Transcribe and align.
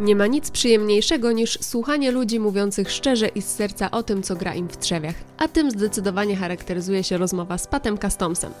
Nie 0.00 0.16
ma 0.16 0.26
nic 0.26 0.50
przyjemniejszego 0.50 1.32
niż 1.32 1.58
słuchanie 1.60 2.10
ludzi 2.10 2.40
mówiących 2.40 2.90
szczerze 2.90 3.28
i 3.28 3.42
z 3.42 3.48
serca 3.48 3.90
o 3.90 4.02
tym, 4.02 4.22
co 4.22 4.36
gra 4.36 4.54
im 4.54 4.68
w 4.68 4.76
trzewiach, 4.76 5.14
a 5.38 5.48
tym 5.48 5.70
zdecydowanie 5.70 6.36
charakteryzuje 6.36 7.04
się 7.04 7.18
rozmowa 7.18 7.58
z 7.58 7.66
Patem 7.66 7.98
Customsem. 7.98 8.52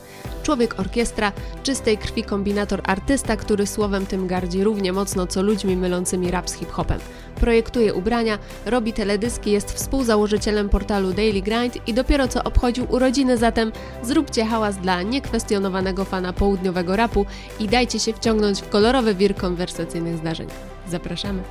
Człowiek 0.42 0.80
orkiestra, 0.80 1.32
czystej 1.62 1.98
krwi 1.98 2.24
kombinator 2.24 2.80
artysta, 2.84 3.36
który 3.36 3.66
słowem 3.66 4.06
tym 4.06 4.26
gardzi 4.26 4.64
równie 4.64 4.92
mocno 4.92 5.26
co 5.26 5.42
ludźmi 5.42 5.76
mylącymi 5.76 6.30
rap 6.30 6.50
z 6.50 6.54
hip-hopem. 6.54 6.98
Projektuje 7.36 7.94
ubrania, 7.94 8.38
robi 8.66 8.92
teledyski, 8.92 9.50
jest 9.50 9.72
współzałożycielem 9.72 10.68
portalu 10.68 11.12
Daily 11.12 11.42
Grind 11.42 11.88
i 11.88 11.94
dopiero 11.94 12.28
co 12.28 12.44
obchodził 12.44 12.86
urodziny, 12.88 13.36
zatem 13.38 13.72
zróbcie 14.02 14.44
hałas 14.44 14.76
dla 14.76 15.02
niekwestionowanego 15.02 16.04
fana 16.04 16.32
południowego 16.32 16.96
rapu 16.96 17.26
i 17.60 17.68
dajcie 17.68 18.00
się 18.00 18.12
wciągnąć 18.12 18.60
w 18.60 18.68
kolorowy 18.68 19.14
wir 19.14 19.36
konwersacyjnych 19.36 20.16
zdarzeń. 20.16 20.48
Zapraszamy. 20.88 21.42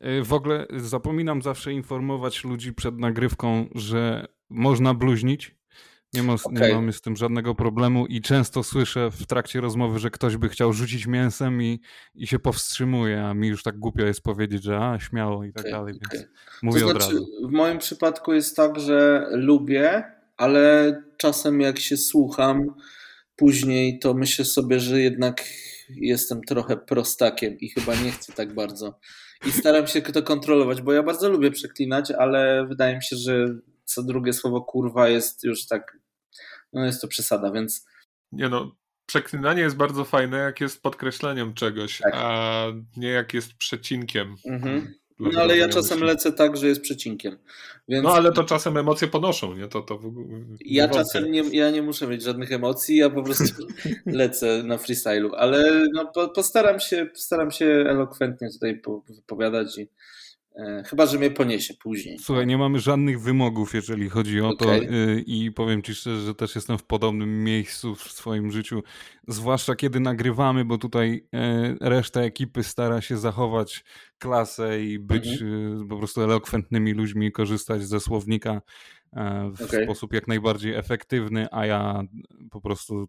E, 0.00 0.22
w 0.22 0.32
ogóle 0.32 0.66
zapominam 0.76 1.42
zawsze 1.42 1.72
informować 1.72 2.44
ludzi 2.44 2.72
przed 2.72 2.98
nagrywką, 2.98 3.68
że 3.74 4.26
można 4.50 4.94
bluźnić. 4.94 5.56
Nie, 6.14 6.22
ma, 6.22 6.32
okay. 6.32 6.68
nie 6.68 6.74
mamy 6.74 6.92
z 6.92 7.00
tym 7.00 7.16
żadnego 7.16 7.54
problemu 7.54 8.06
i 8.06 8.20
często 8.20 8.62
słyszę 8.62 9.10
w 9.10 9.26
trakcie 9.26 9.60
rozmowy, 9.60 9.98
że 9.98 10.10
ktoś 10.10 10.36
by 10.36 10.48
chciał 10.48 10.72
rzucić 10.72 11.06
mięsem 11.06 11.62
i, 11.62 11.80
i 12.14 12.26
się 12.26 12.38
powstrzymuje, 12.38 13.24
a 13.24 13.34
mi 13.34 13.48
już 13.48 13.62
tak 13.62 13.78
głupio 13.78 14.04
jest 14.04 14.22
powiedzieć, 14.22 14.62
że 14.62 14.78
a, 14.78 14.98
śmiało 14.98 15.44
i 15.44 15.52
tak 15.52 15.60
okay, 15.60 15.72
dalej, 15.72 15.94
więc 15.94 16.22
okay. 16.22 16.34
mówię 16.62 16.80
to 16.80 16.90
znaczy, 16.90 17.06
od 17.06 17.12
razu. 17.12 17.26
W 17.48 17.52
moim 17.52 17.78
przypadku 17.78 18.32
jest 18.32 18.56
tak, 18.56 18.80
że 18.80 19.26
lubię, 19.30 20.04
ale 20.36 20.94
czasem 21.16 21.60
jak 21.60 21.78
się 21.78 21.96
słucham 21.96 22.74
później, 23.36 23.98
to 23.98 24.14
myślę 24.14 24.44
sobie, 24.44 24.80
że 24.80 25.00
jednak 25.00 25.44
jestem 25.88 26.40
trochę 26.42 26.76
prostakiem 26.76 27.58
i 27.58 27.68
chyba 27.68 27.94
nie 27.94 28.10
chcę 28.10 28.32
tak 28.32 28.54
bardzo. 28.54 28.98
I 29.46 29.52
staram 29.52 29.86
się 29.86 30.02
to 30.02 30.22
kontrolować, 30.22 30.82
bo 30.82 30.92
ja 30.92 31.02
bardzo 31.02 31.30
lubię 31.30 31.50
przeklinać, 31.50 32.10
ale 32.10 32.66
wydaje 32.68 32.96
mi 32.96 33.02
się, 33.02 33.16
że 33.16 33.46
co 33.84 34.02
drugie 34.02 34.32
słowo 34.32 34.60
kurwa 34.60 35.08
jest 35.08 35.44
już 35.44 35.66
tak, 35.66 35.98
no 36.72 36.84
jest 36.84 37.00
to 37.00 37.08
przesada, 37.08 37.50
więc. 37.50 37.86
Nie 38.32 38.48
no, 38.48 38.76
przeklinanie 39.06 39.62
jest 39.62 39.76
bardzo 39.76 40.04
fajne, 40.04 40.36
jak 40.36 40.60
jest 40.60 40.82
podkreśleniem 40.82 41.54
czegoś, 41.54 41.98
tak. 41.98 42.12
a 42.16 42.64
nie 42.96 43.08
jak 43.08 43.34
jest 43.34 43.54
przecinkiem. 43.54 44.36
Mhm. 44.46 44.94
No 45.18 45.40
ale 45.40 45.56
ja 45.56 45.68
czasem 45.68 46.00
lecę 46.00 46.32
tak, 46.32 46.56
że 46.56 46.68
jest 46.68 46.80
przecinkiem. 46.80 47.36
Więc... 47.88 48.04
No 48.04 48.14
ale 48.14 48.32
to 48.32 48.44
czasem 48.44 48.76
emocje 48.76 49.08
ponoszą, 49.08 49.54
nie? 49.54 49.68
To, 49.68 49.82
to 49.82 49.98
w... 49.98 50.12
Ja 50.60 50.88
czasem 50.88 51.32
nie, 51.32 51.42
ja 51.52 51.70
nie 51.70 51.82
muszę 51.82 52.06
mieć 52.06 52.22
żadnych 52.22 52.52
emocji, 52.52 52.96
ja 52.96 53.10
po 53.10 53.22
prostu 53.22 53.66
lecę 54.06 54.62
na 54.62 54.78
freestylu, 54.78 55.34
ale 55.34 55.86
no, 55.92 56.28
postaram, 56.34 56.80
się, 56.80 57.06
postaram 57.06 57.50
się 57.50 57.66
elokwentnie 57.66 58.50
tutaj 58.50 58.82
wypowiadać 59.08 59.78
i 59.78 59.88
chyba, 60.84 61.06
że 61.06 61.18
mnie 61.18 61.30
poniesie 61.30 61.74
później. 61.74 62.18
Słuchaj, 62.18 62.46
nie 62.46 62.58
mamy 62.58 62.80
żadnych 62.80 63.20
wymogów, 63.20 63.74
jeżeli 63.74 64.08
chodzi 64.08 64.40
o 64.40 64.48
okay. 64.48 64.86
to 64.86 64.92
y, 64.92 65.24
i 65.26 65.52
powiem 65.52 65.82
Ci 65.82 65.94
szczerze, 65.94 66.20
że 66.20 66.34
też 66.34 66.54
jestem 66.54 66.78
w 66.78 66.84
podobnym 66.84 67.44
miejscu 67.44 67.94
w 67.94 68.02
swoim 68.02 68.50
życiu, 68.50 68.82
zwłaszcza 69.28 69.74
kiedy 69.74 70.00
nagrywamy, 70.00 70.64
bo 70.64 70.78
tutaj 70.78 71.26
e, 71.34 71.74
reszta 71.80 72.20
ekipy 72.20 72.62
stara 72.62 73.00
się 73.00 73.16
zachować 73.16 73.84
klasę 74.18 74.82
i 74.82 74.98
być 74.98 75.28
mhm. 75.28 75.82
Y, 75.82 75.88
po 75.88 75.98
prostu 75.98 76.22
elokwentnymi 76.22 76.92
ludźmi, 76.92 77.32
korzystać 77.32 77.82
ze 77.82 78.00
słownika 78.00 78.62
e, 79.12 79.50
w 79.56 79.62
okay. 79.62 79.84
sposób 79.84 80.12
jak 80.12 80.28
najbardziej 80.28 80.74
efektywny, 80.74 81.46
a 81.50 81.66
ja 81.66 82.02
po 82.50 82.60
prostu 82.60 83.08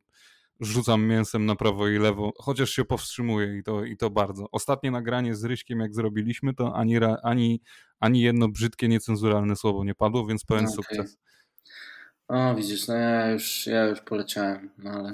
rzucam 0.60 1.08
mięsem 1.08 1.46
na 1.46 1.56
prawo 1.56 1.88
i 1.88 1.98
lewo, 1.98 2.34
chociaż 2.38 2.70
się 2.70 2.86
powstrzymuję 2.86 3.58
i 3.58 3.64
to, 3.64 3.86
i 3.86 3.98
to 3.98 4.10
bardzo. 4.10 4.46
Ostatnie 4.52 4.92
nagranie 4.92 5.36
z 5.36 5.44
Ryśkiem, 5.44 5.80
jak 5.80 5.96
zrobiliśmy, 5.96 6.54
to 6.54 6.76
ani, 6.76 6.98
ani, 7.24 7.62
ani 8.00 8.22
jedno 8.22 8.48
brzydkie, 8.48 8.88
niecenzuralne 8.88 9.56
słowo 9.56 9.84
nie 9.84 9.96
padło, 9.96 10.26
więc 10.26 10.46
pełen 10.46 10.66
okay. 10.66 10.76
sukces. 10.76 11.18
O, 12.28 12.56
widzisz, 12.56 12.88
no 12.88 12.96
ja 12.96 13.32
już, 13.32 13.68
ja 13.68 13.86
już 13.86 14.02
poleciałem, 14.02 14.70
no 14.78 14.90
ale... 14.90 15.12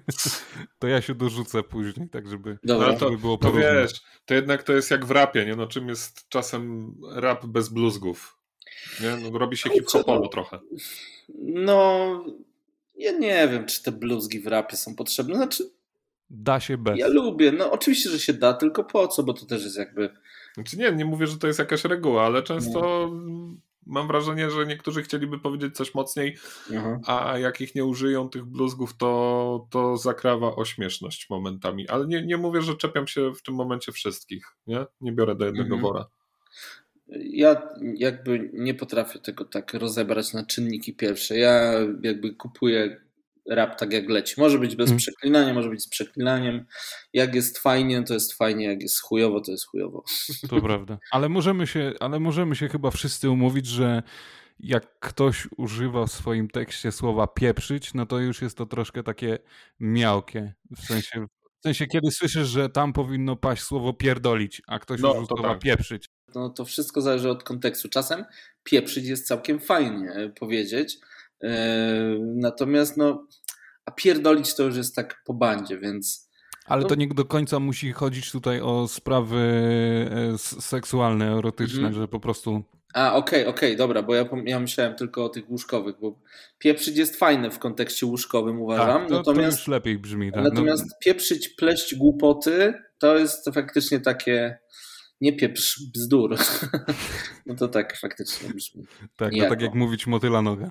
to 0.78 0.88
ja 0.88 1.00
się 1.00 1.14
dorzucę 1.14 1.62
później, 1.62 2.08
tak 2.08 2.28
żeby, 2.28 2.58
Dobra. 2.64 2.86
No 2.86 2.98
to, 2.98 3.06
żeby 3.06 3.18
było 3.18 3.38
to 3.38 3.52
wiesz, 3.52 4.00
to 4.24 4.34
jednak 4.34 4.62
to 4.62 4.72
jest 4.72 4.90
jak 4.90 5.04
w 5.04 5.10
rapie, 5.10 5.46
nie? 5.46 5.56
No 5.56 5.66
czym 5.66 5.88
jest 5.88 6.28
czasem 6.28 6.94
rap 7.14 7.46
bez 7.46 7.68
bluzgów? 7.68 8.38
Nie? 9.00 9.30
No, 9.30 9.38
robi 9.38 9.56
się 9.56 9.70
hip-hopowo 9.70 10.28
trochę. 10.28 10.58
No, 11.38 12.24
ja 12.98 13.12
nie 13.12 13.48
wiem, 13.48 13.66
czy 13.66 13.82
te 13.82 13.92
bluzgi 13.92 14.40
w 14.40 14.46
rapie 14.46 14.76
są 14.76 14.94
potrzebne. 14.94 15.34
Znaczy, 15.34 15.64
da 16.30 16.60
się 16.60 16.78
bez. 16.78 16.98
Ja 16.98 17.08
lubię. 17.08 17.52
No 17.52 17.72
oczywiście, 17.72 18.10
że 18.10 18.18
się 18.18 18.32
da, 18.32 18.54
tylko 18.54 18.84
po 18.84 19.08
co, 19.08 19.22
bo 19.22 19.34
to 19.34 19.46
też 19.46 19.64
jest 19.64 19.78
jakby. 19.78 20.10
Znaczy 20.54 20.78
nie, 20.78 20.92
nie 20.92 21.04
mówię, 21.04 21.26
że 21.26 21.38
to 21.38 21.46
jest 21.46 21.58
jakaś 21.58 21.84
reguła, 21.84 22.26
ale 22.26 22.42
często 22.42 23.10
nie. 23.14 23.56
mam 23.86 24.06
wrażenie, 24.06 24.50
że 24.50 24.66
niektórzy 24.66 25.02
chcieliby 25.02 25.38
powiedzieć 25.38 25.76
coś 25.76 25.94
mocniej, 25.94 26.36
Aha. 26.76 27.00
a 27.06 27.38
jak 27.38 27.60
ich 27.60 27.74
nie 27.74 27.84
użyją 27.84 28.28
tych 28.28 28.44
bluzgów, 28.44 28.96
to, 28.96 29.66
to 29.70 29.96
zakrawa 29.96 30.56
o 30.56 30.64
śmieszność 30.64 31.30
momentami. 31.30 31.88
Ale 31.88 32.06
nie, 32.06 32.26
nie 32.26 32.36
mówię, 32.36 32.62
że 32.62 32.76
czepiam 32.76 33.06
się 33.06 33.34
w 33.34 33.42
tym 33.42 33.54
momencie 33.54 33.92
wszystkich. 33.92 34.44
Nie, 34.66 34.86
nie 35.00 35.12
biorę 35.12 35.34
do 35.34 35.44
jednego 35.44 35.74
mhm. 35.74 35.82
wora. 35.82 36.06
Ja 37.12 37.62
jakby 37.94 38.50
nie 38.52 38.74
potrafię 38.74 39.18
tego 39.18 39.44
tak 39.44 39.74
rozebrać 39.74 40.32
na 40.32 40.46
czynniki 40.46 40.94
pierwsze. 40.94 41.38
Ja 41.38 41.72
jakby 42.02 42.34
kupuję 42.34 43.00
rap 43.50 43.78
tak 43.78 43.92
jak 43.92 44.08
leci. 44.08 44.34
Może 44.40 44.58
być 44.58 44.76
bez 44.76 44.86
hmm. 44.86 44.98
przeklinania, 44.98 45.54
może 45.54 45.70
być 45.70 45.82
z 45.82 45.88
przeklinaniem. 45.88 46.66
Jak 47.12 47.34
jest 47.34 47.58
fajnie, 47.58 48.02
to 48.02 48.14
jest 48.14 48.32
fajnie, 48.32 48.64
jak 48.64 48.82
jest 48.82 49.00
chujowo, 49.00 49.40
to 49.40 49.50
jest 49.50 49.66
chujowo. 49.66 50.04
To 50.50 50.60
prawda. 50.60 50.98
Ale 51.10 51.28
możemy 51.28 51.66
się, 51.66 51.92
ale 52.00 52.20
możemy 52.20 52.56
się 52.56 52.68
chyba 52.68 52.90
wszyscy 52.90 53.30
umówić, 53.30 53.66
że 53.66 54.02
jak 54.60 54.98
ktoś 55.00 55.48
używa 55.56 56.06
w 56.06 56.12
swoim 56.12 56.48
tekście 56.48 56.92
słowa 56.92 57.26
pieprzyć, 57.26 57.94
no 57.94 58.06
to 58.06 58.18
już 58.18 58.42
jest 58.42 58.56
to 58.56 58.66
troszkę 58.66 59.02
takie 59.02 59.38
miałkie. 59.80 60.54
W 60.76 60.80
sensie, 60.80 61.26
w 61.58 61.62
sensie 61.62 61.86
kiedy 61.86 62.10
słyszysz, 62.10 62.48
że 62.48 62.68
tam 62.68 62.92
powinno 62.92 63.36
paść 63.36 63.62
słowo 63.62 63.92
pierdolić, 63.92 64.62
a 64.66 64.78
ktoś 64.78 65.00
no, 65.00 65.10
używa 65.10 65.26
słowa 65.26 65.48
tak. 65.48 65.58
pieprzyć, 65.58 66.08
no 66.34 66.50
to 66.50 66.64
wszystko 66.64 67.00
zależy 67.00 67.30
od 67.30 67.44
kontekstu. 67.44 67.88
Czasem 67.88 68.24
pieprzyć 68.64 69.06
jest 69.06 69.26
całkiem 69.26 69.60
fajnie 69.60 70.10
e, 70.10 70.28
powiedzieć, 70.28 70.98
e, 71.42 72.18
natomiast 72.20 72.96
no, 72.96 73.26
a 73.84 73.90
pierdolić 73.90 74.54
to 74.54 74.62
już 74.62 74.76
jest 74.76 74.96
tak 74.96 75.22
po 75.24 75.34
bandzie, 75.34 75.78
więc... 75.78 76.28
Ale 76.66 76.84
to 76.84 76.94
nie 76.94 77.08
do 77.08 77.24
końca 77.24 77.60
musi 77.60 77.92
chodzić 77.92 78.32
tutaj 78.32 78.60
o 78.60 78.88
sprawy 78.88 79.38
e, 80.34 80.38
seksualne, 80.38 81.32
erotyczne, 81.32 81.86
mhm. 81.86 81.94
że 81.94 82.08
po 82.08 82.20
prostu... 82.20 82.64
A, 82.94 83.14
okej, 83.14 83.40
okay, 83.40 83.54
okej, 83.54 83.68
okay, 83.68 83.76
dobra, 83.76 84.02
bo 84.02 84.14
ja, 84.14 84.24
ja 84.44 84.60
myślałem 84.60 84.94
tylko 84.94 85.24
o 85.24 85.28
tych 85.28 85.50
łóżkowych, 85.50 85.96
bo 86.00 86.20
pieprzyć 86.58 86.96
jest 86.96 87.16
fajne 87.16 87.50
w 87.50 87.58
kontekście 87.58 88.06
łóżkowym, 88.06 88.60
uważam. 88.60 89.00
Tak, 89.00 89.08
to, 89.08 89.14
natomiast, 89.14 89.56
to 89.56 89.60
już 89.60 89.68
lepiej 89.68 89.98
brzmi. 89.98 90.32
Tak? 90.32 90.44
Natomiast 90.44 90.84
no. 90.86 90.96
pieprzyć, 91.04 91.48
pleść 91.48 91.94
głupoty, 91.94 92.74
to 92.98 93.16
jest 93.16 93.50
faktycznie 93.54 94.00
takie 94.00 94.58
nie 95.20 95.32
pieprz 95.32 95.80
bzdur. 95.94 96.36
no 97.46 97.54
to 97.54 97.68
tak 97.68 97.96
faktycznie 97.96 98.48
brzmi. 98.48 98.86
Tak, 99.16 99.32
to 99.32 99.48
tak 99.48 99.62
jak 99.62 99.74
mówić 99.74 100.06
motyla 100.06 100.42
noga. 100.42 100.70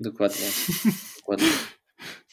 Dokładnie. 0.00 0.46
Dokładnie. 1.20 1.48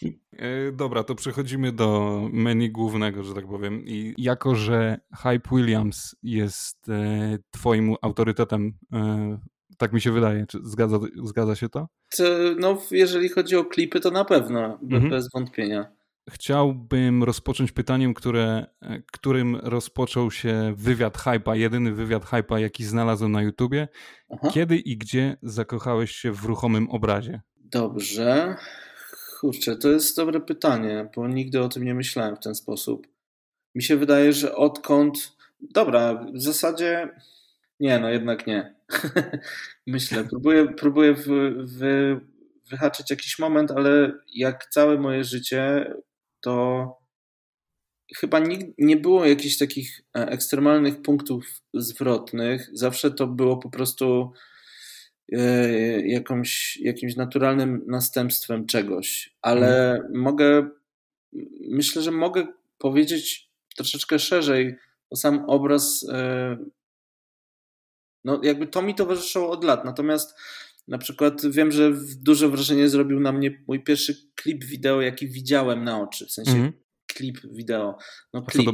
E, 0.37 0.71
dobra, 0.71 1.03
to 1.03 1.15
przechodzimy 1.15 1.71
do 1.71 2.21
menu 2.33 2.71
głównego, 2.71 3.23
że 3.23 3.33
tak 3.33 3.47
powiem. 3.47 3.83
I 3.85 4.13
jako, 4.17 4.55
że 4.55 4.99
Hype 5.15 5.49
Williams 5.51 6.15
jest 6.23 6.89
e, 6.89 7.37
Twoim 7.51 7.95
autorytetem, 8.01 8.73
e, 8.93 9.39
tak 9.77 9.93
mi 9.93 10.01
się 10.01 10.11
wydaje, 10.11 10.45
czy 10.47 10.59
zgadza, 10.63 10.99
zgadza 11.23 11.55
się 11.55 11.69
to? 11.69 11.87
to? 12.17 12.23
No, 12.59 12.77
jeżeli 12.91 13.29
chodzi 13.29 13.55
o 13.55 13.65
klipy, 13.65 13.99
to 13.99 14.11
na 14.11 14.25
pewno, 14.25 14.79
mhm. 14.83 15.09
bez 15.09 15.31
wątpienia. 15.33 15.97
Chciałbym 16.29 17.23
rozpocząć 17.23 17.71
pytaniem, 17.71 18.13
które, 18.13 18.65
którym 19.11 19.55
rozpoczął 19.55 20.31
się 20.31 20.73
wywiad 20.77 21.17
Hypa, 21.17 21.55
jedyny 21.55 21.91
wywiad 21.93 22.25
Hypa, 22.25 22.59
jaki 22.59 22.83
znalazłem 22.83 23.31
na 23.31 23.41
YouTubie. 23.41 23.87
Aha. 24.31 24.49
Kiedy 24.53 24.77
i 24.77 24.97
gdzie 24.97 25.37
zakochałeś 25.41 26.11
się 26.11 26.31
w 26.31 26.45
ruchomym 26.45 26.89
obrazie? 26.89 27.41
Dobrze. 27.57 28.55
Kurczę, 29.39 29.75
to 29.75 29.89
jest 29.89 30.17
dobre 30.17 30.39
pytanie, 30.39 31.09
bo 31.15 31.27
nigdy 31.27 31.61
o 31.61 31.69
tym 31.69 31.83
nie 31.83 31.93
myślałem 31.93 32.35
w 32.35 32.39
ten 32.39 32.55
sposób. 32.55 33.07
Mi 33.75 33.83
się 33.83 33.97
wydaje, 33.97 34.33
że 34.33 34.55
odkąd. 34.55 35.37
Dobra, 35.59 36.25
w 36.33 36.41
zasadzie. 36.41 37.09
Nie, 37.79 37.99
no 37.99 38.09
jednak 38.09 38.47
nie. 38.47 38.75
Myślę, 39.87 40.23
próbuję, 40.29 40.67
próbuję 40.67 41.13
w, 41.13 41.25
w, 41.63 41.81
wyhaczyć 42.69 43.09
jakiś 43.09 43.39
moment, 43.39 43.71
ale 43.71 44.11
jak 44.33 44.65
całe 44.65 44.97
moje 44.97 45.23
życie 45.23 45.93
to 46.41 46.87
chyba 48.15 48.39
nie 48.77 48.97
było 48.97 49.25
jakichś 49.25 49.57
takich 49.57 50.01
e, 50.17 50.27
ekstremalnych 50.27 51.01
punktów 51.01 51.45
zwrotnych. 51.73 52.69
Zawsze 52.73 53.11
to 53.11 53.27
było 53.27 53.57
po 53.57 53.69
prostu 53.69 54.31
jakąś, 56.05 56.77
jakimś 56.77 57.15
naturalnym 57.15 57.83
następstwem 57.87 58.65
czegoś. 58.65 59.35
Ale 59.41 59.93
mhm. 59.93 60.21
mogę, 60.21 60.69
myślę, 61.69 62.01
że 62.01 62.11
mogę 62.11 62.47
powiedzieć 62.77 63.51
troszeczkę 63.75 64.19
szerzej, 64.19 64.75
bo 65.09 65.15
sam 65.15 65.45
obraz, 65.47 66.05
e, 66.11 66.57
no 68.23 68.39
jakby 68.43 68.67
to 68.67 68.81
mi 68.81 68.95
towarzyszyło 68.95 69.49
od 69.49 69.63
lat, 69.63 69.85
natomiast 69.85 70.35
na 70.87 70.97
przykład 70.97 71.45
wiem, 71.45 71.71
że 71.71 71.91
duże 72.21 72.49
wrażenie 72.49 72.89
zrobił 72.89 73.19
na 73.19 73.31
mnie 73.31 73.63
mój 73.67 73.83
pierwszy 73.83 74.15
klip 74.35 74.63
wideo, 74.63 75.01
jaki 75.01 75.27
widziałem 75.27 75.83
na 75.83 76.01
oczy, 76.01 76.25
w 76.25 76.31
sensie 76.31 76.51
mm 76.51 76.71
-hmm. 76.71 76.73
klip 77.07 77.39
wideo, 77.51 77.97
no 78.33 78.41
klip 78.41 78.69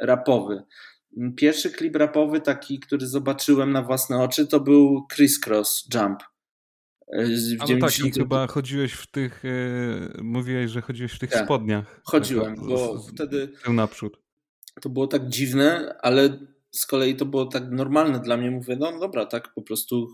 rapowy. 0.00 0.62
Pierwszy 1.36 1.70
klip 1.70 1.96
rapowy 1.96 2.40
taki, 2.40 2.80
który 2.80 3.06
zobaczyłem 3.06 3.72
na 3.72 3.82
własne 3.82 4.18
oczy, 4.18 4.46
to 4.46 4.60
był 4.60 5.06
Criss 5.14 5.40
Cross 5.46 5.88
Jump. 5.94 6.22
E, 7.12 7.26
w 7.26 7.60
Ale 7.60 7.78
tak, 7.78 7.98
i 7.98 8.12
chyba 8.12 8.46
chodziłeś 8.46 8.92
w 8.92 9.06
tych, 9.10 9.44
e, 9.44 10.22
mówiłeś, 10.22 10.70
że 10.70 10.80
chodziłeś 10.80 11.12
w 11.12 11.18
tych 11.18 11.30
tak, 11.30 11.44
spodniach. 11.44 12.00
Chodziłem, 12.04 12.56
tak, 12.56 12.66
bo 12.66 12.98
z, 12.98 13.10
wtedy... 13.10 13.48
Tył 13.64 13.72
naprzód. 13.72 14.18
To 14.82 14.88
było 14.88 15.06
tak 15.06 15.28
dziwne, 15.28 15.96
ale 16.02 16.38
z 16.70 16.86
kolei 16.86 17.16
to 17.16 17.26
było 17.26 17.46
tak 17.46 17.70
normalne 17.70 18.20
dla 18.20 18.36
mnie. 18.36 18.50
Mówię, 18.50 18.76
no 18.80 18.98
dobra, 19.00 19.26
tak 19.26 19.54
po 19.54 19.62
prostu 19.62 20.06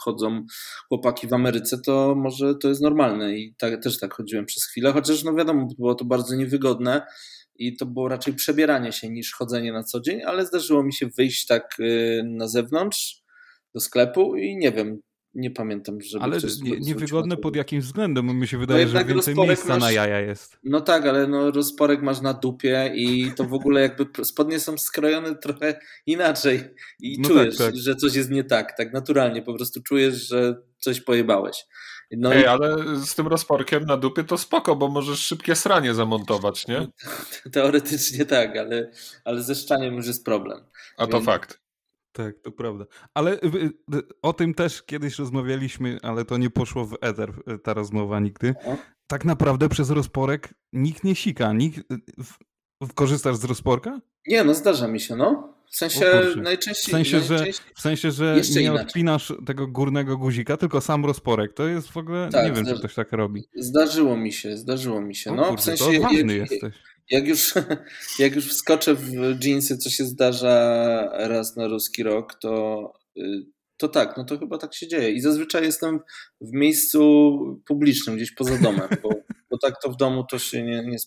chodzą 0.00 0.46
chłopaki 0.88 1.28
w 1.28 1.32
Ameryce, 1.32 1.78
to 1.78 2.14
może 2.14 2.54
to 2.54 2.68
jest 2.68 2.80
normalne. 2.80 3.38
I 3.38 3.54
tak, 3.58 3.82
też 3.82 3.98
tak 3.98 4.14
chodziłem 4.14 4.46
przez 4.46 4.64
chwilę, 4.64 4.92
chociaż 4.92 5.24
no 5.24 5.34
wiadomo, 5.34 5.68
było 5.78 5.94
to 5.94 6.04
bardzo 6.04 6.34
niewygodne 6.34 7.06
i 7.54 7.76
to 7.76 7.86
było 7.86 8.08
raczej 8.08 8.34
przebieranie 8.34 8.92
się 8.92 9.10
niż 9.10 9.32
chodzenie 9.32 9.72
na 9.72 9.82
co 9.82 10.00
dzień, 10.00 10.22
ale 10.22 10.46
zdarzyło 10.46 10.82
mi 10.82 10.92
się 10.92 11.06
wyjść 11.06 11.46
tak 11.46 11.76
y, 11.80 12.22
na 12.24 12.48
zewnątrz 12.48 13.22
do 13.74 13.80
sklepu 13.80 14.36
i 14.36 14.56
nie 14.56 14.72
wiem, 14.72 15.00
nie 15.34 15.50
pamiętam, 15.50 16.00
żeby 16.00 16.24
Ale 16.24 16.38
nie, 16.62 16.80
niewygodne 16.80 17.36
pod 17.36 17.56
jakim 17.56 17.80
względem? 17.80 18.26
Bo 18.26 18.34
mi 18.34 18.48
się 18.48 18.58
wydaje, 18.58 18.84
no 18.84 18.90
że 18.90 19.04
więcej 19.04 19.34
miejsca 19.34 19.68
masz, 19.68 19.82
na 19.82 19.92
jaja 19.92 20.20
jest. 20.20 20.58
No 20.64 20.80
tak, 20.80 21.06
ale 21.06 21.26
no 21.26 21.50
rozporek 21.50 22.02
masz 22.02 22.20
na 22.20 22.34
dupie 22.34 22.92
i 22.94 23.32
to 23.36 23.44
w 23.44 23.54
ogóle 23.54 23.80
jakby 23.80 24.24
spodnie 24.24 24.60
są 24.60 24.78
skrojone 24.78 25.34
trochę 25.44 25.80
inaczej 26.06 26.60
i 27.00 27.20
no 27.20 27.28
czujesz, 27.28 27.56
tak, 27.56 27.66
tak. 27.66 27.76
że 27.76 27.96
coś 27.96 28.14
jest 28.14 28.30
nie 28.30 28.44
tak, 28.44 28.76
tak 28.76 28.92
naturalnie, 28.92 29.42
po 29.42 29.54
prostu 29.54 29.82
czujesz, 29.82 30.28
że 30.28 30.56
coś 30.78 31.00
pojebałeś. 31.00 31.64
No 32.16 32.34
Ej, 32.34 32.42
i... 32.42 32.46
ale 32.46 32.96
z 33.06 33.14
tym 33.14 33.26
rozporkiem 33.26 33.84
na 33.84 33.96
dupie 33.96 34.24
to 34.24 34.38
spoko, 34.38 34.76
bo 34.76 34.88
możesz 34.88 35.18
szybkie 35.18 35.56
sranie 35.56 35.94
zamontować, 35.94 36.66
nie? 36.66 36.88
Teoretycznie 37.52 38.26
tak, 38.26 38.56
ale, 38.56 38.90
ale 39.24 39.42
ze 39.42 39.54
szczaniem 39.54 39.94
już 39.94 40.06
jest 40.06 40.24
problem. 40.24 40.64
A 40.96 41.06
to 41.06 41.12
Więc... 41.12 41.26
fakt. 41.26 41.62
Tak, 42.12 42.38
to 42.42 42.52
prawda. 42.52 42.84
Ale 43.14 43.38
o 44.22 44.32
tym 44.32 44.54
też 44.54 44.82
kiedyś 44.82 45.18
rozmawialiśmy, 45.18 45.98
ale 46.02 46.24
to 46.24 46.36
nie 46.36 46.50
poszło 46.50 46.84
w 46.84 46.96
ether, 47.00 47.32
ta 47.62 47.74
rozmowa 47.74 48.20
nigdy. 48.20 48.54
Tak 49.06 49.24
naprawdę 49.24 49.68
przez 49.68 49.90
rozporek 49.90 50.54
nikt 50.72 51.04
nie 51.04 51.14
sika. 51.14 51.52
Nikt... 51.52 51.80
Korzystasz 52.94 53.36
z 53.36 53.44
rozporka? 53.44 54.00
Nie, 54.26 54.44
no 54.44 54.54
zdarza 54.54 54.88
mi 54.88 55.00
się, 55.00 55.16
no. 55.16 55.51
W 55.70 55.76
sensie 55.76 56.22
najczęściej. 56.36 56.92
W 56.94 56.96
sensie, 56.96 57.20
że, 57.20 57.46
w 57.74 57.80
sensie, 57.80 58.10
że 58.10 58.40
nie 58.54 58.62
inaczej. 58.62 58.86
odpinasz 58.86 59.32
tego 59.46 59.66
górnego 59.66 60.16
guzika, 60.16 60.56
tylko 60.56 60.80
sam 60.80 61.04
rozporek. 61.04 61.52
To 61.54 61.66
jest 61.66 61.88
w 61.88 61.96
ogóle. 61.96 62.28
Tak, 62.32 62.46
nie 62.46 62.52
wiem, 62.52 62.66
czy 62.66 62.78
ktoś 62.78 62.94
tak 62.94 63.12
robi. 63.12 63.44
Zdarzyło 63.56 64.16
mi 64.16 64.32
się, 64.32 64.56
zdarzyło 64.56 65.00
mi 65.00 65.14
się. 65.14 65.32
no, 65.32 65.44
kurde, 65.44 65.56
w 65.56 65.64
sensie. 65.64 65.84
To 65.84 65.92
jak, 65.92 66.12
jesteś. 66.12 66.74
Jak 67.10 67.26
już, 67.26 67.54
jak 68.18 68.34
już 68.34 68.48
wskoczę 68.48 68.94
w 68.94 69.44
jeansy, 69.44 69.78
co 69.78 69.90
się 69.90 70.04
zdarza 70.04 71.08
raz 71.12 71.56
na 71.56 71.66
ruski 71.66 72.02
rok, 72.02 72.34
to, 72.34 72.92
y, 73.18 73.22
to 73.76 73.88
tak, 73.88 74.16
no 74.16 74.24
to 74.24 74.38
chyba 74.38 74.58
tak 74.58 74.74
się 74.74 74.88
dzieje. 74.88 75.10
I 75.10 75.20
zazwyczaj 75.20 75.62
jestem 75.62 76.00
w 76.40 76.52
miejscu 76.52 77.62
publicznym, 77.66 78.16
gdzieś 78.16 78.32
poza 78.34 78.58
domem, 78.58 78.88
bo, 79.02 79.10
bo 79.50 79.58
tak 79.58 79.74
to 79.82 79.90
w 79.90 79.96
domu 79.96 80.24
to 80.30 80.38
się 80.38 80.62
nie, 80.62 80.84
nie 80.84 80.98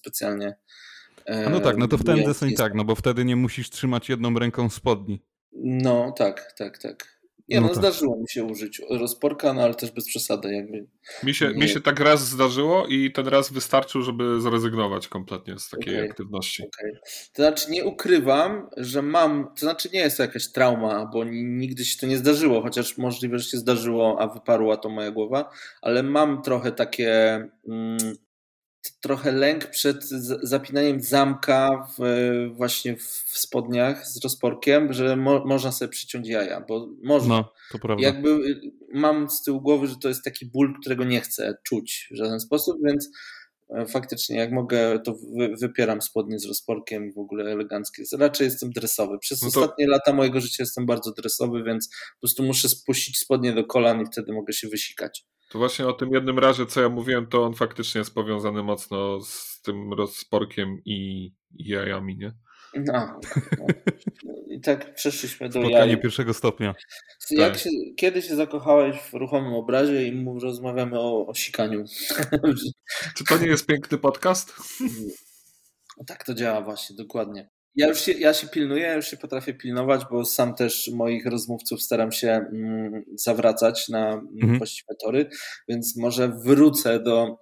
specjalnie 1.25 1.60
no 1.60 1.60
tak, 1.60 1.77
no 1.77 1.88
to 1.88 1.98
wtedy 1.98 2.24
deseń 2.24 2.54
tak, 2.54 2.74
no 2.74 2.83
bo 2.83 2.95
wtedy 2.95 3.25
nie 3.25 3.36
musisz 3.36 3.69
trzymać 3.69 4.10
jedną 4.10 4.39
ręką 4.39 4.69
spodni. 4.69 5.22
No 5.54 6.12
tak, 6.18 6.54
tak, 6.57 6.77
tak. 6.77 7.16
Nie, 7.50 7.62
no, 7.62 7.62
no 7.62 7.68
tak. 7.68 7.77
zdarzyło 7.77 8.18
mi 8.18 8.25
się 8.30 8.44
użyć 8.44 8.81
rozporka, 8.89 9.54
no 9.54 9.62
ale 9.62 9.75
też 9.75 9.92
bez 9.92 10.06
przesady. 10.06 10.54
Jakby 10.54 10.88
mi, 11.24 11.33
się, 11.33 11.48
nie... 11.48 11.54
mi 11.54 11.69
się 11.69 11.81
tak 11.81 12.00
raz 12.00 12.27
zdarzyło 12.27 12.88
i 12.88 13.12
ten 13.12 13.27
raz 13.27 13.51
wystarczył, 13.51 14.01
żeby 14.01 14.42
zrezygnować 14.42 15.07
kompletnie 15.07 15.60
z 15.60 15.69
takiej 15.69 15.95
okay. 15.95 16.10
aktywności. 16.10 16.63
Okay. 16.63 17.00
To 17.33 17.42
znaczy 17.44 17.72
nie 17.72 17.86
ukrywam, 17.86 18.69
że 18.77 19.01
mam, 19.01 19.48
to 19.56 19.60
znaczy 19.60 19.89
nie 19.94 20.00
jest 20.00 20.18
to 20.18 20.24
jakaś 20.24 20.51
trauma, 20.51 21.10
bo 21.13 21.24
nigdy 21.31 21.86
się 21.86 22.00
to 22.00 22.07
nie 22.07 22.18
zdarzyło, 22.18 22.62
chociaż 22.62 22.98
możliwe, 22.98 23.39
że 23.39 23.50
się 23.50 23.57
zdarzyło, 23.57 24.18
a 24.19 24.27
wyparła 24.27 24.77
to 24.77 24.89
moja 24.89 25.12
głowa, 25.12 25.50
ale 25.81 26.04
mam 26.04 26.42
trochę 26.42 26.72
takie... 26.72 27.36
Mm, 27.68 28.16
trochę 29.02 29.32
lęk 29.32 29.70
przed 29.70 30.06
zapinaniem 30.44 31.02
zamka 31.02 31.88
w, 31.98 32.04
właśnie 32.56 32.98
w 32.98 33.38
spodniach 33.40 34.08
z 34.08 34.24
rozporkiem, 34.24 34.94
że 34.94 35.16
mo, 35.16 35.46
można 35.46 35.72
sobie 35.72 35.90
przyciąć 35.90 36.28
jaja, 36.28 36.62
bo 36.62 36.88
można. 37.04 37.36
No, 37.36 37.54
to 37.72 37.80
prawda. 37.80 38.04
Jakby 38.04 38.30
y, 38.30 38.72
mam 38.94 39.30
z 39.30 39.44
tyłu 39.44 39.62
głowy, 39.62 39.88
że 39.88 39.96
to 39.96 40.08
jest 40.08 40.24
taki 40.24 40.46
ból, 40.46 40.76
którego 40.82 41.04
nie 41.04 41.22
chcę 41.22 41.58
czuć 41.64 42.08
w 42.12 42.16
żaden 42.16 42.40
sposób, 42.40 42.78
więc 42.84 43.10
faktycznie 43.88 44.38
jak 44.38 44.52
mogę, 44.52 45.00
to 45.00 45.16
wypieram 45.62 46.02
spodnie 46.02 46.40
z 46.40 46.46
rozporkiem 46.46 47.12
w 47.14 47.18
ogóle 47.18 47.52
eleganckie. 47.52 48.04
Raczej 48.20 48.46
jestem 48.46 48.70
dresowy. 48.70 49.20
Przez 49.20 49.42
no 49.42 49.52
to... 49.52 49.60
ostatnie 49.60 49.88
lata 49.88 50.14
mojego 50.14 50.42
życia 50.42 50.64
jestem 50.64 50.86
bardzo 50.86 51.12
dresowy, 51.12 51.64
więc 51.64 51.90
po 51.90 52.20
prostu 52.20 52.44
muszę 52.44 52.70
spuścić 52.70 53.18
spodnie 53.18 53.54
do 53.54 53.64
kolan 53.64 54.02
i 54.02 54.06
wtedy 54.06 54.34
mogę 54.34 54.54
się 54.54 54.68
wysikać. 54.68 55.26
To 55.50 55.60
właśnie 55.60 55.88
o 55.88 55.94
tym 55.94 56.14
jednym 56.14 56.40
razie, 56.40 56.66
co 56.66 56.82
ja 56.82 56.90
mówiłem, 56.90 57.28
to 57.28 57.44
on 57.44 57.54
faktycznie 57.54 58.00
jest 58.00 58.14
powiązany 58.14 58.64
mocno 58.64 59.22
z 59.22 59.62
tym 59.62 59.94
rozporkiem 59.94 60.78
i, 60.86 61.26
i 61.56 61.70
jajami, 61.70 62.18
nie? 62.18 62.34
No, 62.75 63.19
no. 63.60 63.66
I 64.48 64.62
tak 64.62 64.94
przeszliśmy 64.94 65.50
do 65.50 65.60
Spotkanie 65.60 65.92
jaj. 65.92 66.01
pierwszego 66.01 66.33
stopnia. 66.33 66.75
Jak 67.31 67.54
tak. 67.54 67.62
się, 67.62 67.69
kiedy 67.98 68.22
się 68.22 68.36
zakochałeś 68.36 68.98
w 68.98 69.13
ruchomym 69.13 69.54
obrazie 69.54 70.07
i 70.07 70.25
rozmawiamy 70.42 71.00
o, 71.00 71.27
o 71.27 71.33
sikaniu? 71.33 71.86
Czy 73.16 73.24
to 73.24 73.38
nie 73.38 73.48
jest 73.48 73.66
piękny 73.66 73.98
podcast? 73.98 74.54
No 75.98 76.06
tak 76.07 76.25
to 76.25 76.33
działa 76.33 76.62
właśnie, 76.62 76.95
dokładnie. 76.95 77.50
Ja 77.75 77.88
już 77.88 78.01
się, 78.01 78.12
ja 78.12 78.33
się 78.33 78.48
pilnuję, 78.48 78.83
ja 78.83 78.94
już 78.94 79.07
się 79.07 79.18
potrafię 79.18 79.54
pilnować, 79.54 80.01
bo 80.12 80.25
sam 80.25 80.56
też 80.56 80.89
moich 80.94 81.25
rozmówców 81.25 81.81
staram 81.81 82.12
się 82.12 82.30
mm, 82.30 83.04
zawracać 83.16 83.89
na 83.89 84.13
mhm. 84.13 84.57
właściwe 84.57 84.95
tory, 85.04 85.30
więc 85.68 85.98
może 85.98 86.30
wrócę 86.45 87.00
do, 87.00 87.38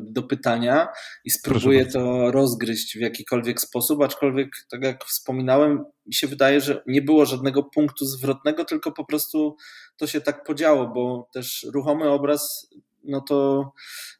do 0.00 0.22
pytania 0.22 0.88
i 1.24 1.30
spróbuję 1.30 1.86
to 1.86 2.30
rozgryźć 2.30 2.98
w 2.98 3.00
jakikolwiek 3.00 3.60
sposób, 3.60 4.02
aczkolwiek, 4.02 4.48
tak 4.70 4.84
jak 4.84 5.04
wspominałem, 5.04 5.84
mi 6.06 6.14
się 6.14 6.26
wydaje, 6.26 6.60
że 6.60 6.82
nie 6.86 7.02
było 7.02 7.26
żadnego 7.26 7.62
punktu 7.62 8.06
zwrotnego, 8.06 8.64
tylko 8.64 8.92
po 8.92 9.04
prostu 9.04 9.56
to 9.96 10.06
się 10.06 10.20
tak 10.20 10.44
podziało, 10.44 10.88
bo 10.88 11.28
też 11.32 11.66
ruchomy 11.74 12.10
obraz 12.10 12.68
no 13.04 13.20
to 13.20 13.70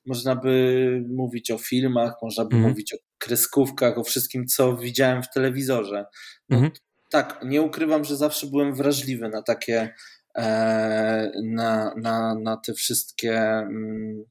można 0.06 0.36
by 0.36 1.04
mówić 1.08 1.50
o 1.50 1.58
filmach, 1.58 2.12
można 2.22 2.44
by 2.44 2.56
mhm. 2.56 2.72
mówić 2.72 2.94
o 2.94 2.96
kreskówkach, 3.18 3.98
o 3.98 4.04
wszystkim, 4.04 4.46
co 4.46 4.76
widziałem 4.76 5.22
w 5.22 5.30
telewizorze. 5.30 6.04
No, 6.48 6.56
mhm. 6.56 6.72
Tak, 7.10 7.40
nie 7.44 7.62
ukrywam, 7.62 8.04
że 8.04 8.16
zawsze 8.16 8.46
byłem 8.46 8.74
wrażliwy 8.74 9.28
na 9.28 9.42
takie, 9.42 9.94
e, 10.36 11.30
na, 11.44 11.94
na, 11.96 12.34
na 12.34 12.56
te 12.56 12.74
wszystkie 12.74 13.38
mm, 13.40 14.24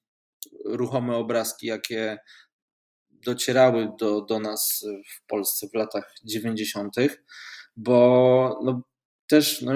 ruchome 0.68 1.16
obrazki, 1.16 1.68
jakie 1.68 2.18
docierały 3.10 3.92
do, 4.00 4.22
do 4.22 4.40
nas 4.40 4.86
w 5.16 5.28
Polsce 5.28 5.68
w 5.74 5.76
latach 5.76 6.14
90., 6.24 6.96
bo 7.76 8.60
no, 8.64 8.82
też 9.28 9.62
no, 9.62 9.74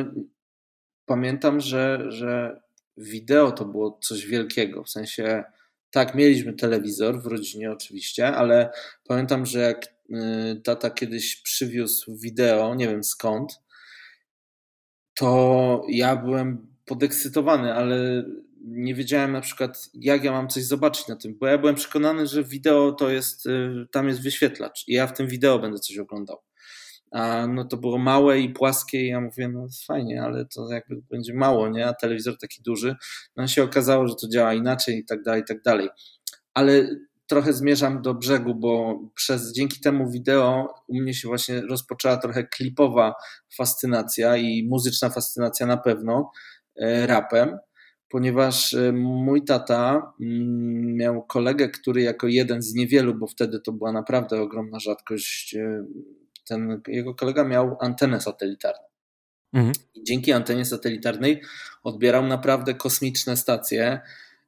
pamiętam, 1.06 1.60
że, 1.60 2.06
że 2.08 2.62
wideo 2.98 3.52
to 3.52 3.66
było 3.66 4.00
coś 4.02 4.26
wielkiego. 4.26 4.84
W 4.84 4.90
sensie, 4.90 5.44
tak, 5.92 6.16
mieliśmy 6.16 6.54
telewizor 6.54 7.22
w 7.22 7.26
rodzinie 7.26 7.72
oczywiście, 7.72 8.28
ale 8.28 8.72
pamiętam, 9.08 9.46
że 9.46 9.60
jak 9.60 9.86
y, 9.86 10.62
tata 10.64 10.90
kiedyś 10.90 11.36
przywiózł 11.36 12.18
wideo, 12.18 12.76
nie 12.76 12.88
wiem 12.88 13.04
skąd, 13.04 13.60
to 15.16 15.86
ja 15.90 16.16
byłem 16.16 16.76
podekscytowany, 16.86 17.74
ale 17.74 18.26
nie 18.66 18.96
wiedziałem 18.96 19.32
na 19.32 19.42
przykład, 19.42 19.90
jak 19.94 20.24
ja 20.24 20.32
mam 20.32 20.48
coś 20.48 20.64
zobaczyć 20.64 21.08
na 21.08 21.16
tym, 21.16 21.38
bo 21.40 21.48
ja 21.48 21.58
byłem 21.58 21.76
przekonany, 21.76 22.28
że 22.28 22.44
wideo 22.44 22.92
to 22.92 23.10
jest, 23.10 23.46
y, 23.46 23.88
tam 23.92 24.08
jest 24.08 24.24
wyświetlacz 24.24 24.88
i 24.88 24.94
ja 24.94 25.08
w 25.08 25.14
tym 25.14 25.28
wideo 25.28 25.60
będę 25.60 25.80
coś 25.80 25.98
oglądał 25.98 26.38
a 27.12 27.48
no 27.48 27.66
to 27.66 27.78
było 27.78 27.98
małe 27.98 28.40
i 28.40 28.50
płaskie 28.50 29.06
i 29.06 29.08
ja 29.08 29.22
mówię, 29.22 29.48
no 29.48 29.68
fajnie, 29.88 30.24
ale 30.24 30.46
to 30.46 30.72
jakby 30.72 31.02
będzie 31.10 31.34
mało, 31.34 31.70
nie? 31.70 31.88
A 31.88 31.94
telewizor 31.94 32.38
taki 32.38 32.62
duży. 32.62 32.96
No 33.36 33.48
się 33.48 33.64
okazało, 33.64 34.08
że 34.08 34.16
to 34.16 34.28
działa 34.28 34.54
inaczej 34.54 34.98
i 34.98 35.06
tak 35.06 35.24
dalej, 35.24 35.42
i 35.42 35.46
tak 35.46 35.62
dalej. 35.62 35.90
Ale 36.54 36.90
trochę 37.28 37.54
zmierzam 37.54 38.02
do 38.02 38.14
brzegu, 38.14 38.56
bo 38.56 39.00
przez 39.16 39.54
dzięki 39.54 39.80
temu 39.80 40.12
wideo 40.12 40.74
u 40.88 41.02
mnie 41.02 41.14
się 41.14 41.28
właśnie 41.28 41.62
rozpoczęła 41.62 42.18
trochę 42.18 42.44
klipowa 42.44 43.14
fascynacja 43.58 44.38
i 44.38 44.68
muzyczna 44.70 45.10
fascynacja 45.10 45.66
na 45.66 45.78
pewno 45.78 46.32
e, 46.76 47.08
rapem, 47.08 47.58
ponieważ 48.12 48.74
e, 48.74 48.92
mój 48.92 49.44
tata 49.46 50.14
mm, 50.22 50.96
miał 50.96 51.24
kolegę, 51.24 51.70
który 51.70 52.02
jako 52.02 52.28
jeden 52.28 52.62
z 52.62 52.74
niewielu, 52.74 53.16
bo 53.16 53.28
wtedy 53.28 53.60
to 53.60 53.72
była 53.72 53.92
naprawdę 53.92 54.42
ogromna 54.42 54.80
rzadkość, 54.80 55.56
e, 55.56 55.86
ten 56.46 56.82
jego 56.88 57.16
kolega 57.16 57.44
miał 57.44 57.78
antenę 57.80 58.22
satelitarną. 58.22 58.84
Mhm. 59.54 59.74
I 59.96 60.04
dzięki 60.04 60.32
antenie 60.32 60.66
satelitarnej 60.66 61.42
odbierał 61.84 62.28
naprawdę 62.28 62.74
kosmiczne 62.74 63.38
stacje, 63.38 64.00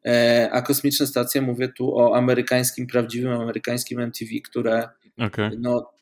e, 0.05 0.49
a 0.51 0.61
kosmiczne 0.61 1.07
stacje 1.07 1.41
mówię 1.41 1.67
tu 1.67 1.97
o 1.97 2.17
amerykańskim, 2.17 2.87
prawdziwym 2.87 3.31
amerykańskim 3.31 3.99
MTV, 3.99 4.31
które 4.43 4.89
okay. 5.17 5.51
no, 5.59 5.92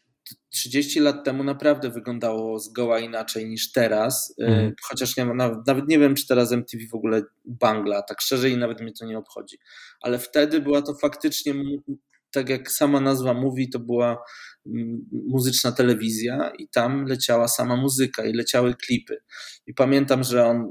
30 0.49 0.99
lat 0.99 1.25
temu 1.25 1.43
naprawdę 1.43 1.89
wyglądało 1.89 2.59
zgoła 2.59 2.99
inaczej 2.99 3.49
niż 3.49 3.71
teraz. 3.71 4.35
Mm. 4.39 4.73
Chociaż 4.83 5.17
nie, 5.17 5.25
nawet, 5.25 5.67
nawet 5.67 5.87
nie 5.87 5.99
wiem, 5.99 6.15
czy 6.15 6.27
teraz 6.27 6.51
MTV 6.51 6.83
w 6.91 6.95
ogóle 6.95 7.21
bangla, 7.45 8.01
tak 8.01 8.21
szczerze 8.21 8.49
i 8.49 8.57
nawet 8.57 8.81
mnie 8.81 8.91
to 8.99 9.05
nie 9.05 9.17
obchodzi. 9.17 9.57
Ale 10.01 10.19
wtedy 10.19 10.61
była 10.61 10.81
to 10.81 10.93
faktycznie, 10.93 11.53
tak 12.31 12.49
jak 12.49 12.71
sama 12.71 12.99
nazwa 12.99 13.33
mówi, 13.33 13.69
to 13.69 13.79
była 13.79 14.17
muzyczna 15.11 15.71
telewizja 15.71 16.51
i 16.59 16.67
tam 16.67 17.05
leciała 17.05 17.47
sama 17.47 17.75
muzyka 17.75 18.25
i 18.25 18.33
leciały 18.33 18.75
klipy. 18.75 19.17
I 19.67 19.73
pamiętam, 19.73 20.23
że 20.23 20.45
on 20.45 20.69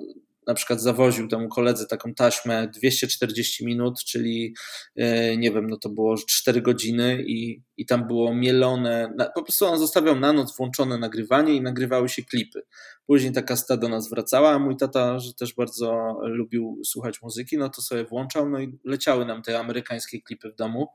na 0.50 0.54
przykład 0.54 0.80
zawoził 0.80 1.28
temu 1.28 1.48
koledze 1.48 1.86
taką 1.86 2.14
taśmę 2.14 2.68
240 2.68 3.66
minut, 3.66 4.04
czyli 4.04 4.54
e, 4.96 5.36
nie 5.36 5.50
wiem, 5.50 5.66
no 5.66 5.76
to 5.76 5.88
było 5.88 6.16
4 6.28 6.62
godziny 6.62 7.24
i, 7.26 7.62
i 7.76 7.86
tam 7.86 8.06
było 8.06 8.34
mielone, 8.34 9.14
po 9.34 9.42
prostu 9.42 9.66
on 9.66 9.78
zostawiał 9.78 10.20
na 10.20 10.32
noc 10.32 10.56
włączone 10.56 10.98
nagrywanie 10.98 11.54
i 11.54 11.60
nagrywały 11.60 12.08
się 12.08 12.22
klipy. 12.22 12.62
Później 13.06 13.32
ta 13.32 13.42
kasta 13.42 13.76
do 13.76 13.88
nas 13.88 14.10
wracała, 14.10 14.50
a 14.50 14.58
mój 14.58 14.76
tata, 14.76 15.18
że 15.18 15.34
też 15.34 15.54
bardzo 15.54 16.16
lubił 16.22 16.80
słuchać 16.84 17.22
muzyki, 17.22 17.58
no 17.58 17.68
to 17.68 17.82
sobie 17.82 18.04
włączał, 18.04 18.50
no 18.50 18.60
i 18.60 18.78
leciały 18.84 19.26
nam 19.26 19.42
te 19.42 19.58
amerykańskie 19.58 20.22
klipy 20.22 20.50
w 20.50 20.56
domu. 20.56 20.88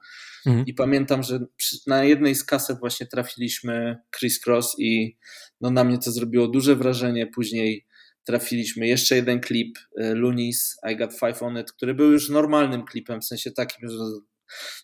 Mhm. 0.45 0.65
I 0.65 0.73
pamiętam, 0.73 1.23
że 1.23 1.39
na 1.87 2.03
jednej 2.03 2.35
z 2.35 2.43
kaset 2.43 2.79
właśnie 2.79 3.07
trafiliśmy 3.07 3.97
Chris 4.17 4.47
Cross 4.47 4.75
i 4.79 5.17
no 5.61 5.71
na 5.71 5.83
mnie 5.83 5.97
to 5.97 6.11
zrobiło 6.11 6.47
duże 6.47 6.75
wrażenie. 6.75 7.27
Później 7.27 7.85
trafiliśmy 8.25 8.87
jeszcze 8.87 9.15
jeden 9.15 9.39
klip 9.39 9.77
e, 9.97 10.13
Lunis, 10.13 10.77
I 10.91 10.97
Got 10.97 11.13
Five 11.13 11.43
On 11.43 11.59
It, 11.59 11.71
który 11.71 11.93
był 11.93 12.11
już 12.11 12.29
normalnym 12.29 12.85
klipem, 12.85 13.21
w 13.21 13.25
sensie 13.25 13.51
takim, 13.51 13.89
że 13.89 13.97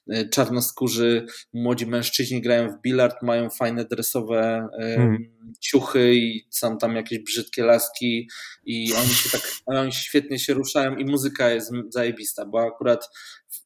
e, 0.10 0.30
czarnoskórzy 0.30 1.26
młodzi 1.54 1.86
mężczyźni 1.86 2.42
grają 2.42 2.70
w 2.70 2.82
bilard, 2.82 3.22
mają 3.22 3.50
fajne 3.50 3.86
dresowe 3.86 4.68
hmm. 4.80 5.18
ciuchy 5.60 6.16
i 6.16 6.48
są 6.50 6.78
tam 6.78 6.96
jakieś 6.96 7.20
brzydkie 7.20 7.64
laski 7.64 8.30
i 8.66 8.94
oni 8.94 9.10
się 9.10 9.30
tak, 9.30 9.42
oni 9.66 9.92
świetnie 9.92 10.40
się 10.40 10.54
ruszają 10.54 10.96
i 10.96 11.06
muzyka 11.06 11.50
jest 11.50 11.72
zajebista, 11.90 12.46
bo 12.46 12.62
akurat 12.62 13.10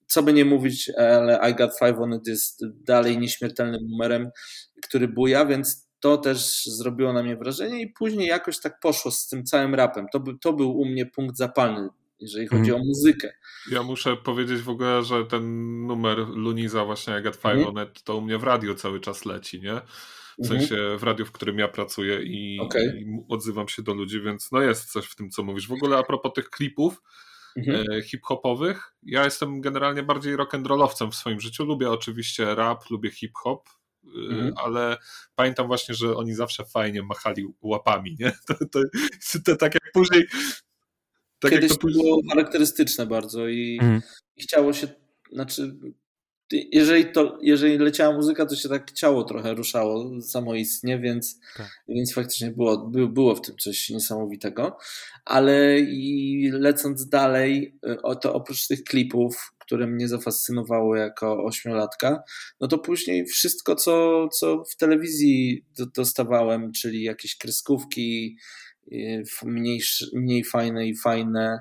co 0.07 0.23
by 0.23 0.33
nie 0.33 0.45
mówić, 0.45 0.89
ale 0.97 1.51
I 1.51 1.55
Got 1.55 1.71
Five 1.79 1.99
On 1.99 2.13
It 2.13 2.27
jest 2.27 2.61
dalej 2.83 3.17
nieśmiertelnym 3.17 3.87
numerem, 3.87 4.29
który 4.83 5.07
buja, 5.07 5.45
więc 5.45 5.84
to 6.05 6.17
też 6.17 6.65
zrobiło 6.65 7.13
na 7.13 7.23
mnie 7.23 7.35
wrażenie 7.35 7.81
i 7.81 7.87
później 7.87 8.27
jakoś 8.27 8.59
tak 8.59 8.79
poszło 8.79 9.11
z 9.11 9.27
tym 9.27 9.43
całym 9.43 9.75
rapem. 9.75 10.05
To, 10.13 10.19
by, 10.19 10.37
to 10.41 10.53
był 10.53 10.77
u 10.77 10.85
mnie 10.85 11.05
punkt 11.05 11.37
zapalny, 11.37 11.89
jeżeli 12.19 12.47
chodzi 12.47 12.69
mm. 12.69 12.81
o 12.81 12.85
muzykę. 12.85 13.33
Ja 13.71 13.83
muszę 13.83 14.17
powiedzieć 14.17 14.61
w 14.61 14.69
ogóle, 14.69 15.03
że 15.03 15.25
ten 15.25 15.43
numer 15.87 16.17
Luniza 16.17 16.85
właśnie 16.85 17.13
jak 17.13 17.23
Get 17.23 17.35
Five 17.35 17.45
mm. 17.45 17.67
on 17.67 17.83
It, 17.83 18.03
to 18.03 18.17
u 18.17 18.21
mnie 18.21 18.37
w 18.37 18.43
radio 18.43 18.75
cały 18.75 18.99
czas 18.99 19.25
leci, 19.25 19.61
nie? 19.61 19.81
W 20.39 20.41
mhm. 20.41 20.59
sensie 20.59 20.75
w 20.97 21.03
radiu, 21.03 21.25
w 21.25 21.31
którym 21.31 21.59
ja 21.59 21.67
pracuję 21.67 22.21
i, 22.23 22.59
okay. 22.59 22.85
i, 22.85 23.05
odzywam 23.29 23.67
się 23.67 23.81
do 23.83 23.93
ludzi, 23.93 24.21
więc 24.21 24.51
no 24.51 24.61
jest 24.61 24.91
coś 24.91 25.05
w 25.05 25.15
tym, 25.15 25.29
co 25.29 25.43
mówisz. 25.43 25.67
W 25.67 25.73
ogóle 25.73 25.97
a 25.97 26.03
propos 26.03 26.33
tych 26.33 26.49
klipów 26.49 27.01
mhm. 27.57 27.85
e, 27.91 28.01
hip-hopowych, 28.01 28.93
ja 29.03 29.23
jestem 29.25 29.61
generalnie 29.61 30.03
bardziej 30.03 30.37
rock'n'rollowcem 30.37 31.11
w 31.11 31.15
swoim 31.15 31.39
życiu. 31.39 31.65
Lubię 31.65 31.91
oczywiście 31.91 32.55
rap, 32.55 32.89
lubię 32.89 33.11
hip-hop, 33.11 33.69
mhm. 34.29 34.53
ale 34.57 34.97
pamiętam 35.35 35.67
właśnie, 35.67 35.95
że 35.95 36.15
oni 36.15 36.33
zawsze 36.33 36.65
fajnie 36.65 37.03
machali 37.03 37.45
łapami, 37.61 38.15
nie? 38.19 38.31
To, 38.47 38.53
to, 38.71 38.79
to 39.45 39.55
tak 39.55 39.73
jak 39.73 39.91
później... 39.93 40.25
Tak 41.39 41.51
Kiedyś 41.51 41.69
jak 41.69 41.79
to 41.79 41.81
później... 41.81 42.03
było 42.03 42.21
charakterystyczne 42.29 43.05
bardzo 43.05 43.47
i, 43.47 43.77
mhm. 43.81 44.01
i 44.35 44.43
chciało 44.43 44.73
się, 44.73 44.87
znaczy 45.31 45.75
jeżeli, 46.51 47.05
to, 47.11 47.37
jeżeli 47.41 47.77
leciała 47.77 48.15
muzyka, 48.15 48.45
to 48.45 48.55
się 48.55 48.69
tak 48.69 48.91
ciało 48.91 49.23
trochę 49.23 49.53
ruszało 49.53 50.21
samoistnie, 50.21 50.99
więc, 50.99 51.39
tak. 51.57 51.67
więc 51.87 52.13
faktycznie 52.13 52.51
było, 52.51 52.77
było 53.07 53.35
w 53.35 53.41
tym 53.41 53.57
coś 53.57 53.89
niesamowitego. 53.89 54.77
Ale 55.25 55.79
i 55.79 56.49
lecąc 56.53 57.09
dalej, 57.09 57.79
to 58.21 58.33
oprócz 58.33 58.67
tych 58.67 58.83
klipów, 58.83 59.53
które 59.65 59.87
mnie 59.87 60.07
zafascynowało 60.07 60.95
jako 60.95 61.43
ośmiolatka, 61.43 62.23
no 62.59 62.67
to 62.67 62.77
później 62.77 63.25
wszystko, 63.25 63.75
co, 63.75 64.27
co 64.29 64.63
w 64.71 64.75
telewizji 64.75 65.65
dostawałem, 65.95 66.71
czyli 66.71 67.03
jakieś 67.03 67.37
kreskówki, 67.37 68.37
y, 68.91 69.23
mniej, 69.43 69.81
mniej 70.13 70.43
fajne 70.43 70.87
i 70.87 70.97
fajne, 70.97 71.59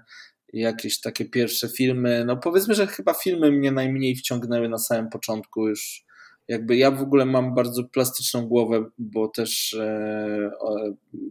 jakieś 0.53 1.01
takie 1.01 1.25
pierwsze 1.25 1.69
filmy. 1.69 2.25
No 2.27 2.37
powiedzmy, 2.37 2.75
że 2.75 2.87
chyba 2.87 3.15
filmy 3.15 3.53
mnie 3.53 3.73
najmniej 3.73 4.17
wciągnęły 4.17 4.69
na 4.69 4.79
samym 4.79 5.11
początku 5.11 5.69
już. 5.69 6.05
Jakby 6.49 6.77
ja 6.77 6.91
w 6.91 7.03
ogóle 7.03 7.27
mam 7.27 7.55
bardzo 7.55 7.85
plastyczną 7.85 8.47
głowę, 8.47 8.85
bo 8.99 9.29
też 9.29 9.75
e, 9.75 10.51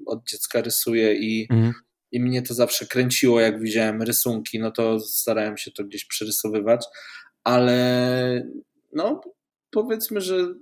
od 0.05 0.27
dziecka 0.29 0.61
rysuję 0.61 1.15
i, 1.15 1.47
mhm. 1.51 1.73
I 2.13 2.19
mnie 2.19 2.41
to 2.41 2.53
zawsze 2.53 2.85
kręciło, 2.85 3.39
jak 3.39 3.59
widziałem 3.59 4.01
rysunki, 4.01 4.59
no 4.59 4.71
to 4.71 4.99
starałem 4.99 5.57
się 5.57 5.71
to 5.71 5.83
gdzieś 5.83 6.05
przerysowywać, 6.05 6.85
ale 7.43 8.47
no 8.93 9.21
powiedzmy, 9.71 10.21
że 10.21 10.53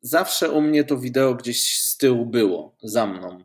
zawsze 0.00 0.50
u 0.50 0.60
mnie 0.60 0.84
to 0.84 0.98
wideo 0.98 1.34
gdzieś 1.34 1.78
z 1.78 1.96
tyłu 1.96 2.26
było, 2.26 2.76
za 2.82 3.06
mną. 3.06 3.44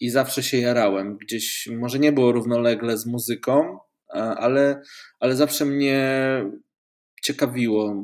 I 0.00 0.10
zawsze 0.10 0.42
się 0.42 0.58
jarałem. 0.58 1.16
Gdzieś 1.16 1.68
może 1.72 1.98
nie 1.98 2.12
było 2.12 2.32
równolegle 2.32 2.98
z 2.98 3.06
muzyką, 3.06 3.78
ale, 4.08 4.82
ale 5.20 5.36
zawsze 5.36 5.64
mnie 5.64 6.04
ciekawiło, 7.22 8.02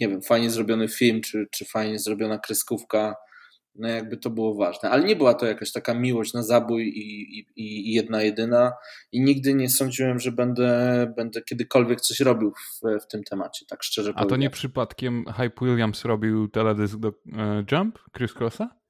nie 0.00 0.08
wiem, 0.08 0.22
fajnie 0.22 0.50
zrobiony 0.50 0.88
film, 0.88 1.20
czy, 1.20 1.46
czy 1.50 1.64
fajnie 1.64 1.98
zrobiona 1.98 2.38
kreskówka, 2.38 3.14
no 3.74 3.88
jakby 3.88 4.16
to 4.16 4.30
było 4.30 4.54
ważne. 4.54 4.90
Ale 4.90 5.04
nie 5.04 5.16
była 5.16 5.34
to 5.34 5.46
jakaś 5.46 5.72
taka 5.72 5.94
miłość 5.94 6.34
na 6.34 6.42
zabój 6.42 6.88
i, 6.88 7.38
i, 7.38 7.46
i 7.56 7.92
jedna 7.94 8.22
jedyna 8.22 8.72
i 9.12 9.20
nigdy 9.20 9.54
nie 9.54 9.68
sądziłem, 9.68 10.18
że 10.18 10.32
będę, 10.32 11.12
będę 11.16 11.42
kiedykolwiek 11.42 12.00
coś 12.00 12.20
robił 12.20 12.52
w, 12.52 12.80
w 13.02 13.06
tym 13.06 13.24
temacie, 13.24 13.66
tak 13.68 13.82
szczerze 13.82 14.12
A 14.16 14.24
to 14.24 14.36
nie 14.36 14.50
przypadkiem 14.50 15.24
Hype 15.36 15.66
Williams 15.66 16.04
robił 16.04 16.48
teledysk 16.48 16.96
do 16.96 17.08
e, 17.08 17.64
Jump, 17.72 17.98
Chris 18.16 18.34
Crossa? 18.34 18.80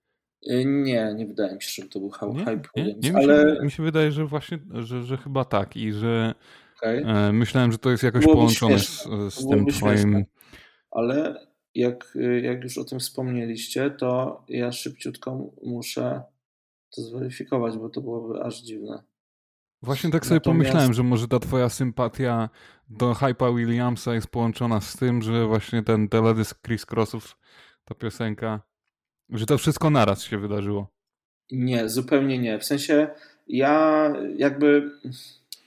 Y, 0.51 0.65
nie, 0.65 1.15
nie 1.17 1.27
wydaje 1.27 1.55
mi 1.55 1.63
się, 1.63 1.83
że 1.83 1.89
to 1.89 2.01
był 2.01 2.11
nie? 2.33 2.45
Hype 2.45 2.69
nie? 2.77 2.83
Williams, 2.85 3.05
nie, 3.05 3.13
mi 3.13 3.23
się, 3.23 3.31
ale... 3.31 3.61
Mi 3.63 3.71
się 3.71 3.83
wydaje, 3.83 4.13
że 4.13 4.27
właśnie, 4.27 4.59
że, 4.73 5.03
że 5.03 5.17
chyba 5.17 5.45
tak 5.45 5.77
i 5.77 5.93
że 5.93 6.35
okay. 6.77 7.05
E, 7.07 7.33
myślałem, 7.33 7.73
że 7.73 7.79
to 7.79 7.91
jest 7.91 8.03
jakoś 8.03 8.23
Byłoby 8.23 8.39
połączone 8.39 8.79
z, 8.79 9.09
z 9.35 9.49
tym 9.49 9.67
twoim... 9.67 10.25
Ale 10.91 11.50
jak, 11.75 12.19
jak 12.43 12.63
już 12.63 12.79
o 12.79 12.85
tym 12.85 12.99
wspomnieliście, 13.01 13.91
to 13.91 14.43
ja 14.49 14.73
szybciutko 14.73 15.51
muszę 15.63 16.23
to 16.91 17.03
zweryfikować, 17.03 17.79
bo 17.79 17.89
to 17.89 18.01
byłoby 18.01 18.43
aż 18.43 18.63
dziwne. 18.63 19.03
Właśnie 19.83 20.11
tak 20.11 20.27
sobie 20.27 20.37
Natomiast... 20.37 20.59
pomyślałem, 20.59 20.93
że 20.93 21.03
może 21.03 21.29
ta 21.29 21.39
twoja 21.39 21.69
sympatia 21.69 22.49
do 22.89 23.13
Hype'a 23.13 23.57
Williamsa 23.57 24.15
jest 24.15 24.27
połączona 24.27 24.81
z 24.81 24.97
tym, 24.97 25.23
że 25.23 25.47
właśnie 25.47 25.83
ten 25.83 26.09
teledysk 26.09 26.67
Chris 26.67 26.87
Crossów, 26.87 27.37
ta 27.85 27.95
piosenka 27.95 28.71
że 29.33 29.47
to 29.47 29.59
wszystko 29.59 29.91
naraz 29.91 30.23
się 30.23 30.39
wydarzyło. 30.39 30.89
Nie, 31.51 31.89
zupełnie 31.89 32.39
nie. 32.39 32.59
W 32.59 32.65
sensie 32.65 33.09
ja 33.49 34.13
jakby 34.37 34.91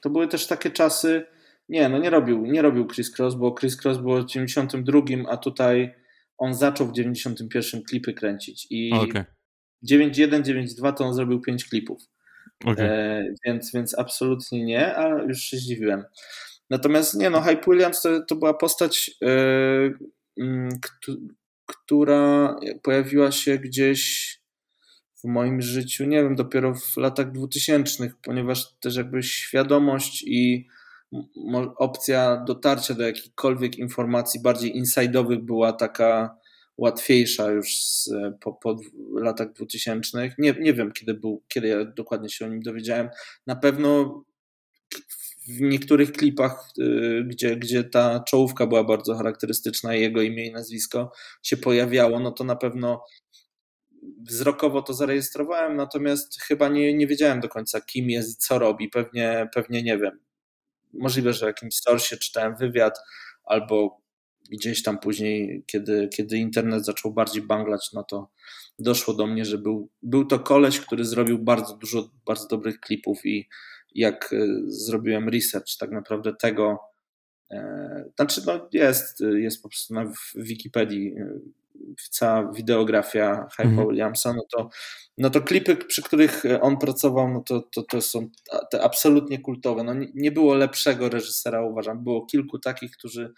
to 0.01 0.09
były 0.09 0.27
też 0.27 0.47
takie 0.47 0.71
czasy. 0.71 1.25
Nie, 1.69 1.89
no 1.89 1.97
nie 1.97 2.09
robił, 2.09 2.45
nie 2.45 2.61
robił 2.61 2.87
Chris 2.87 3.19
Cross, 3.19 3.35
bo 3.35 3.55
Chris 3.55 3.85
Cross 3.85 3.97
było 3.97 4.21
w 4.21 4.25
92, 4.25 5.01
a 5.29 5.37
tutaj 5.37 5.93
on 6.37 6.53
zaczął 6.53 6.87
w 6.87 6.91
91 6.91 7.83
klipy 7.83 8.13
kręcić 8.13 8.67
i 8.69 8.93
okay. 8.93 9.25
9.1, 9.91 10.41
9.2 10.41 10.93
to 10.93 11.05
on 11.05 11.13
zrobił 11.13 11.41
5 11.41 11.65
klipów. 11.65 12.01
Okay. 12.65 12.89
E, 12.89 13.23
więc, 13.45 13.71
więc 13.73 13.99
absolutnie 13.99 14.65
nie, 14.65 14.97
a 14.97 15.07
już 15.07 15.39
się 15.41 15.57
zdziwiłem. 15.57 16.03
Natomiast 16.69 17.13
nie, 17.13 17.29
no 17.29 17.41
Hype 17.41 17.61
Williams 17.67 18.01
to, 18.01 18.21
to 18.21 18.35
była 18.35 18.53
postać, 18.53 19.11
e, 19.21 19.27
m, 20.39 20.69
która 21.65 22.55
pojawiła 22.83 23.31
się 23.31 23.57
gdzieś 23.57 24.33
w 25.23 25.27
moim 25.27 25.61
życiu, 25.61 26.05
nie 26.05 26.23
wiem, 26.23 26.35
dopiero 26.35 26.75
w 26.75 26.97
latach 26.97 27.31
dwutysięcznych, 27.31 28.15
ponieważ 28.23 28.73
też 28.73 28.95
jakby 28.95 29.23
świadomość 29.23 30.23
i 30.27 30.67
opcja 31.77 32.43
dotarcia 32.47 32.93
do 32.93 33.03
jakichkolwiek 33.03 33.77
informacji 33.77 34.41
bardziej 34.41 34.77
insidowych 34.77 35.39
była 35.39 35.73
taka 35.73 36.37
łatwiejsza 36.77 37.51
już 37.51 37.77
z, 37.77 38.09
po, 38.41 38.53
po 38.53 38.77
latach 39.13 39.53
dwutysięcznych. 39.53 40.33
Nie, 40.37 40.55
nie 40.59 40.73
wiem, 40.73 40.91
kiedy 40.91 41.13
był, 41.13 41.43
kiedy 41.47 41.67
ja 41.67 41.85
dokładnie 41.85 42.29
się 42.29 42.45
o 42.45 42.49
nim 42.49 42.61
dowiedziałem. 42.61 43.09
Na 43.47 43.55
pewno 43.55 44.23
w 45.47 45.61
niektórych 45.61 46.11
klipach, 46.11 46.69
y, 46.79 47.23
gdzie, 47.27 47.55
gdzie 47.55 47.83
ta 47.83 48.23
czołówka 48.27 48.67
była 48.67 48.83
bardzo 48.83 49.15
charakterystyczna, 49.15 49.93
jego 49.93 50.21
imię 50.21 50.47
i 50.47 50.51
nazwisko 50.51 51.11
się 51.43 51.57
pojawiało, 51.57 52.19
no 52.19 52.31
to 52.31 52.43
na 52.43 52.55
pewno 52.55 53.03
wzrokowo 54.29 54.81
to 54.81 54.93
zarejestrowałem, 54.93 55.75
natomiast 55.75 56.41
chyba 56.41 56.69
nie, 56.69 56.93
nie 56.93 57.07
wiedziałem 57.07 57.39
do 57.39 57.49
końca, 57.49 57.81
kim 57.81 58.09
jest 58.09 58.31
i 58.31 58.37
co 58.37 58.59
robi. 58.59 58.89
Pewnie, 58.89 59.49
pewnie 59.53 59.83
nie 59.83 59.97
wiem. 59.97 60.19
Możliwe, 60.93 61.33
że 61.33 61.45
w 61.45 61.47
jakimś 61.47 61.75
source 61.75 62.17
czytałem 62.17 62.55
wywiad, 62.55 62.99
albo 63.43 64.01
gdzieś 64.51 64.83
tam 64.83 64.99
później, 64.99 65.63
kiedy, 65.67 66.09
kiedy 66.15 66.37
internet 66.37 66.85
zaczął 66.85 67.13
bardziej 67.13 67.41
banglać, 67.41 67.89
no 67.93 68.03
to 68.03 68.29
doszło 68.79 69.13
do 69.13 69.27
mnie, 69.27 69.45
że 69.45 69.57
był, 69.57 69.89
był 70.01 70.25
to 70.25 70.39
koleś, 70.39 70.79
który 70.79 71.05
zrobił 71.05 71.39
bardzo 71.39 71.77
dużo 71.77 72.09
bardzo 72.25 72.47
dobrych 72.47 72.79
klipów 72.79 73.25
i 73.25 73.49
jak 73.95 74.33
e, 74.33 74.47
zrobiłem 74.67 75.29
research 75.29 75.77
tak 75.79 75.91
naprawdę 75.91 76.33
tego, 76.41 76.79
e, 77.51 78.05
znaczy 78.15 78.41
no 78.45 78.69
jest, 78.73 79.23
jest 79.35 79.63
po 79.63 79.69
prostu 79.69 79.93
na 79.93 80.11
Wikipedii 80.35 81.15
e, 81.17 81.39
cała 82.09 82.51
wideografia 82.51 83.47
Hype'a 83.57 83.69
mhm. 83.69 83.87
Williamsa, 83.87 84.33
no 84.33 84.43
to, 84.51 84.69
no 85.17 85.29
to 85.29 85.41
klipy, 85.41 85.75
przy 85.75 86.03
których 86.03 86.43
on 86.61 86.77
pracował, 86.77 87.29
no 87.29 87.41
to, 87.41 87.61
to, 87.75 87.83
to 87.83 88.01
są 88.01 88.29
te 88.71 88.83
absolutnie 88.83 89.39
kultowe. 89.39 89.83
No 89.83 89.93
nie, 89.93 90.07
nie 90.15 90.31
było 90.31 90.53
lepszego 90.53 91.09
reżysera, 91.09 91.61
uważam. 91.61 92.03
Było 92.03 92.25
kilku 92.25 92.59
takich, 92.59 92.91
którzy 92.91 93.33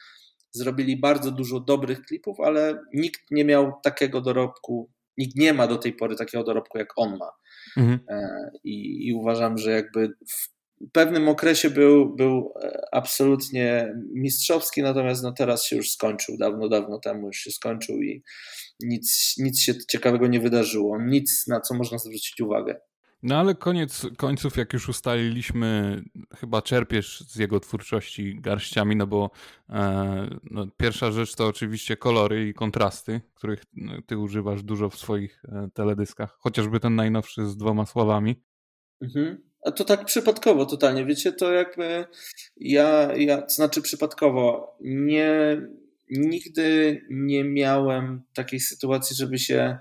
zrobili 0.52 0.98
bardzo 0.98 1.32
dużo 1.32 1.60
dobrych 1.60 2.02
klipów, 2.02 2.40
ale 2.40 2.82
nikt 2.94 3.22
nie 3.32 3.46
miał 3.46 3.74
takiego 3.84 4.22
dorobku, 4.22 4.90
nikt 5.18 5.36
nie 5.36 5.54
ma 5.54 5.68
do 5.68 5.78
tej 5.78 5.94
pory 5.94 6.16
takiego 6.16 6.44
dorobku, 6.44 6.78
jak 6.78 6.94
on 6.96 7.18
ma. 7.18 7.32
Mhm. 7.78 8.00
E, 8.10 8.52
I, 8.64 9.08
I, 9.08 9.14
uważam, 9.14 9.58
że 9.58 9.72
jakby 9.72 10.14
w 10.28 10.55
pewnym 10.92 11.28
okresie 11.30 11.70
był, 11.70 12.16
był 12.16 12.54
e, 12.62 12.86
absolutnie 12.92 13.94
mistrzowski, 14.14 14.82
natomiast 14.82 15.24
no 15.24 15.32
teraz 15.32 15.66
się 15.66 15.76
już 15.76 15.92
skończył, 15.92 16.38
dawno, 16.38 16.70
dawno 16.70 17.00
temu 17.00 17.28
już 17.28 17.38
się 17.38 17.52
skończył 17.52 18.02
i 18.02 18.24
nic, 18.80 19.36
nic 19.38 19.62
się 19.62 19.74
ciekawego 19.90 20.28
nie 20.28 20.40
wydarzyło, 20.40 21.02
nic 21.02 21.48
na 21.48 21.62
co 21.62 21.74
można 21.74 21.98
zwrócić 21.98 22.42
uwagę. 22.42 22.80
No 23.24 23.38
ale 23.38 23.56
koniec 23.56 24.08
końców, 24.18 24.58
jak 24.58 24.74
już 24.74 24.90
ustaliliśmy, 24.90 26.02
chyba 26.36 26.62
czerpiesz 26.62 27.20
z 27.20 27.36
jego 27.36 27.60
twórczości 27.60 28.42
garściami, 28.42 28.96
no 28.96 29.08
bo 29.08 29.30
e, 29.70 30.30
no, 30.44 30.68
pierwsza 30.78 31.12
rzecz 31.12 31.36
to 31.36 31.48
oczywiście 31.48 31.98
kolory 31.98 32.48
i 32.48 32.54
kontrasty, 32.54 33.22
których 33.34 33.64
no, 33.74 33.94
ty 34.02 34.18
używasz 34.18 34.64
dużo 34.64 34.90
w 34.90 34.96
swoich 34.96 35.42
e, 35.46 35.70
teledyskach, 35.74 36.38
chociażby 36.40 36.80
ten 36.80 36.96
najnowszy 36.96 37.46
z 37.46 37.58
dwoma 37.58 37.86
słowami. 37.86 38.44
Mhm. 39.02 39.50
A 39.66 39.72
to 39.72 39.86
tak 39.86 40.06
przypadkowo 40.06 40.66
totalnie, 40.66 41.06
wiecie, 41.06 41.34
to 41.34 41.52
jakby 41.54 42.06
ja, 42.58 43.14
ja 43.16 43.42
to 43.42 43.50
znaczy 43.50 43.82
przypadkowo, 43.82 44.76
nie, 44.82 45.62
nigdy 46.10 47.02
nie 47.10 47.44
miałem 47.44 48.24
takiej 48.34 48.60
sytuacji, 48.60 49.16
żeby 49.16 49.40
się 49.40 49.78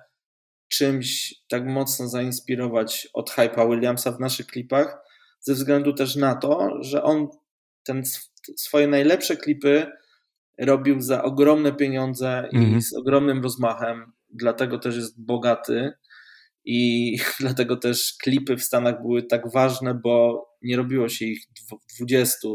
czymś 0.69 1.35
tak 1.49 1.67
mocno 1.67 2.09
zainspirować 2.09 3.09
od 3.13 3.31
Hype'a 3.31 3.71
Williamsa 3.71 4.13
w 4.13 4.21
naszych 4.21 4.47
klipach, 4.47 4.99
ze 5.41 5.55
względu 5.55 5.93
też 5.93 6.17
na 6.17 6.35
to, 6.35 6.69
że 6.81 7.03
on 7.03 7.29
ten 7.83 8.03
swoje 8.57 8.87
najlepsze 8.87 9.37
klipy 9.37 9.87
robił 10.59 11.01
za 11.01 11.23
ogromne 11.23 11.73
pieniądze 11.73 12.39
mhm. 12.39 12.79
i 12.79 12.83
z 12.83 12.95
ogromnym 12.95 13.43
rozmachem, 13.43 14.13
dlatego 14.31 14.79
też 14.79 14.97
jest 14.97 15.25
bogaty 15.25 15.93
i 16.65 17.17
dlatego 17.41 17.77
też 17.77 18.15
klipy 18.23 18.57
w 18.57 18.63
Stanach 18.63 19.03
były 19.03 19.23
tak 19.23 19.53
ważne, 19.53 19.95
bo 19.95 20.47
nie 20.63 20.77
robiło 20.77 21.09
się 21.09 21.25
ich 21.25 21.45
20 22.01 22.49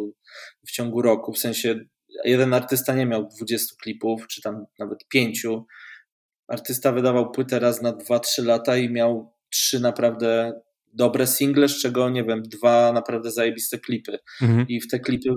w 0.68 0.72
ciągu 0.72 1.02
roku, 1.02 1.34
w 1.34 1.40
sensie 1.40 1.80
jeden 2.26 2.54
artysta 2.54 2.94
nie 2.94 3.06
miał 3.06 3.28
20 3.38 3.76
klipów, 3.82 4.28
czy 4.28 4.42
tam 4.42 4.66
nawet 4.80 5.08
5, 5.08 5.46
artysta 6.48 6.92
wydawał 6.92 7.32
płytę 7.32 7.60
raz 7.60 7.82
na 7.82 7.94
2-3 7.94 8.46
lata 8.46 8.78
i 8.78 8.90
miał 8.90 9.34
trzy 9.50 9.80
naprawdę 9.80 10.54
dobre 10.94 11.28
single, 11.28 11.68
z 11.68 11.82
czego, 11.82 12.10
nie 12.10 12.24
wiem, 12.24 12.44
dwa 12.44 12.94
naprawdę 12.94 13.32
zajebiste 13.32 13.80
klipy. 13.80 14.20
Mhm. 14.42 14.68
I 14.68 14.82
w 14.82 14.88
te 14.88 15.00
klipy 15.00 15.30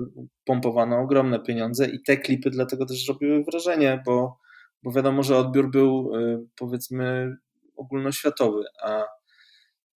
pompowano 0.45 0.99
ogromne 0.99 1.39
pieniądze 1.39 1.89
i 1.89 2.03
te 2.03 2.17
klipy 2.17 2.49
dlatego 2.49 2.85
też 2.85 3.07
robiły 3.07 3.43
wrażenie, 3.43 4.03
bo, 4.05 4.39
bo 4.83 4.91
wiadomo, 4.91 5.23
że 5.23 5.37
odbiór 5.37 5.71
był 5.71 6.15
y, 6.15 6.47
powiedzmy 6.55 7.35
ogólnoświatowy, 7.75 8.63
a 8.83 9.03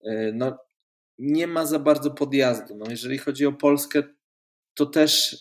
y, 0.06 0.32
no, 0.34 0.58
nie 1.18 1.46
ma 1.46 1.66
za 1.66 1.78
bardzo 1.78 2.10
podjazdu. 2.10 2.76
No, 2.76 2.86
jeżeli 2.90 3.18
chodzi 3.18 3.46
o 3.46 3.52
Polskę, 3.52 4.02
to 4.74 4.86
też, 4.86 5.36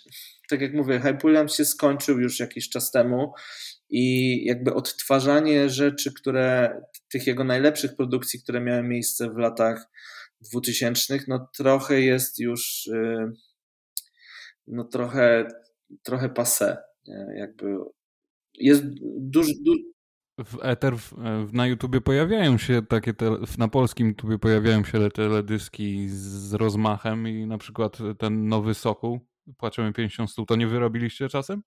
tak 0.49 0.61
jak 0.61 0.73
mówię, 0.73 0.99
Hype 0.99 1.49
się 1.49 1.65
skończył 1.65 2.19
już 2.19 2.39
jakiś 2.39 2.69
czas 2.69 2.91
temu 2.91 3.33
i 3.89 4.45
jakby 4.45 4.73
odtwarzanie 4.73 5.69
rzeczy, 5.69 6.13
które 6.13 6.81
tych 7.09 7.27
jego 7.27 7.43
najlepszych 7.43 7.95
produkcji, 7.95 8.41
które 8.41 8.61
miały 8.61 8.83
miejsce 8.83 9.29
w 9.29 9.37
latach 9.37 9.89
2000, 10.41 11.19
no 11.27 11.49
trochę 11.57 12.01
jest 12.01 12.39
już 12.39 12.87
y, 12.87 13.31
no 14.67 14.83
trochę 14.83 15.47
trochę 16.03 16.29
passe, 16.29 16.77
jakby 17.35 17.77
jest 18.53 18.83
duży 19.17 19.53
w 20.45 20.57
Ether 20.61 20.97
w, 20.97 21.13
na 21.53 21.67
YouTubie 21.67 22.01
pojawiają 22.01 22.57
się 22.57 22.81
takie, 22.81 23.13
te, 23.13 23.37
na 23.57 23.67
polskim 23.67 24.07
YouTubie 24.07 24.39
pojawiają 24.39 24.83
się 24.83 25.09
teledyski 25.09 26.09
z 26.09 26.53
rozmachem 26.53 27.27
i 27.27 27.47
na 27.47 27.57
przykład 27.57 27.97
ten 28.17 28.47
nowy 28.47 28.73
Sokół, 28.73 29.19
Płaczemy 29.57 29.93
50 29.93 30.31
stół, 30.31 30.45
to 30.45 30.55
nie 30.55 30.67
wyrobiliście 30.67 31.29
czasem? 31.29 31.63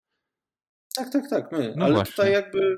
Tak, 0.96 1.12
tak, 1.12 1.30
tak, 1.30 1.52
my. 1.52 1.74
No 1.76 1.85
Ale 1.85 1.94
właśnie. 1.94 2.12
tutaj 2.12 2.33
jakby 2.33 2.76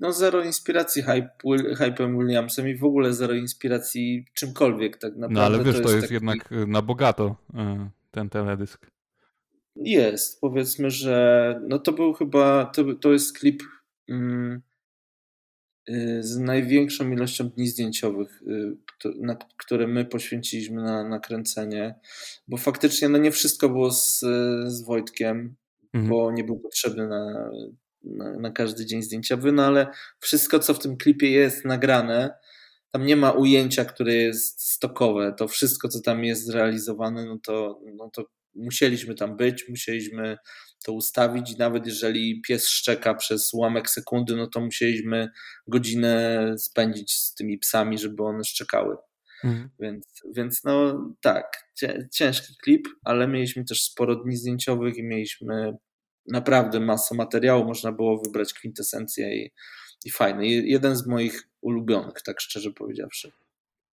no 0.00 0.12
zero 0.12 0.44
inspiracji 0.44 1.02
hype, 1.02 1.30
hype'em 1.74 2.18
Williamsem 2.18 2.68
i 2.68 2.76
w 2.76 2.84
ogóle 2.84 3.12
zero 3.12 3.34
inspiracji 3.34 4.24
czymkolwiek 4.34 4.98
tak 4.98 5.12
naprawdę. 5.12 5.34
No 5.34 5.42
ale 5.42 5.64
wiesz, 5.64 5.74
to 5.74 5.80
jest, 5.80 5.82
to 5.82 5.90
jest 5.90 6.02
taki... 6.02 6.14
jednak 6.14 6.52
y, 6.52 6.66
na 6.66 6.82
bogato 6.82 7.36
y, 7.50 7.90
ten 8.10 8.30
teledysk. 8.30 8.86
Jest, 9.76 10.40
powiedzmy, 10.40 10.90
że 10.90 11.60
no 11.68 11.78
to 11.78 11.92
był 11.92 12.12
chyba, 12.12 12.64
to, 12.64 12.94
to 12.94 13.12
jest 13.12 13.38
klip 13.38 13.62
mm, 14.08 14.62
z 16.20 16.38
największą 16.38 17.10
ilością 17.10 17.48
dni 17.48 17.68
zdjęciowych, 17.68 18.42
na, 19.20 19.36
które 19.56 19.86
my 19.86 20.04
poświęciliśmy 20.04 20.82
na 20.82 21.08
nakręcenie, 21.08 21.94
bo 22.48 22.56
faktycznie 22.56 23.08
no 23.08 23.18
nie 23.18 23.30
wszystko 23.30 23.68
było 23.68 23.92
z, 23.92 24.20
z 24.66 24.82
Wojtkiem, 24.82 25.56
mhm. 25.94 26.10
bo 26.10 26.32
nie 26.32 26.44
był 26.44 26.60
potrzebny 26.60 27.08
na, 27.08 27.50
na, 28.04 28.38
na, 28.38 28.50
każdy 28.50 28.86
dzień 28.86 29.02
zdjęciowy, 29.02 29.52
no 29.52 29.64
ale 29.64 29.86
wszystko, 30.20 30.58
co 30.58 30.74
w 30.74 30.78
tym 30.78 30.96
klipie 30.96 31.30
jest 31.30 31.64
nagrane, 31.64 32.34
tam 32.90 33.06
nie 33.06 33.16
ma 33.16 33.30
ujęcia, 33.30 33.84
które 33.84 34.14
jest 34.14 34.62
stokowe. 34.62 35.34
To 35.38 35.48
wszystko, 35.48 35.88
co 35.88 36.00
tam 36.00 36.24
jest 36.24 36.46
zrealizowane, 36.46 37.26
no 37.26 37.38
to, 37.44 37.80
no 37.94 38.10
to 38.10 38.24
musieliśmy 38.54 39.14
tam 39.14 39.36
być, 39.36 39.68
musieliśmy 39.68 40.36
to 40.84 40.92
ustawić 40.92 41.52
i 41.52 41.56
nawet 41.58 41.86
jeżeli 41.86 42.40
pies 42.40 42.68
szczeka 42.68 43.14
przez 43.14 43.54
ułamek 43.54 43.90
sekundy, 43.90 44.36
no 44.36 44.46
to 44.46 44.60
musieliśmy 44.60 45.28
godzinę 45.66 46.54
spędzić 46.58 47.12
z 47.12 47.34
tymi 47.34 47.58
psami, 47.58 47.98
żeby 47.98 48.22
one 48.22 48.44
szczekały. 48.44 48.96
Mhm. 49.44 49.70
Więc, 49.80 50.22
więc 50.36 50.64
no 50.64 51.04
tak, 51.20 51.46
ciężki 52.12 52.54
klip, 52.62 52.88
ale 53.04 53.28
mieliśmy 53.28 53.64
też 53.64 53.82
sporo 53.82 54.16
dni 54.16 54.36
zdjęciowych 54.36 54.96
i 54.96 55.02
mieliśmy 55.02 55.76
naprawdę 56.26 56.80
masę 56.80 57.14
materiału, 57.14 57.64
można 57.64 57.92
było 57.92 58.22
wybrać 58.22 58.52
kwintesencję 58.52 59.36
i, 59.36 59.52
i 60.04 60.10
fajny. 60.10 60.46
Jeden 60.46 60.96
z 60.96 61.06
moich 61.06 61.48
ulubionych, 61.60 62.22
tak 62.22 62.40
szczerze 62.40 62.72
powiedziawszy. 62.72 63.32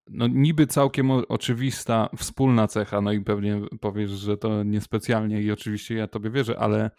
No 0.09 0.27
niby 0.27 0.67
całkiem 0.67 1.11
oczywista 1.11 2.09
wspólna 2.17 2.67
cecha, 2.67 3.01
no 3.01 3.11
i 3.11 3.21
pewnie 3.21 3.61
powiesz, 3.81 4.11
że 4.11 4.37
to 4.37 4.63
niespecjalnie 4.63 5.41
i 5.41 5.51
oczywiście 5.51 5.95
ja 5.95 6.07
tobie 6.07 6.29
wierzę, 6.29 6.59
ale 6.59 6.91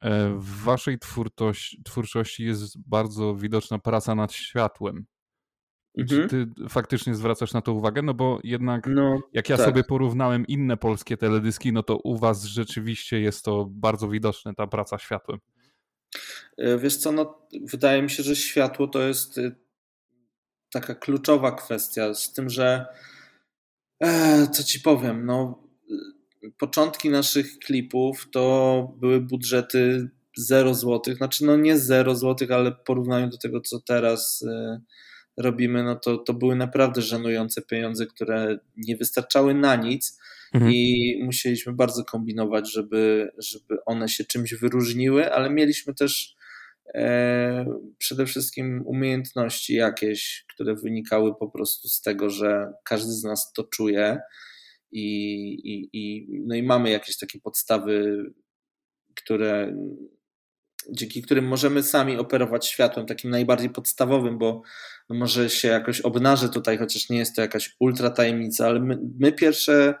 e, 0.00 0.30
w 0.38 0.62
waszej 0.64 0.98
twórczości 1.84 2.44
jest 2.44 2.88
bardzo 2.88 3.34
widoczna 3.34 3.78
praca 3.78 4.14
nad 4.14 4.32
światłem. 4.32 5.06
Mhm. 5.98 6.28
Czy 6.28 6.28
ty 6.28 6.68
faktycznie 6.68 7.14
zwracasz 7.14 7.52
na 7.52 7.60
to 7.60 7.72
uwagę? 7.72 8.02
No 8.02 8.14
bo 8.14 8.40
jednak 8.44 8.86
no, 8.86 9.20
jak 9.32 9.48
ja 9.48 9.56
tak. 9.56 9.66
sobie 9.66 9.84
porównałem 9.84 10.46
inne 10.46 10.76
polskie 10.76 11.16
teledyski, 11.16 11.72
no 11.72 11.82
to 11.82 11.96
u 11.96 12.16
was 12.16 12.44
rzeczywiście 12.44 13.20
jest 13.20 13.44
to 13.44 13.66
bardzo 13.70 14.08
widoczne, 14.08 14.54
ta 14.54 14.66
praca 14.66 14.98
światłem. 14.98 15.38
E, 16.56 16.78
wiesz 16.78 16.96
co, 16.96 17.12
no 17.12 17.48
wydaje 17.64 18.02
mi 18.02 18.10
się, 18.10 18.22
że 18.22 18.36
światło 18.36 18.88
to 18.88 19.02
jest 19.02 19.38
y, 19.38 19.56
taka 20.74 20.94
kluczowa 20.94 21.52
kwestia, 21.52 22.14
z 22.14 22.32
tym, 22.32 22.50
że 22.50 22.86
e, 24.00 24.46
co 24.52 24.64
ci 24.64 24.80
powiem, 24.80 25.26
no 25.26 25.64
początki 26.58 27.10
naszych 27.10 27.58
klipów 27.58 28.28
to 28.32 28.96
były 29.00 29.20
budżety 29.20 30.10
0 30.36 30.74
zł, 30.74 31.14
znaczy 31.14 31.44
no 31.44 31.56
nie 31.56 31.78
0 31.78 32.16
zł, 32.16 32.48
ale 32.50 32.70
w 32.70 32.84
porównaniu 32.86 33.28
do 33.28 33.38
tego, 33.38 33.60
co 33.60 33.80
teraz 33.80 34.42
y, 34.42 34.80
robimy, 35.36 35.82
no 35.82 35.96
to, 35.96 36.18
to 36.18 36.34
były 36.34 36.56
naprawdę 36.56 37.02
żenujące 37.02 37.62
pieniądze, 37.62 38.06
które 38.06 38.58
nie 38.76 38.96
wystarczały 38.96 39.54
na 39.54 39.76
nic 39.76 40.18
mhm. 40.54 40.72
i 40.72 41.20
musieliśmy 41.24 41.72
bardzo 41.72 42.04
kombinować, 42.04 42.72
żeby, 42.72 43.30
żeby 43.38 43.84
one 43.86 44.08
się 44.08 44.24
czymś 44.24 44.54
wyróżniły, 44.54 45.32
ale 45.32 45.50
mieliśmy 45.50 45.94
też 45.94 46.36
e, 46.36 46.43
przede 47.98 48.26
wszystkim 48.26 48.82
umiejętności 48.86 49.74
jakieś, 49.74 50.44
które 50.54 50.74
wynikały 50.74 51.34
po 51.34 51.50
prostu 51.50 51.88
z 51.88 52.00
tego, 52.00 52.30
że 52.30 52.72
każdy 52.84 53.12
z 53.12 53.24
nas 53.24 53.52
to 53.52 53.64
czuje 53.64 54.18
i, 54.92 55.04
i, 55.52 55.88
i, 55.92 56.28
no 56.46 56.54
i 56.54 56.62
mamy 56.62 56.90
jakieś 56.90 57.18
takie 57.18 57.40
podstawy, 57.40 58.24
które 59.14 59.74
dzięki 60.92 61.22
którym 61.22 61.46
możemy 61.46 61.82
sami 61.82 62.16
operować 62.16 62.66
światłem 62.66 63.06
takim 63.06 63.30
najbardziej 63.30 63.70
podstawowym, 63.70 64.38
bo 64.38 64.62
może 65.08 65.50
się 65.50 65.68
jakoś 65.68 66.00
obnażę 66.00 66.48
tutaj, 66.48 66.78
chociaż 66.78 67.10
nie 67.10 67.18
jest 67.18 67.36
to 67.36 67.42
jakaś 67.42 67.76
ultra 67.80 68.10
tajemnica, 68.10 68.66
ale 68.66 68.80
my, 68.80 68.98
my 69.20 69.32
pierwsze 69.32 69.94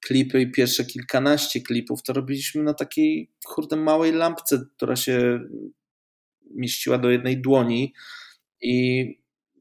klipy 0.00 0.40
i 0.40 0.52
pierwsze 0.52 0.84
kilkanaście 0.84 1.60
klipów 1.60 2.02
to 2.02 2.12
robiliśmy 2.12 2.62
na 2.62 2.74
takiej 2.74 3.30
kurde 3.46 3.76
małej 3.76 4.12
lampce, 4.12 4.58
która 4.76 4.96
się 4.96 5.40
mieściła 6.54 6.98
do 6.98 7.10
jednej 7.10 7.40
dłoni 7.40 7.94
i 8.60 9.04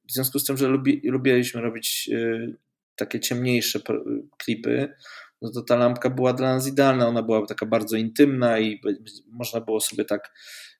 w 0.10 0.13
związku 0.13 0.39
z 0.39 0.45
tym, 0.45 0.58
że 0.58 0.67
lubi, 0.67 1.02
lubiliśmy 1.04 1.62
robić 1.62 2.10
y, 2.13 2.56
takie 2.95 3.19
ciemniejsze 3.19 3.80
klipy, 4.38 4.89
no 5.41 5.52
to 5.52 5.62
ta 5.62 5.76
lampka 5.76 6.10
była 6.10 6.34
dla 6.34 6.56
nas 6.56 6.67
idealna. 6.67 7.08
Ona 7.08 7.23
była 7.23 7.45
taka 7.45 7.65
bardzo 7.65 7.97
intymna 7.97 8.60
i 8.60 8.82
można 9.32 9.62
było 9.62 9.80
sobie 9.80 10.06
tak 10.06 10.34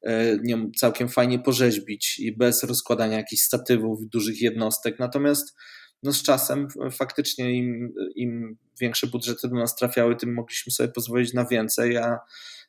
e, 0.04 0.38
nią 0.44 0.72
całkiem 0.76 1.10
fajnie 1.10 1.40
porzeźbić 1.40 2.20
i 2.20 2.38
bez 2.38 2.64
rozkładania 2.64 3.18
jakichś 3.18 3.42
statywów, 3.42 4.10
dużych 4.10 4.42
jednostek. 4.42 5.00
Natomiast 5.00 5.56
no 6.04 6.14
z 6.14 6.24
czasem 6.24 6.68
faktycznie 6.92 7.58
im, 7.58 7.94
im 8.16 8.58
większe 8.82 9.08
budżety 9.08 9.48
do 9.48 9.56
nas 9.56 9.76
trafiały, 9.76 10.16
tym 10.16 10.34
mogliśmy 10.34 10.72
sobie 10.72 10.90
pozwolić 10.90 11.34
na 11.34 11.46
więcej, 11.46 11.98
a 11.98 12.20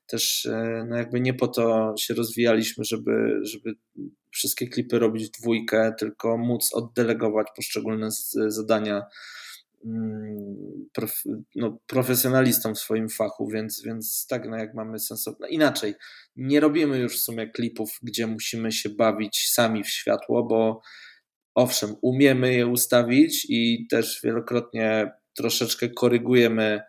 też 0.09 0.47
e, 0.47 0.87
no 0.89 0.97
jakby 0.97 1.21
nie 1.21 1.35
po 1.35 1.49
to 1.49 1.95
się 1.99 2.15
rozwijaliśmy, 2.15 2.85
żeby, 2.85 3.41
żeby 3.43 3.75
wszystkie 4.31 4.69
klipy 4.69 4.99
robić 4.99 5.29
w 5.29 5.41
dwójkę, 5.41 5.95
tylko 5.99 6.39
móc 6.39 6.71
oddelegować 6.75 7.47
poszczególne 7.57 8.09
zadania 8.49 9.03
Mm, 9.85 10.89
prof, 10.93 11.23
no, 11.57 11.79
profesjonalistą 11.87 12.75
w 12.75 12.79
swoim 12.79 13.09
fachu, 13.09 13.49
więc, 13.49 13.83
więc 13.83 14.27
tak, 14.27 14.49
no 14.49 14.57
jak 14.57 14.75
mamy 14.75 14.99
sensowne. 14.99 15.39
No 15.41 15.49
inaczej, 15.49 15.95
nie 16.37 16.61
robimy 16.61 16.99
już 16.99 17.17
w 17.17 17.23
sumie 17.23 17.51
klipów, 17.51 17.99
gdzie 18.03 18.27
musimy 18.27 18.73
się 18.73 18.89
bawić 18.91 19.49
sami 19.51 19.85
w 19.85 19.89
światło, 19.89 20.45
bo 20.45 20.81
owszem, 21.55 21.95
umiemy 22.03 22.55
je 22.55 22.67
ustawić 22.67 23.47
i 23.49 23.87
też 23.91 24.21
wielokrotnie 24.25 25.13
troszeczkę 25.37 25.89
korygujemy 25.89 26.81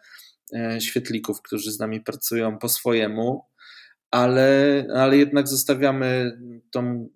świetlików, 0.79 1.41
którzy 1.41 1.71
z 1.71 1.79
nami 1.79 2.01
pracują 2.01 2.57
po 2.57 2.69
swojemu, 2.69 3.45
ale, 4.11 4.85
ale 4.95 5.17
jednak 5.17 5.47
zostawiamy 5.47 6.39
tą 6.71 7.09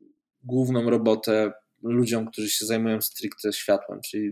główną 0.43 0.89
robotę 0.89 1.51
ludziom, 1.83 2.27
którzy 2.31 2.49
się 2.49 2.65
zajmują 2.65 3.01
stricte 3.01 3.53
światłem, 3.53 3.99
czyli 4.05 4.31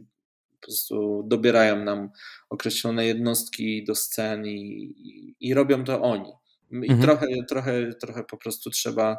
po 0.62 0.66
prostu 0.66 1.24
dobierają 1.28 1.84
nam 1.84 2.10
określone 2.50 3.06
jednostki 3.06 3.84
do 3.84 3.96
scen 3.96 4.46
i, 4.46 4.94
i, 4.98 5.36
i 5.40 5.54
robią 5.54 5.84
to 5.84 6.02
oni. 6.02 6.32
I 6.72 6.76
mhm. 6.76 7.02
trochę, 7.02 7.28
trochę, 7.50 7.94
trochę 7.94 8.24
po 8.24 8.38
prostu 8.38 8.70
trzeba 8.70 9.18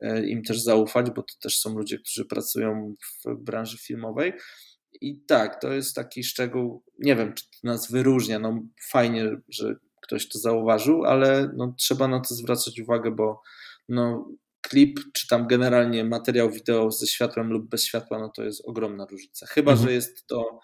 e, 0.00 0.26
im 0.26 0.42
też 0.42 0.60
zaufać, 0.60 1.10
bo 1.10 1.22
to 1.22 1.34
też 1.42 1.58
są 1.58 1.78
ludzie, 1.78 1.98
którzy 1.98 2.24
pracują 2.24 2.94
w 3.24 3.34
branży 3.34 3.78
filmowej. 3.78 4.32
I 5.00 5.20
tak, 5.26 5.60
to 5.60 5.72
jest 5.72 5.94
taki 5.94 6.24
szczegół, 6.24 6.82
nie 6.98 7.16
wiem, 7.16 7.34
czy 7.34 7.44
to 7.44 7.58
nas 7.64 7.90
wyróżnia. 7.90 8.38
No, 8.38 8.62
fajnie, 8.90 9.36
że 9.48 9.76
ktoś 10.02 10.28
to 10.28 10.38
zauważył, 10.38 11.04
ale 11.04 11.50
no, 11.56 11.74
trzeba 11.78 12.08
na 12.08 12.20
to 12.20 12.34
zwracać 12.34 12.80
uwagę, 12.80 13.10
bo 13.10 13.42
no, 13.88 14.28
klip, 14.60 15.00
czy 15.12 15.28
tam 15.28 15.46
generalnie 15.46 16.04
materiał 16.04 16.50
wideo 16.50 16.90
ze 16.90 17.06
światłem 17.06 17.50
lub 17.50 17.68
bez 17.68 17.84
światła, 17.84 18.18
no 18.18 18.28
to 18.28 18.42
jest 18.44 18.62
ogromna 18.64 19.06
różnica. 19.10 19.46
Chyba, 19.46 19.72
mhm. 19.72 19.88
że 19.88 19.94
jest 19.94 20.26
to, 20.26 20.60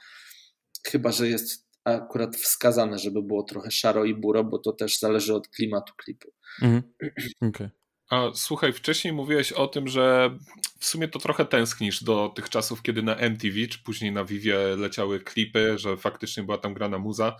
chyba, 0.86 1.12
że 1.12 1.28
jest 1.28 1.66
akurat 1.84 2.36
wskazane, 2.36 2.98
żeby 2.98 3.22
było 3.22 3.42
trochę 3.42 3.70
szaro 3.70 4.04
i 4.04 4.14
buro, 4.14 4.44
bo 4.44 4.58
to 4.58 4.72
też 4.72 4.98
zależy 4.98 5.34
od 5.34 5.48
klimatu 5.48 5.92
klipu. 5.96 6.32
Mhm. 6.62 6.82
Okay. 7.40 7.70
A 8.10 8.30
słuchaj, 8.34 8.72
wcześniej 8.72 9.14
mówiłeś 9.14 9.52
o 9.52 9.66
tym, 9.66 9.88
że 9.88 10.30
w 10.78 10.84
sumie 10.84 11.08
to 11.08 11.18
trochę 11.18 11.44
tęsknisz 11.44 12.04
do 12.04 12.32
tych 12.36 12.48
czasów, 12.50 12.82
kiedy 12.82 13.02
na 13.02 13.16
MTV, 13.16 13.66
czy 13.70 13.78
później 13.78 14.12
na 14.12 14.24
Vivie 14.24 14.58
leciały 14.76 15.20
klipy, 15.20 15.78
że 15.78 15.96
faktycznie 15.96 16.42
była 16.42 16.58
tam 16.58 16.74
grana 16.74 16.98
muza. 16.98 17.36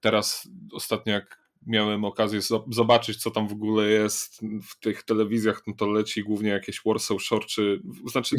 Teraz 0.00 0.48
ostatnio 0.72 1.12
jak 1.12 1.44
miałem 1.66 2.04
okazję 2.04 2.40
zobaczyć, 2.68 3.22
co 3.22 3.30
tam 3.30 3.48
w 3.48 3.52
ogóle 3.52 3.88
jest 3.88 4.40
w 4.68 4.80
tych 4.80 5.02
telewizjach, 5.02 5.62
no 5.66 5.74
to 5.74 5.86
leci 5.86 6.22
głównie 6.22 6.50
jakieś 6.50 6.80
Warsaw 6.86 7.22
Shore, 7.22 7.46
czy 7.46 7.82
znaczy 8.10 8.36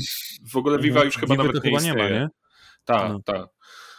w 0.51 0.57
ogóle 0.57 0.79
Viva 0.79 1.03
już 1.03 1.17
chyba 1.17 1.35
nawet 1.35 1.63
nie 1.63 1.71
istnieje. 1.71 1.95
Nie 1.95 2.03
ma, 2.03 2.09
nie? 2.09 2.29
Tak, 2.85 3.11
no. 3.11 3.19
tak. 3.25 3.54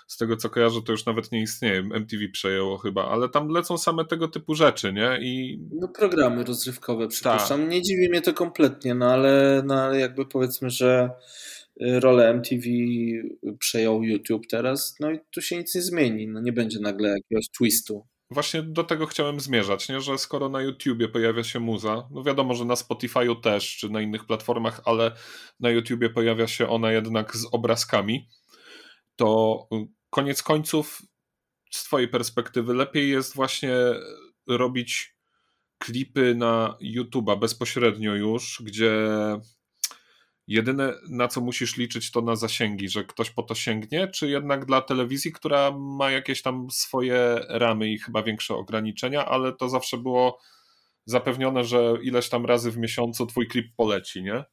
Z 0.07 0.17
tego 0.17 0.37
co 0.37 0.51
kojarzę, 0.51 0.83
to 0.83 0.93
już 0.93 1.07
nawet 1.07 1.33
nie 1.33 1.43
istnieje. 1.43 1.81
MTV 1.81 2.29
przejęło 2.33 2.79
chyba, 2.79 3.09
ale 3.09 3.29
tam 3.29 3.49
lecą 3.49 3.79
same 3.79 4.05
tego 4.05 4.29
typu 4.29 4.55
rzeczy, 4.55 4.93
nie? 4.93 5.19
I... 5.21 5.61
No 5.73 5.89
programy 5.89 6.45
rozrywkowe, 6.45 7.09
przypuszczam. 7.09 7.61
Tak. 7.61 7.71
Nie 7.71 7.83
dziwi 7.83 8.09
mnie 8.09 8.21
to 8.21 8.35
kompletnie, 8.35 8.95
no 8.95 9.07
ale, 9.07 9.63
no 9.67 9.83
ale 9.83 9.99
jakby 9.99 10.27
powiedzmy, 10.27 10.71
że 10.71 11.11
y, 11.83 12.01
rolę 12.01 12.31
MTV 12.31 12.63
przejął 13.59 14.03
YouTube 14.03 14.47
teraz, 14.51 14.97
no 15.01 15.11
i 15.11 15.21
tu 15.31 15.43
się 15.43 15.57
nic 15.59 15.75
nie 15.75 15.83
zmieni. 15.83 16.29
No 16.29 16.41
nie 16.41 16.53
będzie 16.53 16.81
nagle 16.81 17.09
jakiegoś 17.09 17.49
twistu. 17.59 18.07
Właśnie 18.31 18.63
do 18.63 18.85
tego 18.85 19.07
chciałem 19.07 19.41
zmierzać, 19.41 19.89
nie? 19.89 20.01
że 20.01 20.19
skoro 20.19 20.49
na 20.49 20.63
YouTubie 20.63 21.09
pojawia 21.09 21.45
się 21.45 21.61
muza, 21.61 22.09
no 22.11 22.23
wiadomo, 22.23 22.55
że 22.55 22.65
na 22.65 22.75
Spotify'u 22.75 23.41
też, 23.41 23.77
czy 23.77 23.91
na 23.91 24.01
innych 24.01 24.25
platformach, 24.25 24.81
ale 24.85 25.13
na 25.61 25.71
YouTubie 25.71 26.11
pojawia 26.11 26.47
się 26.47 26.69
ona 26.69 26.93
jednak 26.93 27.37
z 27.37 27.47
obrazkami, 27.53 28.29
to 29.17 29.59
koniec 30.17 30.43
końców 30.43 31.03
z 31.71 31.85
twojej 31.85 32.09
perspektywy 32.09 32.75
lepiej 32.75 33.11
jest 33.11 33.35
właśnie 33.35 33.75
robić 34.47 35.17
klipy 35.79 36.35
na 36.35 36.77
YouTube'a 36.81 37.39
bezpośrednio 37.39 38.15
już, 38.15 38.63
gdzie 38.65 39.09
Jedyne, 40.49 40.95
na 41.09 41.29
co 41.29 41.41
musisz 41.41 41.77
liczyć, 41.77 42.11
to 42.11 42.21
na 42.21 42.37
zasięgi, 42.37 42.89
że 42.89 43.05
ktoś 43.05 43.31
po 43.31 43.43
to 43.43 43.55
sięgnie, 43.55 44.09
czy 44.09 44.29
jednak 44.29 44.65
dla 44.65 44.81
telewizji, 44.81 45.33
która 45.33 45.71
ma 45.71 46.11
jakieś 46.11 46.43
tam 46.43 46.71
swoje 46.71 47.41
ramy 47.49 47.89
i 47.89 47.99
chyba 47.99 48.23
większe 48.23 48.55
ograniczenia, 48.55 49.27
ale 49.27 49.53
to 49.53 49.69
zawsze 49.69 49.99
było 49.99 50.39
zapewnione, 51.05 51.65
że 51.65 51.95
ileś 52.03 52.29
tam 52.29 52.47
razy 52.47 52.71
w 52.71 52.79
miesiącu 52.79 53.27
twój 53.27 53.49
klip 53.49 53.67
poleci, 53.77 54.23
nie? 54.23 54.45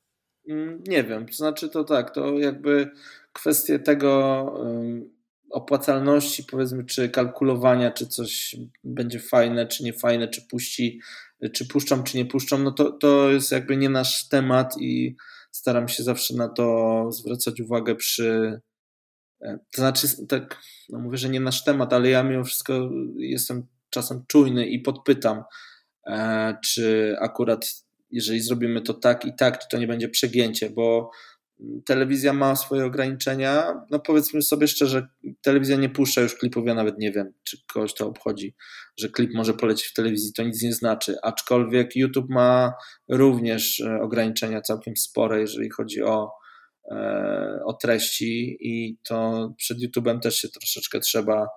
Mm, 0.50 0.84
nie 0.88 1.04
wiem, 1.04 1.26
to 1.26 1.34
znaczy 1.34 1.70
to 1.70 1.84
tak, 1.84 2.14
to 2.14 2.40
jakby 2.40 2.92
kwestie 3.34 3.80
tego 3.80 4.46
opłacalności, 5.54 6.44
powiedzmy, 6.44 6.86
czy 6.86 7.10
kalkulowania, 7.10 7.92
czy 7.92 8.08
coś 8.08 8.56
będzie 8.84 9.20
fajne, 9.20 9.68
czy 9.68 9.84
nie 9.84 9.94
fajne, 9.94 10.28
czy 10.28 10.42
puści, 10.42 11.02
czy 11.54 11.68
puszczam, 11.68 12.04
czy 12.04 12.18
nie 12.18 12.26
puszczam, 12.26 12.64
no 12.64 12.72
to, 12.72 12.92
to 12.92 13.32
jest 13.32 13.52
jakby 13.52 13.78
nie 13.78 13.90
nasz 13.90 14.30
temat 14.30 14.76
i 14.80 15.16
staram 15.52 15.88
się 15.88 16.04
zawsze 16.04 16.36
na 16.36 16.50
to 16.50 17.08
zwracać 17.12 17.62
uwagę 17.62 17.96
przy. 17.96 18.60
E, 19.42 19.60
to 19.72 19.82
znaczy, 19.82 20.28
tak, 20.28 20.62
no 20.90 21.00
mówię, 21.00 21.18
że 21.18 21.30
nie 21.30 21.40
nasz 21.40 21.64
temat, 21.64 21.94
ale 21.94 22.10
ja 22.10 22.24
mimo 22.24 22.44
wszystko 22.44 22.90
jestem 23.18 23.68
czasem 23.90 24.24
czujny 24.28 24.68
i 24.68 24.80
podpytam, 24.80 25.44
e, 26.08 26.58
czy 26.64 27.16
akurat 27.20 27.84
jeżeli 28.12 28.42
zrobimy 28.42 28.82
to 28.82 28.94
tak 28.94 29.26
i 29.26 29.36
tak, 29.36 29.60
czy 29.60 29.68
to 29.72 29.78
nie 29.78 29.88
będzie 29.88 30.10
przegięcie, 30.10 30.70
bo 30.70 31.12
telewizja 31.86 32.34
ma 32.34 32.56
swoje 32.56 32.86
ograniczenia. 32.86 33.82
No 33.92 34.00
powiedzmy 34.00 34.42
sobie 34.42 34.68
szczerze, 34.68 35.08
telewizja 35.42 35.78
nie 35.78 35.90
puszcza 35.90 36.22
już 36.22 36.36
klipów, 36.36 36.68
ja 36.68 36.74
nawet 36.74 36.98
nie 36.98 37.12
wiem, 37.12 37.34
czy 37.44 37.58
kogoś 37.74 37.94
to 37.94 38.08
obchodzi, 38.08 38.56
że 38.98 39.10
klip 39.10 39.34
może 39.34 39.54
polecieć 39.54 39.88
w 39.88 39.94
telewizji, 39.94 40.34
to 40.34 40.44
nic 40.44 40.62
nie 40.62 40.74
znaczy. 40.74 41.16
Aczkolwiek 41.24 41.96
YouTube 41.96 42.30
ma 42.30 42.74
również 43.10 43.80
e, 43.80 44.02
ograniczenia 44.02 44.62
całkiem 44.62 44.98
spore, 44.98 45.42
jeżeli 45.42 45.70
chodzi 45.70 46.04
o, 46.04 46.32
e, 46.92 47.60
o 47.66 47.74
treści 47.74 48.58
i 48.60 48.98
to 49.04 49.50
przed 49.58 49.78
YouTube'em 49.78 50.20
też 50.20 50.36
się 50.36 50.50
troszeczkę 50.50 51.00
trzeba 51.00 51.48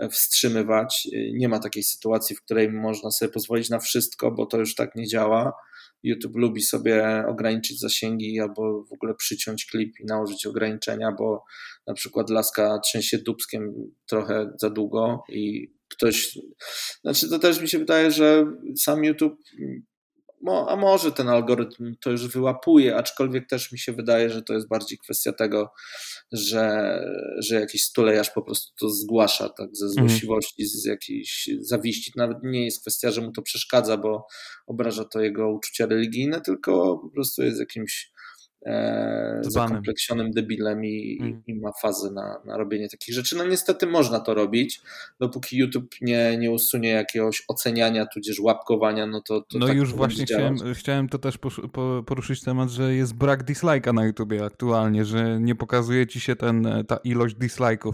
e, 0.00 0.08
wstrzymywać. 0.08 1.08
Nie 1.32 1.48
ma 1.48 1.58
takiej 1.58 1.82
sytuacji, 1.82 2.36
w 2.36 2.42
której 2.42 2.72
można 2.72 3.10
sobie 3.10 3.32
pozwolić 3.32 3.70
na 3.70 3.78
wszystko, 3.78 4.30
bo 4.30 4.46
to 4.46 4.58
już 4.58 4.74
tak 4.74 4.94
nie 4.94 5.06
działa 5.06 5.52
YouTube 6.02 6.36
lubi 6.36 6.62
sobie 6.62 7.24
ograniczyć 7.28 7.80
zasięgi 7.80 8.40
albo 8.40 8.84
w 8.84 8.92
ogóle 8.92 9.14
przyciąć 9.14 9.66
klip 9.66 10.00
i 10.00 10.04
nałożyć 10.04 10.46
ograniczenia, 10.46 11.12
bo 11.18 11.44
na 11.86 11.94
przykład 11.94 12.30
laska 12.30 12.78
trzęsie 12.78 13.18
dubskiem 13.18 13.74
trochę 14.06 14.50
za 14.60 14.70
długo 14.70 15.22
i 15.28 15.72
ktoś, 15.88 16.38
znaczy 17.00 17.28
to 17.28 17.38
też 17.38 17.60
mi 17.60 17.68
się 17.68 17.78
wydaje, 17.78 18.10
że 18.10 18.46
sam 18.76 19.04
YouTube 19.04 19.38
a 20.48 20.76
może 20.76 21.12
ten 21.12 21.28
algorytm 21.28 21.94
to 22.00 22.10
już 22.10 22.28
wyłapuje, 22.28 22.96
aczkolwiek 22.96 23.48
też 23.48 23.72
mi 23.72 23.78
się 23.78 23.92
wydaje, 23.92 24.30
że 24.30 24.42
to 24.42 24.54
jest 24.54 24.68
bardziej 24.68 24.98
kwestia 24.98 25.32
tego, 25.32 25.72
że, 26.32 26.98
że 27.38 27.60
jakiś 27.60 27.84
stulejarz 27.84 28.30
po 28.30 28.42
prostu 28.42 28.72
to 28.80 28.90
zgłasza 28.90 29.48
tak 29.48 29.76
ze 29.76 29.86
mhm. 29.86 30.08
złośliwości, 30.08 30.66
z 30.66 30.84
jakiejś 30.84 31.50
zawiści. 31.60 32.12
Nawet 32.16 32.38
nie 32.42 32.64
jest 32.64 32.80
kwestia, 32.80 33.10
że 33.10 33.20
mu 33.20 33.32
to 33.32 33.42
przeszkadza, 33.42 33.96
bo 33.96 34.26
obraża 34.66 35.04
to 35.04 35.20
jego 35.20 35.50
uczucia 35.50 35.86
religijne, 35.86 36.40
tylko 36.40 36.98
po 36.98 37.10
prostu 37.10 37.42
jest 37.42 37.60
jakimś 37.60 38.09
e, 38.66 39.38
zakompleksionym 39.42 40.30
debilem 40.30 40.84
i, 40.84 41.18
mm. 41.20 41.42
i, 41.46 41.54
ma 41.54 41.70
fazę 41.82 42.10
na, 42.10 42.40
na 42.44 42.56
robienie 42.56 42.88
takich 42.88 43.14
rzeczy. 43.14 43.36
No 43.36 43.44
niestety 43.44 43.86
można 43.86 44.20
to 44.20 44.34
robić, 44.34 44.80
dopóki 45.20 45.56
YouTube 45.56 45.94
nie, 46.00 46.38
nie 46.38 46.50
usunie 46.50 46.88
jakiegoś 46.88 47.42
oceniania, 47.48 48.06
tudzież 48.06 48.40
łapkowania, 48.40 49.06
no 49.06 49.20
to, 49.20 49.40
to 49.40 49.58
No 49.58 49.66
tak 49.66 49.76
już 49.76 49.94
właśnie 49.94 50.24
chciałem, 50.24 50.56
chciałem 50.74 51.08
to 51.08 51.18
też 51.18 51.38
poruszyć 52.06 52.42
temat, 52.42 52.70
że 52.70 52.94
jest 52.94 53.14
brak 53.14 53.44
dislike'a 53.44 53.94
na 53.94 54.04
YouTubie 54.04 54.44
aktualnie, 54.44 55.04
że 55.04 55.40
nie 55.40 55.54
pokazuje 55.54 56.06
ci 56.06 56.20
się 56.20 56.36
ten, 56.36 56.84
ta 56.88 56.96
ilość 56.96 57.36
dislike'ów, 57.36 57.92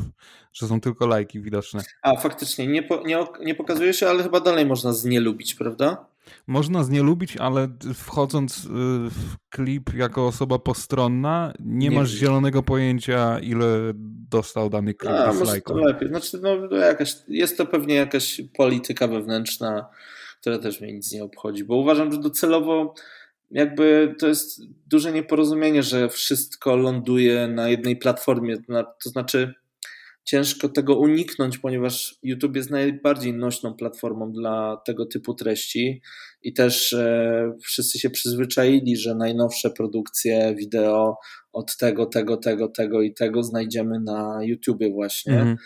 że 0.52 0.66
są 0.66 0.80
tylko 0.80 1.06
lajki 1.06 1.40
widoczne. 1.40 1.80
A 2.02 2.16
faktycznie, 2.16 2.66
nie, 2.66 2.82
po, 2.82 3.02
nie, 3.02 3.18
nie 3.40 3.54
pokazuje 3.54 3.94
się, 3.94 4.08
ale 4.08 4.22
chyba 4.22 4.40
dalej 4.40 4.66
można 4.66 4.92
znielubić, 4.92 5.54
prawda? 5.54 6.06
Można 6.46 6.84
z 6.84 6.90
nie 6.90 7.02
lubić, 7.02 7.36
ale 7.36 7.68
wchodząc 7.94 8.64
y, 8.64 8.68
w 9.10 9.36
klip 9.50 9.94
jako 9.94 10.26
osoba 10.26 10.58
postronna, 10.58 11.52
nie, 11.60 11.88
nie 11.88 11.96
masz 11.96 12.10
zielonego 12.10 12.62
pojęcia, 12.62 13.38
ile 13.38 13.92
dostał 14.30 14.70
dany 14.70 14.94
klip 14.94 15.12
A, 15.12 15.32
może 15.32 15.60
to 15.60 15.76
lepiej. 15.76 16.08
Znaczy, 16.08 16.38
no, 16.42 16.76
jakaś, 16.76 17.16
jest 17.28 17.56
to 17.56 17.66
pewnie 17.66 17.94
jakaś 17.94 18.40
polityka 18.56 19.08
wewnętrzna, 19.08 19.86
która 20.40 20.58
też 20.58 20.80
mnie 20.80 20.92
nic 20.92 21.12
nie 21.12 21.24
obchodzi, 21.24 21.64
bo 21.64 21.76
uważam, 21.76 22.12
że 22.12 22.20
docelowo 22.20 22.94
jakby 23.50 24.14
to 24.18 24.26
jest 24.26 24.60
duże 24.86 25.12
nieporozumienie, 25.12 25.82
że 25.82 26.08
wszystko 26.08 26.76
ląduje 26.76 27.48
na 27.48 27.68
jednej 27.68 27.96
platformie. 27.96 28.56
To 29.04 29.10
znaczy, 29.10 29.54
ciężko 30.26 30.68
tego 30.68 30.96
uniknąć, 30.96 31.58
ponieważ 31.58 32.18
YouTube 32.22 32.56
jest 32.56 32.70
najbardziej 32.70 33.34
nośną 33.34 33.74
platformą 33.74 34.32
dla 34.32 34.82
tego 34.86 35.06
typu 35.06 35.34
treści 35.34 36.02
i 36.42 36.52
też 36.52 36.92
e, 36.92 37.52
wszyscy 37.62 37.98
się 37.98 38.10
przyzwyczaili, 38.10 38.96
że 38.96 39.14
najnowsze 39.14 39.70
produkcje 39.70 40.54
wideo 40.54 41.16
od 41.52 41.76
tego, 41.76 42.06
tego, 42.06 42.36
tego, 42.36 42.68
tego 42.68 43.02
i 43.02 43.14
tego 43.14 43.42
znajdziemy 43.42 44.00
na 44.00 44.38
YouTubie 44.42 44.90
właśnie. 44.90 45.34
Mhm. 45.34 45.56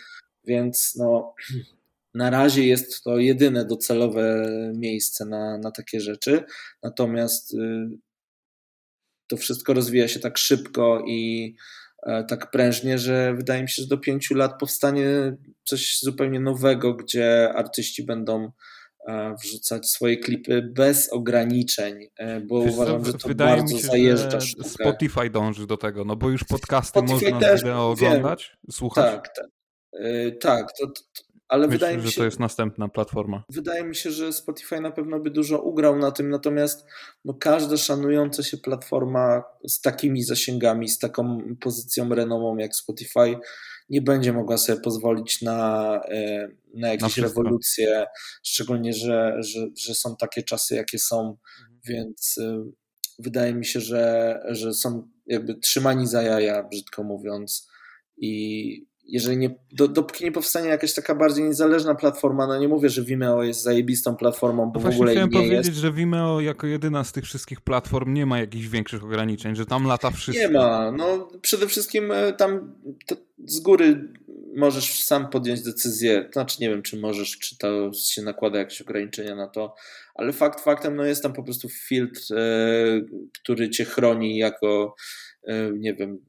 Więc 0.43 0.95
no, 0.95 1.33
na 2.13 2.29
razie 2.29 2.67
jest 2.67 3.03
to 3.03 3.17
jedyne 3.17 3.65
docelowe 3.65 4.49
miejsce 4.75 5.25
na, 5.25 5.57
na 5.57 5.71
takie 5.71 5.99
rzeczy. 5.99 6.43
Natomiast 6.83 7.53
y, 7.53 7.89
to 9.27 9.37
wszystko 9.37 9.73
rozwija 9.73 10.07
się 10.07 10.19
tak 10.19 10.37
szybko 10.37 11.03
i 11.07 11.53
tak 12.27 12.51
prężnie, 12.51 12.97
że 12.97 13.33
wydaje 13.33 13.61
mi 13.61 13.69
się, 13.69 13.81
że 13.81 13.87
do 13.87 13.97
pięciu 13.97 14.35
lat 14.35 14.59
powstanie 14.59 15.37
coś 15.63 15.99
zupełnie 15.99 16.39
nowego, 16.39 16.93
gdzie 16.93 17.53
artyści 17.55 18.03
będą 18.03 18.51
e, 19.07 19.35
wrzucać 19.43 19.89
swoje 19.89 20.17
klipy 20.17 20.61
bez 20.61 21.09
ograniczeń, 21.13 22.07
e, 22.17 22.39
bo 22.39 22.63
Wiesz 22.63 22.73
uważam, 22.73 23.05
że 23.05 23.13
to 23.13 23.27
wydaje 23.27 23.57
bardzo 23.57 23.75
mi 23.75 23.81
się, 23.81 23.87
zajeżdża 23.87 24.41
sztukę. 24.41 24.69
Spotify 24.69 25.29
dąży 25.29 25.67
do 25.67 25.77
tego, 25.77 26.05
no 26.05 26.15
bo 26.15 26.29
już 26.29 26.43
podcasty 26.43 26.99
Spotify 26.99 27.31
można 27.31 27.55
wideo 27.55 27.89
oglądać, 27.89 28.57
wiem. 28.63 28.71
słuchać. 28.71 29.05
Tak, 29.05 29.35
tak. 29.35 29.45
Tak, 30.39 30.67
to, 30.79 30.87
to, 30.87 31.01
ale 31.51 31.67
Myślę, 31.67 31.77
wydaje 31.77 31.97
mi 31.97 32.03
się, 32.03 32.09
że 32.09 32.15
to 32.15 32.25
jest 32.25 32.39
następna 32.39 32.87
platforma. 32.87 33.43
Wydaje 33.49 33.83
mi 33.83 33.95
się, 33.95 34.11
że 34.11 34.33
Spotify 34.33 34.81
na 34.81 34.91
pewno 34.91 35.19
by 35.19 35.31
dużo 35.31 35.61
ugrał 35.61 35.97
na 35.97 36.11
tym, 36.11 36.29
natomiast 36.29 36.85
no, 37.25 37.33
każda 37.33 37.77
szanująca 37.77 38.43
się 38.43 38.57
platforma 38.57 39.43
z 39.67 39.81
takimi 39.81 40.23
zasięgami, 40.23 40.89
z 40.89 40.99
taką 40.99 41.41
pozycją 41.59 42.09
renomą 42.09 42.57
jak 42.57 42.75
Spotify 42.75 43.39
nie 43.89 44.01
będzie 44.01 44.33
mogła 44.33 44.57
sobie 44.57 44.81
pozwolić 44.81 45.41
na, 45.41 45.95
e, 46.09 46.47
na 46.73 46.87
jakieś 46.87 47.17
na 47.17 47.23
rewolucje, 47.23 48.05
szczególnie, 48.43 48.93
że, 48.93 49.35
że, 49.39 49.67
że 49.77 49.95
są 49.95 50.15
takie 50.15 50.43
czasy, 50.43 50.75
jakie 50.75 50.99
są, 50.99 51.19
mhm. 51.19 51.79
więc 51.83 52.37
e, 52.37 52.65
wydaje 53.19 53.53
mi 53.53 53.65
się, 53.65 53.79
że, 53.79 54.39
że 54.49 54.73
są 54.73 55.09
jakby 55.25 55.55
trzymani 55.55 56.07
za 56.07 56.21
jaja, 56.21 56.63
brzydko 56.63 57.03
mówiąc, 57.03 57.67
i, 58.17 58.90
jeżeli 59.11 59.37
nie, 59.37 59.55
do, 59.71 59.87
dopóki 59.87 60.23
nie 60.23 60.31
powstanie 60.31 60.67
jakaś 60.67 60.93
taka 60.93 61.15
bardziej 61.15 61.43
niezależna 61.43 61.95
platforma, 61.95 62.47
no 62.47 62.59
nie 62.59 62.67
mówię, 62.67 62.89
że 62.89 63.03
Vimeo 63.03 63.43
jest 63.43 63.63
zajebistą 63.63 64.15
platformą, 64.15 64.71
bo 64.71 64.79
no 64.79 64.91
w 64.91 64.93
ogóle 64.93 65.11
chciałem 65.11 65.29
nie 65.29 65.37
powiedzieć, 65.37 65.67
jest. 65.67 65.79
że 65.79 65.91
Vimeo 65.91 66.41
jako 66.41 66.67
jedyna 66.67 67.03
z 67.03 67.11
tych 67.11 67.23
wszystkich 67.23 67.61
platform 67.61 68.13
nie 68.13 68.25
ma 68.25 68.39
jakichś 68.39 68.67
większych 68.67 69.03
ograniczeń, 69.03 69.55
że 69.55 69.65
tam 69.65 69.87
lata 69.87 70.11
wszystko. 70.11 70.47
Nie 70.47 70.53
ma, 70.53 70.91
no 70.91 71.29
przede 71.41 71.67
wszystkim 71.67 72.11
e, 72.11 72.33
tam 72.33 72.75
z 73.45 73.59
góry 73.59 74.13
możesz 74.55 75.03
sam 75.03 75.29
podjąć 75.29 75.61
decyzję, 75.61 76.29
znaczy 76.33 76.57
nie 76.61 76.69
wiem, 76.69 76.81
czy 76.81 76.99
możesz, 76.99 77.37
czy 77.37 77.57
to 77.57 77.91
się 77.93 78.21
nakłada 78.21 78.59
jakieś 78.59 78.81
ograniczenia 78.81 79.35
na 79.35 79.47
to, 79.47 79.75
ale 80.15 80.33
fakt 80.33 80.61
faktem, 80.61 80.95
no 80.95 81.05
jest 81.05 81.23
tam 81.23 81.33
po 81.33 81.43
prostu 81.43 81.69
filtr, 81.69 82.21
e, 82.31 83.01
który 83.43 83.69
cię 83.69 83.85
chroni 83.85 84.37
jako 84.37 84.95
e, 85.43 85.71
nie 85.71 85.93
wiem, 85.93 86.19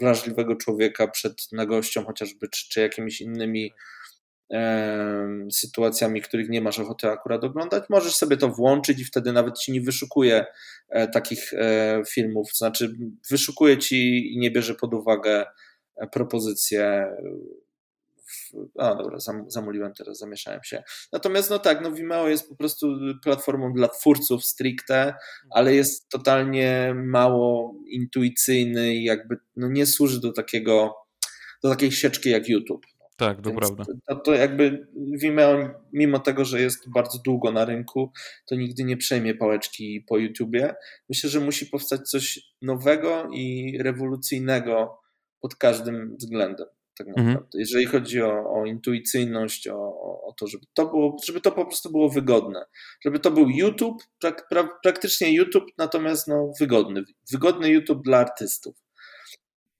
wrażliwego 0.00 0.56
człowieka 0.56 1.08
przed 1.08 1.52
nagością 1.52 2.04
chociażby, 2.04 2.48
czy, 2.48 2.68
czy 2.68 2.80
jakimiś 2.80 3.20
innymi 3.20 3.72
e, 4.52 5.48
sytuacjami, 5.52 6.22
których 6.22 6.48
nie 6.48 6.60
masz 6.60 6.78
ochoty 6.78 7.08
akurat 7.08 7.44
oglądać, 7.44 7.84
możesz 7.90 8.14
sobie 8.14 8.36
to 8.36 8.48
włączyć 8.48 9.00
i 9.00 9.04
wtedy 9.04 9.32
nawet 9.32 9.58
ci 9.58 9.72
nie 9.72 9.80
wyszukuje 9.80 10.44
e, 10.88 11.08
takich 11.08 11.54
e, 11.54 12.02
filmów, 12.08 12.56
znaczy 12.56 12.94
wyszukuje 13.30 13.78
ci 13.78 14.32
i 14.34 14.38
nie 14.38 14.50
bierze 14.50 14.74
pod 14.74 14.94
uwagę 14.94 15.44
e, 15.96 16.06
propozycje 16.06 17.06
a 18.78 18.94
dobra, 18.94 19.18
zam, 19.20 19.44
zamuliłem 19.50 19.92
teraz, 19.98 20.18
zamieszałem 20.18 20.60
się. 20.64 20.82
Natomiast 21.12 21.50
no 21.50 21.58
tak, 21.58 21.82
no 21.82 21.92
Vimeo 21.92 22.28
jest 22.28 22.48
po 22.48 22.56
prostu 22.56 22.86
platformą 23.24 23.72
dla 23.72 23.88
twórców 23.88 24.44
stricte, 24.44 25.14
ale 25.50 25.74
jest 25.74 26.08
totalnie 26.08 26.94
mało 26.96 27.74
intuicyjny 27.90 28.94
i 28.94 29.04
jakby 29.04 29.36
no 29.56 29.68
nie 29.68 29.86
służy 29.86 30.20
do 30.20 30.32
takiego, 30.32 30.94
do 31.62 31.70
takiej 31.70 31.92
sieczki 31.92 32.30
jak 32.30 32.48
YouTube. 32.48 32.86
Tak, 33.16 33.42
to 33.42 33.50
Więc 33.50 33.60
prawda. 33.60 33.84
To, 34.08 34.16
to 34.16 34.34
jakby 34.34 34.86
Vimeo, 34.96 35.68
mimo 35.92 36.18
tego, 36.18 36.44
że 36.44 36.60
jest 36.60 36.90
bardzo 36.90 37.18
długo 37.18 37.52
na 37.52 37.64
rynku, 37.64 38.12
to 38.46 38.54
nigdy 38.54 38.84
nie 38.84 38.96
przejmie 38.96 39.34
pałeczki 39.34 40.04
po 40.08 40.18
YouTubie. 40.18 40.74
Myślę, 41.08 41.30
że 41.30 41.40
musi 41.40 41.66
powstać 41.66 42.00
coś 42.10 42.40
nowego 42.62 43.28
i 43.32 43.76
rewolucyjnego 43.82 45.00
pod 45.40 45.54
każdym 45.54 46.16
względem 46.16 46.66
tak 47.04 47.18
mhm. 47.18 47.26
naprawdę. 47.26 47.58
Mhm. 47.58 47.60
Jeżeli 47.60 47.86
chodzi 47.86 48.22
o, 48.22 48.60
o 48.60 48.66
intuicyjność, 48.66 49.68
o, 49.68 49.76
o, 50.26 50.34
to, 50.38 50.46
żeby 50.46 50.66
to 50.74 50.86
było, 50.86 51.16
żeby 51.24 51.40
to 51.40 51.52
po 51.52 51.64
prostu 51.66 51.90
było 51.90 52.08
wygodne. 52.08 52.64
Żeby 53.04 53.18
to 53.18 53.30
był 53.30 53.48
YouTube, 53.48 54.02
prak, 54.20 54.48
pra, 54.48 54.68
praktycznie 54.82 55.34
YouTube, 55.34 55.64
natomiast 55.78 56.28
no, 56.28 56.52
wygodny. 56.60 57.04
Wygodny 57.32 57.68
YouTube 57.68 58.04
dla 58.04 58.18
artystów. 58.18 58.76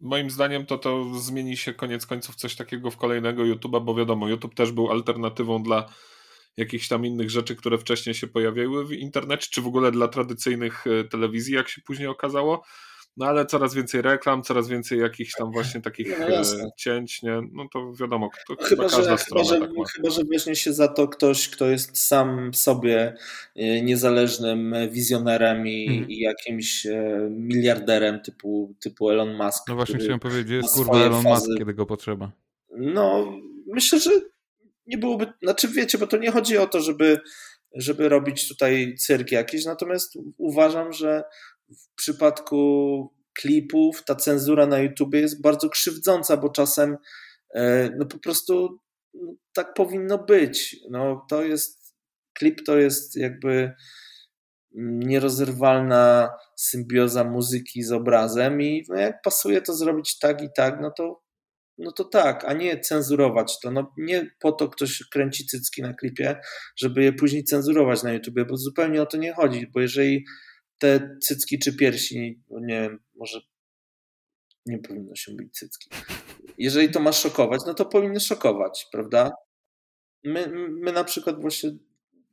Moim 0.01 0.31
zdaniem 0.31 0.67
to 0.67 0.79
to 0.79 1.15
zmieni 1.15 1.57
się 1.57 1.75
koniec 1.75 2.07
końców 2.07 2.37
coś 2.37 2.57
takiego 2.57 2.91
w 2.91 2.97
kolejnego 2.97 3.43
YouTube'a, 3.43 3.85
bo 3.85 3.95
wiadomo, 3.95 4.29
YouTube 4.29 4.55
też 4.55 4.73
był 4.73 4.91
alternatywą 4.91 5.63
dla 5.63 5.89
jakichś 6.57 6.89
tam 6.89 7.07
innych 7.07 7.31
rzeczy, 7.31 7.57
które 7.57 7.79
wcześniej 7.79 8.15
się 8.15 8.27
pojawiły 8.27 8.87
w 8.87 8.93
internecie, 8.93 9.49
czy 9.51 9.63
w 9.63 9.67
ogóle 9.67 9.93
dla 9.93 10.09
tradycyjnych 10.09 10.85
e, 10.87 11.05
telewizji, 11.05 11.55
jak 11.55 11.69
się 11.69 11.81
później 11.87 12.09
okazało. 12.09 12.65
No 13.17 13.27
ale 13.27 13.47
coraz 13.47 13.75
więcej 13.75 14.03
reklam, 14.03 14.43
coraz 14.43 14.69
więcej 14.69 14.99
jakichś 14.99 15.35
tam 15.35 15.53
właśnie 15.53 15.81
takich 15.81 16.19
no, 16.19 16.27
e, 16.27 16.43
cięć, 16.77 17.23
nie? 17.23 17.41
No 17.53 17.69
to 17.73 17.93
wiadomo, 17.93 18.31
to 18.49 18.65
chyba, 18.65 18.89
że, 18.89 19.17
chyba, 19.17 19.45
że, 19.45 19.61
tak 19.61 19.71
chyba, 19.97 20.11
że 20.11 20.23
weźmie 20.25 20.57
się 20.57 20.73
za 20.73 20.89
to 20.89 21.09
ktoś, 21.09 21.49
kto 21.49 21.67
jest 21.67 21.99
sam 21.99 22.55
sobie 22.55 23.15
e, 23.57 23.83
niezależnym 23.83 24.75
wizjonerem 24.91 25.67
i, 25.67 25.87
hmm. 25.87 26.11
i 26.11 26.19
jakimś 26.19 26.87
e, 26.87 27.29
miliarderem 27.31 28.21
typu, 28.21 28.75
typu 28.81 29.11
Elon 29.11 29.37
Musk. 29.37 29.69
No 29.69 29.75
właśnie 29.75 29.99
chciałem 29.99 30.21
powiedzieć, 30.21 30.63
jest 30.63 30.75
kurwa 30.75 30.99
Elon 30.99 31.23
fazy. 31.23 31.49
Musk, 31.49 31.59
kiedy 31.59 31.75
go 31.75 31.87
potrzeba. 31.87 32.33
No, 32.77 33.33
myślę, 33.67 34.01
że 34.01 34.11
nie 34.87 34.99
byłoby, 34.99 35.27
znaczy 35.43 35.69
wiecie, 35.69 35.99
bo 35.99 36.07
to 36.07 36.17
nie 36.17 36.31
chodzi 36.31 36.59
o 36.59 36.67
to, 36.67 36.81
żeby 36.81 37.21
żeby 37.75 38.09
robić 38.09 38.49
tutaj 38.49 38.95
cyrk 38.99 39.33
jakiś, 39.33 39.65
natomiast 39.65 40.19
uważam, 40.39 40.93
że 40.93 41.25
w 41.73 41.95
przypadku 41.95 43.13
klipów 43.35 44.05
ta 44.05 44.15
cenzura 44.15 44.67
na 44.67 44.79
YouTube 44.79 45.15
jest 45.15 45.43
bardzo 45.43 45.69
krzywdząca, 45.69 46.37
bo 46.37 46.49
czasem 46.49 46.97
e, 47.55 47.91
no 47.99 48.07
po 48.07 48.19
prostu 48.19 48.79
no, 49.15 49.35
tak 49.53 49.75
powinno 49.75 50.19
być. 50.19 50.77
No, 50.91 51.27
to 51.31 51.45
jest 51.45 51.95
klip 52.35 52.63
to 52.67 52.79
jest 52.79 53.17
jakby 53.17 53.73
nierozerwalna 54.75 56.31
symbioza 56.57 57.25
muzyki 57.25 57.83
z 57.83 57.93
obrazem 57.93 58.63
i 58.63 58.85
no 58.89 58.97
jak 58.97 59.23
pasuje 59.23 59.63
to 59.63 59.75
zrobić 59.75 60.19
tak 60.19 60.43
i 60.43 60.49
tak, 60.57 60.79
no 60.81 60.91
to 60.97 61.23
no 61.79 61.93
to 61.93 62.05
tak, 62.05 62.45
a 62.45 62.53
nie 62.53 62.81
cenzurować 62.81 63.61
to. 63.61 63.71
No 63.71 63.93
nie 63.99 64.31
po 64.41 64.53
to 64.53 64.69
ktoś 64.69 65.03
kręci 65.13 65.47
cycki 65.47 65.83
na 65.83 65.95
klipie, 65.95 66.37
żeby 66.77 67.05
je 67.05 67.13
później 67.13 67.45
cenzurować 67.45 68.03
na 68.03 68.13
YouTubie, 68.13 68.45
bo 68.45 68.57
zupełnie 68.57 69.03
o 69.03 69.07
to 69.07 69.17
nie 69.17 69.33
chodzi, 69.33 69.67
bo 69.75 69.81
jeżeli 69.81 70.25
te 70.83 71.19
cycki 71.23 71.59
czy 71.59 71.77
piersi, 71.77 72.43
no 72.51 72.61
nie 72.61 72.81
wiem, 72.81 72.99
może 73.15 73.41
nie 74.67 74.79
powinno 74.79 75.17
się 75.17 75.33
być 75.33 75.59
cycki. 75.59 75.91
Jeżeli 76.59 76.91
to 76.91 77.01
ma 77.01 77.13
szokować, 77.13 77.61
no 77.67 77.75
to 77.75 77.85
powinny 77.85 78.21
szokować, 78.21 78.87
prawda? 78.93 79.33
My, 80.25 80.49
my 80.71 80.93
na 80.93 81.05
przykład 81.05 81.41
właśnie 81.41 81.71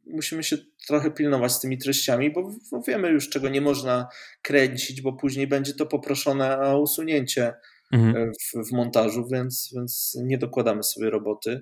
musimy 0.05 0.43
się 0.43 0.57
trochę 0.87 1.11
pilnować 1.11 1.51
z 1.51 1.59
tymi 1.59 1.77
treściami, 1.77 2.33
bo, 2.33 2.51
bo 2.71 2.81
wiemy 2.81 3.09
już, 3.09 3.29
czego 3.29 3.49
nie 3.49 3.61
można 3.61 4.07
kręcić, 4.41 5.01
bo 5.01 5.13
później 5.13 5.47
będzie 5.47 5.73
to 5.73 5.85
poproszone 5.85 6.59
o 6.59 6.81
usunięcie 6.81 7.53
mhm. 7.93 8.15
E, 8.15 8.31
w, 8.31 8.69
w, 8.69 8.71
montażu, 8.71 9.27
więc, 9.31 9.71
więc 9.75 10.17
nie 10.23 10.37
dokładamy 10.37 10.83
sobie 10.83 11.09
roboty. 11.09 11.61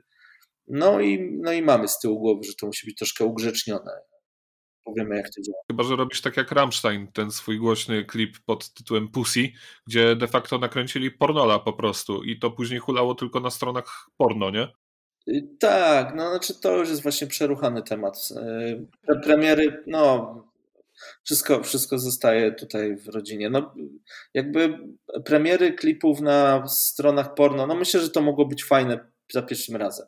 No 0.68 1.02
i, 1.02 1.40
no 1.42 1.52
i 1.52 1.62
mamy 1.62 1.88
z 1.88 2.00
tyłu 2.00 2.20
głowy, 2.20 2.44
że 2.44 2.54
to 2.60 2.68
musi 2.68 2.88
być 2.88 2.98
troszkę 2.98 3.26
ugrzecznione. 3.26 3.92
Powiemy, 4.88 5.16
jak 5.16 5.30
to 5.30 5.42
działa. 5.42 5.58
Chyba, 5.68 5.84
że 5.84 5.96
robisz 5.96 6.22
tak 6.22 6.38
jak 6.38 6.52
Rammstein, 6.52 7.08
ten 7.12 7.32
swój 7.32 7.60
głośny 7.60 8.06
klip 8.06 8.38
pod 8.46 8.74
tytułem 8.74 9.08
Pussy, 9.08 9.50
gdzie 9.88 10.16
de 10.16 10.28
facto 10.28 10.58
nakręcili 10.58 11.12
pornola 11.12 11.60
po 11.60 11.74
prostu 11.74 12.24
i 12.24 12.40
to 12.40 12.52
później 12.52 12.80
hulało 12.80 13.16
tylko 13.16 13.40
na 13.40 13.50
stronach 13.50 14.10
porno, 14.18 14.50
nie? 14.50 14.68
Y, 15.28 15.48
tak, 15.60 16.16
no 16.16 16.30
znaczy 16.30 16.62
to 16.62 16.78
już 16.78 16.90
jest 16.90 17.04
właśnie 17.04 17.28
przeruchany 17.28 17.84
temat. 17.84 18.30
Y, 19.12 19.20
premiery, 19.24 19.84
no 19.88 20.34
wszystko, 21.24 21.64
wszystko 21.64 22.00
zostaje 22.00 22.52
tutaj 22.52 22.96
w 22.96 23.08
rodzinie. 23.08 23.50
No, 23.50 23.74
jakby 24.34 24.80
premiery 25.26 25.74
klipów 25.74 26.22
na 26.22 26.68
stronach 26.68 27.34
porno, 27.34 27.68
no 27.68 27.76
myślę, 27.76 28.00
że 28.00 28.10
to 28.10 28.22
mogło 28.22 28.46
być 28.46 28.64
fajne 28.64 29.00
za 29.32 29.42
pierwszym 29.42 29.76
razem. 29.76 30.08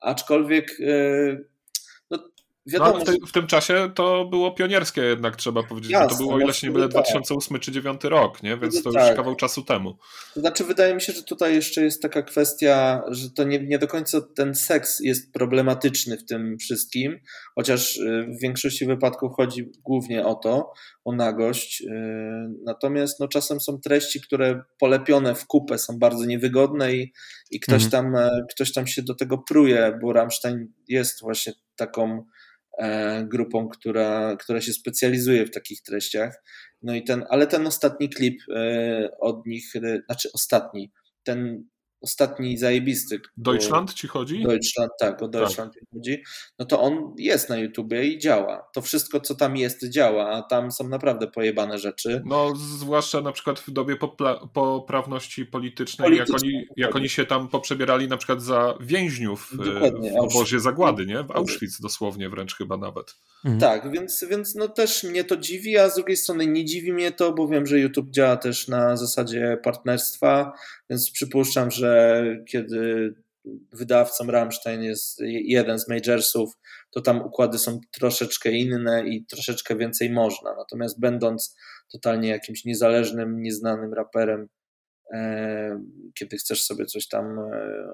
Aczkolwiek 0.00 0.80
y, 0.80 1.48
Wiadomo, 2.72 2.98
no, 2.98 3.04
w, 3.04 3.28
w, 3.28 3.32
tym 3.32 3.46
czasie 3.46 3.90
to 3.94 4.24
było 4.24 4.52
pionierskie 4.52 5.00
jednak, 5.00 5.36
trzeba 5.36 5.62
powiedzieć, 5.62 5.90
Jasne, 5.90 6.08
to 6.08 6.16
było 6.16 6.34
o 6.34 6.40
ile 6.40 6.54
się 6.54 6.66
nie 6.66 6.72
byle 6.72 6.88
2008 6.88 7.60
czy 7.60 7.70
2009 7.70 8.04
rok, 8.04 8.42
nie? 8.42 8.56
więc 8.56 8.82
to 8.82 8.92
tak. 8.92 9.08
już 9.08 9.16
kawał 9.16 9.36
czasu 9.36 9.62
temu. 9.62 9.98
Znaczy 10.36 10.64
wydaje 10.64 10.94
mi 10.94 11.00
się, 11.00 11.12
że 11.12 11.22
tutaj 11.22 11.54
jeszcze 11.54 11.84
jest 11.84 12.02
taka 12.02 12.22
kwestia, 12.22 13.02
że 13.08 13.30
to 13.30 13.44
nie, 13.44 13.58
nie 13.58 13.78
do 13.78 13.88
końca 13.88 14.20
ten 14.20 14.54
seks 14.54 15.00
jest 15.00 15.32
problematyczny 15.32 16.16
w 16.16 16.24
tym 16.24 16.58
wszystkim, 16.58 17.20
chociaż 17.54 17.96
y, 17.96 18.26
w 18.38 18.42
większości 18.42 18.86
wypadków 18.86 19.32
chodzi 19.36 19.70
głównie 19.84 20.26
o 20.26 20.34
to, 20.34 20.72
o 21.04 21.12
nagość. 21.12 21.82
Y, 21.82 21.86
natomiast 22.64 23.20
no, 23.20 23.28
czasem 23.28 23.60
są 23.60 23.80
treści, 23.80 24.20
które 24.20 24.62
polepione 24.78 25.34
w 25.34 25.46
kupę 25.46 25.78
są 25.78 25.98
bardzo 25.98 26.24
niewygodne 26.24 26.94
i, 26.94 27.12
i 27.50 27.60
ktoś, 27.60 27.84
mhm. 27.84 27.90
tam, 27.90 28.16
e, 28.16 28.30
ktoś 28.50 28.72
tam 28.72 28.86
się 28.86 29.02
do 29.02 29.14
tego 29.14 29.38
pruje, 29.38 29.98
bo 30.02 30.12
Rammstein 30.12 30.72
jest 30.88 31.20
właśnie 31.20 31.52
taką 31.76 32.24
grupą, 33.24 33.68
która, 33.68 34.36
która 34.36 34.60
się 34.60 34.72
specjalizuje 34.72 35.46
w 35.46 35.50
takich 35.50 35.82
treściach. 35.82 36.42
No 36.82 36.94
i 36.94 37.04
ten, 37.04 37.24
ale 37.28 37.46
ten 37.46 37.66
ostatni 37.66 38.08
klip 38.08 38.40
e, 38.54 39.08
od 39.20 39.46
nich, 39.46 39.76
e, 39.76 40.00
znaczy 40.06 40.28
ostatni, 40.34 40.92
ten 41.22 41.64
ostatni 42.00 42.58
zajebisty. 42.58 43.20
Deutschland 43.36 43.94
ci 43.94 44.08
chodzi? 44.08 44.42
Deutschland, 44.42 44.90
tak, 45.00 45.22
o 45.22 45.28
Deutschland 45.28 45.74
tak. 45.74 45.82
chodzi. 45.94 46.22
No 46.58 46.66
to 46.66 46.80
on 46.80 47.14
jest 47.18 47.48
na 47.48 47.56
YouTubie 47.56 48.04
i 48.04 48.18
działa. 48.18 48.68
To 48.72 48.82
wszystko, 48.82 49.20
co 49.20 49.34
tam 49.34 49.56
jest, 49.56 49.88
działa, 49.88 50.30
a 50.30 50.42
tam 50.42 50.72
są 50.72 50.88
naprawdę 50.88 51.26
pojebane 51.26 51.78
rzeczy. 51.78 52.22
No, 52.24 52.56
zwłaszcza 52.56 53.20
na 53.20 53.32
przykład 53.32 53.60
w 53.60 53.70
dobie 53.70 53.96
poprawności 54.52 55.46
politycznej, 55.46 56.16
jak, 56.16 56.30
oni, 56.30 56.66
jak 56.76 56.96
oni 56.96 57.08
się 57.08 57.26
tam 57.26 57.48
poprzebierali 57.48 58.08
na 58.08 58.16
przykład 58.16 58.42
za 58.42 58.78
więźniów 58.80 59.52
e, 59.52 59.64
Dokładnie, 59.64 60.12
w 60.12 60.16
obozie 60.16 60.60
zagłady, 60.60 61.06
nie? 61.06 61.22
W 61.22 61.30
Auschwitz 61.30 61.80
dosłownie 61.80 62.28
wręcz 62.28 62.56
chyba 62.56 62.76
nawet. 62.76 63.14
Mhm. 63.44 63.60
Tak, 63.60 63.92
więc, 63.92 64.24
więc 64.30 64.54
no 64.54 64.68
też 64.68 65.04
mnie 65.04 65.24
to 65.24 65.36
dziwi, 65.36 65.78
a 65.78 65.90
z 65.90 65.94
drugiej 65.94 66.16
strony 66.16 66.46
nie 66.46 66.64
dziwi 66.64 66.92
mnie 66.92 67.12
to, 67.12 67.32
bo 67.32 67.48
wiem, 67.48 67.66
że 67.66 67.78
YouTube 67.78 68.10
działa 68.10 68.36
też 68.36 68.68
na 68.68 68.96
zasadzie 68.96 69.58
partnerstwa, 69.62 70.52
więc 70.90 71.10
przypuszczam, 71.10 71.70
że 71.70 72.22
kiedy 72.48 73.14
wydawcą 73.72 74.26
Rammstein 74.26 74.82
jest 74.82 75.20
jeden 75.24 75.78
z 75.78 75.88
majorsów, 75.88 76.52
to 76.90 77.00
tam 77.00 77.22
układy 77.22 77.58
są 77.58 77.80
troszeczkę 77.92 78.50
inne 78.50 79.08
i 79.08 79.26
troszeczkę 79.26 79.76
więcej 79.76 80.10
można. 80.10 80.54
Natomiast 80.56 81.00
będąc 81.00 81.56
totalnie 81.92 82.28
jakimś 82.28 82.64
niezależnym, 82.64 83.42
nieznanym 83.42 83.94
raperem, 83.94 84.48
e, 85.12 85.82
kiedy 86.14 86.36
chcesz 86.36 86.62
sobie 86.62 86.86
coś 86.86 87.08
tam 87.08 87.38
e, 87.38 87.92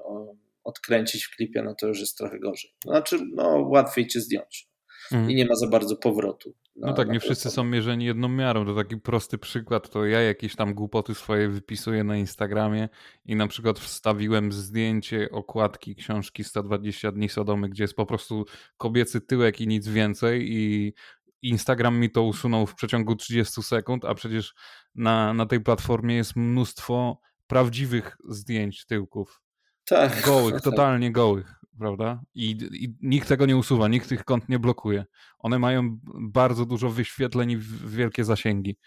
odkręcić 0.63 1.25
w 1.25 1.35
klipie, 1.35 1.61
no 1.61 1.75
to 1.75 1.87
już 1.87 1.99
jest 1.99 2.17
trochę 2.17 2.39
gorzej. 2.39 2.71
Znaczy, 2.85 3.19
no 3.33 3.67
łatwiej 3.69 4.07
cię 4.07 4.21
zdjąć 4.21 4.74
mm. 5.11 5.31
i 5.31 5.35
nie 5.35 5.45
ma 5.45 5.55
za 5.55 5.67
bardzo 5.67 5.95
powrotu. 5.95 6.53
Na, 6.75 6.87
no 6.87 6.93
tak, 6.93 7.09
nie 7.09 7.19
wszyscy 7.19 7.49
są 7.49 7.63
mierzeni 7.63 8.05
jedną 8.05 8.29
miarą. 8.29 8.65
To 8.65 8.75
taki 8.75 8.97
prosty 8.97 9.37
przykład, 9.37 9.89
to 9.89 10.05
ja 10.05 10.21
jakieś 10.21 10.55
tam 10.55 10.73
głupoty 10.73 11.15
swoje 11.15 11.49
wypisuję 11.49 12.03
na 12.03 12.17
Instagramie 12.17 12.89
i 13.25 13.35
na 13.35 13.47
przykład 13.47 13.79
wstawiłem 13.79 14.51
zdjęcie 14.51 15.29
okładki 15.31 15.95
książki 15.95 16.43
120 16.43 17.11
dni 17.11 17.29
Sodomy, 17.29 17.69
gdzie 17.69 17.83
jest 17.83 17.95
po 17.95 18.05
prostu 18.05 18.45
kobiecy 18.77 19.21
tyłek 19.21 19.61
i 19.61 19.67
nic 19.67 19.87
więcej 19.87 20.53
i 20.53 20.93
Instagram 21.41 21.99
mi 21.99 22.09
to 22.11 22.23
usunął 22.23 22.67
w 22.67 22.75
przeciągu 22.75 23.15
30 23.15 23.63
sekund, 23.63 24.05
a 24.05 24.15
przecież 24.15 24.53
na, 24.95 25.33
na 25.33 25.45
tej 25.45 25.61
platformie 25.61 26.15
jest 26.15 26.35
mnóstwo 26.35 27.19
prawdziwych 27.47 28.17
zdjęć 28.29 28.85
tyłków. 28.85 29.41
Tak. 29.87 30.21
Gołych, 30.25 30.61
totalnie 30.71 31.11
gołych 31.11 31.64
prawda? 31.79 32.21
I, 32.35 32.49
I, 32.71 32.95
nikt 33.01 33.27
tego 33.27 33.45
nie 33.45 33.57
usuwa, 33.57 33.87
nikt 33.87 34.09
tych 34.09 34.23
kont 34.23 34.49
nie 34.49 34.59
blokuje. 34.59 35.05
One 35.39 35.59
mają 35.59 35.99
bardzo 36.19 36.65
dużo 36.65 36.89
wyświetleń 36.89 37.51
i 37.51 37.57
wielkie 37.87 38.23
zasięgi. 38.23 38.77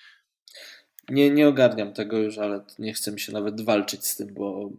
Nie, 1.09 1.31
nie 1.31 1.49
ogarniam 1.49 1.93
tego 1.93 2.19
już, 2.19 2.39
ale 2.39 2.65
nie 2.79 2.95
chcę 2.95 3.13
mi 3.13 3.21
się 3.21 3.33
nawet 3.33 3.61
walczyć 3.61 4.07
z 4.07 4.17
tym, 4.17 4.35
bo 4.35 4.71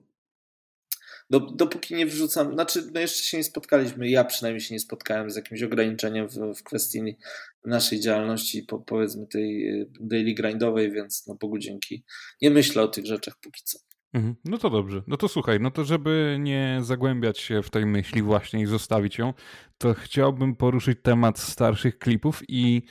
dopóki 1.29 1.95
nie 1.95 2.05
wrzucam, 2.05 2.53
znaczy 2.53 2.89
no 2.93 2.99
jeszcze 2.99 3.23
się 3.23 3.37
nie 3.37 3.43
spotkaliśmy, 3.43 4.09
ja 4.09 4.23
przynajmniej 4.23 4.61
się 4.61 4.75
nie 4.75 4.79
spotkałem 4.79 5.31
z 5.31 5.35
jakimś 5.35 5.63
ograniczeniem 5.63 6.27
w, 6.27 6.35
w 6.35 6.63
kwestii 6.63 7.17
naszej 7.65 7.99
działalności, 7.99 8.63
po, 8.63 8.79
powiedzmy 8.79 9.27
tej 9.27 9.81
y, 9.81 9.89
daily 9.99 10.33
grindowej, 10.33 10.91
więc 10.91 11.27
no 11.27 11.35
Bogu 11.35 11.57
dzięki. 11.57 12.03
Nie 12.41 12.49
myślę 12.49 12.81
o 12.81 12.87
tych 12.87 13.05
rzeczach 13.05 13.37
póki 13.41 13.61
co. 13.63 13.79
Mhm. 14.13 14.35
No 14.45 14.57
to 14.57 14.69
dobrze. 14.69 15.03
No 15.07 15.17
to 15.17 15.27
słuchaj, 15.27 15.59
no 15.59 15.71
to 15.71 15.85
żeby 15.85 16.37
nie 16.39 16.79
zagłębiać 16.81 17.39
się 17.39 17.63
w 17.63 17.69
tej 17.69 17.85
myśli 17.85 18.21
właśnie 18.21 18.61
i 18.61 18.65
zostawić 18.65 19.17
ją, 19.17 19.33
to 19.77 19.93
chciałbym 19.93 20.55
poruszyć 20.55 20.99
temat 21.01 21.39
starszych 21.39 21.99
klipów 21.99 22.41
i 22.47 22.83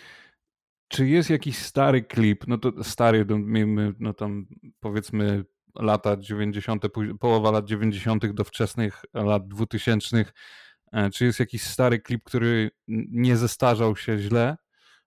czy 0.88 1.08
jest 1.08 1.30
jakiś 1.30 1.58
stary 1.58 2.02
klip, 2.02 2.46
no 2.46 2.58
to 2.58 2.84
stary, 2.84 3.26
no, 3.98 4.14
tam 4.14 4.46
powiedzmy 4.80 5.44
lata 5.74 6.16
90., 6.16 6.84
połowa 7.20 7.50
lat 7.50 7.64
90. 7.64 8.32
do 8.32 8.44
wczesnych 8.44 9.04
lat 9.14 9.48
2000, 9.48 10.24
e, 10.92 11.10
czy 11.10 11.24
jest 11.24 11.40
jakiś 11.40 11.62
stary 11.62 11.98
klip, 11.98 12.24
który 12.24 12.70
nie 13.10 13.36
zestarzał 13.36 13.96
się 13.96 14.18
źle, 14.18 14.56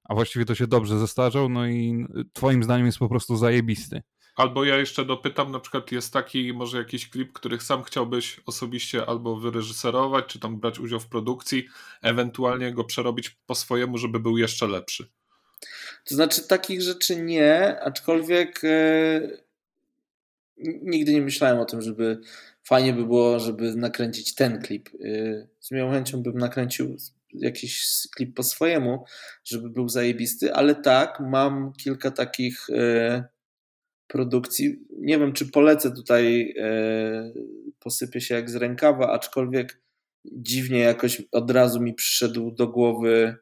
a 0.04 0.14
właściwie 0.14 0.46
to 0.46 0.56
się 0.56 0.68
dobrze 0.68 1.00
zestarzał, 1.00 1.50
no 1.50 1.68
i 1.68 2.06
twoim 2.34 2.64
zdaniem 2.64 2.86
jest 2.86 2.98
po 2.98 3.10
prostu 3.10 3.36
zajebisty? 3.36 4.02
Albo 4.36 4.66
ja 4.66 4.78
jeszcze 4.78 5.06
dopytam, 5.06 5.52
na 5.52 5.60
przykład 5.60 5.92
jest 5.92 6.14
taki 6.14 6.54
może 6.54 6.78
jakiś 6.78 7.10
klip, 7.10 7.34
których 7.34 7.64
sam 7.64 7.84
chciałbyś 7.84 8.42
osobiście 8.46 9.06
albo 9.06 9.36
wyreżyserować, 9.36 10.26
czy 10.26 10.40
tam 10.40 10.60
brać 10.60 10.80
udział 10.80 11.00
w 11.00 11.08
produkcji, 11.08 11.68
ewentualnie 12.02 12.74
go 12.74 12.84
przerobić 12.84 13.30
po 13.30 13.56
swojemu, 13.56 13.98
żeby 13.98 14.20
był 14.20 14.38
jeszcze 14.38 14.68
lepszy. 14.68 15.08
To 16.06 16.16
znaczy 16.16 16.48
takich 16.48 16.82
rzeczy 16.82 17.16
nie, 17.16 17.80
aczkolwiek 17.82 18.62
e, 18.64 19.22
nigdy 20.82 21.14
nie 21.14 21.22
myślałem 21.22 21.60
o 21.60 21.66
tym, 21.66 21.82
żeby 21.82 22.22
fajnie 22.64 22.94
by 22.94 23.06
było, 23.06 23.40
żeby 23.40 23.76
nakręcić 23.76 24.36
ten 24.36 24.62
klip. 24.62 24.90
E, 24.90 25.48
z 25.60 25.72
miłą 25.72 25.92
chęcią 25.92 26.24
bym 26.24 26.38
nakręcił 26.38 26.98
jakiś 27.34 27.88
klip 28.16 28.36
po 28.36 28.44
swojemu, 28.44 29.06
żeby 29.44 29.70
był 29.70 29.90
zajebisty, 29.90 30.54
ale 30.54 30.76
tak, 30.76 31.20
mam 31.20 31.74
kilka 31.74 32.12
takich 32.12 32.70
e, 32.70 33.24
produkcji. 34.12 34.80
Nie 34.98 35.20
wiem, 35.20 35.34
czy 35.34 35.52
polecę 35.52 35.92
tutaj, 35.92 36.54
e, 36.60 37.32
posypię 37.80 38.22
się 38.22 38.36
jak 38.36 38.50
z 38.50 38.56
rękawa, 38.56 39.12
aczkolwiek 39.12 39.82
dziwnie 40.26 40.80
jakoś 40.80 41.22
od 41.32 41.52
razu 41.52 41.82
mi 41.82 41.94
przyszedł 41.94 42.52
do 42.52 42.68
głowy 42.68 43.36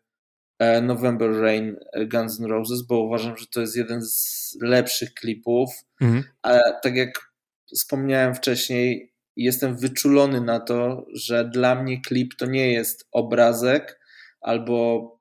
e, 0.59 0.81
November 0.81 1.31
Rain 1.31 1.75
Guns 2.11 2.39
N' 2.39 2.45
Roses, 2.45 2.81
bo 2.81 2.99
uważam, 2.99 3.37
że 3.37 3.45
to 3.53 3.61
jest 3.61 3.75
jeden 3.75 4.01
z 4.01 4.57
lepszych 4.61 5.13
klipów. 5.13 5.69
Mhm. 6.01 6.23
A 6.41 6.59
tak 6.83 6.95
jak 6.95 7.33
wspomniałem 7.75 8.35
wcześniej, 8.35 9.13
jestem 9.35 9.77
wyczulony 9.77 10.41
na 10.41 10.59
to, 10.59 11.05
że 11.13 11.49
dla 11.49 11.83
mnie 11.83 12.01
klip 12.01 12.35
to 12.35 12.45
nie 12.45 12.71
jest 12.71 13.07
obrazek 13.11 13.99
albo 14.41 15.18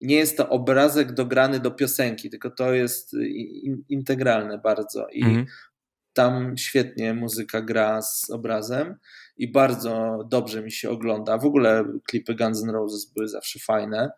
nie 0.00 0.16
jest 0.16 0.36
to 0.36 0.48
obrazek 0.48 1.12
dograny 1.12 1.60
do 1.60 1.70
piosenki, 1.70 2.30
tylko 2.30 2.50
to 2.50 2.74
jest 2.74 3.16
integralne 3.88 4.58
bardzo. 4.58 5.06
I 5.08 5.24
mhm. 5.24 5.46
tam 6.12 6.56
świetnie 6.56 7.14
muzyka 7.14 7.62
gra 7.62 8.02
z 8.02 8.30
obrazem 8.30 8.96
i 9.36 9.52
bardzo 9.52 10.18
dobrze 10.30 10.62
mi 10.62 10.72
się 10.72 10.90
ogląda. 10.90 11.38
W 11.38 11.44
ogóle 11.44 11.84
klipy 12.08 12.34
Guns 12.34 12.62
N' 12.62 12.70
Roses 12.70 13.12
były 13.12 13.28
zawsze 13.28 13.58
fajne. 13.58 14.10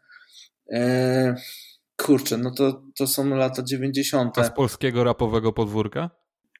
E, 0.72 1.34
kurczę, 1.96 2.38
no 2.38 2.50
to, 2.50 2.82
to 2.96 3.06
są 3.06 3.28
lata 3.28 3.62
90. 3.62 4.38
A 4.38 4.44
z 4.44 4.54
polskiego 4.54 5.04
rapowego 5.04 5.52
podwórka? 5.52 6.10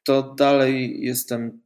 To 0.03 0.35
dalej 0.35 1.01
jestem 1.01 1.61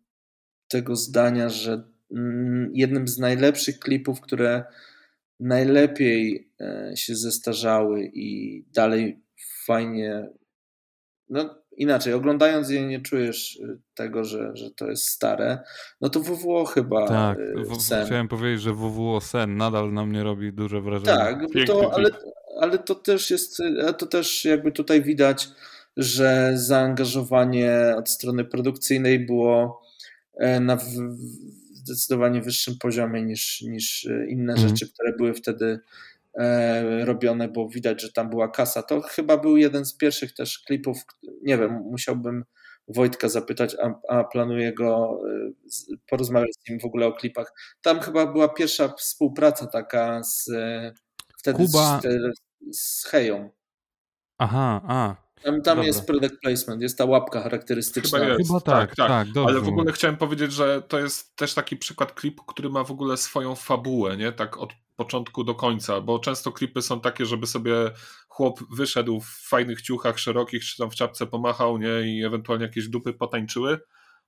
tego 0.67 0.95
zdania, 0.95 1.49
że 1.49 1.83
mm, 2.11 2.71
jednym 2.73 3.07
z 3.07 3.17
najlepszych 3.17 3.79
klipów, 3.79 4.21
które 4.21 4.63
najlepiej 5.39 6.51
e, 6.61 6.91
się 6.95 7.15
zestarzały 7.15 8.11
i 8.13 8.63
dalej 8.73 9.23
fajnie. 9.65 10.29
No 11.29 11.63
inaczej, 11.77 12.13
oglądając 12.13 12.69
je 12.69 12.87
nie 12.87 13.01
czujesz 13.01 13.55
y, 13.55 13.79
tego, 13.93 14.23
że, 14.23 14.51
że 14.53 14.71
to 14.71 14.89
jest 14.89 15.05
stare. 15.05 15.59
No 16.01 16.09
to 16.09 16.19
WWO 16.19 16.65
chyba. 16.65 17.07
Tak, 17.07 17.37
y, 17.39 17.79
sen. 17.79 18.05
chciałem 18.05 18.27
powiedzieć, 18.27 18.61
że 18.61 18.73
WWO 18.73 19.21
Sen 19.21 19.57
nadal 19.57 19.93
na 19.93 20.05
mnie 20.05 20.23
robi 20.23 20.53
duże 20.53 20.81
wrażenie. 20.81 21.17
Tak, 21.17 21.39
to, 21.67 21.93
ale, 21.93 22.09
ale 22.61 22.77
to 22.77 22.95
też 22.95 23.31
jest, 23.31 23.57
to 23.97 24.05
też 24.05 24.45
jakby 24.45 24.71
tutaj 24.71 25.01
widać, 25.01 25.49
że 25.97 26.51
zaangażowanie 26.55 27.95
od 27.97 28.09
strony 28.09 28.45
produkcyjnej 28.45 29.25
było 29.25 29.81
e, 30.37 30.59
na 30.59 30.77
zdecydowanie 31.87 32.41
wyższym 32.41 32.77
poziomie 32.77 33.21
niż, 33.21 33.61
niż 33.61 34.07
inne 34.27 34.53
mm. 34.53 34.67
rzeczy, 34.67 34.93
które 34.93 35.13
były 35.13 35.33
wtedy 35.33 35.79
E, 36.37 37.05
robione, 37.05 37.47
bo 37.47 37.69
widać, 37.69 38.01
że 38.01 38.11
tam 38.11 38.29
była 38.29 38.47
kasa. 38.47 38.83
To 38.83 39.01
chyba 39.01 39.37
był 39.37 39.57
jeden 39.57 39.85
z 39.85 39.93
pierwszych 39.93 40.33
też 40.33 40.59
klipów, 40.59 40.97
nie 41.43 41.57
wiem, 41.57 41.71
musiałbym 41.73 42.45
Wojtka 42.87 43.29
zapytać, 43.29 43.75
a, 43.83 44.15
a 44.15 44.23
planuję 44.23 44.73
go 44.73 45.19
e, 45.91 45.95
porozmawiać 46.09 46.49
z 46.53 46.69
nim 46.69 46.79
w 46.79 46.85
ogóle 46.85 47.07
o 47.07 47.13
klipach. 47.13 47.53
Tam 47.81 47.99
chyba 47.99 48.25
była 48.25 48.49
pierwsza 48.49 48.87
współpraca 48.87 49.67
taka 49.67 50.23
z 50.23 50.49
wtedy 51.37 51.57
Kuba... 51.57 52.01
z, 52.01 52.77
z 52.77 53.05
Heją. 53.05 53.49
Aha, 54.37 54.81
a, 54.87 55.15
tam, 55.43 55.61
tam 55.61 55.83
jest 55.83 56.07
product 56.07 56.35
placement, 56.41 56.81
jest 56.81 56.97
ta 56.97 57.05
łapka 57.05 57.41
charakterystyczna. 57.41 58.19
Chyba, 58.19 58.31
jest. 58.31 58.47
Chyba 58.49 58.61
tak, 58.61 58.95
tak, 58.95 59.07
tak, 59.07 59.27
tak 59.33 59.47
Ale 59.47 59.59
w 59.59 59.67
ogóle 59.67 59.91
chciałem 59.91 60.17
powiedzieć, 60.17 60.53
że 60.53 60.81
to 60.81 60.99
jest 60.99 61.35
też 61.35 61.53
taki 61.53 61.77
przykład 61.77 62.13
klipu, 62.13 62.43
który 62.43 62.69
ma 62.69 62.83
w 62.83 62.91
ogóle 62.91 63.17
swoją 63.17 63.55
fabułę, 63.55 64.17
nie? 64.17 64.31
Tak 64.31 64.57
od 64.57 64.73
początku 64.95 65.43
do 65.43 65.55
końca, 65.55 66.01
bo 66.01 66.19
często 66.19 66.51
klipy 66.51 66.81
są 66.81 67.01
takie, 67.01 67.25
żeby 67.25 67.47
sobie 67.47 67.73
chłop 68.27 68.59
wyszedł 68.71 69.19
w 69.19 69.47
fajnych 69.49 69.81
ciuchach 69.81 70.19
szerokich, 70.19 70.63
czy 70.63 70.77
tam 70.77 70.91
w 70.91 70.95
czapce 70.95 71.27
pomachał, 71.27 71.77
nie? 71.77 72.01
I 72.01 72.23
ewentualnie 72.23 72.65
jakieś 72.65 72.87
dupy 72.87 73.13
potańczyły. 73.13 73.79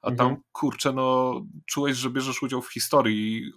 A 0.01 0.07
tam, 0.11 0.27
mhm. 0.27 0.41
kurczę, 0.51 0.93
no, 0.93 1.33
czułeś, 1.65 1.97
że 1.97 2.09
bierzesz 2.09 2.43
udział 2.43 2.61
w 2.61 2.73
historii. 2.73 3.51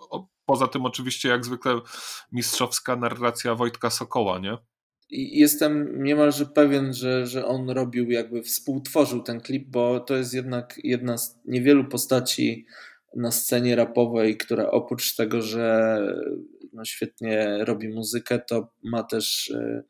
Poza 0.45 0.69
tym, 0.69 0.87
oczywiście, 0.87 1.29
jak 1.29 1.45
zwykle, 1.45 1.81
mistrzowska 2.33 2.97
narracja 2.97 3.55
Wojtka 3.55 3.91
Sokoła, 3.91 4.39
nie? 4.39 4.59
Jestem 5.13 6.03
niemalże 6.03 6.47
pewien, 6.47 6.95
że, 6.95 7.27
że 7.27 7.47
on 7.47 7.71
robił, 7.71 8.11
jakby 8.11 8.43
współtworzył 8.43 9.23
ten 9.23 9.41
klip, 9.41 9.69
bo 9.69 10.01
to 10.01 10.17
jest 10.17 10.35
jednak 10.35 10.81
jedna 10.85 11.19
z 11.19 11.39
niewielu 11.45 11.85
postaci 11.85 12.67
na 13.17 13.31
scenie 13.31 13.77
rapowej, 13.77 14.37
która 14.37 14.71
oprócz 14.71 15.17
tego, 15.17 15.43
że 15.43 15.99
no 16.73 16.85
świetnie 16.85 17.59
robi 17.65 17.89
muzykę, 17.89 18.39
to 18.39 18.73
ma 18.83 19.03
też 19.03 19.49
y, 19.49 19.85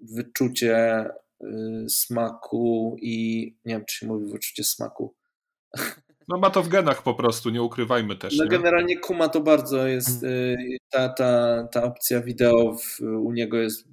wyczucie 0.00 1.04
y, 1.42 1.46
smaku 1.88 2.96
i 3.00 3.46
nie 3.64 3.74
wiem, 3.74 3.84
czy 3.88 3.98
się 3.98 4.06
mówi 4.06 4.32
wyczucie 4.32 4.64
smaku. 4.64 5.14
No 6.28 6.38
ma 6.38 6.50
to 6.50 6.62
w 6.62 6.68
genach 6.68 7.02
po 7.02 7.14
prostu, 7.14 7.50
nie 7.50 7.62
ukrywajmy 7.62 8.16
też. 8.16 8.38
No 8.38 8.44
nie? 8.44 8.50
generalnie 8.50 8.98
Kuma 8.98 9.28
to 9.28 9.40
bardzo 9.40 9.86
jest, 9.86 10.22
mm. 10.22 10.34
y, 10.34 10.76
ta, 10.90 11.08
ta, 11.08 11.62
ta 11.72 11.82
opcja 11.82 12.20
wideo 12.20 12.74
w, 12.74 13.00
u 13.00 13.32
niego 13.32 13.56
jest 13.56 13.86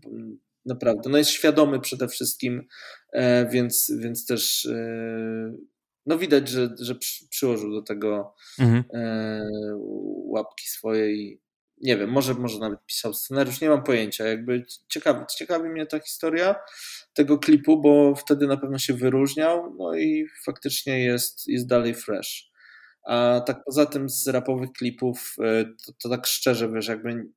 naprawdę, 0.65 1.09
no 1.09 1.17
jest 1.17 1.29
świadomy 1.29 1.79
przede 1.79 2.07
wszystkim, 2.07 2.67
e, 3.13 3.49
więc, 3.49 3.91
więc 3.97 4.25
też 4.25 4.65
e, 4.65 5.55
no 6.05 6.17
widać, 6.17 6.49
że, 6.49 6.69
że 6.79 6.95
przyłożył 7.29 7.71
do 7.71 7.81
tego 7.81 8.33
mhm. 8.59 8.83
E, 8.93 9.49
łapki 10.25 10.67
swojej. 10.67 11.41
Nie 11.85 11.97
wiem, 11.97 12.09
może, 12.09 12.33
może 12.33 12.59
nawet 12.59 12.85
pisał 12.85 13.13
scenariusz, 13.13 13.61
nie 13.61 13.69
mam 13.69 13.83
pojęcia. 13.83 14.25
Jakby 14.25 14.65
ciekawi, 14.89 15.25
ciekawi 15.37 15.69
mnie 15.69 15.85
ta 15.85 15.99
historia 15.99 16.55
tego 17.13 17.37
klipu, 17.37 17.81
bo 17.81 18.15
wtedy 18.15 18.47
na 18.47 18.57
pewno 18.57 18.79
się 18.79 18.93
wyróżniał, 18.93 19.75
no 19.77 19.95
i 19.95 20.27
faktycznie 20.45 20.99
jest, 20.99 21.47
jest 21.47 21.67
dalej 21.67 21.95
fresh. 21.95 22.49
A 23.07 23.41
tak 23.45 23.63
poza 23.65 23.85
tym 23.85 24.09
z 24.09 24.27
rapowych 24.27 24.71
klipów, 24.71 25.35
e, 25.43 25.65
to, 25.65 25.93
to 26.03 26.09
tak 26.09 26.25
szczerze, 26.27 26.71
wiesz, 26.71 26.87
jakby 26.87 27.27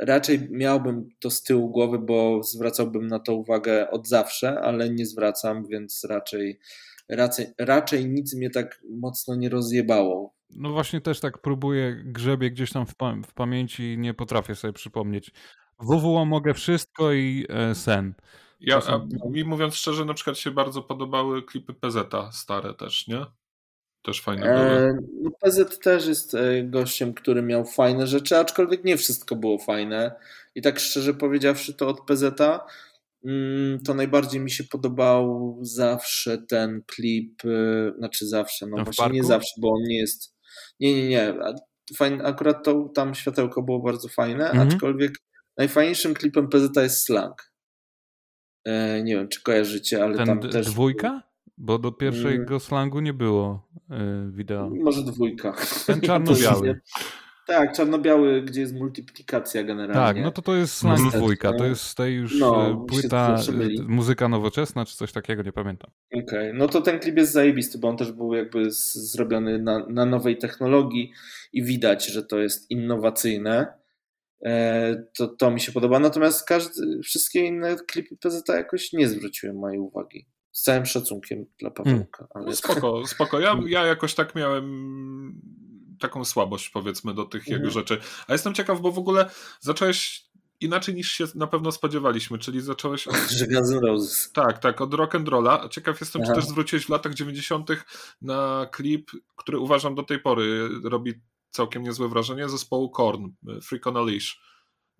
raczej 0.00 0.48
miałbym 0.50 1.08
to 1.20 1.30
z 1.30 1.42
tyłu 1.42 1.70
głowy, 1.70 1.98
bo 1.98 2.42
zwracałbym 2.42 3.06
na 3.06 3.18
to 3.18 3.34
uwagę 3.34 3.90
od 3.90 4.08
zawsze, 4.08 4.60
ale 4.60 4.90
nie 4.90 5.06
zwracam, 5.06 5.66
więc 5.68 6.04
raczej, 6.04 6.58
raczej, 7.08 7.46
raczej 7.58 8.10
nic 8.10 8.34
mnie 8.34 8.50
tak 8.50 8.80
mocno 8.90 9.34
nie 9.34 9.48
rozjebało. 9.48 10.34
No 10.56 10.70
właśnie 10.70 11.00
też 11.00 11.20
tak 11.20 11.38
próbuję, 11.38 12.02
grzebie 12.04 12.50
gdzieś 12.50 12.72
tam 12.72 12.86
w, 12.86 12.94
pa 12.94 13.14
w 13.26 13.34
pamięci 13.34 13.92
i 13.92 13.98
nie 13.98 14.14
potrafię 14.14 14.54
sobie 14.54 14.72
przypomnieć. 14.72 15.30
WWO 15.80 16.24
mogę 16.24 16.54
wszystko 16.54 17.12
i 17.12 17.46
e, 17.48 17.74
sen. 17.74 18.14
Ja, 18.60 18.80
a, 18.88 19.28
mi 19.30 19.44
mówiąc 19.44 19.74
szczerze, 19.74 20.04
na 20.04 20.14
przykład 20.14 20.38
się 20.38 20.50
bardzo 20.50 20.82
podobały 20.82 21.42
klipy 21.42 21.74
PZ 21.74 22.14
stare 22.32 22.74
też, 22.74 23.08
nie? 23.08 23.26
Też 24.02 24.20
fajne 24.20 24.42
były. 24.42 24.56
E, 24.56 24.98
no 25.22 25.30
PZ 25.40 25.78
też 25.78 26.06
jest 26.06 26.34
e, 26.34 26.62
gościem, 26.62 27.14
który 27.14 27.42
miał 27.42 27.64
fajne 27.64 28.06
rzeczy, 28.06 28.38
aczkolwiek 28.38 28.84
nie 28.84 28.96
wszystko 28.96 29.36
było 29.36 29.58
fajne. 29.58 30.14
I 30.54 30.62
tak 30.62 30.80
szczerze 30.80 31.14
powiedziawszy, 31.14 31.74
to 31.74 31.88
od 31.88 32.00
PZ 32.00 32.40
mm, 33.24 33.80
to 33.80 33.94
najbardziej 33.94 34.40
mi 34.40 34.50
się 34.50 34.64
podobał 34.64 35.58
zawsze 35.62 36.38
ten 36.38 36.82
klip, 36.86 37.42
e, 37.44 37.92
znaczy 37.98 38.26
zawsze, 38.26 38.66
no, 38.66 38.76
no 38.76 38.84
właśnie 38.84 39.10
nie 39.10 39.24
zawsze, 39.24 39.54
bo 39.58 39.68
on 39.68 39.82
nie 39.82 39.98
jest. 39.98 40.34
Nie, 40.80 40.94
nie, 40.94 41.08
nie. 41.08 41.34
Fajne, 41.96 42.24
akurat 42.24 42.64
to 42.64 42.88
tam 42.94 43.14
światełko 43.14 43.62
było 43.62 43.80
bardzo 43.80 44.08
fajne, 44.08 44.50
mhm. 44.50 44.68
aczkolwiek 44.68 45.12
najfajniejszym 45.56 46.14
klipem 46.14 46.48
PZ 46.48 46.76
jest 46.76 47.06
slang. 47.06 47.52
E, 48.64 49.02
nie 49.02 49.16
wiem, 49.16 49.28
czy 49.28 49.42
kojarzycie, 49.42 50.04
ale 50.04 50.16
Ten 50.16 50.26
tam 50.26 50.40
też... 50.40 50.66
dwójka? 50.66 51.22
Bo 51.58 51.78
do 51.78 51.92
pierwszego 51.92 52.46
mm. 52.46 52.60
slangu 52.60 53.00
nie 53.00 53.14
było 53.14 53.68
e, 53.90 54.30
wideo. 54.32 54.70
Może 54.70 55.02
dwójka. 55.02 55.54
Ten 55.86 56.00
czarno-biały. 56.00 56.80
Tak, 57.46 57.72
czarno-biały, 57.72 58.42
gdzie 58.42 58.60
jest 58.60 58.74
multiplikacja 58.74 59.64
generalnie. 59.64 60.14
Tak, 60.14 60.24
no 60.24 60.30
to 60.30 60.42
to 60.42 60.54
jest 60.54 60.76
slang 60.76 61.12
dwójka, 61.12 61.52
to 61.52 61.64
jest 61.64 61.82
z 61.82 61.94
tej 61.94 62.14
już 62.14 62.40
no, 62.40 62.70
e, 62.70 62.86
płyta, 62.88 63.38
muzyka 63.86 64.28
nowoczesna, 64.28 64.84
czy 64.84 64.96
coś 64.96 65.12
takiego, 65.12 65.42
nie 65.42 65.52
pamiętam. 65.52 65.90
Okej, 66.12 66.24
okay. 66.24 66.52
no 66.52 66.68
to 66.68 66.80
ten 66.80 66.98
klip 66.98 67.16
jest 67.16 67.32
zajebisty, 67.32 67.78
bo 67.78 67.88
on 67.88 67.96
też 67.96 68.12
był 68.12 68.34
jakby 68.34 68.70
zrobiony 68.70 69.58
na, 69.58 69.86
na 69.88 70.06
nowej 70.06 70.38
technologii 70.38 71.12
i 71.52 71.62
widać, 71.62 72.06
że 72.06 72.22
to 72.22 72.38
jest 72.38 72.70
innowacyjne. 72.70 73.66
E, 74.44 75.04
to, 75.16 75.28
to 75.28 75.50
mi 75.50 75.60
się 75.60 75.72
podoba. 75.72 75.98
Natomiast 75.98 76.48
każdy, 76.48 77.00
wszystkie 77.02 77.46
inne 77.46 77.76
klipy 77.76 78.16
PZ 78.16 78.48
jakoś 78.48 78.92
nie 78.92 79.08
zwróciły 79.08 79.52
mojej 79.52 79.78
uwagi. 79.78 80.26
Z 80.52 80.62
całym 80.62 80.86
szacunkiem 80.86 81.46
dla 81.58 81.70
Pawełka. 81.70 82.28
Ale... 82.34 82.46
No 82.46 82.56
spoko, 82.56 83.06
spoko. 83.06 83.40
Ja, 83.40 83.58
ja 83.66 83.86
jakoś 83.86 84.14
tak 84.14 84.34
miałem 84.34 85.32
taką 86.02 86.24
słabość 86.24 86.68
powiedzmy 86.68 87.14
do 87.14 87.24
tych 87.24 87.48
jego 87.48 87.66
mhm. 87.66 87.72
rzeczy. 87.72 87.98
A 88.28 88.32
jestem 88.32 88.54
ciekaw, 88.54 88.80
bo 88.80 88.92
w 88.92 88.98
ogóle 88.98 89.30
zacząłeś 89.60 90.26
inaczej 90.60 90.94
niż 90.94 91.12
się 91.12 91.24
na 91.34 91.46
pewno 91.46 91.72
spodziewaliśmy, 91.72 92.38
czyli 92.38 92.60
zacząłeś 92.60 93.08
od... 93.08 93.16
Że 93.38 93.46
Guns 93.46 93.70
Roses. 93.70 94.32
Tak, 94.32 94.58
tak, 94.58 94.80
od 94.80 94.94
rock 94.94 95.14
and 95.14 95.28
rolla. 95.28 95.68
Ciekaw 95.68 96.00
jestem, 96.00 96.22
Aha. 96.22 96.32
czy 96.32 96.40
też 96.40 96.48
zwróciłeś 96.48 96.86
w 96.86 96.88
latach 96.88 97.14
90. 97.14 97.68
na 98.22 98.66
klip, 98.72 99.10
który 99.36 99.58
uważam 99.58 99.94
do 99.94 100.02
tej 100.02 100.18
pory 100.18 100.68
robi 100.84 101.14
całkiem 101.50 101.82
niezłe 101.82 102.08
wrażenie 102.08 102.48
zespołu 102.48 102.90
Korn, 102.90 103.28
Freak 103.62 103.86
on 103.86 103.96
a 103.96 104.02
Leash. 104.02 104.40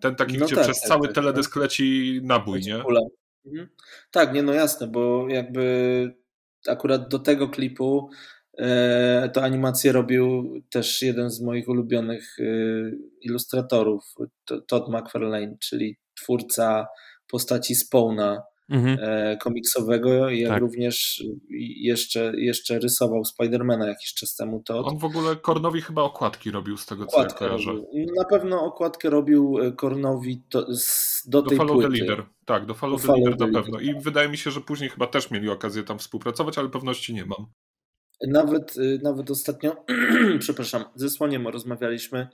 Ten 0.01 0.15
taki, 0.15 0.39
no 0.39 0.47
gdzie 0.47 0.55
tak, 0.55 0.65
przez 0.65 0.81
tak, 0.81 0.89
cały 0.89 1.07
tak, 1.07 1.15
teledysk 1.15 1.55
tak. 1.55 1.63
leci 1.63 2.21
nabój, 2.23 2.61
nie? 2.61 2.77
Mhm. 3.47 3.69
Tak, 4.11 4.35
nie 4.35 4.43
no 4.43 4.53
jasne, 4.53 4.87
bo 4.87 5.29
jakby 5.29 6.15
akurat 6.69 7.09
do 7.09 7.19
tego 7.19 7.49
klipu 7.49 8.11
to 9.33 9.43
animację 9.43 9.93
robił 9.93 10.55
też 10.71 11.03
jeden 11.03 11.31
z 11.31 11.41
moich 11.43 11.69
ulubionych 11.69 12.37
e, 12.41 12.45
ilustratorów, 13.21 14.15
Todd 14.67 14.89
McFarlane, 14.89 15.57
czyli 15.61 15.97
twórca 16.15 16.87
postaci 17.31 17.75
Spawna 17.75 18.43
mhm. 18.71 18.99
E, 19.01 19.37
komiksowego, 19.37 20.31
jak 20.31 20.51
tak. 20.51 20.61
również 20.61 21.25
jeszcze, 21.81 22.33
jeszcze 22.37 22.79
rysował 22.79 23.25
Spidermana 23.25 23.89
jakiś 23.89 24.15
czas 24.15 24.37
temu. 24.37 24.63
To 24.65 24.85
On 24.85 24.99
w 24.99 25.05
ogóle 25.05 25.37
Kornowi 25.37 25.81
chyba 25.81 26.03
okładki 26.03 26.51
robił 26.51 26.77
z 26.77 26.87
tego, 26.87 27.05
okładkę 27.05 27.39
co 27.39 27.45
ja 27.45 27.51
kojarzę. 27.51 27.71
Robił. 27.71 28.07
Na 28.17 28.25
pewno 28.25 28.65
okładkę 28.65 29.11
robił 29.11 29.59
e, 29.63 29.73
Kornowi 29.73 30.43
do, 30.51 30.63
do, 30.63 31.43
do 31.43 31.43
tej 31.43 31.59
Follow 31.59 31.75
płyty. 31.75 31.91
the 31.91 31.99
Leader. 31.99 32.27
Tak, 32.45 32.67
do 32.67 32.75
Follow, 32.75 33.03
do 33.03 33.13
the 33.13 33.21
Leader 33.21 33.51
na 33.51 33.63
pewno. 33.63 33.81
I 33.81 34.01
wydaje 34.01 34.29
mi 34.29 34.37
się, 34.37 34.51
że 34.51 34.61
później 34.61 34.91
chyba 34.91 35.07
też 35.07 35.31
mieli 35.31 35.51
okazję 35.51 35.83
tam 35.83 35.99
współpracować, 35.99 36.59
ale 36.59 36.69
pewności 36.69 37.15
nie 37.15 37.27
mam. 37.27 37.47
Nawet, 38.29 38.77
y, 38.77 39.01
nawet 39.03 39.31
ostatnio, 39.31 39.85
przepraszam, 40.39 40.85
ze 40.95 41.11
Słoniem 41.11 41.49
rozmawialiśmy 41.49 42.29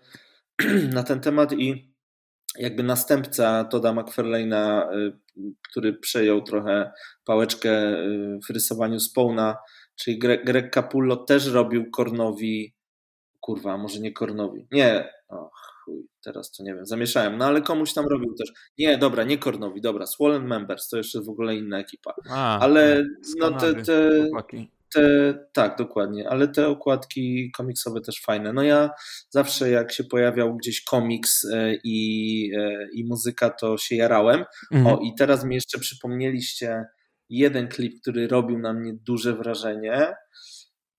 na 0.95 1.03
ten 1.03 1.21
temat 1.21 1.53
i 1.53 1.95
jakby 2.59 2.83
następca 2.83 3.65
Toda 3.65 3.93
McFarlane'a, 3.93 4.93
y, 4.97 5.13
który 5.71 5.93
przejął 5.93 6.43
trochę 6.43 6.93
pałeczkę 7.25 7.99
y, 7.99 8.39
w 8.49 8.51
rysowaniu 8.51 9.01
Spawna, 9.01 9.57
czyli 9.97 10.19
Greg, 10.19 10.45
Greg 10.45 10.75
Capullo 10.75 11.17
też 11.17 11.47
robił 11.47 11.91
Kornowi, 11.91 12.75
kurwa, 13.41 13.79
może 13.79 14.01
nie 14.01 14.13
Kornowi, 14.13 14.67
nie, 14.73 15.11
och, 15.29 15.53
chuj, 15.85 16.09
teraz 16.25 16.53
to 16.53 16.63
nie 16.63 16.75
wiem, 16.75 16.87
zamieszałem, 16.87 17.39
no 17.39 17.45
ale 17.45 17.63
komuś 17.63 17.93
tam 17.93 18.07
robił 18.07 18.35
też, 18.35 18.53
nie, 18.79 18.99
dobra, 18.99 19.25
nie 19.25 19.39
Kornowi, 19.39 19.81
dobra, 19.81 20.07
Swollen 20.07 20.47
Members, 20.47 20.89
to 20.89 20.97
jeszcze 20.97 21.23
w 21.23 21.29
ogóle 21.29 21.57
inna 21.57 21.79
ekipa, 21.79 22.15
A, 22.31 22.59
ale 22.59 23.05
no 23.39 23.53
te, 23.53 23.75
te, 23.75 24.29
te, 24.95 25.35
tak, 25.53 25.79
dokładnie, 25.79 26.29
ale 26.29 26.49
te 26.49 26.69
okładki 26.69 27.51
komiksowe 27.51 28.01
też 28.01 28.21
fajne. 28.21 28.53
No 28.53 28.63
ja 28.63 28.91
zawsze 29.31 29.71
jak 29.71 29.93
się 29.93 30.05
pojawiał 30.05 30.57
gdzieś 30.57 30.85
komiks 30.85 31.45
e, 31.45 31.75
i, 31.85 32.51
e, 32.59 32.89
i 32.93 33.05
muzyka, 33.05 33.51
to 33.51 33.79
się 33.79 33.97
jarałem. 33.97 34.45
Mhm. 34.73 34.87
O, 34.87 35.01
i 35.03 35.15
teraz 35.19 35.45
mi 35.45 35.55
jeszcze 35.55 35.79
przypomnieliście 35.79 36.85
jeden 37.29 37.69
klip, 37.69 38.01
który 38.01 38.29
robił 38.29 38.59
na 38.59 38.73
mnie 38.73 38.93
duże 39.07 39.37
wrażenie. 39.37 40.15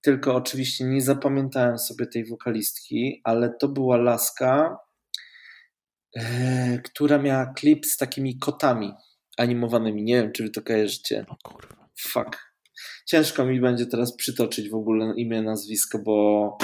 Tylko 0.02 0.36
oczywiście 0.36 0.86
nie 0.86 1.02
zapamiętałem 1.02 1.78
sobie 1.78 2.08
tej 2.08 2.26
wokalistki, 2.26 3.22
ale 3.24 3.54
to 3.60 3.68
była 3.68 3.98
laska, 3.98 4.78
e, 6.16 6.80
która 6.80 7.18
miała 7.18 7.46
klip 7.46 7.86
z 7.86 7.98
takimi 7.98 8.40
kotami 8.40 8.94
animowanymi. 9.38 10.04
Nie 10.04 10.22
wiem, 10.22 10.32
czy 10.32 10.44
wy 10.44 10.50
to 10.50 10.62
kojarzycie. 10.62 11.26
O 11.30 11.36
kurwa. 11.44 11.90
Fuck 12.00 12.49
ciężko 13.06 13.46
mi 13.46 13.62
będzie 13.62 13.86
teraz 13.86 14.16
przytoczyć 14.16 14.70
w 14.70 14.76
ogóle 14.76 15.14
imię, 15.18 15.42
nazwisko, 15.42 16.00
bo 16.00 16.58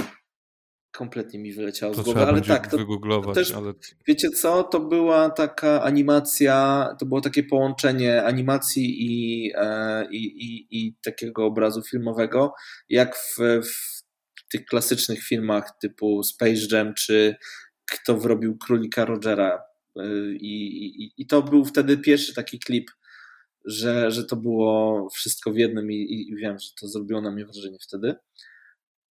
kompletnie 0.95 1.39
mi 1.39 1.53
wyleciało 1.53 1.93
to 1.93 2.01
z 2.01 2.05
głowy, 2.05 2.21
ale 2.21 2.41
tak, 2.41 2.67
to, 2.71 2.77
to 3.23 3.33
też, 3.33 3.51
ale... 3.51 3.73
wiecie 4.07 4.29
co, 4.29 4.63
to 4.63 4.79
była 4.79 5.29
taka 5.29 5.83
animacja, 5.83 6.87
to 6.99 7.05
było 7.05 7.21
takie 7.21 7.43
połączenie 7.43 8.23
animacji 8.23 8.95
i, 8.99 9.51
e, 9.55 10.05
i, 10.11 10.25
i, 10.25 10.67
i 10.71 10.95
takiego 11.03 11.45
obrazu 11.45 11.81
filmowego, 11.83 12.53
jak 12.89 13.17
w, 13.17 13.37
w 13.65 14.47
tych 14.51 14.65
klasycznych 14.65 15.23
filmach 15.23 15.71
typu 15.81 16.23
Space 16.23 16.61
Jam, 16.71 16.93
czy 16.93 17.35
kto 17.91 18.17
wrobił 18.17 18.57
Królika 18.57 19.05
Rogera. 19.05 19.63
E, 19.99 20.05
i, 20.31 20.85
i, 21.03 21.13
i 21.17 21.27
to 21.27 21.41
był 21.41 21.65
wtedy 21.65 21.97
pierwszy 21.97 22.33
taki 22.33 22.59
klip 22.59 22.91
że, 23.65 24.11
że 24.11 24.23
to 24.25 24.35
było 24.35 25.09
wszystko 25.09 25.51
w 25.51 25.57
jednym 25.57 25.91
i, 25.91 26.27
i 26.29 26.35
wiem, 26.35 26.59
że 26.59 26.69
to 26.81 26.87
zrobiło 26.87 27.21
na 27.21 27.31
mnie 27.31 27.45
wrażenie 27.45 27.77
wtedy. 27.81 28.15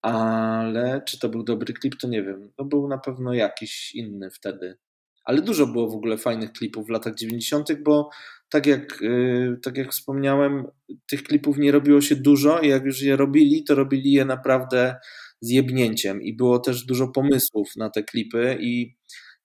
Ale 0.01 1.01
czy 1.08 1.20
to 1.20 1.30
był 1.30 1.43
dobry 1.43 1.74
klip, 1.74 1.95
to 2.01 2.08
nie 2.08 2.24
wiem. 2.24 2.51
To 2.58 2.66
był 2.66 2.88
na 2.88 2.97
pewno 2.97 3.34
jakiś 3.34 3.95
inny 3.95 4.30
wtedy. 4.30 4.78
Ale 5.26 5.41
dużo 5.41 5.68
było 5.68 5.89
w 5.89 5.95
ogóle 5.95 6.18
fajnych 6.18 6.51
klipów 6.51 6.88
w 6.88 6.89
latach 6.89 7.16
90., 7.16 7.84
bo 7.84 8.10
tak 8.49 8.66
jak, 8.66 9.01
yy, 9.01 9.60
tak 9.64 9.78
jak 9.78 9.91
wspomniałem, 9.91 10.66
tych 11.08 11.24
klipów 11.24 11.58
nie 11.58 11.72
robiło 11.72 12.01
się 12.01 12.16
dużo 12.16 12.60
i 12.60 12.68
jak 12.68 12.84
już 12.86 13.01
je 13.01 13.16
robili, 13.16 13.64
to 13.64 13.76
robili 13.76 14.12
je 14.12 14.26
naprawdę 14.26 14.95
z 15.41 15.49
jebnięciem 15.49 16.22
i 16.22 16.34
było 16.34 16.60
też 16.60 16.86
dużo 16.86 17.08
pomysłów 17.08 17.76
na 17.76 17.89
te 17.89 18.04
klipy 18.04 18.58
i 18.62 18.95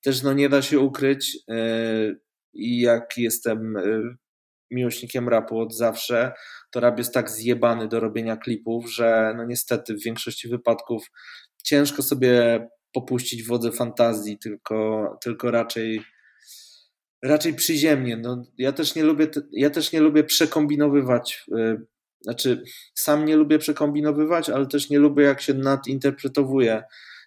też 0.03 0.23
no 0.23 0.33
nie 0.33 0.49
da 0.49 0.63
się 0.63 0.81
ukryć 0.81 1.39
i 2.55 2.81
jak 2.81 3.19
jestem 3.19 3.75
yy, 3.75 4.17
miłośnikiem 4.71 5.29
rapu 5.29 5.61
od 5.61 5.75
zawsze, 5.75 6.33
to 6.71 6.81
rap 6.81 6.99
jest 6.99 7.15
tak 7.15 7.31
zjebany 7.31 7.89
do 7.89 8.01
robienia 8.01 8.37
klipów, 8.37 8.93
że 8.93 9.35
no 9.37 9.45
niestety 9.45 9.95
w 9.95 10.03
większości 10.05 10.49
wypadków 10.49 11.11
ciężko 11.65 12.03
sobie 12.03 12.67
popuścić 12.93 13.45
wodze 13.45 13.73
fantazji, 13.73 14.39
tylko, 14.39 15.19
tylko 15.23 15.51
raczej 15.51 16.01
raczej 17.23 17.55
przyziemnie. 17.55 18.17
No, 18.17 18.45
ja, 18.59 18.73
też 18.73 18.95
nie 18.95 19.03
lubię, 19.03 19.27
ja 19.53 19.71
też 19.71 19.93
nie 19.93 20.01
lubię 20.01 20.25
przekombinowywać. 20.25 21.45
Y, 21.59 21.87
znaczy, 22.21 22.63
sam 22.95 23.25
nie 23.25 23.37
lubię 23.37 23.59
przekombinowywać, 23.59 24.51
ale 24.51 24.67
też 24.67 24.91
nie 24.91 24.99
lubię, 24.99 25.25
jak 25.25 25.41
się 25.41 25.55
nadinterpretowuje 25.55 26.83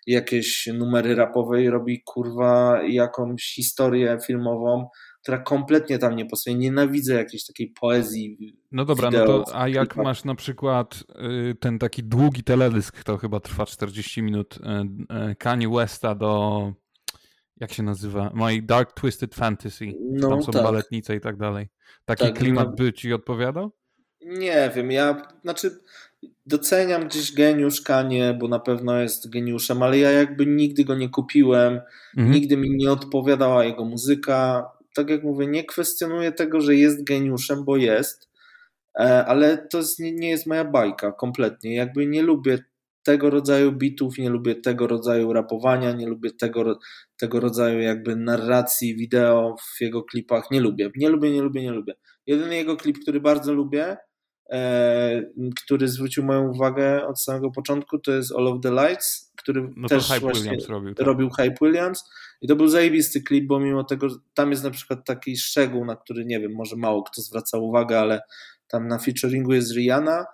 jakieś 0.08 0.68
numery 0.68 1.16
rapowe 1.16 1.64
i 1.64 1.70
robi 1.70 2.04
kurwa 2.04 2.82
jakąś 2.88 3.44
historię 3.44 4.18
filmową, 4.28 4.88
która 5.22 5.38
kompletnie 5.38 6.00
tam 6.00 6.16
nie 6.16 6.26
pasuje. 6.26 6.56
Nienawidzę 6.56 7.14
jakiejś 7.14 7.46
takiej 7.46 7.74
poezji. 7.82 8.58
No 8.72 8.86
dobra, 8.86 9.10
wideo, 9.10 9.26
no 9.26 9.44
to 9.44 9.56
a 9.56 9.68
jak 9.68 9.96
masz 9.96 10.24
na 10.24 10.36
przykład 10.36 11.04
y, 11.52 11.56
ten 11.56 11.80
taki 11.80 12.04
długi 12.04 12.44
teledysk, 12.44 13.04
to 13.04 13.18
chyba 13.18 13.40
trwa 13.40 13.66
40 13.66 14.22
minut, 14.22 14.58
y, 14.58 15.32
y, 15.32 15.36
Kanye 15.36 15.70
Westa 15.70 16.16
do 16.16 16.74
jak 17.58 17.74
się 17.74 17.84
nazywa? 17.84 18.32
My 18.34 18.62
Dark 18.62 18.94
Twisted 18.94 19.36
Fantasy. 19.36 19.94
No, 20.12 20.30
tam 20.30 20.44
są 20.44 20.52
tak. 20.52 20.64
baletnice 20.64 21.16
i 21.16 21.20
tak 21.20 21.38
dalej. 21.38 21.68
Taki 22.06 22.24
tak, 22.24 22.38
klimat 22.40 22.68
no. 22.70 22.76
by 22.76 22.94
ci 22.94 23.14
odpowiadał? 23.14 23.72
Nie 24.26 24.72
wiem, 24.76 24.92
ja 24.92 25.22
znaczy 25.42 25.80
doceniam 26.46 27.08
gdzieś 27.08 27.34
geniusz 27.34 27.82
Kanie, 27.82 28.38
bo 28.40 28.48
na 28.48 28.60
pewno 28.60 29.02
jest 29.02 29.30
geniuszem, 29.30 29.84
ale 29.84 29.98
ja 29.98 30.12
jakby 30.12 30.46
nigdy 30.46 30.86
go 30.86 30.96
nie 30.96 31.10
kupiłem, 31.10 31.82
mhm. 32.18 32.36
nigdy 32.36 32.58
mi 32.58 32.70
nie 32.70 32.92
odpowiadała 32.92 33.64
jego 33.66 33.86
muzyka 33.86 34.66
tak 34.96 35.10
jak 35.10 35.24
mówię, 35.24 35.48
nie 35.48 35.66
kwestionuję 35.66 36.32
tego, 36.32 36.62
że 36.62 36.76
jest 36.76 37.04
geniuszem, 37.04 37.66
bo 37.66 37.78
jest, 37.78 38.30
e, 39.00 39.26
ale 39.26 39.68
to 39.72 39.80
nie, 40.00 40.30
jest 40.30 40.48
moja 40.48 40.66
bajka 40.66 41.12
kompletnie. 41.12 41.76
Jakby 41.76 42.06
nie 42.06 42.22
lubię 42.22 42.60
tego 43.04 43.30
rodzaju 43.30 43.72
bitów, 43.72 44.18
nie 44.18 44.30
lubię 44.30 44.56
tego 44.56 44.88
rodzaju 44.88 45.34
rapowania, 45.34 45.92
nie 45.92 46.08
lubię 46.08 46.30
tego, 46.32 46.80
tego 47.20 47.40
rodzaju 47.40 47.80
jakby 47.80 48.16
narracji 48.16 48.96
wideo 48.96 49.56
w 49.76 49.82
jego 49.82 50.04
klipach. 50.04 50.52
Nie 50.52 50.62
lubię, 50.62 50.92
nie 50.96 51.10
lubię, 51.10 51.32
nie 51.32 51.42
lubię, 51.42 51.62
nie 51.62 51.72
lubię. 51.72 51.94
Jedyny 52.28 52.56
jego 52.56 52.78
klip, 52.78 53.00
który 53.00 53.20
bardzo 53.22 53.54
lubię, 53.54 53.98
który 55.66 55.88
zwrócił 55.88 56.24
moją 56.24 56.50
uwagę 56.50 57.08
od 57.08 57.22
samego 57.22 57.52
początku, 57.52 58.00
to 58.00 58.12
jest 58.12 58.32
All 58.32 58.48
of 58.48 58.62
the 58.62 58.72
Lights, 58.72 59.32
który 59.38 59.70
no 59.76 59.88
też 59.88 60.08
Hype 60.08 60.20
właśnie 60.20 60.42
Williams 60.42 60.70
robił, 60.70 60.94
tak. 60.96 61.08
robił 61.08 61.30
Hype 61.30 61.56
Williams 61.62 62.04
i 62.42 62.48
to 62.48 62.56
był 62.56 62.68
zajebisty 62.68 63.22
klip, 63.22 63.48
bo 63.48 63.60
mimo 63.60 63.84
tego, 63.84 64.08
tam 64.34 64.52
jest 64.52 64.64
na 64.64 64.72
przykład 64.72 65.06
taki 65.06 65.38
szczegół, 65.38 65.86
na 65.86 65.96
który 65.96 66.26
nie 66.26 66.40
wiem, 66.40 66.52
może 66.52 66.76
mało 66.76 67.04
kto 67.04 67.22
zwraca 67.22 67.58
uwagę, 67.58 68.00
ale 68.00 68.22
tam 68.68 68.88
na 68.88 69.00
featuringu 69.00 69.54
jest 69.54 69.76
Rihanna, 69.76 70.26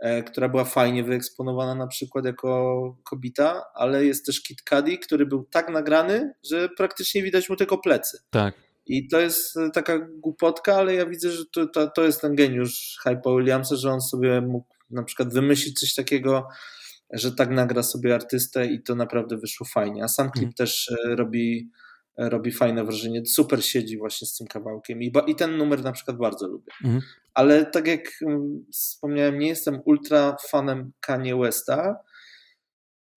e, 0.00 0.22
która 0.22 0.48
była 0.48 0.64
fajnie 0.64 1.04
wyeksponowana 1.04 1.74
na 1.74 1.86
przykład 1.86 2.24
jako 2.24 2.96
kobita, 3.04 3.62
ale 3.74 4.04
jest 4.04 4.26
też 4.26 4.42
Kid 4.42 4.62
Cudi, 4.68 4.98
który 4.98 5.26
był 5.26 5.44
tak 5.44 5.68
nagrany, 5.70 6.32
że 6.50 6.68
praktycznie 6.76 7.22
widać 7.22 7.48
mu 7.48 7.56
tylko 7.56 7.78
plecy. 7.78 8.18
Tak. 8.30 8.54
I 8.92 9.08
to 9.08 9.20
jest 9.20 9.56
e, 9.56 9.70
taka 9.70 9.98
głupotka, 9.98 10.76
ale 10.76 10.94
ja 10.94 11.06
widzę, 11.06 11.30
że 11.30 11.44
to, 11.52 11.66
to, 11.66 11.90
to 11.90 12.04
jest 12.04 12.20
ten 12.20 12.34
geniusz 12.34 12.98
Hype'a 13.06 13.36
Williamsa, 13.38 13.76
że 13.76 13.90
on 13.90 14.00
sobie 14.00 14.40
mógł 14.40 14.74
na 14.90 15.02
przykład 15.02 15.34
wymyślić 15.34 15.80
coś 15.80 15.94
takiego, 15.94 16.48
że 17.12 17.32
tak 17.32 17.50
nagra 17.50 17.82
sobie 17.82 18.14
artystę 18.14 18.66
i 18.66 18.82
to 18.82 18.94
naprawdę 18.94 19.36
wyszło 19.36 19.66
fajnie. 19.66 20.04
A 20.04 20.08
sam 20.08 20.30
klip 20.30 20.44
mm. 20.44 20.54
też 20.54 20.90
e, 20.90 21.16
robi, 21.16 21.70
e, 22.18 22.28
robi 22.28 22.52
fajne 22.52 22.84
wrażenie. 22.84 23.26
Super 23.26 23.64
siedzi 23.64 23.98
właśnie 23.98 24.28
z 24.28 24.36
tym 24.36 24.46
kawałkiem 24.46 25.02
i, 25.02 25.12
i 25.26 25.34
ten 25.34 25.56
numer 25.56 25.84
na 25.84 25.92
przykład 25.92 26.16
bardzo 26.16 26.46
lubię. 26.48 26.72
Mm. 26.84 27.00
Ale 27.34 27.66
tak 27.66 27.86
jak 27.86 28.00
mm, 28.26 28.64
wspomniałem, 28.72 29.38
nie 29.38 29.48
jestem 29.48 29.80
ultra 29.84 30.36
fanem 30.50 30.92
Kanye 31.00 31.36
Westa. 31.36 31.96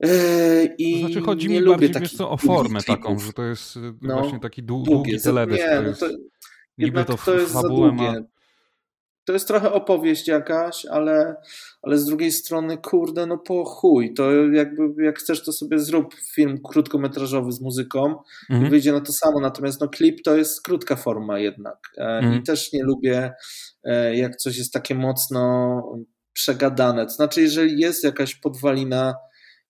E, 0.04 0.66
I 0.78 0.94
to 0.94 1.08
znaczy 1.08 1.22
chodzi 1.22 1.50
mi 1.50 1.62
bardziej 1.62 1.90
wiesz 2.00 2.18
co, 2.18 2.32
o 2.32 2.38
formę 2.38 2.84
taką, 2.84 3.20
że 3.20 3.34
to 3.34 3.44
jest 3.44 3.76
no, 4.02 4.20
właśnie 4.20 4.40
taki 4.40 4.64
długi 4.64 5.22
teledysk. 5.22 5.64
Nie, 5.64 5.82
no 5.82 5.94
to, 5.94 6.08
niby 6.78 7.06
to, 7.06 7.18
to 7.18 7.34
jest 7.34 7.54
fabułę 7.54 7.92
ma 7.92 8.14
to 9.26 9.34
jest 9.34 9.48
trochę 9.48 9.74
opowieść 9.74 10.28
jakaś, 10.28 10.86
ale, 10.86 11.36
ale 11.82 11.98
z 11.98 12.06
drugiej 12.06 12.32
strony, 12.32 12.78
kurde, 12.78 13.26
no 13.26 13.38
po 13.38 13.66
chuj, 13.66 14.14
to 14.14 14.32
jakby 14.32 15.04
jak 15.04 15.20
chcesz, 15.20 15.44
to 15.44 15.54
sobie 15.54 15.80
zrób 15.80 16.14
film 16.34 16.58
krótkometrażowy 16.64 17.52
z 17.52 17.62
muzyką 17.62 18.16
mhm. 18.50 18.68
i 18.68 18.70
wyjdzie 18.70 18.92
na 18.92 19.02
to 19.02 19.14
samo, 19.14 19.40
natomiast 19.40 19.82
no 19.82 19.90
klip 19.90 20.22
to 20.24 20.36
jest 20.36 20.62
krótka 20.62 20.96
forma 20.96 21.40
jednak 21.40 21.78
e, 21.98 22.02
mhm. 22.02 22.40
i 22.40 22.44
też 22.44 22.74
nie 22.74 22.84
lubię, 22.84 23.34
e, 23.84 24.16
jak 24.16 24.36
coś 24.36 24.58
jest 24.58 24.74
takie 24.74 24.96
mocno 24.96 25.82
przegadane, 26.34 27.06
to 27.06 27.12
znaczy 27.12 27.42
jeżeli 27.42 27.80
jest 27.80 28.04
jakaś 28.04 28.36
podwalina 28.36 29.16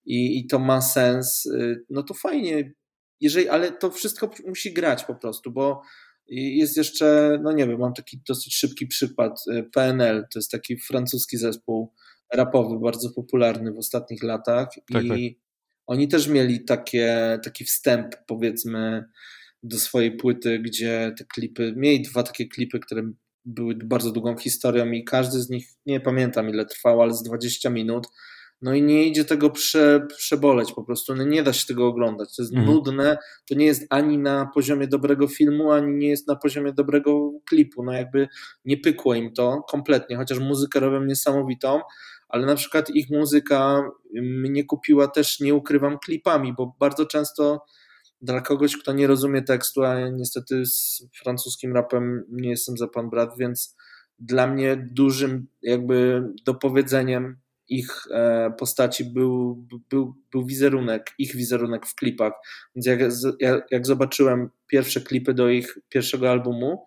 i, 0.06 0.40
i 0.40 0.48
to 0.48 0.60
ma 0.60 0.82
sens, 0.82 1.46
y, 1.46 1.86
no 1.90 2.04
to 2.04 2.14
fajnie, 2.14 2.74
jeżeli, 3.22 3.50
ale 3.50 3.72
to 3.72 3.92
wszystko 3.92 4.32
musi 4.48 4.74
grać 4.74 5.04
po 5.04 5.16
prostu, 5.16 5.52
bo 5.52 5.82
jest 6.28 6.78
jeszcze, 6.78 7.40
no 7.44 7.52
nie 7.52 7.68
wiem, 7.68 7.80
mam 7.80 7.94
taki 7.94 8.22
dosyć 8.28 8.56
szybki 8.56 8.88
przykład. 8.88 9.40
Y, 9.48 9.64
PNL 9.64 10.26
to 10.34 10.40
jest 10.40 10.52
taki 10.52 10.78
francuski 10.78 11.38
zespół 11.38 11.94
rapowy, 12.34 12.80
bardzo 12.80 13.10
popularny 13.10 13.72
w 13.74 13.78
ostatnich 13.78 14.24
latach. 14.24 14.68
Tak, 14.94 15.04
I 15.04 15.36
tak. 15.36 15.44
oni 15.88 16.08
też 16.08 16.28
mieli 16.28 16.66
takie, 16.66 17.40
taki 17.44 17.66
wstęp, 17.66 18.16
powiedzmy, 18.28 19.06
do 19.64 19.78
swojej 19.78 20.18
płyty, 20.18 20.60
gdzie 20.60 21.14
te 21.18 21.26
klipy, 21.26 21.74
mieli 21.78 22.02
dwa 22.02 22.24
takie 22.24 22.48
klipy, 22.48 22.80
które 22.80 23.12
były 23.46 23.76
bardzo 23.76 24.12
długą 24.12 24.38
historią 24.38 24.92
i 24.92 25.04
każdy 25.04 25.42
z 25.42 25.50
nich, 25.50 25.68
nie 25.86 26.00
pamiętam 26.00 26.50
ile 26.50 26.66
trwał, 26.66 27.02
ale 27.02 27.14
z 27.14 27.24
20 27.24 27.70
minut 27.70 28.08
no 28.62 28.74
i 28.74 28.82
nie 28.82 29.06
idzie 29.06 29.26
tego 29.26 29.50
prze, 29.50 30.08
przeboleć 30.18 30.74
po 30.74 30.84
prostu, 30.84 31.16
no 31.16 31.24
nie 31.24 31.44
da 31.44 31.54
się 31.54 31.68
tego 31.68 31.88
oglądać. 31.88 32.36
To 32.36 32.42
jest 32.42 32.54
mhm. 32.54 32.74
nudne, 32.74 33.18
to 33.50 33.56
nie 33.56 33.66
jest 33.66 33.86
ani 33.90 34.18
na 34.18 34.50
poziomie 34.54 34.88
dobrego 34.88 35.28
filmu, 35.28 35.72
ani 35.72 35.94
nie 35.94 36.10
jest 36.10 36.28
na 36.28 36.36
poziomie 36.36 36.74
dobrego 36.74 37.32
klipu. 37.50 37.84
No 37.84 37.94
jakby 37.94 38.28
nie 38.66 38.78
pykło 38.78 39.16
im 39.16 39.34
to 39.34 39.64
kompletnie, 39.70 40.18
chociaż 40.18 40.40
muzykę 40.40 40.80
robią 40.80 41.06
niesamowitą, 41.06 41.82
ale 42.30 42.46
na 42.46 42.56
przykład 42.56 42.90
ich 42.90 43.10
muzyka 43.10 43.90
mnie 44.22 44.66
kupiła 44.66 45.08
też, 45.08 45.40
nie 45.40 45.56
ukrywam, 45.56 46.00
klipami, 46.00 46.54
bo 46.58 46.76
bardzo 46.80 47.06
często 47.06 47.66
dla 48.22 48.42
kogoś, 48.42 48.78
kto 48.78 48.94
nie 48.94 49.08
rozumie 49.08 49.42
tekstu, 49.42 49.84
a 49.84 50.00
ja 50.00 50.10
niestety 50.10 50.66
z 50.66 51.08
francuskim 51.24 51.74
rapem 51.74 52.24
nie 52.30 52.50
jestem 52.50 52.78
za 52.78 52.88
pan 52.88 53.10
brat, 53.10 53.30
więc 53.38 53.76
dla 54.20 54.48
mnie 54.48 54.88
dużym 54.92 55.48
jakby 55.62 56.24
dopowiedzeniem 56.46 57.38
ich 57.70 58.04
e, 58.12 58.52
postaci 58.60 59.06
był, 59.06 59.66
był, 59.90 60.16
był 60.32 60.46
wizerunek, 60.46 61.14
ich 61.18 61.36
wizerunek 61.36 61.86
w 61.86 61.96
klipach. 61.96 62.34
Więc 62.76 62.86
jak, 62.86 63.00
jak 63.72 63.88
zobaczyłem 63.88 64.50
pierwsze 64.68 65.02
klipy 65.02 65.34
do 65.34 65.50
ich 65.50 65.78
pierwszego 65.90 66.32
albumu, 66.32 66.86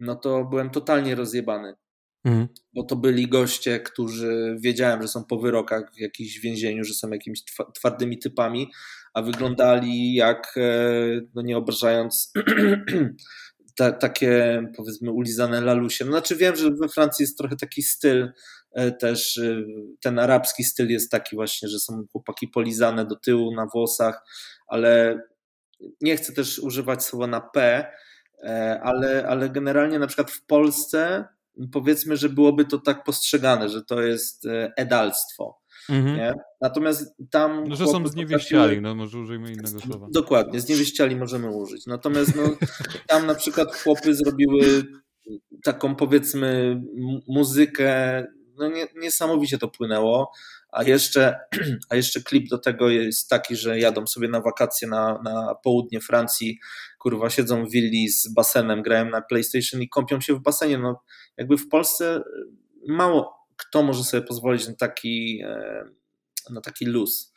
no 0.00 0.16
to 0.16 0.44
byłem 0.44 0.70
totalnie 0.70 1.14
rozjebany. 1.14 1.74
Mhm. 2.24 2.48
Bo 2.74 2.84
to 2.84 2.96
byli 2.96 3.28
goście, 3.28 3.80
którzy 3.80 4.56
wiedziałem, 4.60 5.02
że 5.02 5.08
są 5.08 5.24
po 5.24 5.38
wyrokach 5.38 5.94
w 5.94 6.00
jakimś 6.00 6.38
więzieniu, 6.38 6.84
że 6.84 6.94
są 6.94 7.10
jakimiś 7.10 7.44
twardymi 7.74 8.18
typami, 8.18 8.70
a 9.14 9.22
wyglądali 9.22 10.14
jak, 10.14 10.54
e, 10.56 10.92
no 11.34 11.42
nie 11.42 11.56
obrażając, 11.56 12.32
ta, 13.76 13.92
takie 13.92 14.62
powiedzmy 14.76 15.10
ulizane 15.10 15.60
lalusie. 15.60 16.04
No, 16.04 16.10
znaczy 16.10 16.36
wiem, 16.36 16.56
że 16.56 16.70
we 16.70 16.88
Francji 16.88 17.22
jest 17.22 17.38
trochę 17.38 17.56
taki 17.56 17.82
styl, 17.82 18.32
też 18.98 19.38
e, 19.38 19.62
ten 20.00 20.18
arabski 20.18 20.64
styl 20.64 20.88
jest 20.88 21.10
taki 21.10 21.36
właśnie, 21.36 21.68
że 21.68 21.80
są 21.80 22.04
chłopaki 22.12 22.48
polizane 22.48 23.04
do 23.04 23.16
tyłu 23.16 23.54
na 23.54 23.66
włosach, 23.66 24.24
ale 24.66 25.20
nie 26.00 26.16
chcę 26.16 26.32
też 26.32 26.58
używać 26.58 27.04
słowa 27.04 27.26
na 27.26 27.40
P, 27.40 27.86
e, 28.42 28.80
ale, 28.82 29.26
ale 29.28 29.50
generalnie 29.50 29.98
na 29.98 30.06
przykład 30.06 30.30
w 30.30 30.46
Polsce 30.46 31.24
powiedzmy, 31.72 32.16
że 32.16 32.28
byłoby 32.28 32.64
to 32.64 32.78
tak 32.78 33.04
postrzegane, 33.04 33.68
że 33.68 33.84
to 33.84 34.02
jest 34.02 34.46
edalstwo. 34.76 35.60
Mhm. 35.88 36.16
Nie? 36.16 36.34
Natomiast 36.60 37.14
tam. 37.30 37.68
No, 37.68 37.76
że 37.76 37.86
są 37.86 38.06
zniewieściali, 38.06 38.80
no 38.80 38.94
może 38.94 39.18
użyjmy 39.18 39.52
innego 39.52 39.80
słowa. 39.80 40.06
Dokładnie, 40.10 40.60
zniewieściali 40.60 41.16
możemy 41.16 41.50
użyć. 41.50 41.86
Natomiast 41.86 42.36
no, 42.36 42.42
tam 43.06 43.26
na 43.26 43.34
przykład 43.34 43.76
chłopy 43.76 44.14
zrobiły 44.14 44.84
taką 45.62 45.94
powiedzmy 45.94 46.82
muzykę 47.28 48.24
no 48.60 48.68
nie, 48.68 48.86
niesamowicie 48.96 49.58
to 49.58 49.68
płynęło. 49.68 50.32
A 50.72 50.82
jeszcze, 50.82 51.38
a 51.90 51.96
jeszcze 51.96 52.22
klip 52.22 52.48
do 52.48 52.58
tego 52.58 52.88
jest 52.88 53.28
taki, 53.28 53.56
że 53.56 53.78
jadą 53.78 54.06
sobie 54.06 54.28
na 54.28 54.40
wakacje 54.40 54.88
na, 54.88 55.20
na 55.24 55.54
południe 55.54 56.00
Francji, 56.00 56.58
kurwa, 56.98 57.30
siedzą 57.30 57.66
w 57.66 57.70
willi 57.70 58.08
z 58.08 58.34
basenem, 58.34 58.82
grają 58.82 59.10
na 59.10 59.22
PlayStation 59.22 59.82
i 59.82 59.88
kąpią 59.88 60.20
się 60.20 60.34
w 60.34 60.42
basenie. 60.42 60.78
No, 60.78 61.02
jakby 61.36 61.56
w 61.56 61.68
Polsce 61.68 62.22
mało 62.88 63.40
kto 63.60 63.82
może 63.82 64.04
sobie 64.04 64.22
pozwolić 64.22 64.68
na 64.68 64.74
taki, 64.74 65.40
e, 65.44 65.84
na 66.50 66.60
taki 66.60 66.86
luz. 66.86 67.32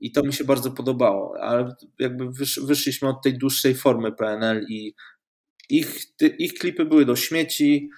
I 0.00 0.12
to 0.12 0.22
mi 0.22 0.32
się 0.32 0.44
bardzo 0.44 0.70
podobało, 0.70 1.34
ale 1.40 1.76
jakby 1.98 2.30
wysz, 2.30 2.60
wyszliśmy 2.64 3.08
od 3.08 3.22
tej 3.22 3.38
dłuższej 3.38 3.74
formy 3.74 4.12
PNL 4.12 4.66
i 4.68 4.94
ich, 5.70 5.96
ich 6.38 6.54
klipy 6.54 6.84
były 6.84 7.04
do 7.04 7.16
śmieci, 7.16 7.90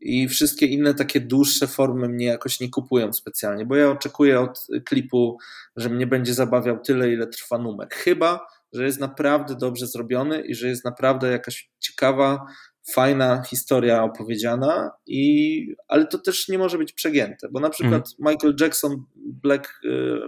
i 0.00 0.28
wszystkie 0.28 0.66
inne 0.66 0.94
takie 0.94 1.20
dłuższe 1.20 1.66
formy 1.66 2.08
mnie 2.08 2.26
jakoś 2.26 2.60
nie 2.60 2.70
kupują 2.70 3.12
specjalnie, 3.12 3.66
bo 3.66 3.76
ja 3.76 3.90
oczekuję 3.90 4.40
od 4.40 4.66
klipu, 4.84 5.38
że 5.76 5.88
mnie 5.88 6.06
będzie 6.06 6.34
zabawiał 6.34 6.78
tyle, 6.80 7.12
ile 7.12 7.26
trwa 7.26 7.58
numer. 7.58 7.88
Chyba, 7.90 8.46
że 8.72 8.84
jest 8.84 9.00
naprawdę 9.00 9.56
dobrze 9.56 9.86
zrobiony 9.86 10.40
i 10.40 10.54
że 10.54 10.68
jest 10.68 10.84
naprawdę 10.84 11.30
jakaś 11.30 11.70
ciekawa, 11.78 12.46
fajna 12.92 13.42
historia 13.42 14.04
opowiedziana, 14.04 14.90
i, 15.06 15.74
ale 15.88 16.06
to 16.06 16.18
też 16.18 16.48
nie 16.48 16.58
może 16.58 16.78
być 16.78 16.92
przegięte, 16.92 17.48
bo 17.50 17.60
na 17.60 17.70
przykład 17.70 18.08
mm. 18.20 18.32
Michael 18.32 18.54
Jackson 18.60 19.04
Black, 19.16 19.80
y, 19.84 20.20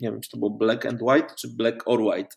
nie 0.00 0.10
wiem, 0.10 0.20
czy 0.20 0.30
to 0.30 0.36
było 0.36 0.50
Black 0.50 0.86
and 0.86 1.02
White, 1.02 1.34
czy 1.38 1.48
Black 1.48 1.82
or 1.86 2.00
White, 2.00 2.36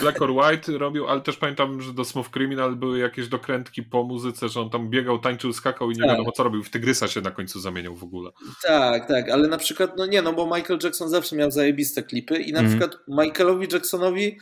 Black 0.00 0.22
or 0.22 0.30
White 0.30 0.78
robił, 0.78 1.06
ale 1.06 1.20
też 1.20 1.36
pamiętam, 1.36 1.80
że 1.80 1.92
do 1.92 2.04
Smooth 2.04 2.30
Criminal 2.30 2.76
były 2.76 2.98
jakieś 2.98 3.28
dokrętki 3.28 3.82
po 3.82 4.04
muzyce, 4.04 4.48
że 4.48 4.60
on 4.60 4.70
tam 4.70 4.90
biegał, 4.90 5.18
tańczył, 5.18 5.52
skakał 5.52 5.90
i 5.90 5.94
nie 5.94 6.00
tak. 6.00 6.10
wiadomo 6.10 6.32
co 6.32 6.42
robił. 6.42 6.62
W 6.62 6.70
Tygrysa 6.70 7.08
się 7.08 7.20
na 7.20 7.30
końcu 7.30 7.60
zamieniał 7.60 7.94
w 7.94 8.04
ogóle. 8.04 8.30
Tak, 8.62 9.08
tak, 9.08 9.30
ale 9.30 9.48
na 9.48 9.58
przykład, 9.58 9.90
no 9.98 10.06
nie, 10.06 10.22
no 10.22 10.32
bo 10.32 10.56
Michael 10.56 10.78
Jackson 10.82 11.08
zawsze 11.08 11.36
miał 11.36 11.50
zajebiste 11.50 12.02
klipy 12.02 12.36
i 12.36 12.52
na 12.52 12.60
mm. 12.60 12.70
przykład 12.70 12.98
Michaelowi 13.08 13.68
Jacksonowi 13.72 14.38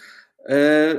e, 0.48 0.94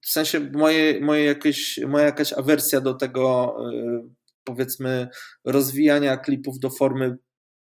w 0.00 0.10
sensie 0.10 0.40
moje, 0.40 1.00
moje 1.00 1.24
jakieś, 1.24 1.80
moja 1.88 2.04
jakaś 2.04 2.32
awersja 2.32 2.80
do 2.80 2.94
tego 2.94 3.56
e, 3.72 4.08
powiedzmy 4.44 5.08
rozwijania 5.44 6.16
klipów 6.16 6.58
do 6.58 6.70
formy 6.70 7.16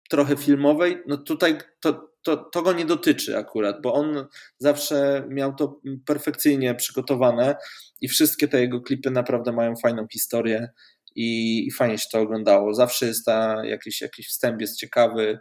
trochę 0.08 0.36
filmowej, 0.36 1.02
no 1.06 1.16
tutaj 1.16 1.58
to, 1.80 2.07
to, 2.22 2.36
to 2.36 2.62
go 2.62 2.72
nie 2.72 2.84
dotyczy 2.84 3.36
akurat, 3.36 3.82
bo 3.82 3.94
on 3.94 4.26
zawsze 4.58 5.24
miał 5.28 5.54
to 5.54 5.80
perfekcyjnie 6.06 6.74
przygotowane 6.74 7.56
i 8.00 8.08
wszystkie 8.08 8.48
te 8.48 8.60
jego 8.60 8.80
klipy 8.80 9.10
naprawdę 9.10 9.52
mają 9.52 9.76
fajną 9.76 10.06
historię 10.12 10.68
i, 11.14 11.66
i 11.66 11.70
fajnie 11.70 11.98
się 11.98 12.06
to 12.12 12.20
oglądało. 12.20 12.74
Zawsze 12.74 13.06
jest 13.06 13.26
ta, 13.26 13.64
jakiś, 13.64 14.00
jakiś 14.00 14.28
wstęp 14.28 14.60
jest 14.60 14.78
ciekawy, 14.78 15.38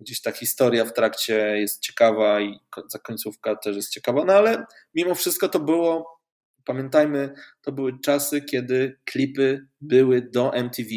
gdzieś 0.00 0.20
ta 0.20 0.32
historia 0.32 0.84
w 0.84 0.92
trakcie 0.92 1.58
jest 1.58 1.82
ciekawa 1.82 2.40
i 2.40 2.58
za 2.88 2.98
końcówka 2.98 3.56
też 3.56 3.76
jest 3.76 3.90
ciekawa, 3.90 4.24
no 4.24 4.32
ale 4.32 4.64
mimo 4.94 5.14
wszystko 5.14 5.48
to 5.48 5.60
było, 5.60 6.20
pamiętajmy, 6.64 7.34
to 7.62 7.72
były 7.72 8.00
czasy, 8.04 8.42
kiedy 8.42 8.98
klipy 9.04 9.66
były 9.80 10.22
do 10.22 10.54
MTV 10.54 10.88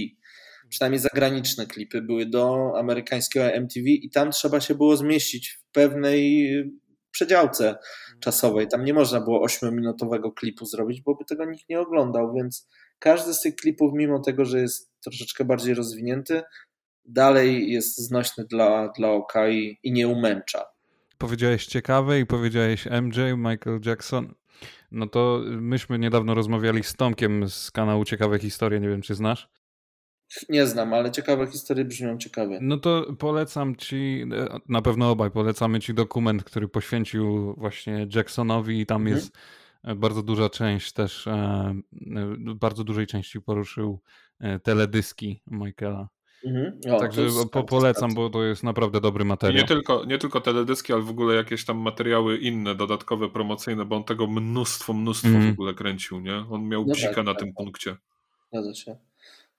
przynajmniej 0.74 1.00
zagraniczne 1.00 1.66
klipy 1.66 2.02
były 2.02 2.26
do 2.26 2.74
amerykańskiego 2.78 3.46
MTV 3.46 3.90
i 3.90 4.10
tam 4.10 4.32
trzeba 4.32 4.62
się 4.62 4.76
było 4.76 4.98
zmieścić 4.98 5.50
w 5.50 5.72
pewnej 5.72 6.50
przedziałce 7.12 7.76
czasowej. 8.20 8.68
Tam 8.68 8.86
nie 8.86 8.94
można 8.94 9.22
było 9.22 9.48
8-minutowego 9.48 10.34
klipu 10.34 10.66
zrobić, 10.66 11.02
bo 11.02 11.16
by 11.16 11.26
tego 11.26 11.46
nikt 11.46 11.70
nie 11.70 11.80
oglądał, 11.80 12.34
więc 12.34 12.70
każdy 13.00 13.34
z 13.34 13.42
tych 13.42 13.56
klipów, 13.56 13.92
mimo 13.94 14.20
tego, 14.20 14.46
że 14.46 14.60
jest 14.60 14.92
troszeczkę 15.04 15.46
bardziej 15.46 15.74
rozwinięty, 15.74 16.42
dalej 17.06 17.72
jest 17.72 17.98
znośny 17.98 18.46
dla, 18.46 18.90
dla 18.98 19.12
oka 19.12 19.50
i, 19.50 19.80
i 19.84 19.92
nie 19.92 20.08
umęcza. 20.08 20.66
Powiedziałeś 21.18 21.66
ciekawe 21.66 22.20
i 22.20 22.26
powiedziałeś 22.26 22.86
MJ, 22.86 23.20
Michael 23.38 23.80
Jackson. 23.86 24.34
No 24.92 25.08
to 25.08 25.42
myśmy 25.46 26.00
niedawno 26.00 26.34
rozmawiali 26.34 26.84
z 26.84 26.94
Tomkiem 26.94 27.50
z 27.50 27.72
kanału 27.72 28.06
Ciekawe 28.06 28.40
Historie, 28.40 28.80
nie 28.80 28.90
wiem 28.90 29.02
czy 29.02 29.16
znasz. 29.16 29.50
Nie 30.50 30.68
znam, 30.68 30.94
ale 30.94 31.12
ciekawe 31.12 31.48
historie 31.48 31.86
brzmią 31.86 32.18
ciekawie. 32.18 32.60
No 32.62 32.78
to 32.78 33.14
polecam 33.20 33.76
ci, 33.76 34.26
na 34.70 34.82
pewno 34.82 35.12
obaj 35.12 35.32
polecamy 35.32 35.80
ci 35.80 35.94
dokument, 35.94 36.44
który 36.44 36.68
poświęcił 36.68 37.54
właśnie 37.58 38.08
Jacksonowi 38.16 38.80
i 38.80 38.86
tam 38.86 39.02
mhm. 39.02 39.16
jest 39.16 39.38
bardzo 39.96 40.24
duża 40.24 40.50
część 40.50 40.94
też, 40.94 41.28
e, 41.28 41.76
bardzo 42.56 42.84
dużej 42.84 43.08
części 43.08 43.42
poruszył 43.42 44.00
e, 44.40 44.60
teledyski 44.60 45.42
Michaela. 45.48 46.10
Mhm. 46.46 46.80
O, 46.96 47.00
Także 47.00 47.22
po, 47.52 47.64
polecam, 47.64 48.14
bo 48.14 48.30
to 48.30 48.44
jest 48.44 48.64
naprawdę 48.64 49.02
dobry 49.02 49.26
materiał. 49.26 49.58
I 49.58 49.62
nie 49.62 49.68
tylko, 49.68 50.06
nie 50.06 50.18
tylko 50.18 50.42
teledyski, 50.42 50.94
ale 50.94 51.02
w 51.02 51.10
ogóle 51.10 51.36
jakieś 51.36 51.66
tam 51.66 51.78
materiały 51.78 52.38
inne, 52.38 52.76
dodatkowe, 52.76 53.30
promocyjne, 53.30 53.86
bo 53.86 53.96
on 53.96 54.04
tego 54.04 54.28
mnóstwo, 54.28 54.94
mnóstwo 54.94 55.28
mm. 55.28 55.40
w 55.40 55.44
mhm. 55.44 55.54
ogóle 55.54 55.74
kręcił, 55.74 56.20
nie? 56.20 56.36
On 56.50 56.68
miał 56.68 56.86
no 56.86 56.94
psika 56.94 57.14
tak, 57.14 57.26
na 57.26 57.32
tak, 57.32 57.40
tym 57.40 57.50
tak. 57.50 57.58
punkcie. 57.58 57.96
Zgadza 58.52 58.74
się. 58.74 58.96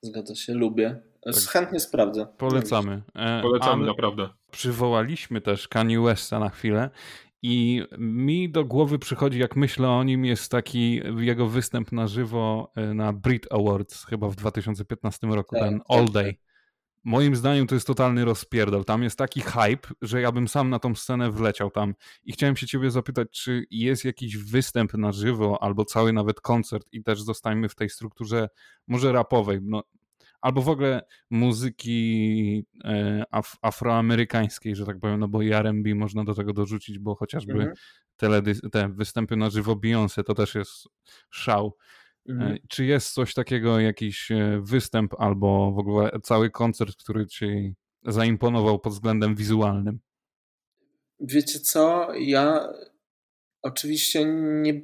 Zgadza 0.04 0.34
się, 0.34 0.54
lubię. 0.54 1.00
Tak. 1.22 1.34
Chętnie 1.34 1.80
sprawdzę. 1.80 2.26
Polecamy. 2.38 3.02
E, 3.14 3.42
Polecamy, 3.42 3.86
naprawdę. 3.86 4.28
Przywołaliśmy 4.50 5.40
też 5.40 5.68
Kanye 5.68 6.00
Westa 6.00 6.38
na 6.38 6.48
chwilę 6.48 6.90
i 7.42 7.82
mi 7.98 8.50
do 8.50 8.64
głowy 8.64 8.98
przychodzi, 8.98 9.38
jak 9.38 9.56
myślę 9.56 9.88
o 9.88 10.04
nim, 10.04 10.24
jest 10.24 10.50
taki 10.50 11.00
jego 11.18 11.46
występ 11.48 11.92
na 11.92 12.06
żywo 12.06 12.72
e, 12.76 12.94
na 12.94 13.12
Brit 13.12 13.46
Awards 13.52 14.04
chyba 14.04 14.28
w 14.28 14.36
2015 14.36 15.26
roku, 15.26 15.56
tak, 15.56 15.64
ten 15.64 15.78
tak, 15.78 15.86
All 15.88 16.06
Day. 16.06 16.36
moim 17.04 17.36
zdaniem 17.36 17.66
to 17.66 17.74
jest 17.74 17.86
totalny 17.86 18.24
rozpierdol. 18.24 18.84
Tam 18.84 19.02
jest 19.02 19.18
taki 19.18 19.40
hype, 19.40 19.88
że 20.02 20.20
ja 20.20 20.32
bym 20.32 20.48
sam 20.48 20.70
na 20.70 20.78
tą 20.78 20.94
scenę 20.94 21.30
wleciał 21.30 21.70
tam. 21.70 21.94
I 22.24 22.32
chciałem 22.32 22.56
się 22.56 22.66
ciebie 22.66 22.90
zapytać, 22.90 23.28
czy 23.30 23.64
jest 23.70 24.04
jakiś 24.04 24.36
występ 24.36 24.94
na 24.94 25.12
żywo, 25.12 25.62
albo 25.62 25.84
cały 25.84 26.12
nawet 26.12 26.40
koncert 26.40 26.86
i 26.92 27.02
też 27.02 27.22
zostańmy 27.22 27.68
w 27.68 27.74
tej 27.74 27.90
strukturze 27.90 28.48
może 28.86 29.12
rapowej, 29.12 29.58
no, 29.62 29.82
albo 30.44 30.62
w 30.62 30.68
ogóle 30.68 31.02
muzyki 31.30 32.66
e, 32.84 33.24
af 33.30 33.56
afroamerykańskiej, 33.62 34.76
że 34.76 34.86
tak 34.86 35.00
powiem, 35.00 35.20
no 35.20 35.28
bo 35.28 35.42
i 35.42 35.52
R&B 35.52 35.94
można 35.94 36.24
do 36.24 36.34
tego 36.34 36.52
dorzucić, 36.52 36.98
bo 36.98 37.14
chociażby 37.14 37.52
mhm. 37.52 38.52
te 38.72 38.88
występy 38.88 39.36
na 39.36 39.50
żywo 39.50 39.76
Beyoncé 39.76 40.24
to 40.24 40.34
też 40.34 40.54
jest 40.54 40.88
szał. 41.30 41.76
Mhm. 42.28 42.52
E, 42.52 42.58
czy 42.68 42.84
jest 42.84 43.14
coś 43.14 43.34
takiego, 43.34 43.80
jakiś 43.80 44.30
e, 44.30 44.60
występ 44.62 45.14
albo 45.18 45.72
w 45.72 45.78
ogóle 45.78 46.10
cały 46.22 46.50
koncert, 46.50 46.96
który 46.96 47.26
ci 47.26 47.74
zaimponował 48.02 48.78
pod 48.78 48.92
względem 48.92 49.34
wizualnym? 49.34 50.00
Wiecie 51.20 51.60
co? 51.60 52.14
Ja 52.14 52.68
oczywiście 53.62 54.24
nie, 54.62 54.82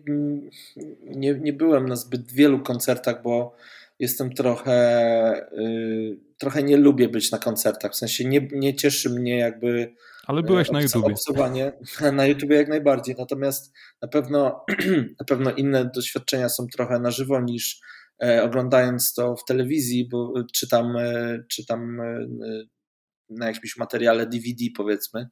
nie, 1.05 1.35
nie 1.35 1.53
byłem 1.53 1.89
na 1.89 1.97
zbyt 1.97 2.33
wielu 2.33 2.61
koncertach, 2.61 3.23
bo 3.23 3.57
jestem 4.01 4.35
trochę, 4.35 5.49
yy, 5.53 6.19
trochę 6.39 6.63
nie 6.63 6.77
lubię 6.77 7.09
być 7.09 7.31
na 7.31 7.39
koncertach. 7.39 7.93
W 7.93 7.97
sensie 7.97 8.25
nie, 8.25 8.49
nie 8.53 8.75
cieszy 8.75 9.11
mnie 9.11 9.39
jakby. 9.39 9.95
Ale 10.27 10.43
byłeś 10.43 10.69
y, 10.69 10.73
na. 10.73 10.81
Obcowanie. 11.05 11.73
Na 12.13 12.27
YouTubie 12.27 12.57
jak 12.57 12.69
najbardziej. 12.69 13.15
Natomiast 13.19 13.73
na 14.03 14.09
pewno, 14.09 14.65
na 15.21 15.25
pewno 15.27 15.53
inne 15.53 15.91
doświadczenia 15.95 16.49
są 16.49 16.67
trochę 16.67 17.01
na 17.01 17.11
żywo 17.11 17.41
niż 17.41 17.81
e, 18.23 18.43
oglądając 18.43 19.15
to 19.15 19.37
w 19.37 19.45
telewizji, 19.45 20.09
bo 20.09 20.35
czytam, 20.53 20.97
e, 20.97 21.39
czytam 21.49 22.01
e, 22.01 22.27
na 23.31 23.47
jakimś 23.47 23.77
materiale 23.77 24.27
DVD 24.27 24.65
powiedzmy. 24.77 25.29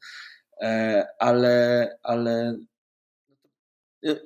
Ale, 1.19 1.89
ale 2.03 2.59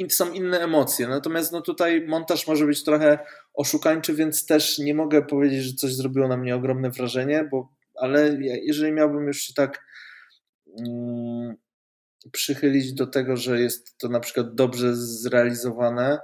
są 0.09 0.33
inne 0.33 0.61
emocje. 0.61 1.09
Natomiast 1.09 1.53
no 1.53 1.61
tutaj 1.61 2.07
montaż 2.07 2.47
może 2.47 2.67
być 2.67 2.85
trochę 2.85 3.19
oszukańczy, 3.55 4.15
więc 4.15 4.47
też 4.47 4.79
nie 4.79 4.95
mogę 4.95 5.23
powiedzieć, 5.23 5.65
że 5.65 5.75
coś 5.75 5.95
zrobiło 5.95 6.29
na 6.29 6.37
mnie 6.37 6.57
ogromne 6.57 6.91
wrażenie, 6.91 7.49
bo, 7.51 7.69
ale 7.95 8.39
jeżeli 8.43 8.93
miałbym 8.93 9.27
już 9.27 9.41
się 9.41 9.55
tak 9.55 9.85
mm, 10.79 11.57
przychylić 12.33 12.93
do 12.93 13.07
tego, 13.07 13.37
że 13.37 13.61
jest 13.61 13.99
to 13.99 14.09
na 14.09 14.21
przykład 14.21 14.55
dobrze 14.55 14.97
zrealizowane, 14.97 16.19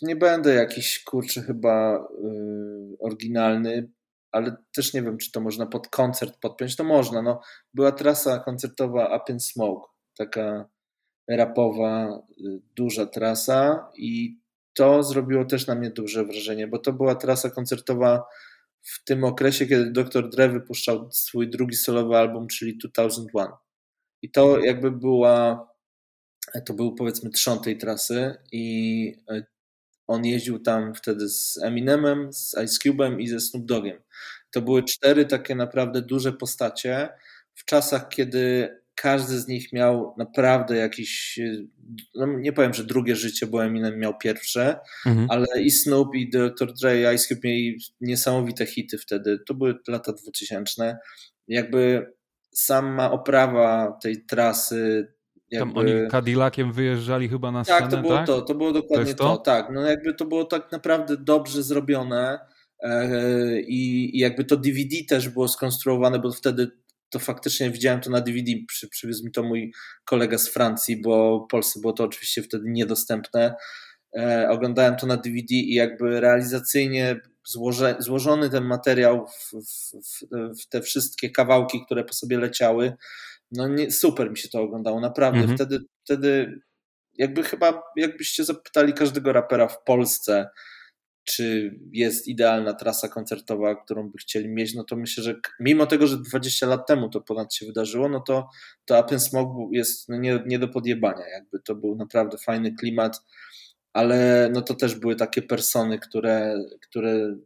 to 0.00 0.06
nie 0.06 0.16
będę 0.16 0.54
jakiś 0.54 1.04
kurczę 1.04 1.42
chyba 1.42 2.08
yy, 2.22 2.96
oryginalny, 2.98 3.90
ale 4.32 4.56
też 4.74 4.94
nie 4.94 5.02
wiem, 5.02 5.18
czy 5.18 5.32
to 5.32 5.40
można 5.40 5.66
pod 5.66 5.88
koncert 5.88 6.40
podpiąć. 6.40 6.76
To 6.76 6.84
można. 6.84 7.22
No, 7.22 7.40
była 7.74 7.92
trasa 7.92 8.38
koncertowa 8.38 9.16
Up 9.16 9.32
in 9.32 9.40
Smoke, 9.40 9.88
taka 10.16 10.68
rapowa, 11.28 12.22
y, 12.30 12.60
duża 12.76 13.06
trasa 13.06 13.90
i 13.96 14.39
to 14.74 15.02
zrobiło 15.02 15.44
też 15.44 15.66
na 15.66 15.74
mnie 15.74 15.90
duże 15.90 16.24
wrażenie, 16.24 16.68
bo 16.68 16.78
to 16.78 16.92
była 16.92 17.14
trasa 17.14 17.50
koncertowa 17.50 18.24
w 18.82 19.04
tym 19.04 19.24
okresie, 19.24 19.66
kiedy 19.66 19.90
Dr. 19.90 20.30
Dre 20.30 20.48
wypuszczał 20.48 21.12
swój 21.12 21.50
drugi 21.50 21.76
solowy 21.76 22.16
album, 22.16 22.46
czyli 22.46 22.78
2001. 22.78 23.52
I 24.22 24.30
to 24.30 24.58
jakby 24.58 24.90
była, 24.90 25.68
to 26.66 26.74
był 26.74 26.94
powiedzmy 26.94 27.30
trzon 27.30 27.60
tej 27.60 27.78
trasy 27.78 28.34
i 28.52 29.14
y, 29.32 29.44
on 30.06 30.24
jeździł 30.24 30.58
tam 30.58 30.94
wtedy 30.94 31.28
z 31.28 31.58
Eminemem, 31.62 32.32
z 32.32 32.54
Ice 32.64 32.88
Cube'em 32.88 33.20
i 33.20 33.28
ze 33.28 33.40
Snoop 33.40 33.66
Dogiem. 33.66 34.02
To 34.50 34.62
były 34.62 34.82
cztery 34.82 35.26
takie 35.26 35.54
naprawdę 35.54 36.02
duże 36.02 36.32
postacie 36.32 37.08
w 37.54 37.64
czasach, 37.64 38.08
kiedy 38.08 38.76
każdy 39.00 39.40
z 39.40 39.48
nich 39.48 39.72
miał 39.72 40.14
naprawdę 40.18 40.76
jakiś, 40.76 41.40
no 42.14 42.26
nie 42.26 42.52
powiem, 42.52 42.74
że 42.74 42.84
drugie 42.84 43.16
życie, 43.16 43.46
bo 43.46 43.64
Eminem 43.64 43.98
miał 43.98 44.18
pierwsze, 44.18 44.78
mhm. 45.06 45.26
ale 45.30 45.46
i 45.62 45.70
Snoop 45.70 46.14
i 46.14 46.30
Dr. 46.30 46.72
Dre 46.72 47.00
i 47.00 47.14
Ice 47.14 47.28
Cube 47.28 47.40
mieli 47.44 47.78
niesamowite 48.00 48.66
hity 48.66 48.98
wtedy. 48.98 49.38
To 49.46 49.54
były 49.54 49.78
lata 49.88 50.12
2000. 50.12 50.98
Jakby 51.48 52.12
sama 52.52 53.10
oprawa 53.10 53.98
tej 54.02 54.24
trasy 54.24 55.08
jakby... 55.50 55.74
Tam 55.74 55.78
oni 55.78 55.92
Cadillaciem 56.10 56.72
wyjeżdżali 56.72 57.28
chyba 57.28 57.52
na 57.52 57.64
scenę, 57.64 57.80
tak? 57.80 57.90
To 57.90 57.96
było 57.96 58.14
tak? 58.14 58.26
to, 58.26 58.42
to 58.42 58.54
było 58.54 58.72
dokładnie 58.72 59.14
to, 59.14 59.24
to, 59.24 59.36
tak. 59.36 59.68
No 59.72 59.80
jakby 59.86 60.14
to 60.14 60.24
było 60.24 60.44
tak 60.44 60.72
naprawdę 60.72 61.16
dobrze 61.16 61.62
zrobione 61.62 62.38
e, 62.80 63.60
i, 63.60 64.10
i 64.16 64.18
jakby 64.18 64.44
to 64.44 64.56
DVD 64.56 64.96
też 65.08 65.28
było 65.28 65.48
skonstruowane, 65.48 66.18
bo 66.18 66.32
wtedy 66.32 66.70
to 67.10 67.18
faktycznie 67.18 67.70
widziałem 67.70 68.00
to 68.00 68.10
na 68.10 68.20
DVD, 68.20 68.52
przy, 68.68 68.88
przywiózł 68.88 69.24
mi 69.24 69.32
to 69.32 69.42
mój 69.42 69.72
kolega 70.04 70.38
z 70.38 70.48
Francji, 70.48 71.00
bo 71.02 71.44
w 71.44 71.50
Polsce 71.50 71.80
było 71.80 71.92
to 71.92 72.04
oczywiście 72.04 72.42
wtedy 72.42 72.64
niedostępne. 72.66 73.54
E, 74.16 74.48
oglądałem 74.50 74.96
to 74.96 75.06
na 75.06 75.16
DVD 75.16 75.54
i 75.54 75.74
jakby 75.74 76.20
realizacyjnie 76.20 77.20
złoże, 77.46 77.96
złożony 77.98 78.50
ten 78.50 78.64
materiał 78.64 79.26
w, 79.26 79.52
w, 79.52 79.92
w, 80.60 80.68
te 80.68 80.80
wszystkie 80.80 81.30
kawałki, 81.30 81.84
które 81.84 82.04
po 82.04 82.12
sobie 82.12 82.38
leciały, 82.38 82.96
no 83.52 83.68
nie, 83.68 83.90
super 83.90 84.30
mi 84.30 84.38
się 84.38 84.48
to 84.48 84.60
oglądało, 84.60 85.00
naprawdę. 85.00 85.40
Mhm. 85.40 85.56
Wtedy, 85.56 85.84
wtedy 86.04 86.60
jakby 87.18 87.42
chyba, 87.42 87.82
jakbyście 87.96 88.44
zapytali 88.44 88.92
każdego 88.92 89.32
rapera 89.32 89.68
w 89.68 89.84
Polsce, 89.84 90.48
czy 91.24 91.74
jest 91.92 92.28
idealna 92.28 92.74
trasa 92.74 93.08
koncertowa, 93.08 93.74
którą 93.74 94.10
by 94.10 94.18
chcieli 94.18 94.48
mieć, 94.48 94.74
no 94.74 94.84
to 94.84 94.96
myślę, 94.96 95.24
że 95.24 95.34
mimo 95.60 95.86
tego, 95.86 96.06
że 96.06 96.16
20 96.18 96.66
lat 96.66 96.86
temu 96.86 97.08
to 97.08 97.20
ponad 97.20 97.54
się 97.54 97.66
wydarzyło, 97.66 98.08
no 98.08 98.20
to, 98.20 98.48
to 98.84 99.00
Up 99.00 99.18
Smog 99.18 99.48
jest 99.72 100.08
no 100.08 100.16
nie, 100.16 100.42
nie 100.46 100.58
do 100.58 100.68
podjebania, 100.68 101.28
jakby 101.28 101.60
to 101.60 101.74
był 101.74 101.96
naprawdę 101.96 102.38
fajny 102.38 102.74
klimat, 102.74 103.22
ale 103.92 104.50
no 104.52 104.62
to 104.62 104.74
też 104.74 104.94
były 104.94 105.16
takie 105.16 105.42
persony, 105.42 105.98
które, 105.98 106.64
które 106.88 107.36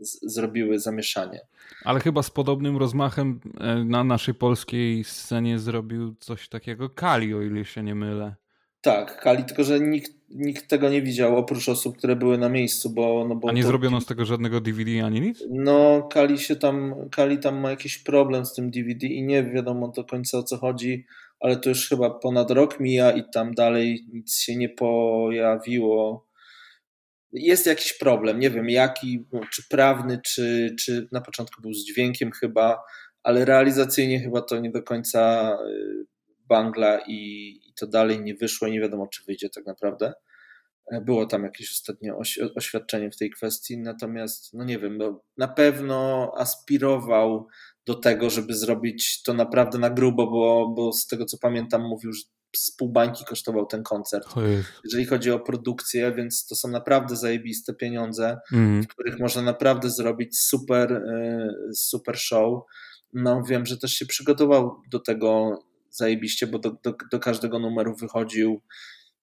z, 0.00 0.34
zrobiły 0.34 0.78
zamieszanie. 0.78 1.40
Ale 1.84 2.00
chyba 2.00 2.22
z 2.22 2.30
podobnym 2.30 2.76
rozmachem 2.76 3.40
e, 3.60 3.84
na 3.84 4.04
naszej 4.04 4.34
polskiej 4.34 5.04
scenie 5.04 5.58
zrobił 5.58 6.14
coś 6.20 6.48
takiego 6.48 6.90
Kali, 6.90 7.34
o 7.34 7.42
ile 7.42 7.64
się 7.64 7.82
nie 7.82 7.94
mylę. 7.94 8.34
Tak, 8.86 9.20
Kali, 9.20 9.44
tylko 9.44 9.64
że 9.64 9.80
nikt, 9.80 10.12
nikt 10.30 10.68
tego 10.68 10.88
nie 10.88 11.02
widział 11.02 11.36
oprócz 11.36 11.68
osób, 11.68 11.98
które 11.98 12.16
były 12.16 12.38
na 12.38 12.48
miejscu, 12.48 12.90
bo... 12.90 13.26
No 13.28 13.36
bo 13.36 13.48
A 13.48 13.52
nie 13.52 13.62
to, 13.62 13.68
zrobiono 13.68 14.00
z 14.00 14.06
tego 14.06 14.24
żadnego 14.24 14.60
DVD 14.60 15.04
ani 15.04 15.20
nic? 15.20 15.44
No, 15.50 16.08
Kali 16.12 16.38
się 16.38 16.56
tam, 16.56 16.94
Kali 17.10 17.38
tam 17.38 17.60
ma 17.60 17.70
jakiś 17.70 17.98
problem 17.98 18.46
z 18.46 18.54
tym 18.54 18.70
DVD 18.70 19.06
i 19.06 19.22
nie 19.22 19.44
wiadomo 19.44 19.88
do 19.88 20.04
końca 20.04 20.38
o 20.38 20.42
co 20.42 20.56
chodzi, 20.56 21.06
ale 21.40 21.56
to 21.56 21.68
już 21.68 21.88
chyba 21.88 22.10
ponad 22.10 22.50
rok 22.50 22.80
mija 22.80 23.10
i 23.10 23.30
tam 23.34 23.54
dalej 23.54 24.06
nic 24.12 24.36
się 24.38 24.56
nie 24.56 24.68
pojawiło. 24.68 26.26
Jest 27.32 27.66
jakiś 27.66 27.92
problem, 27.92 28.40
nie 28.40 28.50
wiem 28.50 28.70
jaki, 28.70 29.24
czy 29.52 29.68
prawny, 29.68 30.20
czy, 30.24 30.74
czy 30.78 31.08
na 31.12 31.20
początku 31.20 31.62
był 31.62 31.72
z 31.72 31.84
dźwiękiem 31.84 32.30
chyba, 32.32 32.78
ale 33.22 33.44
realizacyjnie 33.44 34.20
chyba 34.20 34.42
to 34.42 34.58
nie 34.58 34.70
do 34.70 34.82
końca 34.82 35.52
y, 35.70 36.06
Bangla 36.48 37.00
i, 37.06 37.65
to 37.78 37.86
dalej 37.86 38.20
nie 38.20 38.34
wyszło 38.34 38.68
i 38.68 38.72
nie 38.72 38.80
wiadomo, 38.80 39.06
czy 39.06 39.24
wyjdzie 39.24 39.50
tak 39.50 39.66
naprawdę. 39.66 40.12
E, 40.92 41.00
było 41.00 41.26
tam 41.26 41.44
jakieś 41.44 41.72
ostatnie 41.72 42.14
oświadczenie 42.54 43.10
w 43.10 43.16
tej 43.16 43.30
kwestii, 43.30 43.78
natomiast, 43.78 44.54
no 44.54 44.64
nie 44.64 44.78
wiem, 44.78 44.98
no, 44.98 45.20
na 45.36 45.48
pewno 45.48 46.32
aspirował 46.36 47.46
do 47.86 47.94
tego, 47.94 48.30
żeby 48.30 48.54
zrobić 48.54 49.22
to 49.22 49.34
naprawdę 49.34 49.78
na 49.78 49.90
grubo, 49.90 50.26
bo, 50.26 50.72
bo 50.76 50.92
z 50.92 51.06
tego 51.06 51.24
co 51.24 51.38
pamiętam, 51.38 51.82
mówił, 51.82 52.12
że 52.12 52.22
z 52.56 52.70
pół 52.70 52.88
bańki 52.88 53.24
kosztował 53.24 53.66
ten 53.66 53.82
koncert. 53.82 54.36
Jeżeli 54.84 55.06
chodzi 55.06 55.30
o 55.30 55.40
produkcję, 55.40 56.12
więc 56.12 56.46
to 56.46 56.54
są 56.54 56.68
naprawdę 56.68 57.16
zajebiste 57.16 57.74
pieniądze, 57.74 58.38
mm. 58.52 58.82
w 58.82 58.88
których 58.88 59.18
można 59.18 59.42
naprawdę 59.42 59.90
zrobić 59.90 60.40
super, 60.40 60.92
e, 60.92 61.48
super 61.74 62.18
show. 62.18 62.62
No 63.12 63.42
wiem, 63.42 63.66
że 63.66 63.78
też 63.78 63.92
się 63.92 64.06
przygotował 64.06 64.80
do 64.90 65.00
tego 65.00 65.58
zajebiście, 65.96 66.46
bo 66.46 66.58
do, 66.58 66.70
do, 66.82 66.94
do 67.12 67.20
każdego 67.20 67.58
numeru 67.58 67.96
wychodził, 67.96 68.60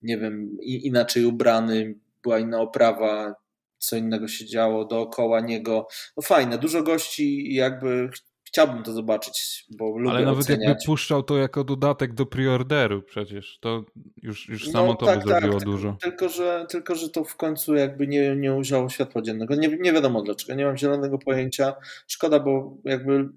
nie 0.01 0.17
wiem, 0.17 0.57
inaczej 0.61 1.26
ubrany, 1.26 1.95
była 2.24 2.39
inna 2.39 2.61
oprawa, 2.61 3.36
co 3.78 3.95
innego 3.95 4.28
się 4.28 4.45
działo 4.45 4.86
dookoła 4.86 5.39
niego. 5.39 5.88
No 6.17 6.24
fajne, 6.24 6.57
dużo 6.57 6.84
gości 6.84 7.51
i 7.51 7.55
jakby 7.55 8.09
chciałbym 8.53 8.84
to 8.84 8.93
zobaczyć, 8.93 9.65
bo 9.78 9.97
lubię 9.97 10.15
Ale 10.15 10.26
nawet 10.26 10.39
oceniać. 10.39 10.67
jakby 10.67 10.86
puszczał 10.86 11.24
to 11.24 11.38
jako 11.38 11.63
dodatek 11.63 12.13
do 12.13 12.26
preorderu 12.26 13.01
przecież, 13.01 13.57
to 13.61 13.86
już, 14.21 14.49
już 14.49 14.71
samo 14.71 14.88
no, 14.88 14.95
to 14.95 15.05
tak, 15.05 15.24
by 15.24 15.30
zrobiło 15.30 15.53
tak, 15.53 15.63
dużo. 15.63 15.97
Tylko 16.01 16.30
że, 16.30 16.65
tylko, 16.69 16.95
że 16.95 17.09
to 17.09 17.24
w 17.24 17.36
końcu 17.36 17.76
jakby 17.76 18.07
nie, 18.07 18.36
nie 18.36 18.53
ujrzało 18.53 18.89
światła 18.89 19.21
dziennego. 19.21 19.55
Nie, 19.55 19.67
nie 19.67 19.93
wiadomo 19.93 20.21
dlaczego, 20.21 20.53
nie 20.53 20.65
mam 20.65 20.78
zielonego 20.78 21.17
pojęcia. 21.17 21.74
Szkoda, 22.07 22.39
bo 22.39 22.78
jakby 22.84 23.30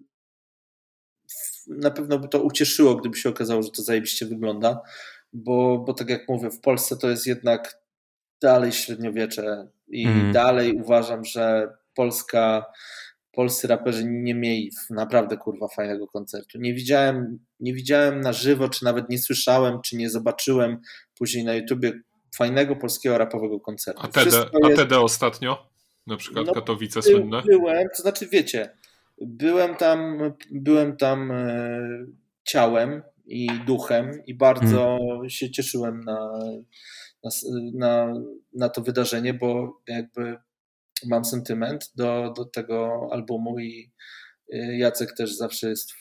na 1.67 1.91
pewno 1.91 2.19
by 2.19 2.29
to 2.29 2.43
ucieszyło, 2.43 2.95
gdyby 2.95 3.17
się 3.17 3.29
okazało, 3.29 3.62
że 3.62 3.71
to 3.71 3.83
zajebiście 3.83 4.27
wygląda, 4.27 4.81
bo, 5.33 5.79
bo 5.79 5.95
tak 5.95 6.09
jak 6.09 6.29
mówię, 6.29 6.51
w 6.51 6.61
Polsce 6.61 6.97
to 6.97 7.09
jest 7.09 7.27
jednak 7.27 7.81
dalej 8.41 8.73
średniowiecze 8.73 9.69
i 9.89 10.07
mm. 10.07 10.33
dalej 10.33 10.73
uważam, 10.73 11.25
że 11.25 11.69
polska, 11.95 12.64
polscy 13.33 13.69
raperzy 13.69 14.05
nie 14.05 14.35
mieli 14.35 14.71
naprawdę 14.91 15.37
kurwa 15.37 15.69
fajnego 15.69 16.07
koncertu. 16.07 16.59
Nie 16.59 16.75
widziałem, 16.75 17.39
nie 17.61 17.75
widziałem 17.75 18.21
na 18.21 18.33
żywo, 18.33 18.69
czy 18.69 18.85
nawet 18.85 19.09
nie 19.09 19.19
słyszałem, 19.19 19.81
czy 19.83 19.97
nie 19.97 20.11
zobaczyłem 20.11 20.81
później 21.19 21.45
na 21.45 21.55
YouTubie 21.55 21.93
fajnego 22.37 22.77
polskiego 22.77 23.19
rapowego 23.19 23.61
koncertu. 23.61 24.01
A 24.05 24.09
TD, 24.09 24.25
jest... 24.25 24.49
a 24.64 24.77
TD 24.77 25.01
ostatnio? 25.01 25.69
Na 26.07 26.17
przykład 26.17 26.47
no, 26.47 26.53
Katowice 26.53 27.03
słynne? 27.03 27.43
Byłem, 27.43 27.89
to 27.97 28.03
znaczy 28.03 28.29
wiecie, 28.33 28.77
byłem 29.21 29.77
tam, 29.77 30.19
byłem 30.51 30.97
tam 30.97 31.31
e, 31.31 31.81
ciałem 32.45 33.03
i 33.27 33.49
duchem 33.67 34.11
i 34.27 34.35
bardzo 34.35 34.99
hmm. 35.01 35.31
się 35.31 35.51
cieszyłem 35.51 36.01
na, 36.01 36.39
na, 37.25 37.31
na, 37.75 38.14
na 38.53 38.69
to 38.69 38.83
wydarzenie, 38.83 39.35
bo 39.35 39.81
jakby 39.89 40.37
mam 41.07 41.25
sentyment 41.25 41.93
do, 41.97 42.33
do 42.37 42.45
tego 42.45 43.09
albumu 43.12 43.59
i 43.59 43.93
y, 44.55 44.77
Jacek 44.77 45.17
też 45.17 45.37
zawsze 45.37 45.69
jest 45.69 45.93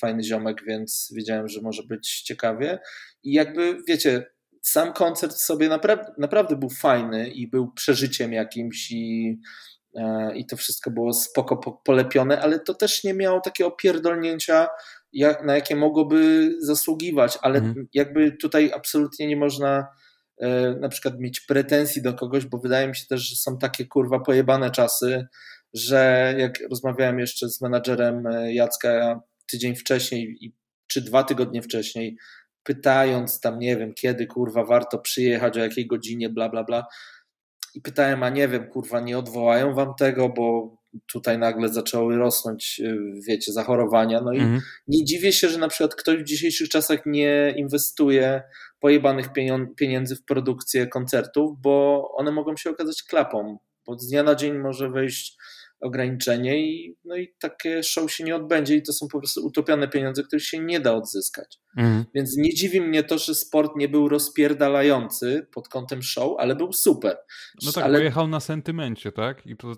fajny 0.00 0.22
ziomek, 0.22 0.64
więc 0.66 1.12
wiedziałem, 1.16 1.48
że 1.48 1.60
może 1.60 1.82
być 1.82 2.22
ciekawie. 2.22 2.78
I 3.22 3.32
jakby 3.32 3.78
wiecie, 3.88 4.26
sam 4.62 4.92
koncert 4.92 5.36
sobie 5.36 5.68
naprawdę, 5.68 6.12
naprawdę 6.18 6.56
był 6.56 6.70
fajny 6.70 7.30
i 7.30 7.48
był 7.48 7.72
przeżyciem 7.72 8.32
jakimś 8.32 8.90
i, 8.90 9.28
e, 9.30 9.38
i 10.34 10.46
to 10.46 10.56
wszystko 10.56 10.90
było 10.90 11.12
spoko 11.12 11.76
polepione, 11.84 12.40
ale 12.40 12.60
to 12.60 12.74
też 12.74 13.04
nie 13.04 13.14
miało 13.14 13.40
takiego 13.40 13.70
pierdolnięcia, 13.70 14.68
jak, 15.12 15.44
na 15.44 15.54
jakie 15.54 15.76
mogłoby 15.76 16.50
zasługiwać, 16.60 17.38
ale 17.42 17.58
mhm. 17.58 17.88
jakby 17.94 18.32
tutaj 18.32 18.72
absolutnie 18.74 19.26
nie 19.26 19.36
można 19.36 19.86
E, 20.42 20.74
na 20.80 20.88
przykład 20.88 21.20
mieć 21.20 21.40
pretensji 21.40 22.02
do 22.02 22.14
kogoś, 22.14 22.46
bo 22.46 22.58
wydaje 22.58 22.88
mi 22.88 22.96
się 22.96 23.06
też, 23.06 23.20
że 23.20 23.36
są 23.36 23.58
takie 23.58 23.86
kurwa 23.86 24.20
pojebane 24.20 24.70
czasy, 24.70 25.26
że 25.74 26.34
jak 26.38 26.60
rozmawiałem 26.70 27.18
jeszcze 27.18 27.48
z 27.48 27.60
menadżerem 27.60 28.26
e, 28.26 28.54
Jacka 28.54 29.20
tydzień 29.50 29.76
wcześniej 29.76 30.52
czy 30.86 31.00
dwa 31.00 31.24
tygodnie 31.24 31.62
wcześniej, 31.62 32.16
pytając 32.62 33.40
tam, 33.40 33.58
nie 33.58 33.76
wiem, 33.76 33.94
kiedy 33.94 34.26
kurwa 34.26 34.64
warto 34.64 34.98
przyjechać, 34.98 35.56
o 35.56 35.60
jakiej 35.60 35.86
godzinie, 35.86 36.28
bla, 36.28 36.48
bla, 36.48 36.64
bla. 36.64 36.86
I 37.74 37.80
pytałem, 37.80 38.22
a 38.22 38.28
nie 38.28 38.48
wiem, 38.48 38.66
kurwa, 38.66 39.00
nie 39.00 39.18
odwołają 39.18 39.74
wam 39.74 39.94
tego, 39.98 40.28
bo 40.28 40.76
tutaj 41.06 41.38
nagle 41.38 41.68
zaczęły 41.68 42.16
rosnąć, 42.16 42.80
y, 42.84 42.98
wiecie, 43.28 43.52
zachorowania. 43.52 44.20
No 44.20 44.32
i 44.32 44.38
mhm. 44.40 44.60
nie 44.88 45.04
dziwię 45.04 45.32
się, 45.32 45.48
że 45.48 45.58
na 45.58 45.68
przykład 45.68 45.94
ktoś 45.94 46.16
w 46.16 46.24
dzisiejszych 46.24 46.68
czasach 46.68 47.06
nie 47.06 47.54
inwestuje 47.56 48.42
pojebanych 48.80 49.26
pieniędzy 49.76 50.16
w 50.16 50.24
produkcję 50.24 50.86
koncertów, 50.86 51.60
bo 51.60 52.08
one 52.16 52.30
mogą 52.30 52.56
się 52.56 52.70
okazać 52.70 53.02
klapą, 53.02 53.58
bo 53.86 53.98
z 53.98 54.08
dnia 54.08 54.22
na 54.22 54.34
dzień 54.34 54.58
może 54.58 54.90
wejść 54.90 55.36
ograniczenie 55.82 56.66
i, 56.66 56.96
no 57.04 57.16
i 57.16 57.34
takie 57.40 57.82
show 57.82 58.12
się 58.12 58.24
nie 58.24 58.36
odbędzie 58.36 58.76
i 58.76 58.82
to 58.82 58.92
są 58.92 59.08
po 59.08 59.18
prostu 59.18 59.46
utopione 59.46 59.88
pieniądze, 59.88 60.22
których 60.22 60.44
się 60.44 60.58
nie 60.58 60.80
da 60.80 60.94
odzyskać. 60.94 61.58
Mhm. 61.76 62.04
Więc 62.14 62.36
nie 62.36 62.54
dziwi 62.54 62.80
mnie 62.80 63.02
to, 63.02 63.18
że 63.18 63.34
sport 63.34 63.76
nie 63.76 63.88
był 63.88 64.08
rozpierdalający 64.08 65.46
pod 65.54 65.68
kątem 65.68 66.02
show, 66.02 66.32
ale 66.38 66.56
był 66.56 66.72
super. 66.72 67.16
No 67.62 67.72
tak, 67.72 67.84
ale... 67.84 67.98
pojechał 67.98 68.28
na 68.28 68.40
sentymencie, 68.40 69.12
tak? 69.12 69.46
I 69.46 69.56
to 69.56 69.74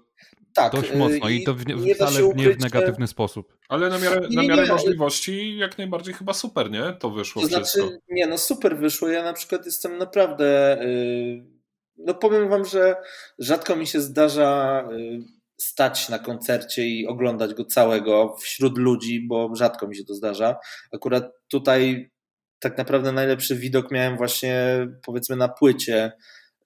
tak, 0.55 0.73
dość 0.73 0.91
y, 0.91 0.97
mocno 0.97 1.29
i, 1.29 1.45
to 1.45 1.55
w, 1.55 1.67
nie 1.67 1.95
wcale 1.95 2.35
nie 2.35 2.51
w 2.51 2.59
negatywny 2.59 3.07
sposób. 3.07 3.57
Ale 3.69 3.89
na 3.89 3.99
miarę, 3.99 4.29
nie, 4.31 4.37
na 4.37 4.43
miarę 4.43 4.63
nie, 4.63 4.73
możliwości 4.73 5.57
jak 5.57 5.79
najbardziej 5.79 6.15
chyba 6.15 6.33
super, 6.33 6.71
nie? 6.71 6.97
To 7.01 7.11
wyszło 7.11 7.43
to 7.43 7.49
wszystko. 7.49 7.81
Znaczy, 7.81 7.99
nie 8.11 8.27
no 8.27 8.39
super 8.39 8.79
wyszło. 8.79 9.09
Ja 9.09 9.23
na 9.23 9.33
przykład 9.33 9.67
jestem 9.67 9.99
naprawdę 9.99 10.79
yy, 10.81 11.55
no 11.97 12.15
powiem 12.15 12.49
wam, 12.49 12.65
że 12.65 12.97
rzadko 13.39 13.77
mi 13.77 13.87
się 13.87 14.01
zdarza 14.01 14.83
yy, 14.93 15.25
stać 15.61 16.09
na 16.09 16.19
koncercie 16.19 16.87
i 16.87 17.07
oglądać 17.07 17.55
go 17.55 17.65
całego 17.65 18.37
wśród 18.37 18.79
ludzi, 18.79 19.27
bo 19.29 19.51
rzadko 19.55 19.89
mi 19.89 19.97
się 19.97 20.05
to 20.05 20.15
zdarza. 20.15 20.57
Akurat 20.93 21.33
tutaj 21.49 22.11
tak 22.59 22.79
naprawdę 22.79 23.13
najlepszy 23.13 23.57
widok 23.57 23.91
miałem 23.91 24.17
właśnie 24.17 24.87
powiedzmy 25.07 25.37
na 25.37 25.49
płycie, 25.49 26.13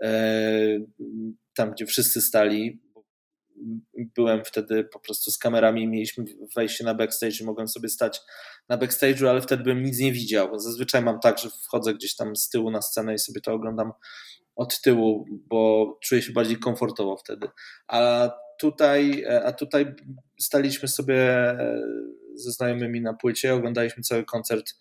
yy, 0.01 0.09
tam 1.55 1.71
gdzie 1.71 1.87
wszyscy 1.87 2.21
stali, 2.21 2.81
byłem 4.15 4.45
wtedy 4.45 4.85
po 4.85 5.01
prostu 5.01 5.31
z 5.31 5.39
kamerami, 5.39 5.89
mieliśmy 5.89 6.25
wejście 6.57 6.85
na 6.85 6.95
backstage 6.95 7.41
i 7.41 7.45
mogłem 7.45 7.69
sobie 7.69 7.89
stać 7.89 8.21
na 8.69 8.79
backstage'u, 8.79 9.29
ale 9.29 9.43
wtedy 9.43 9.63
bym 9.63 9.83
nic 9.83 9.99
nie 9.99 10.13
widział. 10.13 10.59
Zazwyczaj 10.59 11.03
mam 11.03 11.21
tak, 11.21 11.39
że 11.39 11.51
wchodzę 11.51 11.95
gdzieś 11.95 12.17
tam 12.17 12.37
z 12.37 12.49
tyłu 12.49 12.71
na 12.71 12.83
scenę 12.83 13.15
i 13.15 13.19
sobie 13.19 13.41
to 13.41 13.53
oglądam 13.53 13.93
od 14.57 14.81
tyłu, 14.81 15.27
bo 15.31 15.99
czuję 16.03 16.23
się 16.23 16.33
bardziej 16.33 16.59
komfortowo 16.59 17.17
wtedy. 17.17 17.49
A 17.89 18.31
tutaj, 18.61 19.25
a 19.45 19.53
tutaj 19.53 19.95
staliśmy 20.41 20.89
sobie 20.89 21.57
ze 22.39 22.53
znajomymi 22.53 23.01
na 23.01 23.15
płycie, 23.15 23.55
oglądaliśmy 23.55 24.03
cały 24.03 24.25
koncert 24.25 24.75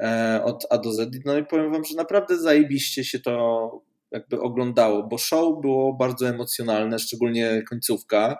e, 0.00 0.40
od 0.44 0.66
A 0.70 0.78
do 0.78 0.92
Z. 0.92 1.24
No 1.24 1.38
i 1.38 1.44
powiem 1.44 1.72
wam, 1.72 1.84
że 1.84 1.96
naprawdę 1.96 2.38
zajebiście 2.38 3.04
się 3.04 3.20
to 3.20 3.70
jakby 4.10 4.40
oglądało, 4.40 5.02
bo 5.02 5.18
show 5.18 5.60
było 5.60 5.92
bardzo 5.92 6.28
emocjonalne, 6.28 6.98
szczególnie 6.98 7.62
końcówka. 7.62 8.36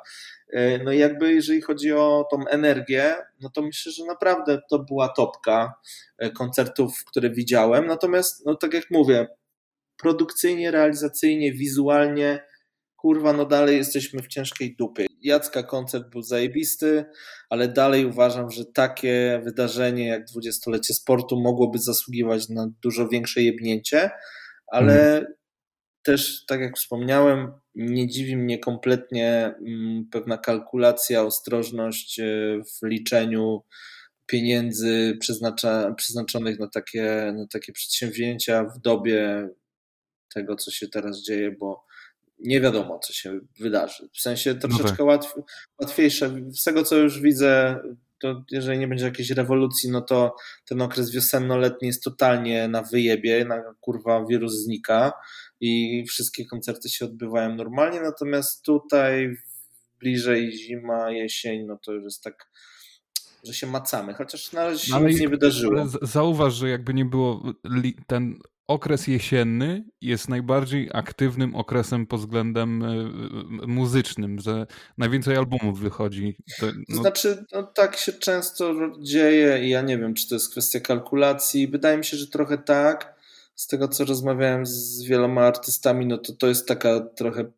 E, 0.52 0.84
no 0.84 0.92
i 0.92 0.98
jakby 0.98 1.32
jeżeli 1.32 1.60
chodzi 1.60 1.92
o 1.92 2.26
tą 2.30 2.46
energię, 2.46 3.16
no 3.40 3.50
to 3.50 3.62
myślę, 3.62 3.92
że 3.92 4.04
naprawdę 4.04 4.60
to 4.70 4.78
była 4.78 5.08
topka 5.08 5.74
e, 6.18 6.30
koncertów, 6.30 7.04
które 7.04 7.30
widziałem. 7.30 7.86
Natomiast, 7.86 8.46
no 8.46 8.54
tak 8.54 8.74
jak 8.74 8.84
mówię, 8.90 9.26
produkcyjnie, 9.96 10.70
realizacyjnie, 10.70 11.52
wizualnie, 11.52 12.44
kurwa, 13.02 13.32
no 13.32 13.46
dalej 13.46 13.76
jesteśmy 13.76 14.22
w 14.22 14.28
ciężkiej 14.28 14.76
dupie. 14.76 15.06
Jacka 15.22 15.62
koncert 15.62 16.08
był 16.10 16.22
zajebisty, 16.22 17.04
ale 17.50 17.68
dalej 17.68 18.06
uważam, 18.06 18.50
że 18.50 18.64
takie 18.64 19.40
wydarzenie 19.44 20.08
jak 20.08 20.24
dwudziestolecie 20.24 20.94
sportu 20.94 21.40
mogłoby 21.40 21.78
zasługiwać 21.78 22.48
na 22.48 22.68
dużo 22.82 23.08
większe 23.08 23.42
jebnięcie, 23.42 24.10
ale 24.66 24.94
hmm 24.94 25.24
też, 26.02 26.44
tak 26.46 26.60
jak 26.60 26.76
wspomniałem, 26.76 27.52
nie 27.74 28.08
dziwi 28.08 28.36
mnie 28.36 28.58
kompletnie 28.58 29.54
mm, 29.66 30.08
pewna 30.10 30.38
kalkulacja, 30.38 31.22
ostrożność 31.22 32.20
e, 32.20 32.24
w 32.64 32.86
liczeniu 32.86 33.62
pieniędzy 34.26 35.18
przeznaczonych 35.96 36.58
na 36.58 36.68
takie, 36.68 37.32
na 37.36 37.46
takie 37.46 37.72
przedsięwzięcia 37.72 38.64
w 38.64 38.78
dobie 38.78 39.48
tego, 40.34 40.56
co 40.56 40.70
się 40.70 40.88
teraz 40.88 41.22
dzieje, 41.22 41.50
bo 41.50 41.84
nie 42.44 42.60
wiadomo, 42.60 42.98
co 42.98 43.12
się 43.12 43.40
wydarzy. 43.60 44.08
W 44.12 44.20
sensie 44.20 44.54
troszeczkę 44.54 45.04
no 45.04 45.18
tak. 45.18 45.32
łatwiejsze. 45.78 46.34
Z 46.54 46.64
tego, 46.64 46.82
co 46.82 46.96
już 46.96 47.20
widzę, 47.20 47.80
to 48.22 48.44
jeżeli 48.50 48.78
nie 48.78 48.88
będzie 48.88 49.04
jakiejś 49.04 49.30
rewolucji, 49.30 49.90
no 49.90 50.00
to 50.00 50.36
ten 50.68 50.82
okres 50.82 51.10
wiosenno-letni 51.10 51.88
jest 51.88 52.02
totalnie 52.02 52.68
na 52.68 52.82
wyjebie, 52.82 53.44
na 53.44 53.74
kurwa 53.80 54.24
wirus 54.26 54.54
znika 54.54 55.12
i 55.60 56.04
wszystkie 56.08 56.46
koncerty 56.46 56.88
się 56.88 57.04
odbywają 57.04 57.54
normalnie, 57.54 58.00
natomiast 58.00 58.62
tutaj 58.62 59.36
bliżej 59.98 60.52
zima, 60.52 61.10
jesień, 61.10 61.66
no 61.66 61.78
to 61.84 61.92
już 61.92 62.04
jest 62.04 62.22
tak, 62.22 62.50
że 63.44 63.54
się 63.54 63.66
macamy, 63.66 64.14
chociaż 64.14 64.52
na 64.52 64.64
razie 64.64 64.86
się 64.86 64.94
ale 64.94 65.10
nic 65.10 65.20
nie 65.20 65.28
wydarzyło. 65.28 65.86
Zauważ, 66.02 66.54
że 66.54 66.68
jakby 66.68 66.94
nie 66.94 67.04
było, 67.04 67.42
ten 68.06 68.38
okres 68.68 69.06
jesienny 69.06 69.84
jest 70.00 70.28
najbardziej 70.28 70.90
aktywnym 70.92 71.54
okresem 71.54 72.06
pod 72.06 72.20
względem 72.20 72.82
e, 72.82 73.10
muzycznym, 73.66 74.38
że 74.38 74.66
najwięcej 74.98 75.36
albumów 75.36 75.80
wychodzi. 75.80 76.36
To, 76.60 76.66
no... 76.88 77.00
Znaczy, 77.00 77.44
no, 77.52 77.62
tak 77.62 77.96
się 77.96 78.12
często 78.12 78.74
dzieje 79.00 79.64
i 79.66 79.68
ja 79.68 79.82
nie 79.82 79.98
wiem, 79.98 80.14
czy 80.14 80.28
to 80.28 80.34
jest 80.34 80.50
kwestia 80.50 80.80
kalkulacji. 80.80 81.68
Wydaje 81.68 81.98
mi 81.98 82.04
się, 82.04 82.16
że 82.16 82.26
trochę 82.26 82.58
tak. 82.58 83.22
Z 83.54 83.66
tego, 83.66 83.88
co 83.88 84.04
rozmawiałem 84.04 84.66
z 84.66 85.02
wieloma 85.02 85.46
artystami, 85.46 86.06
no 86.06 86.18
to 86.18 86.32
to 86.32 86.48
jest 86.48 86.68
taka 86.68 87.00
trochę 87.00 87.52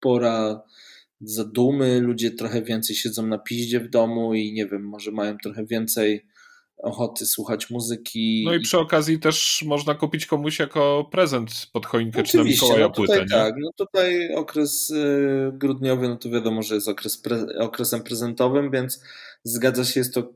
pora 0.00 0.62
zadumy. 1.20 2.00
Ludzie 2.00 2.30
trochę 2.30 2.62
więcej 2.62 2.96
siedzą 2.96 3.26
na 3.26 3.38
piździe 3.38 3.80
w 3.80 3.90
domu 3.90 4.34
i 4.34 4.52
nie 4.52 4.66
wiem, 4.66 4.82
może 4.82 5.10
mają 5.10 5.36
trochę 5.42 5.64
więcej 5.66 6.26
ochoty 6.82 7.26
słuchać 7.26 7.70
muzyki. 7.70 8.42
No 8.46 8.54
i 8.54 8.60
przy 8.60 8.78
okazji 8.78 9.18
też 9.18 9.64
można 9.66 9.94
kupić 9.94 10.26
komuś 10.26 10.58
jako 10.58 11.08
prezent 11.12 11.66
pod 11.72 11.86
choinkę 11.86 12.20
Oczywiście, 12.20 12.38
czy 12.38 12.62
na 12.62 12.68
Mikołaja 12.68 12.86
no 12.86 12.94
płytę, 12.94 13.20
nie? 13.20 13.28
Tak, 13.28 13.54
no 13.58 13.70
tutaj 13.76 14.34
okres 14.34 14.90
y, 14.90 15.50
grudniowy, 15.52 16.08
no 16.08 16.16
to 16.16 16.30
wiadomo, 16.30 16.62
że 16.62 16.74
jest 16.74 16.88
okres 16.88 17.18
pre, 17.18 17.46
okresem 17.58 18.02
prezentowym, 18.02 18.70
więc 18.70 19.02
zgadza 19.44 19.84
się, 19.84 20.00
jest 20.00 20.14
to 20.14 20.32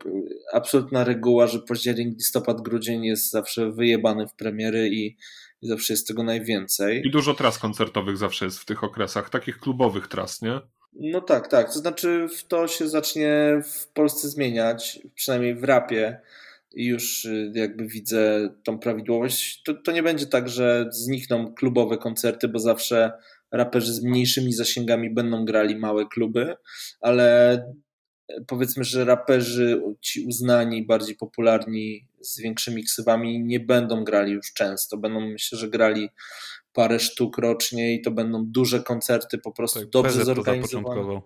absolutna 0.53 1.05
reguła, 1.05 1.47
że 1.47 1.59
październik, 1.59 2.19
listopad, 2.19 2.61
grudzień 2.61 3.05
jest 3.05 3.31
zawsze 3.31 3.71
wyjebany 3.71 4.29
w 4.29 4.35
premiery 4.35 4.89
i 4.89 5.17
zawsze 5.63 5.93
jest 5.93 6.09
tego 6.09 6.23
najwięcej. 6.23 7.07
I 7.07 7.11
dużo 7.11 7.35
tras 7.35 7.59
koncertowych 7.59 8.17
zawsze 8.17 8.45
jest 8.45 8.59
w 8.59 8.65
tych 8.65 8.85
okresach, 8.85 9.31
takich 9.31 9.59
klubowych 9.59 10.09
tras, 10.09 10.43
nie? 10.43 10.61
No 10.95 11.21
tak, 11.21 11.49
tak. 11.49 11.73
To 11.73 11.79
znaczy 11.79 12.27
to 12.49 12.69
się 12.69 12.89
zacznie 12.89 13.63
w 13.65 13.87
Polsce 13.87 14.29
zmieniać, 14.29 15.01
przynajmniej 15.15 15.55
w 15.55 15.65
rapie 15.65 16.21
już 16.75 17.25
y, 17.25 17.53
jakby 17.55 17.87
widzę 17.87 18.49
tą 18.63 18.79
prawidłowość. 18.79 19.63
To, 19.63 19.75
to 19.75 19.93
nie 19.93 20.03
będzie 20.03 20.27
tak, 20.27 20.49
że 20.49 20.87
znikną 20.91 21.55
klubowe 21.55 21.99
koncerty, 21.99 22.49
bo 22.49 22.59
zawsze 22.59 23.13
raperzy 23.51 23.93
z 23.93 24.03
mniejszymi 24.03 24.53
zasięgami 24.53 25.11
będą 25.11 25.45
grali 25.45 25.77
małe 25.77 26.07
kluby, 26.07 26.57
ale 27.01 27.59
powiedzmy, 28.47 28.85
że 28.85 29.05
raperzy 29.05 29.83
ci 30.01 30.27
uznani, 30.27 30.87
bardziej 30.87 31.17
popularni, 31.17 32.07
z 32.21 32.41
większymi 32.41 32.85
ksywami 32.85 33.45
nie 33.45 33.61
będą 33.61 34.05
grali 34.05 34.33
już 34.33 34.53
często. 34.53 34.97
Będą, 34.97 35.21
myślę, 35.21 35.59
że 35.59 35.69
grali 35.69 36.09
parę 36.75 37.01
sztuk 37.01 37.39
rocznie 37.39 37.95
i 37.95 38.03
to 38.03 38.11
będą 38.11 38.45
duże 38.47 38.83
koncerty, 38.83 39.39
po 39.39 39.53
prostu 39.53 39.81
tak, 39.81 39.89
dobrze 39.89 40.25
zorganizowane. 40.25 41.20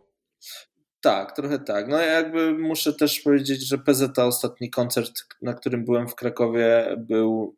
Tak, 1.01 1.37
trochę 1.37 1.59
tak. 1.59 1.89
No 1.89 1.99
jakby 1.99 2.59
muszę 2.59 2.93
też 2.93 3.21
powiedzieć, 3.21 3.69
że 3.69 3.79
PZ 3.79 4.19
ostatni 4.19 4.71
koncert, 4.71 5.13
na 5.43 5.55
którym 5.55 5.85
byłem 5.85 6.09
w 6.09 6.15
Krakowie, 6.15 6.97
był 6.99 7.57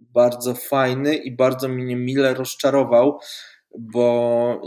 bardzo 0.00 0.54
fajny 0.54 1.16
i 1.16 1.36
bardzo 1.36 1.68
mnie 1.68 1.96
mile 1.96 2.34
rozczarował, 2.34 3.18
bo 3.78 4.60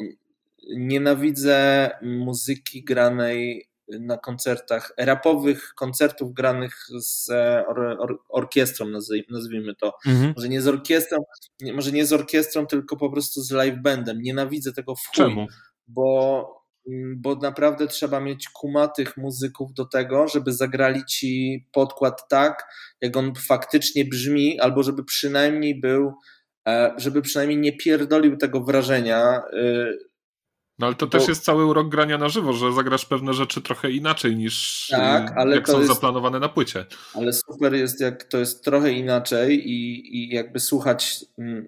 nienawidzę 0.77 1.89
muzyki 2.01 2.83
granej 2.83 3.69
na 3.87 4.17
koncertach, 4.17 4.93
rapowych 4.97 5.73
koncertów 5.75 6.33
granych 6.33 6.85
z 6.99 7.29
or, 7.67 7.79
or, 7.79 8.19
orkiestrą, 8.29 8.85
nazwijmy 9.29 9.75
to. 9.75 9.93
Mhm. 10.05 10.33
Może 10.35 10.49
nie 10.49 10.61
z 10.61 10.67
orkiestrą, 10.67 11.23
nie, 11.61 11.73
może 11.73 11.91
nie 11.91 12.05
z 12.05 12.13
orkiestrą, 12.13 12.67
tylko 12.67 12.97
po 12.97 13.09
prostu 13.09 13.41
z 13.41 13.51
live 13.51 13.81
bandem. 13.81 14.21
Nienawidzę 14.21 14.73
tego 14.73 14.95
w 14.95 14.99
chuj, 14.99 15.13
Czemu? 15.13 15.47
Bo, 15.87 16.47
bo 17.15 17.35
naprawdę 17.35 17.87
trzeba 17.87 18.19
mieć 18.19 18.49
kumatych 18.49 19.17
muzyków 19.17 19.73
do 19.73 19.85
tego, 19.85 20.27
żeby 20.27 20.53
zagrali 20.53 21.05
ci 21.05 21.65
podkład 21.71 22.27
tak, 22.29 22.63
jak 23.01 23.17
on 23.17 23.33
faktycznie 23.47 24.05
brzmi, 24.05 24.59
albo 24.59 24.83
żeby 24.83 25.03
przynajmniej 25.03 25.79
był, 25.79 26.13
e, 26.67 26.93
żeby 26.97 27.21
przynajmniej 27.21 27.59
nie 27.59 27.77
pierdolił 27.77 28.37
tego 28.37 28.63
wrażenia, 28.63 29.41
y, 29.53 30.14
no 30.79 30.87
ale 30.87 30.95
to 30.95 31.07
też 31.07 31.27
jest 31.27 31.43
cały 31.43 31.65
urok 31.65 31.89
grania 31.89 32.17
na 32.17 32.29
żywo, 32.29 32.53
że 32.53 32.73
zagrasz 32.73 33.05
pewne 33.05 33.33
rzeczy 33.33 33.61
trochę 33.61 33.91
inaczej 33.91 34.35
niż 34.35 34.87
tak, 34.91 35.33
ale 35.37 35.55
jak 35.55 35.69
są 35.69 35.77
jest, 35.77 35.93
zaplanowane 35.93 36.39
na 36.39 36.49
płycie. 36.49 36.85
Ale 37.13 37.33
super 37.33 37.73
jest, 37.73 38.01
jak 38.01 38.23
to 38.23 38.37
jest 38.37 38.63
trochę 38.63 38.91
inaczej 38.91 39.69
i, 39.69 40.17
i 40.17 40.35
jakby 40.35 40.59
słuchać, 40.59 41.25
mm, 41.37 41.67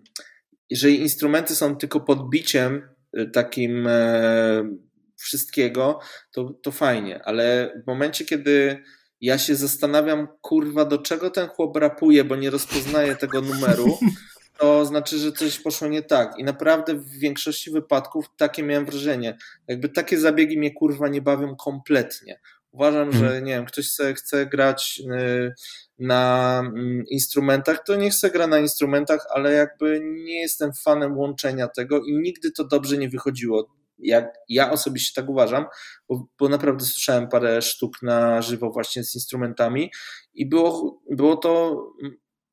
jeżeli 0.69 1.01
instrumenty 1.01 1.55
są 1.55 1.75
tylko 1.75 1.99
podbiciem 1.99 2.89
y, 3.17 3.25
takim 3.25 3.87
e, 3.87 4.69
wszystkiego, 5.15 5.99
to, 6.31 6.53
to 6.63 6.71
fajnie, 6.71 7.23
ale 7.25 7.73
w 7.83 7.87
momencie, 7.87 8.25
kiedy 8.25 8.83
ja 9.21 9.37
się 9.37 9.55
zastanawiam, 9.55 10.27
kurwa, 10.41 10.85
do 10.85 10.97
czego 10.97 11.29
ten 11.29 11.47
chłop 11.47 11.77
rapuje, 11.77 12.23
bo 12.23 12.35
nie 12.35 12.49
rozpoznaje 12.49 13.15
tego 13.15 13.41
numeru, 13.41 13.97
to 14.59 14.85
znaczy, 14.85 15.17
że 15.17 15.31
coś 15.31 15.59
poszło 15.59 15.87
nie 15.87 16.03
tak. 16.03 16.39
I 16.39 16.43
naprawdę 16.43 16.93
w 16.93 17.09
większości 17.09 17.71
wypadków 17.71 18.25
takie 18.37 18.63
miałem 18.63 18.85
wrażenie. 18.85 19.37
Jakby 19.67 19.89
takie 19.89 20.19
zabiegi 20.19 20.57
mnie 20.57 20.73
kurwa 20.73 21.07
nie 21.07 21.21
bawią 21.21 21.55
kompletnie. 21.55 22.39
Uważam, 22.71 23.11
że 23.11 23.25
mhm. 23.25 23.43
nie 23.43 23.53
wiem, 23.53 23.65
ktoś 23.65 23.87
chce, 23.87 24.13
chce 24.13 24.45
grać 24.45 25.01
y, 25.11 25.53
na 25.99 26.59
mm, 26.59 27.03
instrumentach, 27.09 27.83
to 27.83 27.95
nie 27.95 28.09
chce 28.09 28.29
gra 28.29 28.47
na 28.47 28.59
instrumentach, 28.59 29.27
ale 29.33 29.53
jakby 29.53 30.01
nie 30.03 30.41
jestem 30.41 30.73
fanem 30.73 31.17
łączenia 31.17 31.67
tego 31.67 32.03
i 32.03 32.17
nigdy 32.17 32.51
to 32.51 32.63
dobrze 32.63 32.97
nie 32.97 33.09
wychodziło. 33.09 33.67
Jak 33.99 34.33
ja 34.49 34.71
osobiście 34.71 35.21
tak 35.21 35.29
uważam, 35.29 35.65
bo, 36.09 36.27
bo 36.39 36.49
naprawdę 36.49 36.85
słyszałem 36.85 37.29
parę 37.29 37.61
sztuk 37.61 38.01
na 38.01 38.41
żywo 38.41 38.71
właśnie 38.71 39.03
z 39.03 39.15
instrumentami 39.15 39.91
i 40.33 40.49
było, 40.49 41.01
było 41.09 41.35
to 41.35 41.83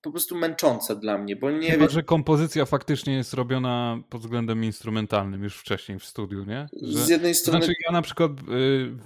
po 0.05 0.11
prostu 0.11 0.37
męczące 0.37 0.97
dla 0.97 1.19
mnie, 1.19 1.37
bo 1.37 1.51
nie 1.51 1.71
Chyba, 1.71 1.85
wiem... 1.85 1.91
że 1.91 2.03
kompozycja 2.03 2.65
faktycznie 2.65 3.15
jest 3.15 3.35
robiona 3.35 3.99
pod 4.09 4.21
względem 4.21 4.65
instrumentalnym 4.65 5.43
już 5.43 5.57
wcześniej 5.57 5.99
w 5.99 6.05
studiu, 6.05 6.45
nie? 6.45 6.67
Że... 6.83 6.99
Z 6.99 7.09
jednej 7.09 7.35
strony... 7.35 7.59
Znaczy 7.59 7.75
ja 7.87 7.93
na 7.93 8.03
przykład 8.03 8.31
y, 8.33 8.35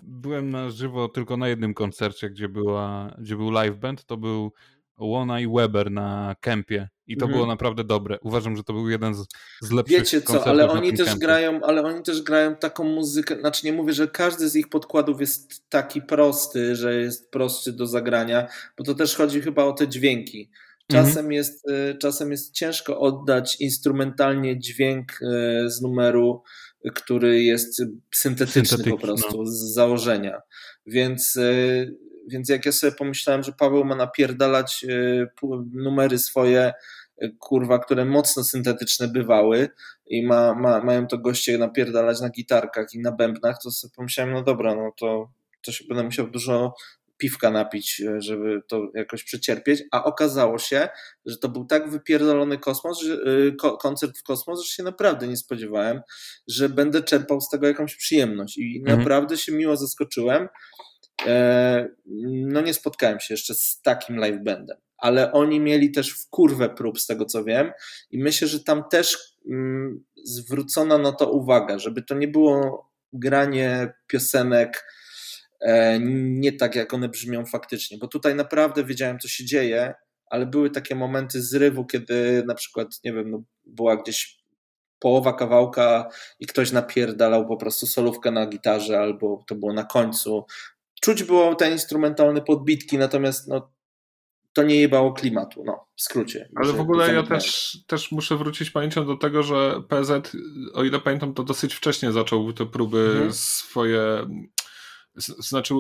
byłem 0.03 0.51
na 0.51 0.71
żywo 0.71 1.09
tylko 1.09 1.37
na 1.37 1.49
jednym 1.49 1.75
koncercie, 1.75 2.31
gdzie, 2.31 2.49
była, 2.49 3.15
gdzie 3.19 3.37
był 3.37 3.51
live 3.51 3.77
band, 3.77 4.05
to 4.05 4.17
był 4.17 4.53
Łona 4.99 5.41
i 5.41 5.49
Weber 5.49 5.91
na 5.91 6.37
kempie 6.41 6.89
i 7.07 7.17
to 7.17 7.25
mhm. 7.25 7.33
było 7.33 7.47
naprawdę 7.47 7.85
dobre. 7.85 8.19
Uważam, 8.23 8.57
że 8.57 8.65
to 8.65 8.73
był 8.73 8.89
jeden 8.89 9.15
z, 9.15 9.27
z 9.61 9.71
lepszych 9.71 9.99
Wiecie 9.99 10.23
co, 10.23 10.47
ale 10.47 10.71
oni 10.71 10.97
też 10.97 11.07
kempie. 11.07 11.27
grają, 11.27 11.61
ale 11.63 11.83
oni 11.83 12.03
też 12.03 12.23
grają 12.23 12.57
taką 12.57 12.85
muzykę, 12.85 13.41
znaczy 13.41 13.67
nie 13.67 13.73
mówię, 13.73 13.93
że 13.93 14.09
każdy 14.09 14.49
z 14.49 14.57
ich 14.57 14.69
podkładów 14.69 15.21
jest 15.21 15.69
taki 15.69 16.03
prosty, 16.03 16.77
że 16.77 16.95
jest 16.95 17.31
prostszy 17.31 17.73
do 17.73 17.87
zagrania, 17.87 18.49
bo 18.79 18.85
to 18.85 18.95
też 18.95 19.17
chodzi 19.17 19.41
chyba 19.41 19.65
o 19.65 19.73
te 19.73 19.89
dźwięki. 19.89 20.51
Czasem, 20.91 21.09
mhm. 21.09 21.33
jest, 21.33 21.69
y, 21.69 21.99
czasem 21.99 22.31
jest 22.31 22.55
ciężko 22.55 23.01
oddać 23.01 23.61
instrumentalnie 23.61 24.59
dźwięk 24.59 25.13
y, 25.13 25.71
z 25.71 25.81
numeru, 25.81 26.43
który 26.95 27.43
jest 27.43 27.83
syntetyczny 28.15 28.85
po 28.85 28.99
prostu 28.99 29.39
no. 29.39 29.47
z 29.47 29.75
założenia. 29.75 30.41
Więc, 30.87 31.37
y, 31.37 31.97
więc 32.29 32.49
jak 32.49 32.67
ja 32.67 32.73
sobie 32.73 32.93
pomyślałem, 32.93 33.43
że 33.43 33.53
Paweł 33.53 33.85
ma 33.85 33.95
napierdalać 33.95 34.87
numery 35.73 36.19
swoje, 36.19 36.73
kurwa, 37.39 37.79
które 37.79 38.05
mocno 38.05 38.45
syntetyczne 38.45 39.09
bywały 39.09 39.69
i 40.07 40.27
ma, 40.27 40.55
ma, 40.55 40.85
mają 40.85 41.07
to 41.07 41.19
goście 41.19 41.59
napierdalać 41.59 42.21
na 42.21 42.31
gitarkach 42.31 42.95
i 42.95 42.99
na 42.99 43.13
bębnach, 43.13 43.57
to 43.63 43.71
sobie 43.71 43.93
pomyślałem, 43.97 44.35
no 44.35 44.43
dobra, 44.43 44.75
no 44.75 44.93
to, 44.97 45.31
to 45.63 45.73
się 45.73 45.85
będę 45.89 46.05
musiał 46.05 46.31
dużo 46.31 46.75
piwka 47.19 47.51
napić, 47.51 48.01
e, 48.01 48.21
żeby 48.21 48.63
to 48.69 48.89
jakoś 48.95 49.25
przecierpieć, 49.25 49.83
a 49.93 50.05
okazało 50.05 50.59
się, 50.59 50.89
że 51.27 51.37
to 51.37 51.49
był 51.49 51.65
tak 51.65 51.91
wypierdolony 51.91 52.59
kosmos, 52.59 53.01
że, 53.01 53.15
e, 53.15 53.77
koncert 53.81 54.19
w 54.19 54.23
kosmos, 54.23 54.65
że 54.65 54.71
się 54.71 54.83
naprawdę 54.83 55.29
nie 55.29 55.37
spodziewałem, 55.37 56.01
że 56.49 56.69
będę 56.69 57.03
czerpał 57.03 57.41
z 57.41 57.49
tego 57.49 57.67
jakąś 57.67 57.97
przyjemność 57.97 58.59
i 58.59 58.79
mhm. 58.79 58.99
naprawdę 58.99 59.37
się 59.37 59.53
miło 59.53 59.77
zaskoczyłem. 59.77 60.49
E, 61.27 61.89
no 62.47 62.61
nie 62.61 62.75
spotkałem 62.75 63.21
się 63.21 63.35
jeszcze 63.35 63.55
z 63.55 63.81
takim 63.83 64.17
live 64.17 64.45
bandem, 64.45 64.77
ale 64.99 65.33
oni 65.33 65.61
mieli 65.61 65.91
też 65.91 66.11
w 66.11 66.29
kurwę 66.31 66.69
prób 66.69 67.01
z 67.01 67.07
tego 67.07 67.25
co 67.25 67.45
wiem 67.45 67.73
i 68.11 68.19
myślę, 68.23 68.49
że 68.49 68.65
tam 68.65 68.85
też 68.91 69.19
mm, 69.51 70.05
zwrócono 70.25 70.99
na 70.99 71.13
to 71.13 71.31
uwagę, 71.31 71.79
żeby 71.79 72.03
to 72.03 72.15
nie 72.15 72.29
było 72.29 72.89
granie 73.13 73.93
piosenek 74.07 74.85
nie 76.01 76.53
tak, 76.53 76.75
jak 76.75 76.95
one 76.95 77.09
brzmią 77.09 77.47
faktycznie, 77.47 77.99
bo 77.99 78.09
tutaj 78.09 78.35
naprawdę 78.35 78.85
wiedziałem, 78.85 79.19
co 79.19 79.29
się 79.29 79.45
dzieje, 79.45 79.95
ale 80.27 80.47
były 80.47 80.71
takie 80.71 80.95
momenty 80.95 81.43
zrywu, 81.43 81.87
kiedy 81.87 82.45
na 82.47 82.55
przykład, 82.55 82.89
nie 83.05 83.13
wiem, 83.13 83.31
no, 83.31 83.43
była 83.67 83.97
gdzieś 83.97 84.39
połowa 84.99 85.33
kawałka 85.33 86.09
i 86.41 86.47
ktoś 86.47 86.73
napierdalał 86.73 87.49
po 87.49 87.57
prostu 87.57 87.87
solówkę 87.87 88.31
na 88.31 88.47
gitarze, 88.47 89.01
albo 89.01 89.45
to 89.49 89.55
było 89.55 89.73
na 89.73 89.85
końcu. 89.85 90.45
Czuć 91.01 91.23
było 91.23 91.55
te 91.55 91.71
instrumentalne 91.71 92.41
podbitki, 92.41 92.99
natomiast 92.99 93.49
no, 93.49 93.73
to 94.53 94.63
nie 94.63 94.77
jebało 94.77 95.13
klimatu, 95.13 95.65
no, 95.65 95.87
w 95.97 96.03
skrócie. 96.03 96.49
Ale 96.57 96.73
w 96.73 96.81
ogóle 96.81 97.15
ja 97.15 97.23
też, 97.23 97.79
też 97.87 98.13
muszę 98.13 98.37
wrócić 98.37 98.71
pamięcią 98.71 99.07
do 99.07 99.17
tego, 99.17 99.43
że 99.43 99.83
PZ, 99.89 100.33
o 100.75 100.85
ile 100.85 101.01
pamiętam, 101.01 101.35
to 101.35 101.45
dosyć 101.45 101.75
wcześnie 101.75 102.13
zaczął 102.13 102.53
te 102.53 102.67
próby 102.67 103.09
mhm. 103.13 103.33
swoje 103.33 104.27
znaczy 105.19 105.75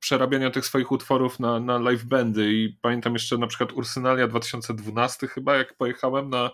przerabiania 0.00 0.50
tych 0.50 0.66
swoich 0.66 0.92
utworów 0.92 1.40
na, 1.40 1.60
na 1.60 1.78
live 1.78 2.04
bandy 2.04 2.52
i 2.52 2.78
pamiętam 2.82 3.12
jeszcze 3.12 3.38
na 3.38 3.46
przykład 3.46 3.72
Ursynalia 3.72 4.28
2012 4.28 5.26
chyba, 5.26 5.56
jak 5.56 5.76
pojechałem 5.76 6.30
na, 6.30 6.50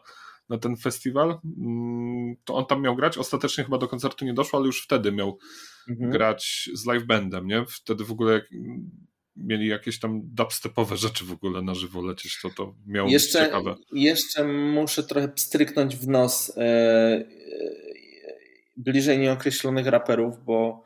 na 0.48 0.58
ten 0.58 0.76
festiwal, 0.76 1.38
mm, 1.58 2.36
to 2.44 2.54
on 2.54 2.66
tam 2.66 2.82
miał 2.82 2.96
grać, 2.96 3.18
ostatecznie 3.18 3.64
chyba 3.64 3.78
do 3.78 3.88
koncertu 3.88 4.24
nie 4.24 4.34
doszło, 4.34 4.58
ale 4.58 4.66
już 4.66 4.84
wtedy 4.84 5.12
miał 5.12 5.38
mhm. 5.88 6.10
grać 6.10 6.70
z 6.74 6.86
live 6.86 7.06
bandem, 7.06 7.46
nie? 7.46 7.64
Wtedy 7.68 8.04
w 8.04 8.12
ogóle 8.12 8.42
mieli 9.36 9.66
jakieś 9.66 10.00
tam 10.00 10.20
dubstepowe 10.24 10.96
rzeczy 10.96 11.24
w 11.24 11.32
ogóle 11.32 11.62
na 11.62 11.74
żywo 11.74 12.02
lecieć, 12.02 12.38
to 12.42 12.50
to 12.50 12.74
miało 12.86 13.08
jeszcze, 13.08 13.38
być 13.38 13.46
ciekawe. 13.48 13.74
Jeszcze 13.92 14.44
muszę 14.44 15.02
trochę 15.02 15.32
stryknąć 15.36 15.96
w 15.96 16.08
nos 16.08 16.52
e, 16.56 17.24
bliżej 18.76 19.18
nieokreślonych 19.18 19.86
raperów, 19.86 20.44
bo 20.44 20.84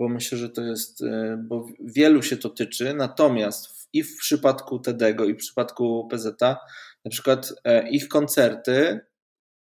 bo 0.00 0.08
myślę, 0.08 0.38
że 0.38 0.48
to 0.48 0.62
jest, 0.62 1.02
e, 1.02 1.44
bo 1.48 1.66
wielu 1.80 2.22
się 2.22 2.36
to 2.36 2.48
tyczy, 2.50 2.94
natomiast 2.94 3.88
i 3.92 4.02
w 4.02 4.16
przypadku 4.16 4.78
Tedego, 4.78 5.24
i 5.24 5.34
w 5.34 5.36
przypadku 5.36 6.08
PZ, 6.10 6.40
na 7.04 7.10
przykład 7.10 7.52
e, 7.64 7.90
ich 7.90 8.08
koncerty 8.08 9.00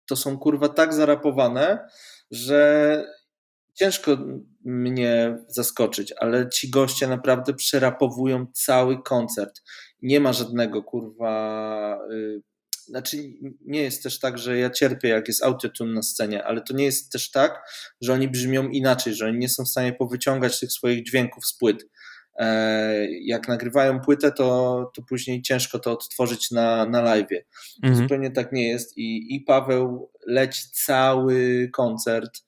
to 0.06 0.16
są 0.16 0.38
kurwa 0.38 0.68
tak 0.68 0.94
zarapowane, 0.94 1.88
że 2.30 3.04
ciężko 3.74 4.18
mnie 4.64 5.38
zaskoczyć, 5.48 6.12
ale 6.12 6.48
ci 6.48 6.70
goście 6.70 7.08
naprawdę 7.08 7.54
przerapowują 7.54 8.46
cały 8.52 9.02
koncert. 9.02 9.62
Nie 10.02 10.20
ma 10.20 10.32
żadnego 10.32 10.82
kurwa 10.82 11.98
y, 12.12 12.42
znaczy 12.91 13.16
nie 13.61 13.82
jest 13.82 14.03
też 14.03 14.18
tak, 14.18 14.38
że 14.38 14.59
ja 14.59 14.70
cierpię, 14.70 15.09
jak 15.09 15.28
jest 15.28 15.45
autotune 15.45 15.93
na 15.93 16.03
scenie, 16.03 16.45
ale 16.45 16.61
to 16.61 16.74
nie 16.74 16.84
jest 16.84 17.12
też 17.12 17.30
tak, 17.30 17.62
że 18.01 18.12
oni 18.12 18.28
brzmią 18.28 18.68
inaczej, 18.68 19.14
że 19.14 19.26
oni 19.26 19.38
nie 19.38 19.49
są 19.49 19.64
w 19.64 19.68
stanie 19.68 19.93
powyciągać 19.93 20.61
tych 20.61 20.72
swoich 20.72 21.05
dźwięków 21.05 21.47
z 21.47 21.59
płyt. 21.59 21.86
E, 22.38 23.07
jak 23.11 23.49
nagrywają 23.49 24.01
płytę, 24.01 24.32
to, 24.32 24.91
to 24.95 25.03
później 25.03 25.43
ciężko 25.43 25.78
to 25.78 25.93
odtworzyć 25.93 26.51
na, 26.51 26.86
na 26.86 27.03
live. 27.03 27.45
Mhm. 27.82 28.03
Zupełnie 28.03 28.30
tak 28.30 28.53
nie 28.53 28.68
jest 28.68 28.99
I, 28.99 29.34
i 29.34 29.41
Paweł 29.41 30.11
leci 30.26 30.62
cały 30.72 31.68
koncert 31.72 32.41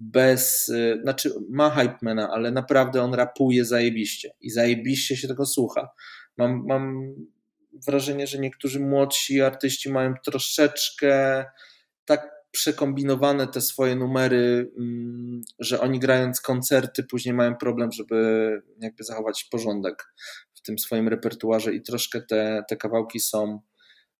bez, 0.00 0.68
y, 0.68 0.98
znaczy 1.02 1.30
ma 1.50 1.70
hypemana, 1.70 2.30
ale 2.30 2.50
naprawdę 2.50 3.02
on 3.02 3.14
rapuje 3.14 3.64
zajebiście 3.64 4.30
i 4.40 4.50
zajebiście 4.50 5.16
się 5.16 5.28
tego 5.28 5.46
słucha. 5.46 5.88
Mam, 6.36 6.64
mam 6.66 7.14
wrażenie, 7.86 8.26
że 8.26 8.38
niektórzy 8.38 8.80
młodsi 8.80 9.40
artyści 9.40 9.90
mają 9.90 10.14
troszeczkę 10.24 11.44
tak 12.04 12.38
przekombinowane 12.50 13.46
te 13.46 13.60
swoje 13.60 13.96
numery, 13.96 14.72
mm, 14.78 15.42
że 15.58 15.80
oni 15.80 15.98
grając 15.98 16.40
koncerty 16.40 17.04
później 17.04 17.34
mają 17.34 17.56
problem, 17.56 17.92
żeby 17.92 18.62
jakby 18.80 19.04
zachować 19.04 19.44
porządek 19.44 20.14
w 20.54 20.62
tym 20.62 20.78
swoim 20.78 21.08
repertuarze 21.08 21.74
i 21.74 21.82
troszkę 21.82 22.20
te, 22.22 22.62
te 22.68 22.76
kawałki 22.76 23.20
są 23.20 23.60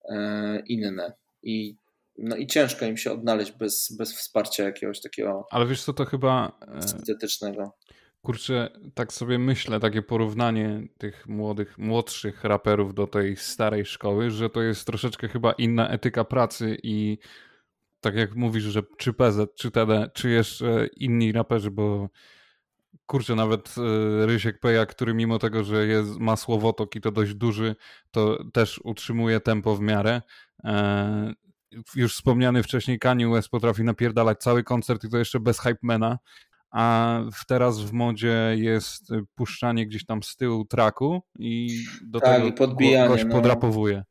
e, 0.08 0.62
inne. 0.66 1.12
I 1.42 1.76
no 2.18 2.36
i 2.36 2.46
ciężko 2.46 2.86
im 2.86 2.96
się 2.96 3.12
odnaleźć 3.12 3.52
bez, 3.52 3.96
bez 3.98 4.14
wsparcia 4.14 4.64
jakiegoś 4.64 5.00
takiego. 5.00 5.46
Ale 5.50 5.66
wiesz 5.66 5.82
co, 5.82 5.92
to 5.92 6.04
chyba. 6.04 6.58
E, 6.76 6.88
syntetycznego. 6.88 7.76
Kurczę, 8.22 8.70
tak 8.94 9.12
sobie 9.12 9.38
myślę, 9.38 9.80
takie 9.80 10.02
porównanie 10.02 10.88
tych 10.98 11.26
młodych, 11.28 11.78
młodszych 11.78 12.44
raperów 12.44 12.94
do 12.94 13.06
tej 13.06 13.36
starej 13.36 13.84
szkoły, 13.84 14.30
że 14.30 14.50
to 14.50 14.62
jest 14.62 14.86
troszeczkę 14.86 15.28
chyba 15.28 15.52
inna 15.52 15.88
etyka 15.88 16.24
pracy 16.24 16.76
i 16.82 17.18
tak 18.00 18.14
jak 18.14 18.34
mówisz, 18.34 18.64
że 18.64 18.82
czy 18.98 19.12
PZ, 19.12 19.54
czy 19.54 19.70
TD, 19.70 20.10
czy 20.14 20.30
jeszcze 20.30 20.86
inni 20.96 21.32
raperzy, 21.32 21.70
bo 21.70 22.08
kurczę, 23.06 23.34
nawet 23.34 23.74
e, 23.78 24.26
Rysiek 24.26 24.60
Peja, 24.60 24.86
który 24.86 25.14
mimo 25.14 25.38
tego, 25.38 25.64
że 25.64 25.86
jest, 25.86 26.18
ma 26.18 26.36
słowotok 26.36 26.96
i 26.96 27.00
to 27.00 27.12
dość 27.12 27.34
duży, 27.34 27.76
to 28.10 28.44
też 28.52 28.80
utrzymuje 28.84 29.40
tempo 29.40 29.76
w 29.76 29.80
miarę. 29.80 30.22
E, 30.64 31.32
już 31.94 32.14
wspomniany 32.14 32.62
wcześniej 32.62 32.98
Kanye 32.98 33.28
West 33.28 33.48
potrafi 33.48 33.84
napierdalać 33.84 34.38
cały 34.38 34.64
koncert 34.64 35.04
i 35.04 35.08
to 35.08 35.18
jeszcze 35.18 35.40
bez 35.40 35.60
hypemana, 35.60 36.18
a 36.70 37.20
teraz 37.48 37.80
w 37.80 37.92
modzie 37.92 38.54
jest 38.56 39.08
puszczanie 39.34 39.86
gdzieś 39.86 40.06
tam 40.06 40.22
z 40.22 40.36
tyłu 40.36 40.64
traku 40.64 41.22
i 41.38 41.84
do 42.02 42.20
tak, 42.20 42.36
tego 42.36 42.52
podbijanie, 42.52 43.24
no. 43.24 43.34
podrapowuje. 43.34 44.04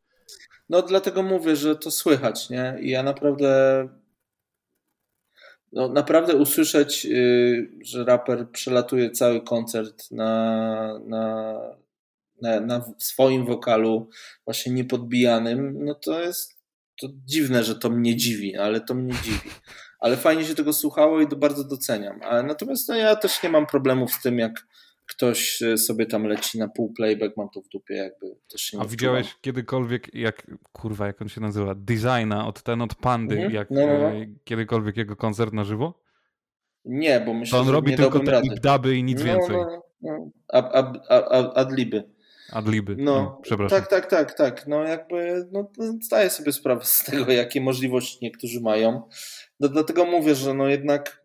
No 0.69 0.81
dlatego 0.81 1.23
mówię, 1.23 1.55
że 1.55 1.75
to 1.75 1.91
słychać, 1.91 2.49
nie? 2.49 2.77
I 2.81 2.89
ja 2.89 3.03
naprawdę 3.03 3.87
no, 5.71 5.87
naprawdę 5.87 6.35
usłyszeć, 6.35 7.05
yy, 7.05 7.69
że 7.81 8.05
raper 8.05 8.51
przelatuje 8.51 9.11
cały 9.11 9.41
koncert 9.41 10.11
na, 10.11 10.99
na, 11.05 11.53
na, 12.41 12.59
na 12.59 12.93
swoim 12.97 13.45
wokalu 13.45 14.09
właśnie 14.45 14.73
niepodbijanym, 14.73 15.85
no 15.85 15.95
to 15.95 16.19
jest 16.21 16.56
to 17.01 17.07
dziwne, 17.25 17.63
że 17.63 17.75
to 17.75 17.89
mnie 17.89 18.15
dziwi, 18.15 18.55
ale 18.55 18.81
to 18.81 18.95
mnie 18.95 19.13
dziwi. 19.23 19.49
Ale 19.99 20.17
fajnie 20.17 20.45
się 20.45 20.55
tego 20.55 20.73
słuchało 20.73 21.21
i 21.21 21.27
to 21.27 21.35
bardzo 21.35 21.63
doceniam. 21.63 22.19
Ale 22.21 22.43
natomiast 22.43 22.89
no, 22.89 22.95
ja 22.95 23.15
też 23.15 23.43
nie 23.43 23.49
mam 23.49 23.67
problemów 23.67 24.11
z 24.11 24.21
tym, 24.21 24.39
jak 24.39 24.67
ktoś 25.07 25.61
e, 25.61 25.77
sobie 25.77 26.05
tam 26.05 26.23
leci 26.23 26.59
na 26.59 26.67
pół 26.67 26.93
playback, 26.93 27.37
mam 27.37 27.49
to 27.49 27.61
w 27.61 27.69
dupie, 27.69 27.95
jakby 27.95 28.35
też 28.51 28.75
A 28.79 28.85
widziałeś 28.85 29.35
kiedykolwiek, 29.41 30.15
jak, 30.15 30.47
kurwa, 30.71 31.07
jak 31.07 31.21
on 31.21 31.29
się 31.29 31.41
nazywa, 31.41 31.75
Designa 31.75 32.47
od 32.47 32.63
ten 32.63 32.81
od 32.81 32.95
Pandy, 32.95 33.35
mhm. 33.35 33.53
jak 33.53 33.71
no, 33.71 33.87
no, 33.87 33.97
no. 33.97 34.09
E, 34.09 34.27
kiedykolwiek 34.43 34.97
jego 34.97 35.15
koncert 35.15 35.53
na 35.53 35.63
żywo? 35.63 36.03
Nie, 36.85 37.19
bo 37.19 37.33
myślę, 37.33 37.51
to 37.51 37.59
on 37.59 37.65
że 37.65 37.71
robi 37.71 37.95
tylko 37.95 38.19
te 38.19 38.41
duby 38.41 38.97
i 38.97 39.03
nic 39.03 39.19
no, 39.19 39.25
więcej. 39.25 39.55
No, 39.55 39.83
no. 40.01 40.29
Ad, 40.53 40.75
ad, 40.75 40.97
ad, 41.09 41.57
adliby. 41.57 42.16
Adliby. 42.51 42.95
No, 42.97 43.03
no, 43.13 43.39
przepraszam. 43.43 43.79
Tak, 43.79 43.89
tak, 43.89 44.09
tak, 44.09 44.33
tak. 44.33 44.67
No 44.67 44.83
jakby 44.83 45.47
no, 45.51 45.71
zdaję 46.01 46.29
sobie 46.29 46.51
sprawę 46.51 46.85
z 46.85 47.03
tego, 47.03 47.31
jakie 47.31 47.61
możliwości 47.61 48.17
niektórzy 48.21 48.61
mają. 48.61 49.01
No, 49.59 49.69
dlatego 49.69 50.05
mówię, 50.05 50.35
że 50.35 50.53
no 50.53 50.67
jednak 50.67 51.23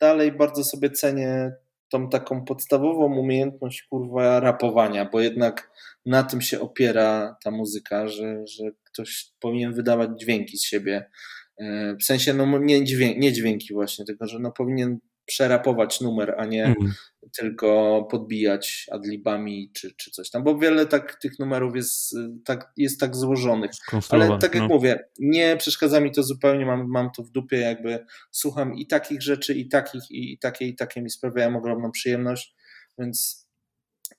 dalej 0.00 0.32
bardzo 0.32 0.64
sobie 0.64 0.90
cenię 0.90 1.52
tą 1.90 2.08
taką 2.08 2.44
podstawową 2.44 3.18
umiejętność 3.18 3.82
kurwa 3.82 4.40
rapowania, 4.40 5.08
bo 5.12 5.20
jednak 5.20 5.70
na 6.06 6.22
tym 6.22 6.40
się 6.40 6.60
opiera 6.60 7.36
ta 7.44 7.50
muzyka, 7.50 8.08
że, 8.08 8.46
że 8.46 8.64
ktoś 8.84 9.26
powinien 9.40 9.74
wydawać 9.74 10.10
dźwięki 10.20 10.58
z 10.58 10.64
siebie. 10.64 11.10
E, 11.58 11.96
w 11.96 12.04
sensie, 12.04 12.34
no 12.34 12.58
nie, 12.58 12.84
dźwięki, 12.84 13.20
nie 13.20 13.32
dźwięki 13.32 13.74
właśnie, 13.74 14.04
tylko 14.04 14.26
że 14.26 14.38
no 14.38 14.52
powinien 14.52 14.98
przerapować 15.28 16.00
numer, 16.00 16.34
a 16.38 16.44
nie 16.44 16.64
mm. 16.64 16.92
tylko 17.38 18.02
podbijać 18.10 18.86
adlibami 18.92 19.70
czy, 19.74 19.94
czy 19.96 20.10
coś 20.10 20.30
tam, 20.30 20.44
bo 20.44 20.58
wiele 20.58 20.86
tak 20.86 21.14
tych 21.14 21.38
numerów 21.38 21.76
jest 21.76 22.16
tak, 22.44 22.72
jest 22.76 23.00
tak 23.00 23.16
złożonych. 23.16 23.70
Ale 24.08 24.38
tak 24.38 24.54
jak 24.54 24.62
no. 24.62 24.68
mówię, 24.68 24.98
nie 25.18 25.56
przeszkadza 25.56 26.00
mi 26.00 26.12
to 26.12 26.22
zupełnie, 26.22 26.66
mam, 26.66 26.88
mam 26.88 27.10
to 27.16 27.22
w 27.22 27.30
dupie, 27.30 27.56
jakby 27.56 28.06
słucham 28.30 28.74
i 28.74 28.86
takich 28.86 29.22
rzeczy, 29.22 29.54
i 29.54 29.68
takich, 29.68 30.10
i, 30.10 30.32
i 30.32 30.38
takie, 30.38 30.66
i 30.66 30.76
takie 30.76 31.02
mi 31.02 31.10
sprawiają 31.10 31.56
ogromną 31.56 31.90
przyjemność, 31.90 32.54
więc 32.98 33.48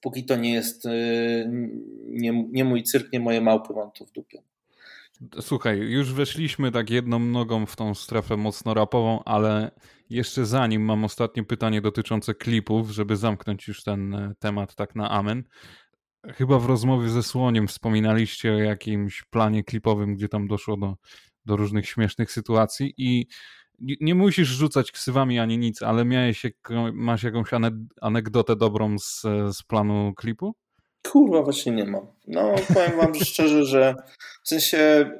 póki 0.01 0.25
to 0.25 0.35
nie 0.35 0.53
jest 0.53 0.85
y, 0.85 1.49
nie, 2.05 2.47
nie 2.51 2.63
mój 2.63 2.83
cyrk, 2.83 3.13
nie 3.13 3.19
moje 3.19 3.41
małpy, 3.41 3.73
mam 3.73 3.91
to 3.91 4.05
w 4.05 4.11
dupie. 4.11 4.43
Słuchaj, 5.41 5.77
już 5.79 6.13
weszliśmy 6.13 6.71
tak 6.71 6.89
jedną 6.89 7.19
nogą 7.19 7.65
w 7.65 7.75
tą 7.75 7.95
strefę 7.95 8.37
mocno 8.37 8.73
rapową, 8.73 9.23
ale 9.23 9.71
jeszcze 10.09 10.45
zanim 10.45 10.81
mam 10.81 11.03
ostatnie 11.03 11.43
pytanie 11.43 11.81
dotyczące 11.81 12.35
klipów, 12.35 12.89
żeby 12.89 13.15
zamknąć 13.15 13.67
już 13.67 13.83
ten 13.83 14.13
e, 14.13 14.33
temat 14.39 14.75
tak 14.75 14.95
na 14.95 15.09
amen. 15.09 15.43
Chyba 16.27 16.59
w 16.59 16.65
rozmowie 16.65 17.09
ze 17.09 17.23
Słoniem 17.23 17.67
wspominaliście 17.67 18.53
o 18.53 18.57
jakimś 18.57 19.23
planie 19.23 19.63
klipowym, 19.63 20.15
gdzie 20.15 20.29
tam 20.29 20.47
doszło 20.47 20.77
do, 20.77 20.95
do 21.45 21.55
różnych 21.55 21.89
śmiesznych 21.89 22.31
sytuacji 22.31 22.93
i 22.97 23.27
nie 23.79 24.15
musisz 24.15 24.47
rzucać 24.47 24.91
ksywami 24.91 25.39
ani 25.39 25.57
nic, 25.57 25.81
ale 25.81 26.05
miałeś, 26.05 26.43
masz 26.93 27.23
jakąś 27.23 27.49
anegdotę 28.01 28.55
dobrą 28.55 28.99
z, 28.99 29.21
z 29.51 29.63
planu 29.63 30.13
klipu? 30.17 30.55
Kurwa, 31.07 31.41
właśnie 31.41 31.71
nie 31.71 31.85
mam. 31.85 32.07
No, 32.27 32.55
powiem 32.73 32.97
wam 32.97 33.15
szczerze, 33.25 33.65
że 33.65 33.95
w 34.43 34.47
sensie 34.47 35.11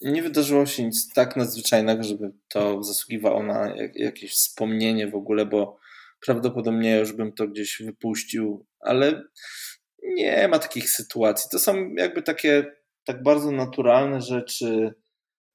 nie 0.00 0.22
wydarzyło 0.22 0.66
się 0.66 0.84
nic 0.84 1.12
tak 1.12 1.36
nadzwyczajnego, 1.36 2.02
żeby 2.02 2.32
to 2.48 2.82
zasługiwało 2.82 3.42
na 3.42 3.74
jakieś 3.94 4.32
wspomnienie 4.32 5.08
w 5.08 5.14
ogóle, 5.14 5.46
bo 5.46 5.78
prawdopodobnie 6.20 6.96
już 6.96 7.12
bym 7.12 7.32
to 7.32 7.48
gdzieś 7.48 7.82
wypuścił, 7.82 8.66
ale 8.80 9.22
nie 10.02 10.48
ma 10.48 10.58
takich 10.58 10.90
sytuacji. 10.90 11.48
To 11.52 11.58
są 11.58 11.94
jakby 11.94 12.22
takie 12.22 12.64
tak 13.04 13.22
bardzo 13.22 13.50
naturalne 13.50 14.20
rzeczy, 14.20 14.94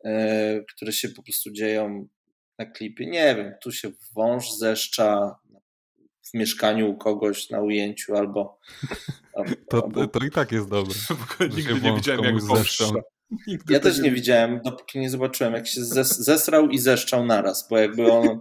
e, 0.05 0.61
które 0.75 0.91
się 0.91 1.09
po 1.09 1.23
prostu 1.23 1.51
dzieją 1.51 2.07
na 2.59 2.65
klipie. 2.65 3.05
Nie 3.05 3.35
wiem, 3.35 3.53
tu 3.61 3.71
się 3.71 3.91
wąż 4.15 4.51
zeszcza 4.51 5.35
mieszkaniu 6.35 6.89
u 6.89 6.97
kogoś 6.97 7.49
na 7.49 7.61
ujęciu 7.61 8.15
albo. 8.19 8.59
to, 9.69 9.83
albo... 9.83 10.07
to 10.07 10.25
i 10.25 10.31
tak 10.31 10.51
jest 10.51 10.69
dobre. 10.69 10.93
Nigdy 11.55 11.81
nie 11.89 11.95
widziałem, 11.95 12.23
jak 12.23 12.35
Nigdy 13.47 13.73
ja 13.73 13.79
też 13.79 13.99
nie 13.99 14.11
widziałem, 14.11 14.61
dopóki 14.65 14.99
nie 14.99 15.09
zobaczyłem, 15.09 15.53
jak 15.53 15.67
się 15.67 15.85
zes 15.85 16.19
zesrał 16.19 16.69
i 16.69 16.79
zeszczał 16.79 17.25
naraz, 17.25 17.67
bo 17.69 17.77
jakby 17.77 18.11
on, 18.11 18.39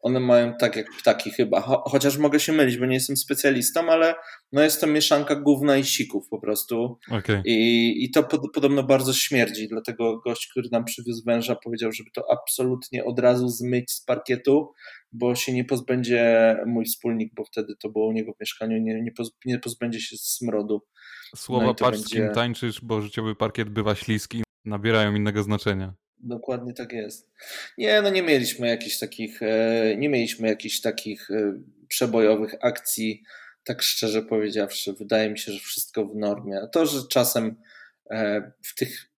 one 0.00 0.20
mają 0.20 0.54
tak 0.60 0.76
jak 0.76 0.86
ptaki 1.00 1.30
chyba, 1.30 1.60
Cho 1.60 1.82
chociaż 1.86 2.18
mogę 2.18 2.40
się 2.40 2.52
mylić, 2.52 2.78
bo 2.78 2.86
nie 2.86 2.94
jestem 2.94 3.16
specjalistą, 3.16 3.90
ale 3.90 4.14
no 4.52 4.62
jest 4.62 4.80
to 4.80 4.86
mieszanka 4.86 5.34
gówna 5.34 5.76
i 5.76 5.84
sików 5.84 6.28
po 6.28 6.40
prostu 6.40 6.98
okay. 7.10 7.42
I, 7.44 8.04
i 8.04 8.10
to 8.10 8.22
pod, 8.22 8.40
podobno 8.54 8.82
bardzo 8.82 9.12
śmierdzi, 9.12 9.68
dlatego 9.68 10.18
gość, 10.18 10.48
który 10.50 10.68
nam 10.72 10.84
przywiózł 10.84 11.24
węża 11.24 11.56
powiedział, 11.64 11.92
żeby 11.92 12.10
to 12.14 12.24
absolutnie 12.32 13.04
od 13.04 13.18
razu 13.18 13.48
zmyć 13.48 13.92
z 13.92 14.04
parkietu, 14.04 14.72
bo 15.12 15.34
się 15.34 15.52
nie 15.52 15.64
pozbędzie 15.64 16.56
mój 16.66 16.84
wspólnik, 16.84 17.34
bo 17.34 17.44
wtedy 17.44 17.74
to 17.76 17.90
było 17.90 18.06
u 18.06 18.12
niego 18.12 18.32
w 18.32 18.40
mieszkaniu, 18.40 18.78
nie, 18.78 19.02
nie, 19.02 19.12
poz, 19.12 19.30
nie 19.44 19.58
pozbędzie 19.58 20.00
się 20.00 20.16
smrodu. 20.16 20.82
Słowa 21.36 21.66
no 21.66 21.74
patrz 21.74 21.98
będzie... 21.98 22.30
tańczysz, 22.34 22.80
bo 22.80 23.00
życiowy 23.00 23.34
parkiet 23.34 23.70
bywa 23.70 23.94
śliski, 23.94 24.42
nabierają 24.64 25.14
innego 25.14 25.42
znaczenia. 25.42 25.94
Dokładnie 26.18 26.72
tak 26.72 26.92
jest. 26.92 27.30
Nie, 27.78 28.02
no 28.02 28.10
nie 28.10 28.22
mieliśmy 28.22 28.68
jakichś 28.68 28.98
takich, 28.98 29.42
e, 29.42 29.96
nie 29.96 30.08
mieliśmy 30.08 30.48
jakichś 30.48 30.80
takich 30.80 31.30
e, 31.30 31.60
przebojowych 31.88 32.54
akcji, 32.60 33.22
tak 33.64 33.82
szczerze 33.82 34.22
powiedziawszy. 34.22 34.92
Wydaje 34.92 35.30
mi 35.30 35.38
się, 35.38 35.52
że 35.52 35.58
wszystko 35.58 36.06
w 36.06 36.16
normie. 36.16 36.60
To, 36.72 36.86
że 36.86 37.00
czasem 37.10 37.56
e, 38.10 38.52
w 38.62 38.74
tych, 38.74 39.10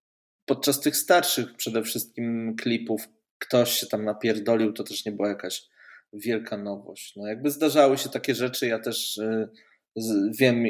podczas 0.46 0.80
tych 0.80 0.96
starszych 0.96 1.56
przede 1.56 1.82
wszystkim 1.82 2.56
klipów 2.56 3.08
ktoś 3.38 3.72
się 3.72 3.86
tam 3.86 4.04
napierdolił, 4.04 4.72
to 4.72 4.84
też 4.84 5.04
nie 5.04 5.12
była 5.12 5.28
jakaś 5.28 5.62
wielka 6.12 6.56
nowość. 6.56 7.16
No 7.16 7.26
jakby 7.26 7.50
zdarzały 7.50 7.98
się 7.98 8.08
takie 8.08 8.34
rzeczy, 8.34 8.66
ja 8.66 8.78
też 8.78 9.20
wiem 10.38 10.64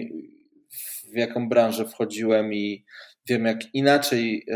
w 1.13 1.17
jaką 1.17 1.49
branżę 1.49 1.89
wchodziłem 1.89 2.55
i 2.55 2.85
wiem 3.29 3.45
jak 3.45 3.75
inaczej 3.75 4.47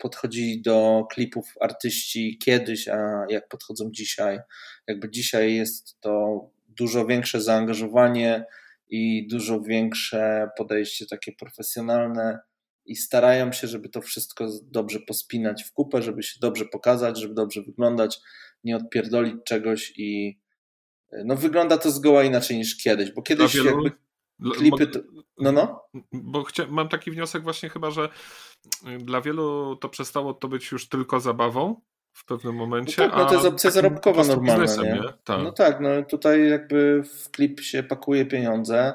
podchodzili 0.00 0.62
do 0.62 1.06
klipów 1.12 1.54
artyści 1.60 2.38
kiedyś, 2.38 2.88
a 2.88 3.24
jak 3.28 3.48
podchodzą 3.48 3.90
dzisiaj. 3.90 4.38
Jakby 4.86 5.10
dzisiaj 5.10 5.54
jest 5.54 6.00
to 6.00 6.40
dużo 6.68 7.06
większe 7.06 7.40
zaangażowanie 7.40 8.44
i 8.88 9.28
dużo 9.28 9.60
większe 9.60 10.48
podejście 10.56 11.06
takie 11.06 11.32
profesjonalne 11.32 12.38
i 12.84 12.96
starają 12.96 13.52
się, 13.52 13.66
żeby 13.66 13.88
to 13.88 14.00
wszystko 14.02 14.48
dobrze 14.62 15.00
pospinać 15.00 15.62
w 15.64 15.72
kupę, 15.72 16.02
żeby 16.02 16.22
się 16.22 16.38
dobrze 16.40 16.64
pokazać, 16.64 17.20
żeby 17.20 17.34
dobrze 17.34 17.62
wyglądać, 17.62 18.18
nie 18.64 18.76
odpierdolić 18.76 19.34
czegoś 19.44 19.92
i 19.96 20.38
no 21.24 21.36
wygląda 21.36 21.78
to 21.78 21.90
zgoła 21.90 22.24
inaczej 22.24 22.56
niż 22.56 22.76
kiedyś, 22.76 23.12
bo 23.12 23.22
kiedyś 23.22 23.54
jakby 23.54 23.90
klipy... 24.56 24.86
To... 24.86 24.98
No, 25.38 25.52
no. 25.52 25.84
Bo 26.12 26.44
chcia... 26.44 26.66
mam 26.70 26.88
taki 26.88 27.10
wniosek 27.10 27.42
właśnie 27.42 27.68
chyba, 27.68 27.90
że 27.90 28.08
dla 28.98 29.20
wielu 29.20 29.76
to 29.76 29.88
przestało 29.88 30.34
to 30.34 30.48
być 30.48 30.72
już 30.72 30.88
tylko 30.88 31.20
zabawą, 31.20 31.80
w 32.12 32.24
pewnym 32.24 32.54
momencie. 32.54 33.02
No 33.02 33.08
tak, 33.08 33.18
no 33.18 33.26
to 33.26 33.34
jest 33.34 33.46
opcja 33.46 33.70
zarobkowa 33.70 34.24
normalna. 34.24 34.82
Nie? 34.82 34.92
nie? 34.92 35.00
Tak. 35.24 35.42
No 35.42 35.52
tak, 35.52 35.80
no 35.80 36.02
tutaj 36.02 36.50
jakby 36.50 37.02
w 37.02 37.30
klip 37.30 37.60
się 37.60 37.82
pakuje 37.82 38.26
pieniądze, 38.26 38.94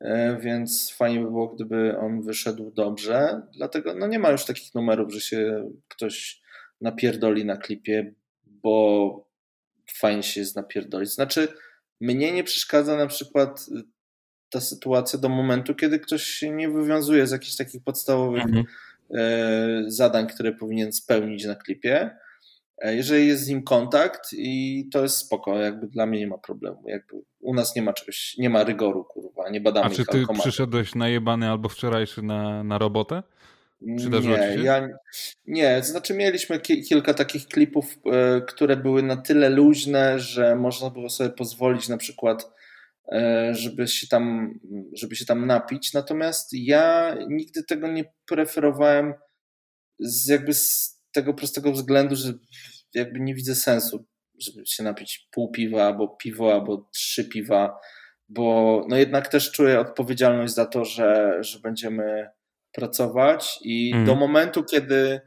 e, 0.00 0.38
więc 0.40 0.92
fajnie 0.92 1.20
by 1.20 1.26
było, 1.26 1.48
gdyby 1.48 1.98
on 1.98 2.22
wyszedł 2.22 2.70
dobrze. 2.70 3.42
Dlatego 3.56 3.94
no 3.94 4.06
nie 4.06 4.18
ma 4.18 4.30
już 4.30 4.44
takich 4.44 4.74
numerów, 4.74 5.12
że 5.12 5.20
się 5.20 5.70
ktoś 5.88 6.40
napierdoli 6.80 7.44
na 7.44 7.56
klipie, 7.56 8.14
bo 8.46 9.28
fajnie 9.94 10.22
się 10.22 10.40
jest 10.40 10.56
napierdolić. 10.56 11.10
Znaczy, 11.10 11.48
mnie 12.00 12.32
nie 12.32 12.44
przeszkadza 12.44 12.96
na 12.96 13.06
przykład 13.06 13.66
y, 13.68 13.82
ta 14.50 14.60
sytuacja 14.60 15.18
do 15.18 15.28
momentu, 15.28 15.74
kiedy 15.74 15.98
ktoś 15.98 16.22
się 16.22 16.50
nie 16.50 16.68
wywiązuje 16.68 17.26
z 17.26 17.30
jakichś 17.30 17.56
takich 17.56 17.82
podstawowych 17.82 18.44
mhm. 18.44 18.64
E, 19.14 19.84
zadań, 19.86 20.26
które 20.26 20.52
powinien 20.52 20.92
spełnić 20.92 21.44
na 21.44 21.54
klipie. 21.54 22.10
E, 22.78 22.96
jeżeli 22.96 23.26
jest 23.26 23.44
z 23.44 23.48
nim 23.48 23.62
kontakt 23.62 24.28
i 24.32 24.84
to 24.92 25.02
jest 25.02 25.16
spoko, 25.16 25.58
jakby 25.58 25.86
dla 25.86 26.06
mnie 26.06 26.18
nie 26.20 26.26
ma 26.26 26.38
problemu. 26.38 26.82
Jakby 26.86 27.14
u 27.40 27.54
nas 27.54 27.76
nie 27.76 27.82
ma 27.82 27.92
czegoś, 27.92 28.34
nie 28.38 28.50
ma 28.50 28.64
rygoru, 28.64 29.04
kurwa, 29.04 29.50
nie 29.50 29.60
badamy 29.60 29.86
A 29.86 29.90
czy 29.90 30.06
ty 30.06 30.24
przyszedłeś 30.40 30.94
najebany 30.94 31.50
albo 31.50 31.68
wczorajszy 31.68 32.22
na, 32.22 32.64
na 32.64 32.78
robotę? 32.78 33.22
Przydarzyło 33.96 34.36
nie, 34.36 34.48
ci 34.48 34.58
się? 34.58 34.64
Ja, 34.64 34.88
nie, 35.46 35.82
znaczy 35.82 36.14
mieliśmy 36.14 36.60
ki 36.60 36.82
kilka 36.82 37.14
takich 37.14 37.46
klipów, 37.46 37.98
e, 38.06 38.40
które 38.40 38.76
były 38.76 39.02
na 39.02 39.16
tyle 39.16 39.50
luźne, 39.50 40.18
że 40.18 40.56
można 40.56 40.90
było 40.90 41.10
sobie 41.10 41.30
pozwolić 41.30 41.88
na 41.88 41.96
przykład, 41.96 42.50
żeby 43.50 43.88
się 43.88 44.06
tam, 44.06 44.54
żeby 44.92 45.16
się 45.16 45.26
tam 45.26 45.46
napić. 45.46 45.92
Natomiast 45.92 46.48
ja 46.52 47.16
nigdy 47.28 47.64
tego 47.64 47.88
nie 47.88 48.04
preferowałem 48.26 49.14
z 49.98 50.28
jakby 50.28 50.54
z 50.54 50.98
tego 51.12 51.34
prostego 51.34 51.72
względu, 51.72 52.16
że 52.16 52.32
jakby 52.94 53.20
nie 53.20 53.34
widzę 53.34 53.54
sensu, 53.54 54.06
żeby 54.40 54.66
się 54.66 54.82
napić 54.82 55.28
pół 55.30 55.50
piwa, 55.50 55.86
albo 55.86 56.08
piwo, 56.08 56.52
albo 56.52 56.90
trzy 56.94 57.28
piwa, 57.28 57.78
bo 58.28 58.84
no 58.88 58.96
jednak 58.96 59.28
też 59.28 59.52
czuję 59.52 59.80
odpowiedzialność 59.80 60.54
za 60.54 60.66
to, 60.66 60.84
że, 60.84 61.38
że 61.40 61.58
będziemy 61.60 62.28
pracować 62.72 63.58
i 63.62 63.92
mm. 63.94 64.06
do 64.06 64.14
momentu, 64.14 64.64
kiedy 64.64 65.20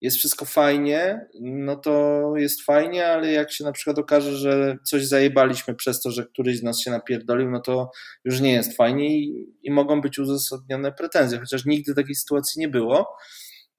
jest 0.00 0.16
wszystko 0.16 0.44
fajnie, 0.44 1.26
no 1.40 1.76
to 1.76 2.22
jest 2.36 2.62
fajnie, 2.62 3.06
ale 3.06 3.32
jak 3.32 3.52
się 3.52 3.64
na 3.64 3.72
przykład 3.72 3.98
okaże, 3.98 4.36
że 4.36 4.76
coś 4.84 5.06
zajebaliśmy 5.06 5.74
przez 5.74 6.00
to, 6.02 6.10
że 6.10 6.26
któryś 6.26 6.58
z 6.58 6.62
nas 6.62 6.80
się 6.80 6.90
napierdolił, 6.90 7.50
no 7.50 7.60
to 7.60 7.90
już 8.24 8.40
nie 8.40 8.52
jest 8.52 8.76
fajnie 8.76 9.18
i, 9.18 9.46
i 9.62 9.70
mogą 9.70 10.00
być 10.00 10.18
uzasadnione 10.18 10.92
pretensje, 10.92 11.38
chociaż 11.38 11.64
nigdy 11.64 11.94
takiej 11.94 12.14
sytuacji 12.14 12.60
nie 12.60 12.68
było. 12.68 13.16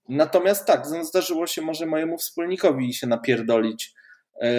Natomiast 0.10 0.68
tak, 0.68 0.85
zdarzyło 1.02 1.48
się 1.48 1.61
może 1.61 1.85
mojemu 1.85 2.18
wspólnikowi 2.18 2.93
się 2.93 3.07
napierdolić 3.07 3.93
yy, 4.41 4.49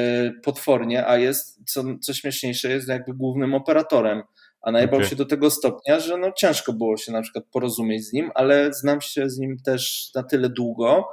potwornie, 0.43 1.07
a 1.07 1.17
jest, 1.17 1.61
co, 1.67 1.85
co 2.03 2.15
śmieszniejsze, 2.15 2.69
jest 2.69 2.89
jakby 2.89 3.15
głównym 3.15 3.55
operatorem 3.55 4.23
a 4.63 4.73
najbał 4.73 4.99
okay. 4.99 5.11
się 5.11 5.17
do 5.17 5.27
tego 5.27 5.51
stopnia, 5.51 6.01
że 6.01 6.17
no 6.17 6.33
ciężko 6.37 6.73
było 6.73 6.97
się 6.97 7.13
na 7.13 7.23
przykład 7.23 7.45
porozumieć 7.53 8.07
z 8.07 8.13
nim, 8.13 8.31
ale 8.35 8.73
znam 8.73 9.01
się 9.01 9.31
z 9.31 9.39
nim 9.39 9.57
też 9.65 10.11
na 10.15 10.23
tyle 10.23 10.49
długo, 10.49 11.09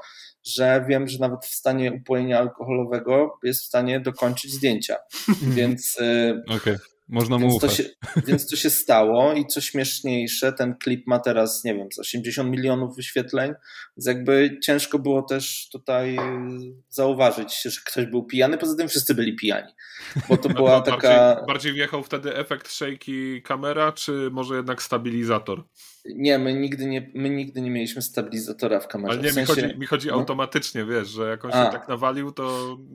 że 0.49 0.85
wiem, 0.89 1.07
że 1.07 1.19
nawet 1.19 1.45
w 1.45 1.55
stanie 1.55 1.91
upojenia 1.93 2.39
alkoholowego 2.39 3.39
jest 3.43 3.61
w 3.61 3.65
stanie 3.65 3.99
dokończyć 3.99 4.51
zdjęcia. 4.51 4.95
Więc 5.57 5.97
y, 6.01 6.43
okay. 6.55 6.79
Można 7.09 7.37
mu 7.37 7.49
więc 7.49 7.61
to, 7.61 7.69
się, 7.69 7.83
więc 8.27 8.49
to 8.49 8.55
się 8.55 8.69
stało 8.69 9.33
i 9.33 9.45
co 9.45 9.61
śmieszniejsze, 9.61 10.53
ten 10.53 10.75
klip 10.75 11.07
ma 11.07 11.19
teraz, 11.19 11.63
nie 11.63 11.75
wiem, 11.75 11.87
80 11.99 12.49
milionów 12.49 12.95
wyświetleń, 12.95 13.53
więc 13.97 14.05
jakby 14.07 14.59
ciężko 14.63 14.99
było 14.99 15.21
też 15.21 15.69
tutaj 15.71 16.17
zauważyć, 16.89 17.61
że 17.63 17.81
ktoś 17.85 18.05
był 18.05 18.23
pijany, 18.23 18.57
poza 18.57 18.75
tym 18.75 18.87
wszyscy 18.87 19.15
byli 19.15 19.35
pijani, 19.35 19.73
bo 20.29 20.37
to 20.37 20.49
była 20.59 20.81
taka... 20.81 21.09
Bardziej, 21.09 21.47
bardziej 21.47 21.73
wjechał 21.73 22.03
wtedy 22.03 22.35
efekt 22.35 22.71
shaky 22.71 23.41
kamera, 23.41 23.91
czy 23.91 24.29
może 24.31 24.55
jednak 24.55 24.81
stabilizator? 24.81 25.63
Nie, 26.05 26.39
my 26.39 26.53
nigdy 26.53 26.85
nie, 26.85 27.11
my 27.13 27.29
nigdy 27.29 27.61
nie 27.61 27.71
mieliśmy 27.71 28.01
stabilizatora 28.01 28.79
w 28.79 28.87
kamerze. 28.87 29.13
Ale 29.13 29.23
nie, 29.23 29.29
w 29.29 29.33
sensie... 29.33 29.55
mi 29.55 29.61
chodzi, 29.61 29.79
mi 29.79 29.85
chodzi 29.85 30.07
no? 30.07 30.13
automatycznie, 30.13 30.85
wiesz, 30.85 31.07
że 31.07 31.29
jak 31.29 31.45
on 31.45 31.51
się 31.51 31.57
A. 31.57 31.71
tak 31.71 31.87
nawalił, 31.87 32.31
to, 32.31 32.43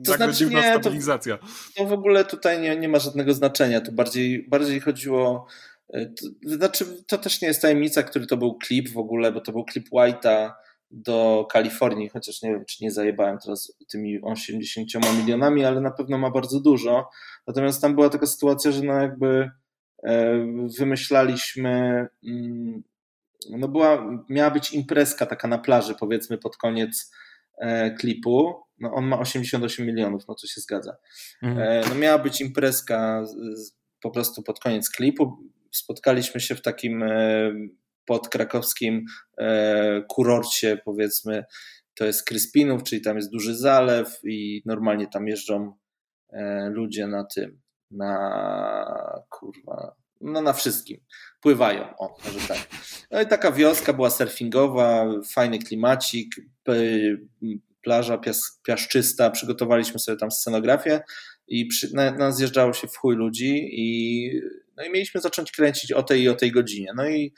to 0.05 0.11
nagle 0.11 0.17
znaczy, 0.17 0.33
dziwna 0.33 0.61
nie, 0.61 0.79
stabilizacja. 0.79 1.37
To, 1.37 1.47
to, 1.75 1.85
w 1.85 1.93
ogóle 1.93 2.25
tutaj 2.25 2.61
nie, 2.61 2.75
nie 2.75 2.89
ma 2.89 2.99
żadnego 2.99 3.33
znaczenia. 3.33 3.81
Tu 3.81 3.91
bardziej, 3.91 4.47
bardziej 4.49 4.79
chodziło. 4.79 5.47
E, 5.93 6.05
to, 6.05 6.25
znaczy, 6.43 6.85
to 7.07 7.17
też 7.17 7.41
nie 7.41 7.47
jest 7.47 7.61
tajemnica, 7.61 8.03
który 8.03 8.27
to 8.27 8.37
był 8.37 8.57
klip 8.57 8.89
w 8.89 8.97
ogóle, 8.97 9.31
bo 9.31 9.41
to 9.41 9.51
był 9.51 9.65
klip 9.65 9.89
White'a 9.89 10.51
do 10.91 11.47
Kalifornii, 11.51 12.09
chociaż 12.09 12.41
nie 12.41 12.49
wiem, 12.49 12.65
czy 12.65 12.83
nie 12.83 12.91
zajebałem 12.91 13.37
teraz 13.37 13.77
tymi 13.91 14.21
80 14.21 14.89
milionami, 15.19 15.65
ale 15.65 15.81
na 15.81 15.91
pewno 15.91 16.17
ma 16.17 16.31
bardzo 16.31 16.59
dużo. 16.59 17.09
Natomiast 17.47 17.81
tam 17.81 17.95
była 17.95 18.09
taka 18.09 18.25
sytuacja, 18.25 18.71
że 18.71 18.81
no 18.81 18.93
jakby 18.93 19.49
e, 20.03 20.45
wymyślaliśmy 20.79 22.07
mm, 22.27 22.83
no 23.49 23.67
była, 23.67 24.23
miała 24.29 24.51
być 24.51 24.73
imprezka 24.73 25.25
taka 25.25 25.47
na 25.47 25.57
plaży, 25.57 25.95
powiedzmy 25.99 26.37
pod 26.37 26.57
koniec 26.57 27.11
e, 27.57 27.91
klipu. 27.91 28.63
No 28.79 28.93
on 28.93 29.05
ma 29.05 29.19
88 29.19 29.85
milionów, 29.85 30.27
no 30.27 30.35
to 30.35 30.47
się 30.47 30.61
zgadza. 30.61 30.95
Mhm. 31.43 31.67
E, 31.67 31.89
no 31.89 31.95
miała 31.95 32.19
być 32.19 32.41
imprezka 32.41 33.25
po 34.01 34.11
prostu 34.11 34.43
pod 34.43 34.59
koniec 34.59 34.89
klipu. 34.89 35.37
Spotkaliśmy 35.71 36.41
się 36.41 36.55
w 36.55 36.61
takim 36.61 37.03
e, 37.03 37.51
podkrakowskim 38.05 39.05
kurorcie, 40.09 40.81
powiedzmy, 40.85 41.43
to 41.95 42.05
jest 42.05 42.25
Kryspinów, 42.25 42.83
czyli 42.83 43.01
tam 43.01 43.15
jest 43.15 43.31
duży 43.31 43.55
zalew 43.55 44.19
i 44.23 44.61
normalnie 44.65 45.07
tam 45.07 45.27
jeżdżą 45.27 45.73
ludzie 46.69 47.07
na 47.07 47.23
tym, 47.35 47.61
na 47.91 49.23
kurwa, 49.29 49.95
no 50.21 50.41
na 50.41 50.53
wszystkim. 50.53 50.97
Pływają, 51.41 51.97
o, 51.97 52.17
może 52.25 52.47
tak. 52.47 52.57
No 53.11 53.21
i 53.21 53.27
taka 53.27 53.51
wioska 53.51 53.93
była 53.93 54.09
surfingowa, 54.09 55.05
fajny 55.33 55.59
klimacik, 55.59 56.35
plaża 57.81 58.17
pias, 58.17 58.59
piaszczysta, 58.67 59.29
przygotowaliśmy 59.29 59.99
sobie 59.99 60.17
tam 60.17 60.31
scenografię 60.31 61.01
i 61.47 61.65
przy, 61.65 61.95
na, 61.95 62.11
na 62.11 62.31
zjeżdżało 62.31 62.73
się 62.73 62.87
w 62.87 62.97
chuj 62.97 63.15
ludzi 63.15 63.69
i, 63.71 64.29
no 64.77 64.85
i 64.85 64.91
mieliśmy 64.91 65.21
zacząć 65.21 65.51
kręcić 65.51 65.91
o 65.91 66.03
tej 66.03 66.21
i 66.21 66.29
o 66.29 66.35
tej 66.35 66.51
godzinie. 66.51 66.91
No 66.95 67.09
i 67.09 67.33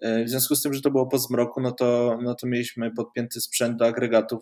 e, 0.00 0.24
w 0.24 0.28
związku 0.28 0.54
z 0.54 0.62
tym, 0.62 0.74
że 0.74 0.80
to 0.80 0.90
było 0.90 1.06
po 1.06 1.18
zmroku, 1.18 1.60
no 1.60 1.72
to, 1.72 2.18
no 2.22 2.34
to 2.34 2.46
mieliśmy 2.46 2.90
podpięty 2.90 3.40
sprzęt 3.40 3.76
do 3.76 3.86
agregatów. 3.86 4.40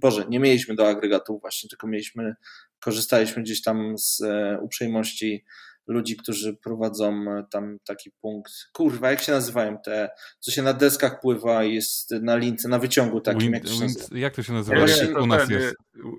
Boże, 0.00 0.26
nie 0.28 0.40
mieliśmy 0.40 0.74
do 0.74 0.88
agregatów 0.88 1.40
właśnie, 1.40 1.68
tylko 1.68 1.86
mieliśmy, 1.86 2.34
korzystaliśmy 2.80 3.42
gdzieś 3.42 3.62
tam 3.62 3.98
z 3.98 4.20
e, 4.20 4.58
uprzejmości 4.62 5.44
ludzi, 5.88 6.16
którzy 6.16 6.54
prowadzą 6.54 7.24
e, 7.30 7.44
tam 7.50 7.78
taki 7.84 8.10
punkt. 8.20 8.52
Kurwa, 8.72 9.10
jak 9.10 9.20
się 9.20 9.32
nazywają 9.32 9.78
te, 9.78 10.10
co 10.38 10.50
się 10.50 10.62
na 10.62 10.72
deskach 10.72 11.20
pływa 11.20 11.64
i 11.64 11.74
jest 11.74 12.10
na 12.10 12.36
lince, 12.36 12.68
na 12.68 12.78
wyciągu 12.78 13.20
takim. 13.20 13.52
Wind, 13.52 13.54
jak, 13.54 13.64
to 13.64 13.80
wind, 13.80 14.12
jak 14.12 14.34
to 14.34 14.42
się 14.42 14.52
nazywa? 14.52 14.76
Nie, 14.76 15.18
u 15.18 15.26
nas 15.26 15.50
jest. 15.50 15.74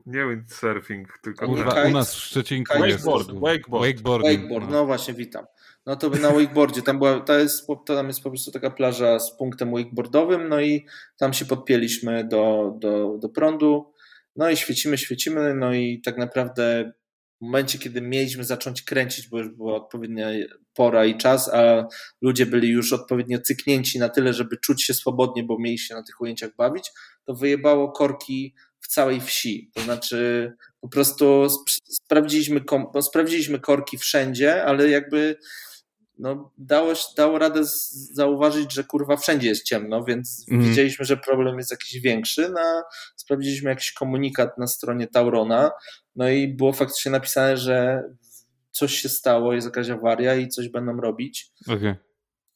Nie, 0.05 0.19
nie 0.19 0.29
windsurfing, 0.29 1.19
tylko 1.23 1.45
Kurwa, 1.45 1.83
u 1.83 1.91
nas 1.91 2.15
w 2.15 2.17
Szczecinku 2.17 2.79
wakeboard, 2.79 3.27
jest. 3.27 3.39
Wakeboard. 3.39 3.85
Wakeboard. 3.85 4.23
wakeboard. 4.23 4.69
No 4.69 4.85
właśnie, 4.85 5.13
witam. 5.13 5.45
No 5.85 5.95
to 5.95 6.09
na 6.09 6.31
wakeboardzie, 6.31 6.81
tam, 6.81 6.97
była, 6.97 7.19
to 7.19 7.39
jest, 7.39 7.67
tam 7.85 8.07
jest 8.07 8.23
po 8.23 8.29
prostu 8.29 8.51
taka 8.51 8.69
plaża 8.69 9.19
z 9.19 9.37
punktem 9.37 9.71
wakeboardowym, 9.71 10.49
no 10.49 10.61
i 10.61 10.85
tam 11.17 11.33
się 11.33 11.45
podpięliśmy 11.45 12.23
do, 12.23 12.73
do, 12.79 13.17
do 13.21 13.29
prądu, 13.29 13.93
no 14.35 14.49
i 14.49 14.57
świecimy, 14.57 14.97
świecimy, 14.97 15.55
no 15.55 15.73
i 15.73 16.01
tak 16.01 16.17
naprawdę 16.17 16.91
w 17.41 17.45
momencie, 17.45 17.79
kiedy 17.79 18.01
mieliśmy 18.01 18.43
zacząć 18.43 18.81
kręcić, 18.81 19.27
bo 19.27 19.39
już 19.39 19.49
była 19.49 19.75
odpowiednia 19.75 20.27
pora 20.73 21.05
i 21.05 21.17
czas, 21.17 21.49
a 21.53 21.87
ludzie 22.21 22.45
byli 22.45 22.69
już 22.69 22.93
odpowiednio 22.93 23.39
cyknięci 23.39 23.99
na 23.99 24.09
tyle, 24.09 24.33
żeby 24.33 24.57
czuć 24.57 24.83
się 24.83 24.93
swobodnie, 24.93 25.43
bo 25.43 25.59
mieli 25.59 25.79
się 25.79 25.95
na 25.95 26.03
tych 26.03 26.21
ujęciach 26.21 26.55
bawić, 26.55 26.91
to 27.25 27.33
wyjebało 27.33 27.91
korki 27.91 28.55
w 28.79 28.87
całej 28.87 29.21
wsi. 29.21 29.71
To 29.73 29.81
znaczy 29.81 30.51
po 30.81 30.89
prostu 30.89 31.47
sprawdziliśmy, 31.89 32.61
sprawdziliśmy 33.01 33.59
korki 33.59 33.97
wszędzie, 33.97 34.63
ale 34.65 34.89
jakby 34.89 35.35
no, 36.19 36.51
dało, 36.57 36.93
dało 37.17 37.39
radę 37.39 37.61
zauważyć, 38.13 38.73
że 38.73 38.83
kurwa 38.83 39.17
wszędzie 39.17 39.47
jest 39.47 39.63
ciemno, 39.63 40.03
więc 40.03 40.45
mm. 40.51 40.69
widzieliśmy, 40.69 41.05
że 41.05 41.17
problem 41.17 41.57
jest 41.57 41.71
jakiś 41.71 41.99
większy. 41.99 42.49
No, 42.49 42.83
sprawdziliśmy 43.15 43.69
jakiś 43.69 43.93
komunikat 43.93 44.57
na 44.57 44.67
stronie 44.67 45.07
Taurona, 45.07 45.71
no 46.15 46.29
i 46.29 46.47
było 46.47 46.73
faktycznie 46.73 47.11
napisane, 47.11 47.57
że 47.57 48.03
coś 48.71 48.93
się 48.93 49.09
stało, 49.09 49.53
jest 49.53 49.67
jakaś 49.67 49.89
awaria 49.89 50.35
i 50.35 50.47
coś 50.47 50.69
będą 50.69 51.01
robić. 51.01 51.51
Okay. 51.67 52.08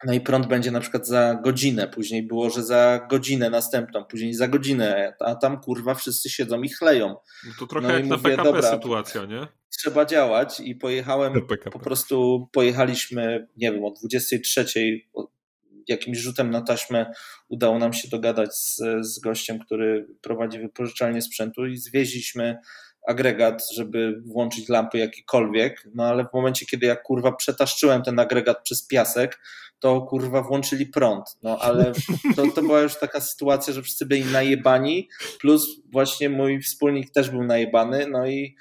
No 0.06 0.14
i 0.14 0.22
prąd 0.22 0.48
będzie 0.48 0.72
na 0.72 0.80
przykład 0.80 1.08
za 1.08 1.40
godzinę, 1.44 1.88
później 1.88 2.24
było, 2.24 2.50
że 2.50 2.64
za 2.64 3.08
godzinę 3.10 3.50
następną, 3.50 4.06
później 4.06 4.34
za 4.34 4.48
godzinę, 4.48 5.14
a 5.20 5.36
tam 5.36 5.62
kurwa 5.62 5.96
wszyscy 5.96 6.30
siedzą 6.30 6.62
i 6.62 6.70
chleją. 6.70 7.08
No 7.48 7.54
to 7.60 7.68
trochę 7.68 7.88
no 7.88 7.94
jak 7.94 8.06
na 8.06 8.18
mówię, 8.18 8.30
PKP 8.30 8.44
dobra, 8.44 8.72
sytuacja, 8.72 9.26
nie? 9.26 9.48
Trzeba 9.70 10.06
działać 10.06 10.60
i 10.60 10.76
pojechałem, 10.76 11.34
po 11.72 11.80
prostu 11.80 12.48
pojechaliśmy, 12.52 13.48
nie 13.58 13.72
wiem, 13.72 13.86
o 13.86 13.92
23 13.92 14.66
jakimś 15.88 16.18
rzutem 16.18 16.52
na 16.52 16.62
taśmę 16.62 17.14
udało 17.50 17.80
nam 17.80 17.94
się 17.94 18.08
dogadać 18.08 18.56
z, 18.56 18.82
z 19.02 19.20
gościem, 19.20 19.60
który 19.60 20.08
prowadzi 20.22 20.60
wypożyczalnię 20.60 21.22
sprzętu 21.22 21.66
i 21.66 21.78
zwieźliśmy 21.78 22.58
agregat, 23.08 23.64
żeby 23.76 24.22
włączyć 24.26 24.70
lampy 24.70 24.98
jakiekolwiek, 24.98 25.88
no 25.96 26.04
ale 26.04 26.26
w 26.26 26.34
momencie, 26.34 26.66
kiedy 26.66 26.86
ja 26.86 26.96
kurwa 26.96 27.32
przetaszczyłem 27.32 28.04
ten 28.04 28.20
agregat 28.20 28.64
przez 28.64 28.88
piasek, 28.88 29.40
to 29.80 30.02
kurwa 30.02 30.42
włączyli 30.42 30.86
prąd. 30.86 31.38
No 31.42 31.58
ale 31.60 31.92
to, 32.36 32.48
to 32.56 32.62
była 32.62 32.82
już 32.82 32.96
taka 32.96 33.22
sytuacja, 33.22 33.74
że 33.74 33.82
wszyscy 33.82 34.06
byli 34.06 34.26
najebani, 34.26 35.10
plus 35.40 35.68
właśnie 35.92 36.30
mój 36.30 36.62
wspólnik 36.62 37.12
też 37.12 37.30
był 37.30 37.44
najebany, 37.44 38.08
no 38.08 38.28
i 38.28 38.56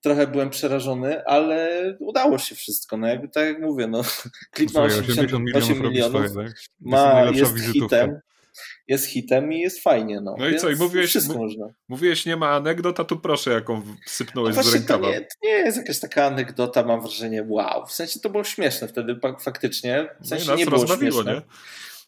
trochę 0.00 0.26
byłem 0.26 0.50
przerażony, 0.50 1.24
ale 1.24 1.68
udało 2.00 2.38
się 2.38 2.54
wszystko. 2.54 2.96
No 2.96 3.06
jakby 3.06 3.28
tak 3.28 3.46
jak 3.46 3.60
mówię, 3.60 3.86
no 3.86 4.02
klip 4.54 4.74
ma 4.74 4.82
88 4.82 5.82
milionów, 5.82 6.14
milionów 6.14 6.34
tak? 6.34 6.52
ma, 6.80 7.24
jest 7.24 7.58
hitem, 7.72 8.20
jest 8.88 9.06
hitem 9.06 9.52
i 9.52 9.60
jest 9.60 9.82
fajnie. 9.82 10.20
No, 10.20 10.34
no 10.38 10.48
i 10.48 10.56
co, 10.56 10.70
i 10.70 10.76
mówiłeś, 10.76 11.16
mówiłeś, 11.88 12.26
nie 12.26 12.36
ma 12.36 12.50
anegdot, 12.50 13.00
a 13.00 13.04
tu 13.04 13.20
proszę, 13.20 13.50
jaką 13.50 13.82
sypnąłeś 14.06 14.56
no 14.56 14.62
z 14.62 14.74
rękawa. 14.74 15.06
To 15.06 15.12
nie, 15.12 15.20
to 15.20 15.26
nie 15.42 15.50
jest 15.50 15.78
jakaś 15.78 16.00
taka 16.00 16.26
anegdota, 16.26 16.82
mam 16.82 17.00
wrażenie, 17.00 17.44
wow. 17.48 17.86
W 17.86 17.92
sensie 17.92 18.20
to 18.20 18.30
było 18.30 18.44
śmieszne 18.44 18.88
wtedy 18.88 19.20
faktycznie. 19.40 20.08
W 20.20 20.28
sensie 20.28 20.46
no 20.46 20.56
nie 20.56 20.66
było 20.66 20.86
śmieszne. 20.86 21.34
Nie? 21.34 21.42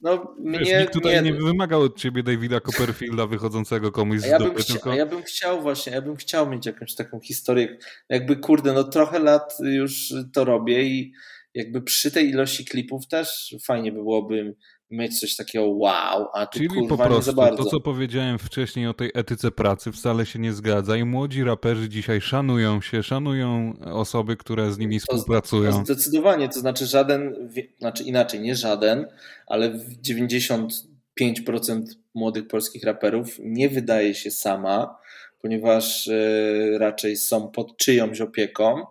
No, 0.01 0.35
Wiesz, 0.45 0.61
mnie, 0.61 0.81
nikt 0.81 0.93
tutaj 0.93 1.23
nie... 1.23 1.33
nie 1.33 1.39
wymagał 1.39 1.81
od 1.81 1.99
ciebie 1.99 2.23
Davida 2.23 2.61
Copperfielda 2.61 3.27
wychodzącego 3.27 3.93
komuś 3.93 4.21
z 4.21 4.27
ja 4.27 4.39
dupy, 4.39 4.65
tylko... 4.65 4.95
Ja 4.95 5.07
bym 5.07 5.23
chciał 5.23 5.63
właśnie, 5.63 5.93
ja 5.93 6.03
bym 6.03 6.17
chciał 6.17 6.51
mieć 6.51 6.67
jakąś 6.67 6.95
taką 6.95 7.21
historię, 7.21 7.79
jakby 8.09 8.37
kurde, 8.37 8.73
no 8.73 8.85
trochę 8.85 9.19
lat 9.19 9.55
już 9.63 10.15
to 10.33 10.45
robię 10.45 10.83
i 10.83 11.13
jakby 11.55 11.83
przy 11.83 12.11
tej 12.11 12.29
ilości 12.29 12.65
klipów 12.65 13.09
też 13.09 13.57
fajnie 13.65 13.93
by 13.93 13.99
byłoby 13.99 14.55
mieć 14.91 15.21
coś 15.21 15.37
takiego 15.37 15.67
wow, 15.67 16.29
a 16.35 16.47
tu 16.47 16.59
Czyli 16.59 16.69
kurwa 16.69 16.97
po 16.97 17.07
prostu 17.07 17.35
to, 17.35 17.65
co 17.65 17.81
powiedziałem 17.81 18.39
wcześniej 18.39 18.87
o 18.87 18.95
tej 18.95 19.11
etyce 19.15 19.51
pracy 19.51 19.93
wcale 19.93 20.27
się 20.27 20.39
nie 20.39 20.53
zgadza 20.53 20.97
i 20.97 21.05
młodzi 21.05 21.45
raperzy 21.45 21.89
dzisiaj 21.89 22.21
szanują 22.21 22.81
się, 22.81 23.03
szanują 23.03 23.75
osoby, 23.85 24.37
które 24.37 24.73
z 24.73 24.79
nimi 24.79 25.01
współpracują. 25.01 25.73
To 25.73 25.85
zdecydowanie, 25.85 26.49
to 26.49 26.61
znaczy 26.61 26.87
żaden, 26.87 27.51
znaczy 27.79 28.03
inaczej, 28.03 28.41
nie 28.41 28.57
żaden, 28.57 29.07
ale 29.47 29.79
95% 30.09 31.83
młodych 32.15 32.47
polskich 32.47 32.85
raperów 32.85 33.37
nie 33.39 33.69
wydaje 33.69 34.15
się 34.15 34.31
sama, 34.31 34.97
ponieważ 35.43 36.09
e, 36.09 36.79
raczej 36.79 37.17
są 37.17 37.49
pod 37.49 37.77
czyjąś 37.77 38.21
opieką, 38.21 38.87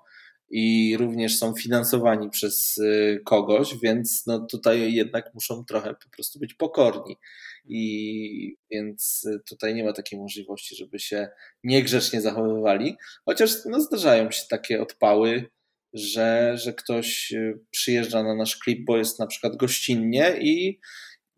i 0.50 0.98
również 0.98 1.38
są 1.38 1.54
finansowani 1.54 2.30
przez 2.30 2.78
y, 2.78 3.22
kogoś, 3.26 3.78
więc 3.84 4.24
no 4.28 4.46
tutaj 4.52 4.94
jednak 4.94 5.34
muszą 5.34 5.66
trochę 5.66 5.94
po 5.94 6.10
prostu 6.10 6.40
być 6.40 6.54
pokorni. 6.54 7.18
I 7.66 8.58
więc 8.72 9.28
tutaj 9.50 9.76
nie 9.76 9.84
ma 9.84 9.94
takiej 9.94 10.20
możliwości, 10.20 10.76
żeby 10.76 11.00
się 11.00 11.30
niegrzecznie 11.64 12.22
zachowywali, 12.22 12.98
chociaż 13.26 13.52
no, 13.66 13.82
zdarzają 13.82 14.32
się 14.32 14.44
takie 14.50 14.82
odpały, 14.82 15.50
że, 15.94 16.58
że 16.58 16.74
ktoś 16.74 17.34
y, 17.34 17.60
przyjeżdża 17.72 18.24
na 18.24 18.36
nasz 18.36 18.58
klip, 18.58 18.86
bo 18.86 18.98
jest 18.98 19.20
na 19.20 19.28
przykład 19.28 19.56
gościnnie 19.56 20.38
i 20.42 20.80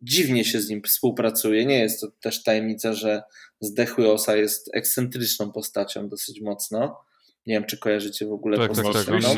dziwnie 0.02 0.46
się 0.46 0.62
z 0.62 0.70
nim 0.70 0.82
współpracuje. 0.84 1.66
Nie 1.66 1.80
jest 1.80 2.02
to 2.02 2.08
też 2.22 2.44
tajemnica, 2.44 2.94
że 2.94 3.24
Zdechły 3.62 4.12
Osa 4.12 4.36
jest 4.36 4.70
ekscentryczną 4.74 5.52
postacią 5.52 6.10
dosyć 6.10 6.42
mocno 6.42 7.11
nie 7.46 7.54
wiem, 7.54 7.66
czy 7.66 7.78
kojarzycie 7.78 8.26
w 8.26 8.32
ogóle 8.32 8.58
tak, 8.58 8.76
tak, 8.76 8.86
tak. 8.94 9.08
No. 9.08 9.30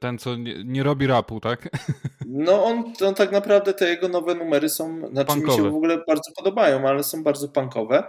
Ten, 0.00 0.18
co 0.18 0.36
nie, 0.36 0.64
nie, 0.64 0.82
robi 0.82 1.06
rapu, 1.06 1.40
tak? 1.40 1.68
No 2.26 2.64
on, 2.64 2.92
on 3.04 3.14
tak 3.14 3.32
naprawdę 3.32 3.74
te 3.74 3.88
jego 3.88 4.08
nowe 4.08 4.34
numery 4.34 4.68
są, 4.68 5.08
znaczy 5.08 5.26
punkowe. 5.26 5.56
mi 5.56 5.64
się 5.64 5.70
w 5.70 5.74
ogóle 5.74 6.04
bardzo 6.08 6.32
podobają, 6.36 6.88
ale 6.88 7.04
są 7.04 7.22
bardzo 7.22 7.48
punkowe. 7.48 8.02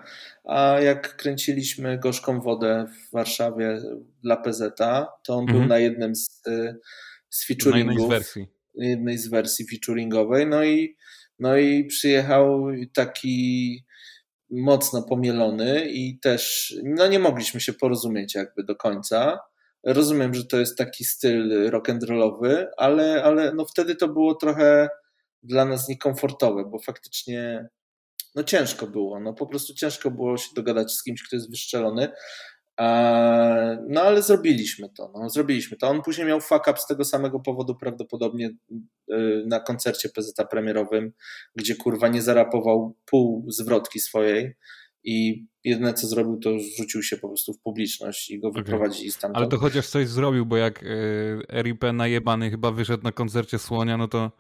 A 0.44 0.80
jak 0.80 1.16
kręciliśmy 1.16 2.00
Gorzką 2.00 2.42
Wodę 2.42 2.86
w 2.88 3.12
Warszawie 3.14 3.82
dla 4.24 4.38
PZ, 4.38 4.78
to 5.24 5.34
on 5.36 5.42
mhm. 5.42 5.60
był 5.60 5.68
na 5.68 5.80
jednym 5.80 6.16
z, 6.16 6.42
z 7.30 7.48
featuringów. 7.48 7.88
Na 7.88 7.92
jednej 7.92 8.08
z 8.08 8.10
wersji. 8.10 8.48
Jednej 8.76 9.18
z 9.18 9.30
wersji 9.30 9.66
featuringowej. 9.68 10.48
No 10.48 10.64
i, 10.64 10.96
no 11.40 11.58
i 11.58 11.86
przyjechał 11.86 12.68
taki 12.94 13.84
mocno 14.49 15.03
pomielony 15.03 15.89
i 15.89 16.19
też 16.19 16.73
no 16.84 17.07
nie 17.07 17.19
mogliśmy 17.19 17.61
się 17.61 17.73
porozumieć 17.73 18.35
jakby 18.35 18.63
do 18.63 18.76
końca. 18.76 19.39
Rozumiem, 19.84 20.34
że 20.34 20.45
to 20.45 20.59
jest 20.59 20.77
taki 20.77 21.05
styl 21.05 21.69
rock'n'rollowy, 21.69 22.65
ale, 22.77 23.23
ale 23.23 23.53
no 23.53 23.65
wtedy 23.65 23.95
to 23.95 24.07
było 24.07 24.35
trochę 24.35 24.89
dla 25.43 25.65
nas 25.65 25.89
niekomfortowe, 25.89 26.65
bo 26.65 26.80
faktycznie 26.80 27.69
no 28.35 28.43
ciężko 28.43 28.88
było, 28.88 29.19
no 29.19 29.34
po 29.34 29.47
prostu 29.47 29.73
ciężko 29.73 30.11
było 30.11 30.38
się 30.38 30.49
dogadać 30.55 30.91
z 30.91 31.03
kimś, 31.03 31.23
kto 31.23 31.35
jest 31.35 31.51
wyszczelony, 31.51 32.11
no 33.89 34.02
ale 34.02 34.22
zrobiliśmy 34.22 34.89
to, 34.89 35.11
no, 35.15 35.30
zrobiliśmy 35.30 35.77
to. 35.77 35.88
On 35.88 36.02
później 36.02 36.27
miał 36.27 36.41
fuck 36.41 36.68
up 36.68 36.77
z 36.77 36.88
tego 36.88 37.06
samego 37.06 37.39
powodu 37.39 37.76
prawdopodobnie 37.76 38.49
y, 39.11 39.43
na 39.47 39.60
koncercie 39.60 40.10
PZ 40.10 40.34
premierowym, 40.52 41.11
gdzie 41.56 41.76
kurwa 41.76 42.07
nie 42.07 42.22
zarapował 42.22 42.95
pół 43.06 43.45
zwrotki 43.52 43.99
swojej 43.99 44.56
i 45.03 45.45
jedyne 45.64 45.93
co 45.93 46.07
zrobił 46.07 46.38
to 46.38 46.49
rzucił 46.77 47.03
się 47.03 47.18
po 47.18 47.27
prostu 47.27 47.53
w 47.53 47.60
publiczność 47.60 48.30
i 48.30 48.39
go 48.39 48.47
okay. 48.47 48.64
wyprowadzili 48.64 49.11
stamtąd. 49.11 49.38
Ale 49.38 49.47
to 49.47 49.57
chociaż 49.57 49.88
coś 49.88 50.07
zrobił, 50.07 50.45
bo 50.45 50.57
jak 50.57 50.84
y, 50.84 51.39
RIP 51.61 51.84
najebany 51.93 52.52
chyba 52.52 52.72
wyszedł 52.72 53.03
na 53.03 53.11
koncercie 53.11 53.60
Słonia, 53.60 53.97
no 53.97 54.07
to 54.07 54.31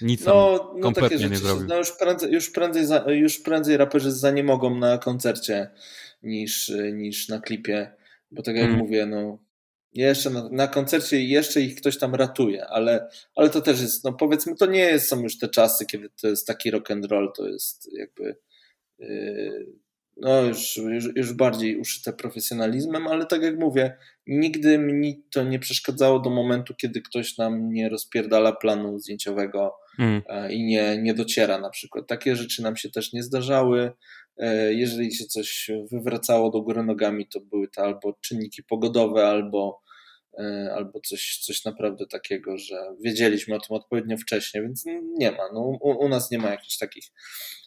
nic 0.00 0.24
no, 0.24 0.72
no 0.74 0.82
kompletnie 0.82 1.18
takie 1.18 1.18
rzeczy, 1.18 1.30
nie 1.30 1.36
zrobił. 1.36 1.66
No 1.68 1.76
już 1.76 1.92
prędzej, 1.92 2.32
już, 2.32 2.50
prędzej, 2.50 3.18
już 3.18 3.38
prędzej 3.38 3.76
raperzy 3.76 4.12
za 4.12 4.30
nie 4.30 4.44
mogą 4.44 4.78
na 4.78 4.98
koncercie 4.98 5.70
niż, 6.22 6.72
niż 6.92 7.28
na 7.28 7.40
klipie, 7.40 7.92
bo 8.30 8.42
tak 8.42 8.56
jak 8.56 8.64
hmm. 8.64 8.80
mówię, 8.80 9.06
no 9.06 9.38
jeszcze 9.92 10.30
na, 10.30 10.48
na, 10.48 10.68
koncercie 10.68 11.24
jeszcze 11.24 11.60
ich 11.60 11.74
ktoś 11.74 11.98
tam 11.98 12.14
ratuje, 12.14 12.66
ale, 12.66 13.08
ale 13.36 13.50
to 13.50 13.60
też 13.60 13.80
jest, 13.80 14.04
no 14.04 14.12
powiedzmy, 14.12 14.56
to 14.56 14.66
nie 14.66 14.98
są 14.98 15.22
już 15.22 15.38
te 15.38 15.48
czasy, 15.48 15.86
kiedy 15.86 16.10
to 16.20 16.28
jest 16.28 16.46
taki 16.46 16.70
rock 16.70 16.90
and 16.90 17.06
roll, 17.06 17.32
to 17.36 17.48
jest 17.48 17.88
jakby 17.92 18.36
yy, 18.98 19.66
no 20.20 20.42
już, 20.42 20.76
już, 20.76 21.04
już 21.16 21.32
bardziej 21.32 21.76
uszyte 21.76 22.12
profesjonalizmem, 22.12 23.06
ale 23.06 23.26
tak 23.26 23.42
jak 23.42 23.58
mówię, 23.58 23.96
nigdy 24.26 24.78
mi 24.78 25.22
to 25.32 25.44
nie 25.44 25.58
przeszkadzało 25.58 26.18
do 26.18 26.30
momentu, 26.30 26.74
kiedy 26.74 27.02
ktoś 27.02 27.38
nam 27.38 27.72
nie 27.72 27.88
rozpierdala 27.88 28.52
planu 28.52 28.98
zdjęciowego 28.98 29.74
mm. 29.98 30.22
i 30.50 30.64
nie, 30.64 30.98
nie 31.02 31.14
dociera 31.14 31.58
na 31.58 31.70
przykład. 31.70 32.06
Takie 32.06 32.36
rzeczy 32.36 32.62
nam 32.62 32.76
się 32.76 32.90
też 32.90 33.12
nie 33.12 33.22
zdarzały. 33.22 33.92
E, 34.36 34.74
jeżeli 34.74 35.14
się 35.14 35.24
coś 35.24 35.70
wywracało 35.92 36.50
do 36.50 36.62
góry 36.62 36.84
nogami, 36.84 37.28
to 37.28 37.40
były 37.40 37.68
to 37.68 37.82
albo 37.82 38.12
czynniki 38.20 38.62
pogodowe, 38.62 39.26
albo, 39.26 39.82
e, 40.38 40.72
albo 40.74 41.00
coś, 41.00 41.38
coś 41.42 41.64
naprawdę 41.64 42.06
takiego, 42.06 42.58
że 42.58 42.76
wiedzieliśmy 43.04 43.54
o 43.54 43.60
tym 43.60 43.76
odpowiednio 43.76 44.16
wcześnie, 44.16 44.62
więc 44.62 44.84
nie 45.18 45.30
ma. 45.30 45.52
No, 45.52 45.60
u, 45.60 46.04
u 46.04 46.08
nas 46.08 46.30
nie 46.30 46.38
ma 46.38 46.50
jakichś 46.50 46.78
takich 46.78 47.04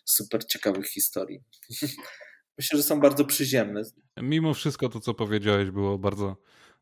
super 0.05 0.45
ciekawych 0.45 0.87
historii. 0.87 1.39
Myślę, 2.57 2.77
że 2.77 2.83
są 2.83 2.99
bardzo 2.99 3.25
przyziemne. 3.25 3.81
Mimo 4.21 4.53
wszystko 4.53 4.89
to, 4.89 4.99
co 4.99 5.13
powiedziałeś, 5.13 5.71
było 5.71 5.97
bardzo, 5.97 6.37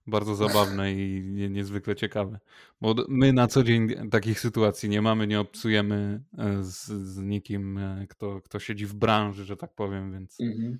bardzo 0.07 0.35
zabawne 0.35 0.93
i 0.93 1.21
nie, 1.25 1.49
niezwykle 1.49 1.95
ciekawe. 1.95 2.39
Bo 2.81 2.95
my 3.09 3.33
na 3.33 3.47
co 3.47 3.63
dzień 3.63 4.09
takich 4.09 4.39
sytuacji 4.39 4.89
nie 4.89 5.01
mamy, 5.01 5.27
nie 5.27 5.39
obcujemy 5.39 6.23
e, 6.37 6.63
z, 6.63 6.85
z 6.85 7.17
nikim, 7.17 7.77
e, 7.77 8.07
kto, 8.09 8.41
kto 8.41 8.59
siedzi 8.59 8.85
w 8.85 8.93
branży, 8.93 9.45
że 9.45 9.57
tak 9.57 9.73
powiem, 9.75 10.11
więc. 10.11 10.39
Mhm. 10.39 10.79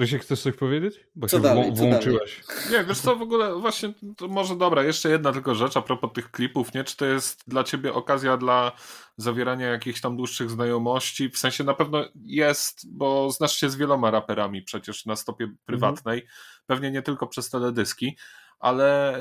Rysiek, 0.00 0.22
chcesz 0.22 0.42
coś 0.42 0.56
powiedzieć? 0.56 1.00
Bo 1.14 1.26
co 1.26 1.36
się 1.36 1.42
dalej, 1.42 1.72
włączyłeś. 1.72 2.42
Nie, 2.72 2.84
wiesz 2.84 3.00
co, 3.00 3.16
w 3.16 3.22
ogóle 3.22 3.54
właśnie, 3.54 3.92
to 4.16 4.28
może 4.28 4.56
dobra, 4.56 4.82
jeszcze 4.82 5.08
jedna 5.08 5.32
tylko 5.32 5.54
rzecz 5.54 5.76
a 5.76 5.82
propos 5.82 6.12
tych 6.14 6.30
klipów, 6.30 6.74
nie? 6.74 6.84
Czy 6.84 6.96
to 6.96 7.06
jest 7.06 7.42
dla 7.46 7.64
ciebie 7.64 7.94
okazja 7.94 8.36
dla 8.36 8.72
zawierania 9.16 9.66
jakichś 9.66 10.00
tam 10.00 10.16
dłuższych 10.16 10.50
znajomości? 10.50 11.30
W 11.30 11.38
sensie 11.38 11.64
na 11.64 11.74
pewno 11.74 12.04
jest, 12.24 12.96
bo 12.96 13.30
znasz 13.30 13.56
się 13.56 13.70
z 13.70 13.76
wieloma 13.76 14.10
raperami 14.10 14.62
przecież 14.62 15.06
na 15.06 15.16
stopie 15.16 15.44
mhm. 15.44 15.58
prywatnej, 15.66 16.20
mhm. 16.20 16.38
pewnie 16.66 16.90
nie 16.90 17.02
tylko 17.02 17.26
przez 17.26 17.50
teledyski, 17.50 18.16
ale 18.58 19.18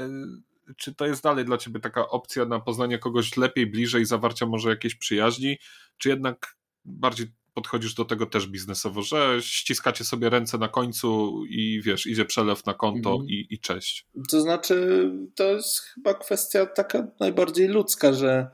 czy 0.77 0.95
to 0.95 1.05
jest 1.05 1.23
dalej 1.23 1.45
dla 1.45 1.57
ciebie 1.57 1.79
taka 1.79 2.09
opcja 2.09 2.45
na 2.45 2.59
poznanie 2.59 2.99
kogoś 2.99 3.37
lepiej, 3.37 3.67
bliżej, 3.67 4.05
zawarcia 4.05 4.45
może 4.45 4.69
jakiejś 4.69 4.95
przyjaźni, 4.95 5.57
czy 5.97 6.09
jednak 6.09 6.57
bardziej 6.85 7.27
podchodzisz 7.55 7.93
do 7.93 8.05
tego 8.05 8.25
też 8.25 8.47
biznesowo, 8.47 9.01
że 9.01 9.37
ściskacie 9.41 10.03
sobie 10.03 10.29
ręce 10.29 10.57
na 10.57 10.67
końcu 10.67 11.41
i 11.49 11.81
wiesz, 11.81 12.07
idzie 12.07 12.25
przelew 12.25 12.65
na 12.65 12.73
konto 12.73 13.11
mhm. 13.11 13.29
i, 13.29 13.47
i 13.49 13.59
cześć. 13.59 14.05
To 14.29 14.41
znaczy, 14.41 15.09
to 15.35 15.43
jest 15.43 15.79
chyba 15.79 16.13
kwestia 16.13 16.65
taka 16.65 17.07
najbardziej 17.19 17.67
ludzka, 17.67 18.13
że 18.13 18.47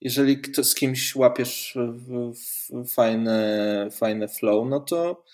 jeżeli 0.00 0.42
z 0.62 0.74
kimś 0.74 1.16
łapiesz 1.16 1.78
w, 1.92 2.32
w 2.32 2.94
fajne, 2.94 3.88
fajne 3.92 4.28
flow, 4.28 4.66
no 4.68 4.80
to 4.80 5.24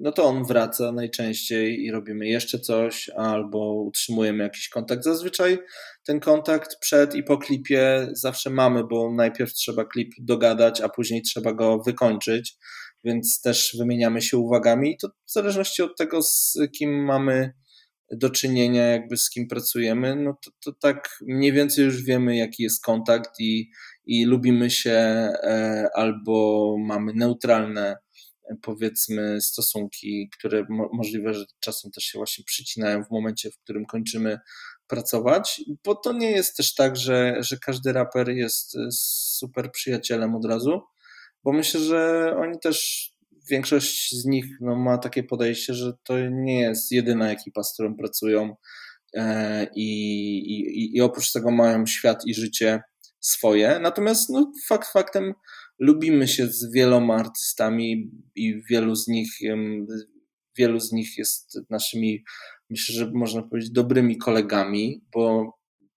no 0.00 0.12
to 0.12 0.24
on 0.24 0.44
wraca 0.44 0.92
najczęściej 0.92 1.84
i 1.84 1.90
robimy 1.90 2.28
jeszcze 2.28 2.58
coś, 2.58 3.10
albo 3.16 3.82
utrzymujemy 3.82 4.44
jakiś 4.44 4.68
kontakt. 4.68 5.04
Zazwyczaj 5.04 5.58
ten 6.06 6.20
kontakt 6.20 6.76
przed 6.80 7.14
i 7.14 7.22
po 7.22 7.38
klipie 7.38 8.08
zawsze 8.12 8.50
mamy, 8.50 8.84
bo 8.84 9.12
najpierw 9.12 9.52
trzeba 9.52 9.84
klip 9.84 10.12
dogadać, 10.18 10.80
a 10.80 10.88
później 10.88 11.22
trzeba 11.22 11.52
go 11.52 11.78
wykończyć, 11.86 12.56
więc 13.04 13.40
też 13.40 13.76
wymieniamy 13.78 14.22
się 14.22 14.36
uwagami 14.36 14.92
i 14.92 14.96
to 14.96 15.08
w 15.08 15.32
zależności 15.32 15.82
od 15.82 15.96
tego, 15.98 16.22
z 16.22 16.58
kim 16.78 17.04
mamy 17.04 17.52
do 18.12 18.30
czynienia, 18.30 18.86
jakby 18.86 19.16
z 19.16 19.30
kim 19.30 19.48
pracujemy, 19.48 20.16
no 20.16 20.38
to, 20.44 20.50
to 20.64 20.72
tak 20.72 21.18
mniej 21.22 21.52
więcej 21.52 21.84
już 21.84 22.04
wiemy, 22.04 22.36
jaki 22.36 22.62
jest 22.62 22.84
kontakt 22.84 23.30
i, 23.40 23.70
i 24.06 24.24
lubimy 24.24 24.70
się 24.70 24.90
e, 24.90 25.88
albo 25.94 26.76
mamy 26.78 27.12
neutralne 27.14 27.96
powiedzmy 28.62 29.40
stosunki, 29.40 30.30
które 30.38 30.64
mo 30.68 30.88
możliwe, 30.92 31.34
że 31.34 31.44
czasem 31.60 31.90
też 31.90 32.04
się 32.04 32.18
właśnie 32.18 32.44
przycinają 32.44 33.04
w 33.04 33.10
momencie, 33.10 33.50
w 33.50 33.58
którym 33.58 33.86
kończymy 33.86 34.38
pracować, 34.86 35.60
bo 35.84 35.94
to 35.94 36.12
nie 36.12 36.30
jest 36.30 36.56
też 36.56 36.74
tak, 36.74 36.96
że, 36.96 37.36
że 37.40 37.56
każdy 37.56 37.92
raper 37.92 38.30
jest 38.30 38.76
super 38.90 39.72
przyjacielem 39.72 40.34
od 40.34 40.44
razu, 40.44 40.80
bo 41.44 41.52
myślę, 41.52 41.80
że 41.80 42.32
oni 42.38 42.58
też, 42.60 43.08
większość 43.50 44.14
z 44.14 44.24
nich 44.24 44.46
no, 44.60 44.76
ma 44.76 44.98
takie 44.98 45.22
podejście, 45.22 45.74
że 45.74 45.92
to 46.04 46.14
nie 46.30 46.60
jest 46.60 46.92
jedyna 46.92 47.30
ekipa, 47.30 47.62
z 47.62 47.72
którą 47.72 47.96
pracują 47.96 48.56
e, 49.14 49.66
i, 49.74 49.88
i, 50.38 50.96
i 50.96 51.00
oprócz 51.00 51.32
tego 51.32 51.50
mają 51.50 51.86
świat 51.86 52.26
i 52.26 52.34
życie 52.34 52.82
swoje. 53.20 53.78
Natomiast 53.78 54.30
no, 54.30 54.52
fakt 54.68 54.92
faktem 54.92 55.34
lubimy 55.78 56.28
się 56.28 56.46
z 56.46 56.72
wieloma 56.72 57.14
artystami 57.14 58.10
i 58.34 58.62
wielu 58.70 58.96
z 58.96 59.08
nich, 59.08 59.30
wielu 60.58 60.80
z 60.80 60.92
nich 60.92 61.18
jest 61.18 61.58
naszymi, 61.70 62.24
myślę, 62.70 62.94
że 62.94 63.10
można 63.14 63.42
powiedzieć, 63.42 63.70
dobrymi 63.70 64.18
kolegami, 64.18 65.04
bo 65.12 65.52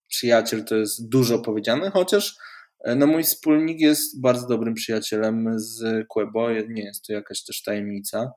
przyjaciel 0.08 0.66
to 0.66 0.76
jest 0.76 1.10
dużo 1.10 1.40
powiedziane, 1.40 1.92
chociaż 1.92 2.36
e, 2.80 2.96
no 2.96 3.08
mój 3.08 3.24
wspólnik 3.24 3.80
jest 3.80 4.22
bardzo 4.22 4.48
dobrym 4.48 4.74
przyjacielem 4.74 5.60
z 5.60 6.08
Quebo, 6.08 6.52
nie 6.52 6.84
jest 6.84 7.06
to 7.06 7.14
jakaś 7.14 7.44
też 7.44 7.64
tajemnica 7.64 8.32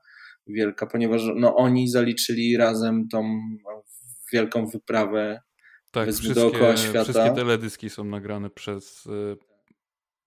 wielka, 0.47 0.87
ponieważ 0.87 1.21
no 1.35 1.55
oni 1.55 1.89
zaliczyli 1.89 2.57
razem 2.57 3.07
tą 3.07 3.39
wielką 4.33 4.67
wyprawę 4.67 5.41
tak, 5.91 6.09
wszystkie, 6.09 6.33
dookoła 6.33 6.77
świata. 6.77 7.03
Wszystkie 7.03 7.31
teledyski 7.35 7.89
są 7.89 8.03
nagrane 8.03 8.49
przez 8.49 9.07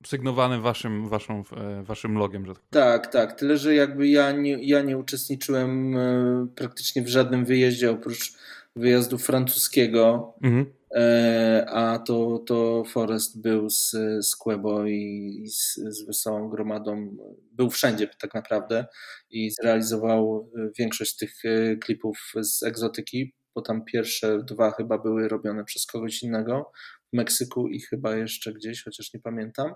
sygnowane 0.06 0.60
waszym, 0.60 1.08
waszą, 1.08 1.42
e, 1.56 1.82
waszym 1.82 2.18
logiem. 2.18 2.46
Że 2.46 2.54
tak, 2.54 2.62
tak, 2.70 3.06
tak. 3.12 3.38
Tyle, 3.38 3.56
że 3.56 3.74
jakby 3.74 4.08
ja 4.08 4.32
nie, 4.32 4.64
ja 4.64 4.82
nie 4.82 4.98
uczestniczyłem 4.98 5.96
e, 5.96 6.46
praktycznie 6.54 7.02
w 7.02 7.08
żadnym 7.08 7.44
wyjeździe 7.44 7.90
oprócz 7.90 8.32
wyjazdu 8.76 9.18
francuskiego, 9.18 10.34
mhm. 10.42 10.66
E, 10.94 11.66
a 11.68 11.98
to, 11.98 12.38
to 12.46 12.84
Forest 12.84 13.40
był 13.40 13.70
z, 13.70 13.90
z 14.20 14.36
Quebo 14.36 14.86
i, 14.86 15.40
i 15.44 15.48
z, 15.48 15.74
z 15.74 16.06
Wesołą 16.06 16.48
Gromadą. 16.48 17.16
Był 17.52 17.70
wszędzie 17.70 18.08
tak 18.20 18.34
naprawdę 18.34 18.86
i 19.30 19.50
zrealizował 19.50 20.50
większość 20.78 21.16
tych 21.16 21.34
klipów 21.80 22.32
z 22.40 22.62
egzotyki, 22.62 23.34
bo 23.54 23.62
tam 23.62 23.84
pierwsze 23.84 24.42
dwa 24.42 24.70
chyba 24.70 24.98
były 24.98 25.28
robione 25.28 25.64
przez 25.64 25.86
kogoś 25.86 26.22
innego 26.22 26.70
w 27.12 27.16
Meksyku 27.16 27.68
i 27.68 27.80
chyba 27.80 28.16
jeszcze 28.16 28.52
gdzieś, 28.52 28.84
chociaż 28.84 29.14
nie 29.14 29.20
pamiętam. 29.20 29.72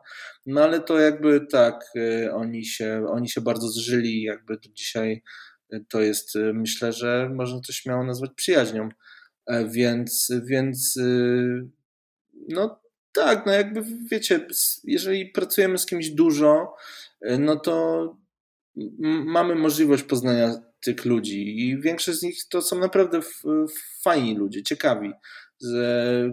No 0.47 0.63
ale 0.63 0.81
to 0.81 0.99
jakby 0.99 1.47
tak, 1.47 1.85
y, 1.97 2.33
oni 2.35 2.65
się, 2.65 3.07
oni 3.09 3.29
się 3.29 3.41
bardzo 3.41 3.69
zżyli, 3.69 4.23
jakby 4.23 4.59
dzisiaj 4.75 5.23
y, 5.75 5.85
to 5.89 6.01
jest, 6.01 6.37
y, 6.37 6.53
myślę, 6.55 6.93
że 6.93 7.31
można 7.35 7.61
to 7.67 7.73
śmiało 7.73 8.05
nazwać 8.05 8.31
przyjaźnią. 8.37 8.89
E, 9.47 9.69
więc, 9.69 10.33
więc 10.45 10.99
no 12.49 12.81
tak, 13.13 13.47
no 13.47 13.53
jakby 13.53 13.83
wiecie, 14.11 14.47
jeżeli 14.85 15.27
pracujemy 15.27 15.79
z 15.79 15.87
kimś 15.87 16.09
dużo, 16.11 16.75
no 17.39 17.57
to 17.57 18.17
mamy 19.25 19.55
możliwość 19.55 20.03
poznania 20.03 20.55
tych 20.81 21.05
ludzi 21.05 21.61
i 21.61 21.81
większość 21.81 22.19
z 22.19 22.23
nich 22.23 22.49
to 22.49 22.63
są 22.63 22.79
naprawdę 22.79 23.21
fajni 24.03 24.37
ludzie, 24.37 24.63
ciekawi 24.63 25.13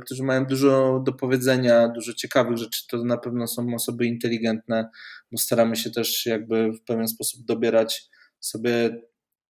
którzy 0.01 0.23
mają 0.23 0.45
dużo 0.45 1.01
do 1.05 1.13
powiedzenia, 1.13 1.87
dużo 1.87 2.13
ciekawych 2.13 2.57
rzeczy, 2.57 2.87
to 2.87 3.03
na 3.03 3.17
pewno 3.17 3.47
są 3.47 3.75
osoby 3.75 4.05
inteligentne, 4.05 4.89
bo 5.31 5.37
staramy 5.37 5.75
się 5.75 5.91
też 5.91 6.25
jakby 6.25 6.71
w 6.71 6.83
pewien 6.83 7.07
sposób 7.07 7.45
dobierać 7.45 8.09
sobie 8.39 9.01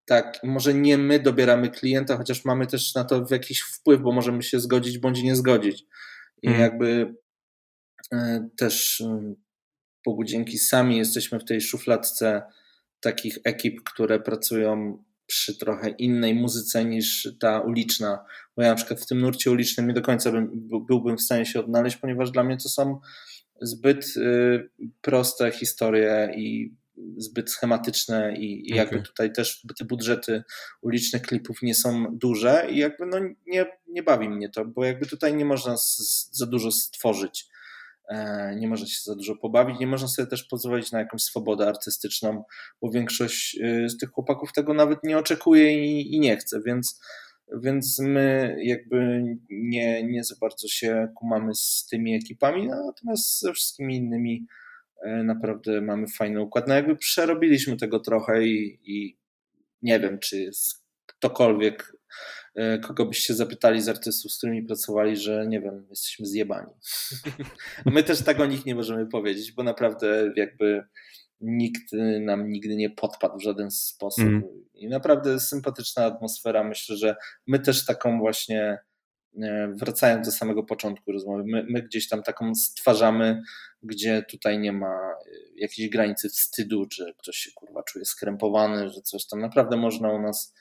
tak, 0.06 0.40
może 0.44 0.74
nie 0.74 0.98
my 0.98 1.20
dobieramy 1.20 1.70
klienta, 1.70 2.18
chociaż 2.18 2.46
mamy 2.46 2.68
też 2.68 2.96
na 2.96 3.04
to 3.04 3.26
jakiś 3.32 3.60
wpływ, 3.62 4.02
bo 4.02 4.12
możemy 4.12 4.44
się 4.44 4.60
zgodzić 4.60 4.98
bądź 4.98 5.24
nie 5.24 5.36
zgodzić. 5.36 5.86
I 6.42 6.48
hmm. 6.48 6.62
jakby 6.62 7.16
e, 8.14 8.50
też 8.58 9.02
e, 9.02 9.34
Bogu 10.06 10.24
dzięki 10.24 10.58
sami 10.58 10.98
jesteśmy 10.98 11.40
w 11.40 11.46
tej 11.46 11.62
szufladce 11.62 12.42
takich 13.00 13.38
ekip, 13.44 13.84
które 13.84 14.20
pracują 14.20 15.04
przy 15.30 15.58
trochę 15.58 15.90
innej 15.90 16.36
muzyce 16.36 16.86
niż 16.86 17.30
ta 17.40 17.60
uliczna, 17.60 18.26
bo 18.56 18.64
ja 18.64 18.70
na 18.70 18.76
przykład 18.76 19.02
w 19.02 19.06
tym 19.08 19.22
nurcie 19.22 19.52
ulicznym 19.52 19.88
nie 19.88 19.94
do 19.94 20.02
końca 20.02 20.32
bym, 20.32 20.70
byłbym 20.88 21.18
w 21.18 21.22
stanie 21.22 21.46
się 21.46 21.60
odnaleźć, 21.60 21.98
ponieważ 21.98 22.32
dla 22.32 22.44
mnie 22.44 22.58
to 22.58 22.70
są 22.70 23.00
zbyt 23.62 24.18
y, 24.18 24.70
proste 25.02 25.52
historie 25.52 26.34
i 26.36 26.74
zbyt 27.18 27.52
schematyczne 27.52 28.36
i, 28.38 28.72
i 28.72 28.76
jakby 28.76 28.96
okay. 28.96 29.08
tutaj 29.08 29.34
też 29.34 29.66
te 29.78 29.86
budżety 29.86 30.44
ulicznych 30.82 31.22
klipów 31.22 31.62
nie 31.62 31.76
są 31.76 32.18
duże 32.18 32.68
i 32.72 32.78
jakby 32.78 33.06
no 33.06 33.18
nie, 33.48 33.66
nie 33.88 34.04
bawi 34.04 34.30
mnie 34.30 34.50
to, 34.50 34.66
bo 34.66 34.86
jakby 34.86 35.06
tutaj 35.06 35.36
nie 35.36 35.46
można 35.46 35.78
z, 35.78 36.30
za 36.32 36.46
dużo 36.46 36.72
stworzyć. 36.72 37.48
E, 38.10 38.56
nie 38.56 38.68
można 38.68 38.88
się 38.88 39.02
za 39.04 39.16
dużo 39.16 39.36
pobawić, 39.36 39.80
nie 39.80 39.88
można 39.88 40.08
sobie 40.08 40.28
też 40.28 40.44
pozwolić 40.44 40.92
na 40.92 41.00
jakąś 41.00 41.24
swobodę 41.24 41.68
artystyczną, 41.68 42.44
bo 42.82 42.92
większość 42.92 43.58
y, 43.64 43.90
z 43.90 43.98
tych 43.98 44.10
chłopaków 44.10 44.54
tego 44.54 44.74
nawet 44.74 45.04
nie 45.04 45.18
oczekuje 45.18 45.86
i, 45.86 46.16
i 46.16 46.20
nie 46.20 46.38
chce, 46.38 46.62
więc, 46.66 47.02
więc 47.64 48.00
my 48.00 48.56
jakby 48.64 49.24
nie, 49.50 50.04
nie 50.04 50.24
za 50.24 50.36
bardzo 50.42 50.68
się 50.68 51.08
kumamy 51.16 51.56
z 51.56 51.88
tymi 51.92 52.16
ekipami, 52.16 52.68
natomiast 52.68 53.40
ze 53.40 53.54
wszystkimi 53.54 53.96
innymi 53.96 54.46
e, 55.06 55.24
naprawdę 55.24 55.82
mamy 55.82 56.08
fajny 56.18 56.42
układ. 56.42 56.68
No 56.68 56.74
jakby 56.74 56.96
przerobiliśmy 56.96 57.78
tego 57.78 58.00
trochę 58.00 58.44
i, 58.44 58.80
i 58.84 59.18
nie 59.82 60.00
wiem, 60.00 60.20
czy 60.20 60.50
ktokolwiek 61.06 61.94
E, 61.94 62.39
kogo 62.82 63.06
byście 63.06 63.34
zapytali 63.34 63.82
z 63.82 63.90
artystów, 63.90 64.32
z 64.32 64.38
którymi 64.38 64.64
pracowali, 64.64 65.18
że 65.18 65.48
nie 65.48 65.62
wiem, 65.62 65.86
jesteśmy 65.90 66.26
zjebani. 66.26 66.72
My 67.86 68.04
też 68.04 68.24
tak 68.24 68.40
o 68.40 68.46
nich 68.46 68.66
nie 68.66 68.76
możemy 68.76 69.08
powiedzieć, 69.08 69.52
bo 69.52 69.64
naprawdę 69.64 70.32
jakby 70.36 70.84
nikt 71.42 71.94
nam 72.22 72.50
nigdy 72.50 72.76
nie 72.76 72.90
podpadł 72.90 73.38
w 73.38 73.44
żaden 73.44 73.72
sposób. 73.72 74.26
Mm. 74.26 74.44
I 74.74 74.88
naprawdę 74.88 75.40
sympatyczna 75.40 76.06
atmosfera. 76.06 76.64
Myślę, 76.64 76.96
że 76.96 77.16
my 77.48 77.60
też 77.60 77.86
taką 77.86 78.20
właśnie, 78.20 78.78
e, 79.42 79.74
wracając 79.76 80.28
do 80.28 80.32
samego 80.32 80.64
początku 80.64 81.12
rozmowy, 81.12 81.44
my, 81.48 81.66
my 81.70 81.82
gdzieś 81.82 82.10
tam 82.10 82.24
taką 82.24 82.56
stwarzamy, 82.56 83.42
gdzie 83.84 84.24
tutaj 84.30 84.60
nie 84.60 84.72
ma 84.72 84.96
e, 84.96 85.16
jakiejś 85.56 85.90
granicy 85.90 86.30
wstydu, 86.30 86.86
że 86.94 87.14
ktoś 87.18 87.36
się 87.36 87.52
kurwa 87.56 87.84
czuje 87.84 88.06
skrępowany, 88.06 88.90
że 88.90 89.02
coś 89.02 89.28
tam 89.28 89.40
naprawdę 89.40 89.78
można 89.78 90.14
u 90.14 90.22
nas 90.22 90.54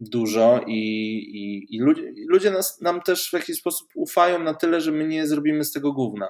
dużo 0.00 0.60
i, 0.66 0.78
i, 1.16 1.76
i 1.76 1.80
ludzie, 1.80 2.12
ludzie 2.28 2.50
nas, 2.50 2.80
nam 2.80 3.02
też 3.02 3.30
w 3.30 3.32
jakiś 3.32 3.56
sposób 3.56 3.88
ufają 3.94 4.42
na 4.42 4.54
tyle, 4.54 4.80
że 4.80 4.92
my 4.92 5.08
nie 5.08 5.26
zrobimy 5.26 5.64
z 5.64 5.72
tego 5.72 5.92
gówna. 5.92 6.28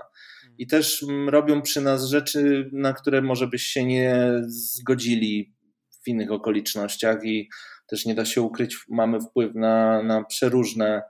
I 0.59 0.67
też 0.67 1.05
robią 1.29 1.63
przy 1.63 1.81
nas 1.81 2.09
rzeczy, 2.09 2.71
na 2.73 2.93
które 2.93 3.23
może 3.23 3.47
byś 3.47 3.63
się 3.63 3.85
nie 3.85 4.33
zgodzili 4.47 5.55
w 6.05 6.09
innych 6.09 6.33
okolicznościach 6.33 7.25
i 7.25 7.49
też 7.87 8.07
nie 8.07 8.15
da 8.15 8.25
się 8.25 8.43
ukryć, 8.43 8.77
mamy 8.89 9.21
wpływ 9.21 9.55
na, 9.55 10.03
na 10.03 10.25
przeróżne 10.25 11.03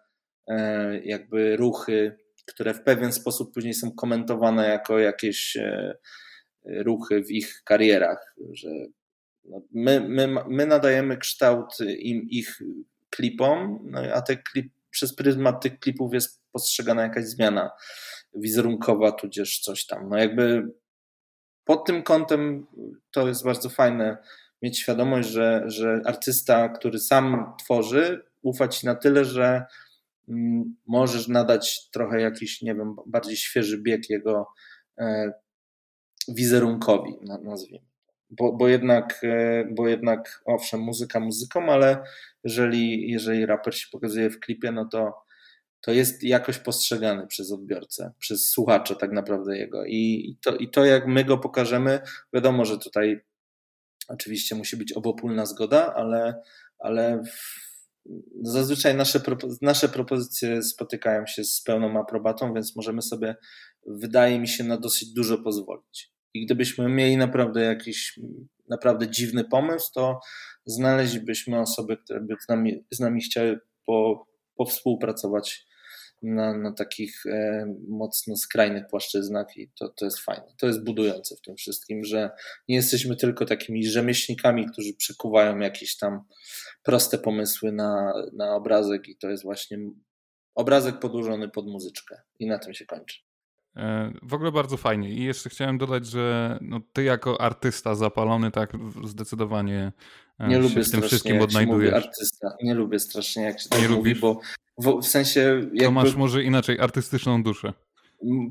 e, 0.49 1.01
jakby 1.05 1.57
ruchy, 1.57 2.17
które 2.47 2.75
w 2.75 2.83
pewien 2.83 3.13
sposób 3.13 3.55
później 3.55 3.75
są 3.75 3.93
komentowane 3.93 4.69
jako 4.69 4.99
jakieś 4.99 5.57
e, 5.57 5.95
ruchy 6.65 7.23
w 7.23 7.31
ich 7.31 7.63
karierach, 7.65 8.35
że 8.53 8.69
my, 9.73 10.01
my, 10.01 10.29
my 10.49 10.67
nadajemy 10.67 11.17
kształt 11.17 11.81
im, 11.99 12.29
ich 12.31 12.63
klipom, 13.11 13.79
no, 13.83 14.01
a 14.15 14.23
te 14.23 14.37
klip, 14.37 14.73
przez 14.91 15.15
pryzmat 15.15 15.63
tych 15.63 15.79
klipów 15.79 16.15
jest 16.15 16.43
postrzegana 16.53 17.03
jakaś 17.03 17.25
zmiana 17.25 17.71
wizerunkowa, 18.35 19.13
tudzież 19.13 19.61
coś 19.61 19.87
tam. 19.87 20.09
No 20.09 20.19
jakby 20.19 20.73
pod 21.65 21.85
tym 21.85 22.03
kątem 22.03 22.67
to 23.11 23.29
jest 23.29 23.45
bardzo 23.45 23.69
fajne 23.69 24.17
mieć 24.63 24.79
świadomość, 24.79 25.29
że, 25.29 25.63
że 25.67 26.01
artysta, 26.05 26.69
który 26.69 26.99
sam 26.99 27.55
tworzy, 27.59 28.25
ufa 28.43 28.69
ci 28.69 28.87
na 28.87 28.95
tyle, 28.95 29.25
że 29.25 29.65
mm, 30.29 30.77
możesz 30.87 31.29
nadać 31.29 31.91
trochę 31.91 32.21
jakiś, 32.21 32.63
nie 32.63 32.75
wiem, 32.75 32.97
bardziej 33.07 33.37
świeży 33.37 33.83
bieg 33.83 34.11
jego 34.11 34.47
e, 34.99 35.33
wizerunkowi, 36.29 37.13
nazwijmy. 37.43 37.96
Bo, 38.31 38.53
bo, 38.53 38.69
jednak, 38.69 39.21
e, 39.25 39.65
bo 39.71 39.89
jednak, 39.89 40.43
owszem, 40.45 40.81
muzyka 40.81 41.21
muzyką, 41.21 41.73
ale 41.73 42.03
jeżeli, 42.45 43.11
jeżeli 43.11 43.47
raper 43.47 43.75
się 43.75 43.87
pokazuje 43.93 44.31
w 44.31 44.41
klipie, 44.41 44.73
no 44.73 44.85
to, 44.85 45.27
to 45.81 45.93
jest 45.93 46.23
jakoś 46.23 46.59
postrzegany 46.59 47.27
przez 47.27 47.53
odbiorcę, 47.53 48.13
przez 48.19 48.51
słuchacza 48.51 48.95
tak 48.95 49.13
naprawdę 49.13 49.59
jego. 49.59 49.85
I, 49.87 50.39
to, 50.45 50.57
I 50.57 50.71
to, 50.71 50.85
jak 50.85 51.07
my 51.07 51.25
go 51.25 51.39
pokażemy, 51.39 52.01
wiadomo, 52.33 52.65
że 52.65 52.79
tutaj 52.79 53.21
oczywiście 54.09 54.55
musi 54.55 54.77
być 54.77 54.93
obopólna 54.93 55.47
zgoda, 55.47 55.95
ale, 55.95 56.43
ale 56.79 57.23
zazwyczaj 58.43 58.95
nasze, 58.95 59.21
nasze 59.63 59.89
propozycje 59.89 60.63
spotykają 60.63 61.27
się 61.27 61.45
z 61.45 61.61
pełną 61.61 62.01
aprobatą, 62.01 62.55
więc 62.55 62.77
możemy 62.77 63.03
sobie, 63.03 63.37
wydaje 63.87 64.41
mi 64.41 64.49
się, 64.49 64.65
na 64.65 64.77
dosyć 64.77 65.13
dużo 65.13 65.39
pozwolić. 65.39 66.16
I 66.37 66.45
gdybyśmy 66.45 66.89
mieli 66.89 67.17
naprawdę 67.17 67.65
jakiś 67.65 68.21
naprawdę 68.69 69.11
dziwny 69.11 69.45
pomysł, 69.45 69.91
to 69.95 70.21
znaleźlibyśmy 70.67 71.61
osoby, 71.61 71.97
które 71.97 72.21
by 72.21 72.35
z 72.45 72.49
nami, 72.49 72.85
z 72.91 73.01
nami 73.01 73.23
chciały 73.23 73.61
po, 73.87 74.27
powspółpracować 74.57 75.67
na, 76.23 76.59
na 76.59 76.73
takich 76.73 77.27
e, 77.27 77.67
mocno 77.89 78.37
skrajnych 78.37 78.87
płaszczyznach 78.91 79.57
i 79.57 79.71
to, 79.79 79.89
to 79.89 80.05
jest 80.05 80.19
fajne. 80.19 80.47
To 80.59 80.67
jest 80.67 80.85
budujące 80.85 81.37
w 81.37 81.41
tym 81.41 81.57
wszystkim, 81.57 82.05
że 82.05 82.31
nie 82.69 82.77
jesteśmy 82.77 83.17
tylko 83.17 83.45
takimi 83.45 83.87
rzemieślnikami, 83.87 84.67
którzy 84.67 84.95
przekuwają 84.95 85.59
jakieś 85.59 85.97
tam 85.97 86.25
proste 86.83 87.19
pomysły 87.19 87.73
na, 87.73 88.13
na 88.33 88.55
obrazek 88.55 89.09
i 89.09 89.17
to 89.17 89.31
jest 89.31 89.43
właśnie 89.43 89.79
obrazek 90.55 90.99
podłużony 90.99 91.49
pod 91.49 91.67
muzyczkę 91.67 92.23
i 92.39 92.47
na 92.47 92.59
tym 92.59 92.75
się 92.75 92.87
kończy. 92.87 93.26
E, 93.77 94.13
w 94.23 94.35
ogóle 94.35 94.53
bardzo 94.53 94.77
fajnie. 94.77 95.11
I 95.11 95.25
jeszcze 95.25 95.51
chciałem 95.51 95.79
dodać, 95.79 96.07
że 96.07 96.59
no, 96.61 96.81
ty 96.93 97.03
jako 97.03 97.41
artysta 97.41 97.95
zapalony 97.95 98.51
tak 98.51 98.73
zdecydowanie 99.05 99.93
e, 100.39 100.49
nie 100.49 100.59
lubię 100.59 100.83
w 100.83 100.91
tym 100.91 101.03
wszystkim 101.03 101.41
odnajdujesz. 101.41 101.95
artysta. 101.95 102.57
Nie 102.63 102.75
lubię 102.75 102.99
strasznie 102.99 103.43
jak 103.43 103.61
się 103.61 103.69
tak 103.69 103.83
nie 103.83 103.89
mówi, 103.89 104.15
bo 104.15 104.41
w, 104.79 105.01
w 105.03 105.07
sensie... 105.07 105.41
Jakby, 105.63 105.85
to 105.85 105.91
masz 105.91 106.15
może 106.15 106.43
inaczej, 106.43 106.81
artystyczną 106.81 107.43
duszę. 107.43 107.73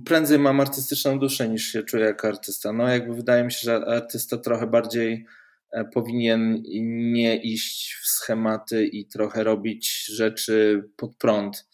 Prędzej 0.05 0.39
mam 0.39 0.59
artystyczną 0.59 1.19
duszę 1.19 1.49
niż 1.49 1.67
się 1.67 1.83
czuję 1.83 2.05
jako 2.05 2.27
artysta. 2.27 2.73
No 2.73 2.87
jakby 2.87 3.15
wydaje 3.15 3.43
mi 3.43 3.51
się, 3.51 3.59
że 3.63 3.75
artysta 3.75 4.37
trochę 4.37 4.67
bardziej 4.67 5.25
e, 5.71 5.85
powinien 5.85 6.63
nie 7.13 7.35
iść 7.35 7.95
w 8.03 8.07
schematy 8.07 8.85
i 8.85 9.05
trochę 9.05 9.43
robić 9.43 10.05
rzeczy 10.05 10.89
pod 10.97 11.15
prąd 11.15 11.67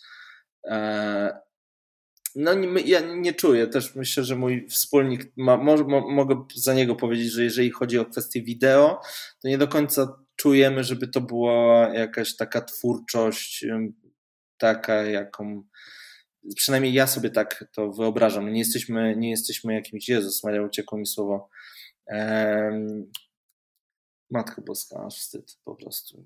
no 2.36 2.52
ja 2.86 3.00
nie 3.16 3.34
czuję. 3.34 3.68
Też 3.68 3.96
myślę, 3.96 4.24
że 4.24 4.36
mój 4.36 4.68
wspólnik, 4.68 5.32
ma, 5.38 5.58
mo, 5.58 5.78
mo, 5.78 6.12
mogę 6.12 6.46
za 6.56 6.74
niego 6.74 6.96
powiedzieć, 6.96 7.32
że 7.32 7.44
jeżeli 7.44 7.72
chodzi 7.72 8.00
o 8.00 8.06
kwestię 8.06 8.42
wideo, 8.42 9.02
to 9.42 9.48
nie 9.48 9.58
do 9.58 9.68
końca 9.68 10.20
czujemy, 10.36 10.84
żeby 10.84 11.08
to 11.08 11.22
była 11.22 11.90
jakaś 11.94 12.36
taka 12.36 12.62
twórczość, 12.62 13.66
taka 14.58 15.04
jaką 15.04 15.64
przynajmniej 16.56 16.94
ja 16.94 17.08
sobie 17.08 17.30
tak 17.30 17.66
to 17.74 17.92
wyobrażam. 17.92 18.54
Nie 18.54 18.60
jesteśmy, 18.60 19.16
nie 19.18 19.30
jesteśmy 19.30 19.74
jakimś, 19.74 20.10
Jezus 20.10 20.44
Maria, 20.44 20.62
uciekło 20.62 20.98
mi 20.98 21.06
słowo, 21.08 21.50
Matko 24.32 24.62
Boska, 24.62 25.04
aż 25.06 25.20
wstyd 25.20 25.58
po 25.64 25.76
prostu. 25.76 26.26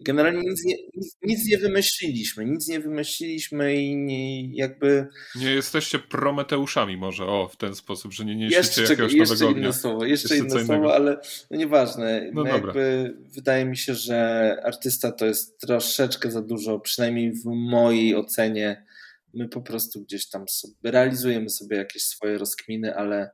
Generalnie 0.00 0.40
nic 0.40 0.64
nie, 0.64 0.74
nic, 0.94 1.16
nic, 1.22 1.48
nie 1.48 1.58
wymyśliliśmy, 1.58 2.44
nic 2.44 2.68
nie 2.68 2.80
wymyśliliśmy 2.80 3.74
i 3.74 3.96
nie, 3.96 4.54
jakby... 4.56 5.06
Nie 5.34 5.50
jesteście 5.50 5.98
prometeuszami 5.98 6.96
może, 6.96 7.26
o, 7.26 7.48
w 7.48 7.56
ten 7.56 7.74
sposób, 7.74 8.12
że 8.12 8.24
nie 8.24 8.36
niesiecie 8.36 8.56
jeszcze, 8.56 8.82
jakiegoś 8.82 9.12
jeszcze 9.12 9.34
nowego 9.34 9.60
inne 9.60 9.72
słowo, 9.72 10.04
jeszcze, 10.04 10.36
jeszcze 10.36 10.56
inne 10.56 10.66
słowo, 10.66 10.94
ale 10.94 11.20
no 11.50 11.56
nieważne. 11.56 12.30
No, 12.32 12.42
no 12.44 12.48
jakby 12.48 13.14
wydaje 13.34 13.64
mi 13.64 13.76
się, 13.76 13.94
że 13.94 14.56
artysta 14.64 15.12
to 15.12 15.26
jest 15.26 15.60
troszeczkę 15.60 16.30
za 16.30 16.42
dużo, 16.42 16.80
przynajmniej 16.80 17.32
w 17.32 17.44
mojej 17.44 18.16
ocenie. 18.16 18.86
My 19.34 19.48
po 19.48 19.60
prostu 19.60 20.02
gdzieś 20.02 20.28
tam 20.28 20.48
sobie, 20.48 20.74
realizujemy 20.84 21.50
sobie 21.50 21.76
jakieś 21.76 22.02
swoje 22.02 22.38
rozkminy, 22.38 22.96
ale 22.96 23.30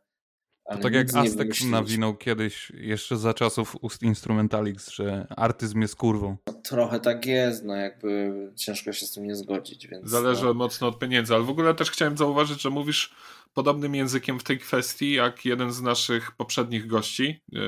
to 0.75 0.79
tak 0.79 0.95
jak 0.95 1.15
Aztek 1.15 1.65
nawinął 1.71 2.17
kiedyś, 2.17 2.73
jeszcze 2.75 3.17
za 3.17 3.35
czasów 3.35 3.77
ust 3.81 4.03
Instrumentalix, 4.03 4.91
że 4.91 5.27
artyzm 5.37 5.81
jest 5.81 5.97
kurwą. 5.97 6.37
No, 6.47 6.53
trochę 6.53 7.01
tak 7.01 7.27
jest, 7.27 7.65
no 7.65 7.75
jakby 7.75 8.33
ciężko 8.57 8.93
się 8.93 9.07
z 9.07 9.13
tym 9.13 9.27
nie 9.27 9.37
zgodzić. 9.37 9.87
Więc 9.87 10.11
Zależy 10.11 10.45
no. 10.45 10.55
mocno 10.55 10.89
od 10.89 10.99
pieniędzy, 10.99 11.35
ale 11.35 11.45
w 11.45 11.51
ogóle 11.51 11.75
też 11.75 11.91
chciałem 11.91 12.17
zauważyć, 12.17 12.63
że 12.63 12.71
mówisz 12.71 13.15
podobnym 13.55 13.95
językiem 13.95 14.41
w 14.41 14.43
tej 14.43 14.59
kwestii, 14.59 15.13
jak 15.13 15.45
jeden 15.45 15.73
z 15.73 15.83
naszych 15.83 16.33
poprzednich 16.33 16.87
gości, 16.87 17.41
e, 17.55 17.59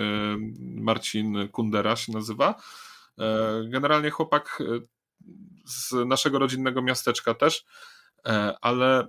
Marcin 0.60 1.48
Kundera 1.48 1.96
się 1.96 2.12
nazywa. 2.12 2.54
E, 3.18 3.64
generalnie 3.68 4.10
chłopak 4.10 4.58
e, 4.60 4.80
z 5.64 5.92
naszego 6.06 6.38
rodzinnego 6.38 6.82
miasteczka 6.82 7.34
też, 7.34 7.64
ale 8.60 9.08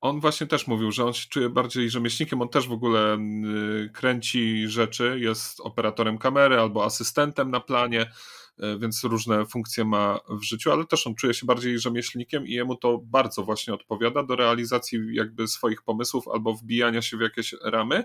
on 0.00 0.20
właśnie 0.20 0.46
też 0.46 0.66
mówił, 0.66 0.92
że 0.92 1.04
on 1.04 1.12
się 1.12 1.28
czuje 1.28 1.48
bardziej 1.48 1.90
rzemieślnikiem, 1.90 2.42
on 2.42 2.48
też 2.48 2.68
w 2.68 2.72
ogóle 2.72 3.12
mm, 3.12 3.90
kręci 3.92 4.68
rzeczy, 4.68 5.18
jest 5.20 5.60
operatorem 5.60 6.18
kamery 6.18 6.60
albo 6.60 6.84
asystentem 6.84 7.50
na 7.50 7.60
planie, 7.60 8.12
e, 8.58 8.78
więc 8.78 9.04
różne 9.04 9.46
funkcje 9.46 9.84
ma 9.84 10.20
w 10.30 10.42
życiu, 10.42 10.72
ale 10.72 10.86
też 10.86 11.06
on 11.06 11.14
czuje 11.14 11.34
się 11.34 11.46
bardziej 11.46 11.78
rzemieślnikiem 11.78 12.46
i 12.46 12.52
jemu 12.52 12.76
to 12.76 12.98
bardzo 12.98 13.44
właśnie 13.44 13.74
odpowiada 13.74 14.22
do 14.22 14.36
realizacji 14.36 14.98
jakby 15.12 15.48
swoich 15.48 15.82
pomysłów 15.82 16.28
albo 16.28 16.54
wbijania 16.54 17.02
się 17.02 17.16
w 17.16 17.20
jakieś 17.20 17.54
ramy. 17.62 18.04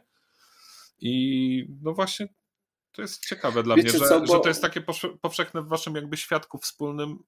I 1.00 1.66
no 1.82 1.94
właśnie 1.94 2.28
to 2.92 3.02
jest 3.02 3.26
ciekawe 3.26 3.64
dla 3.64 3.76
Wiecie 3.76 3.90
mnie, 3.90 4.00
że, 4.00 4.08
co, 4.08 4.20
bo... 4.20 4.34
że 4.34 4.40
to 4.40 4.48
jest 4.48 4.62
takie 4.62 4.82
powszechne 5.22 5.62
w 5.62 5.68
waszym 5.68 5.96
jakby 5.96 6.18
świadku 6.18 6.58
wspólnym, 6.58 7.24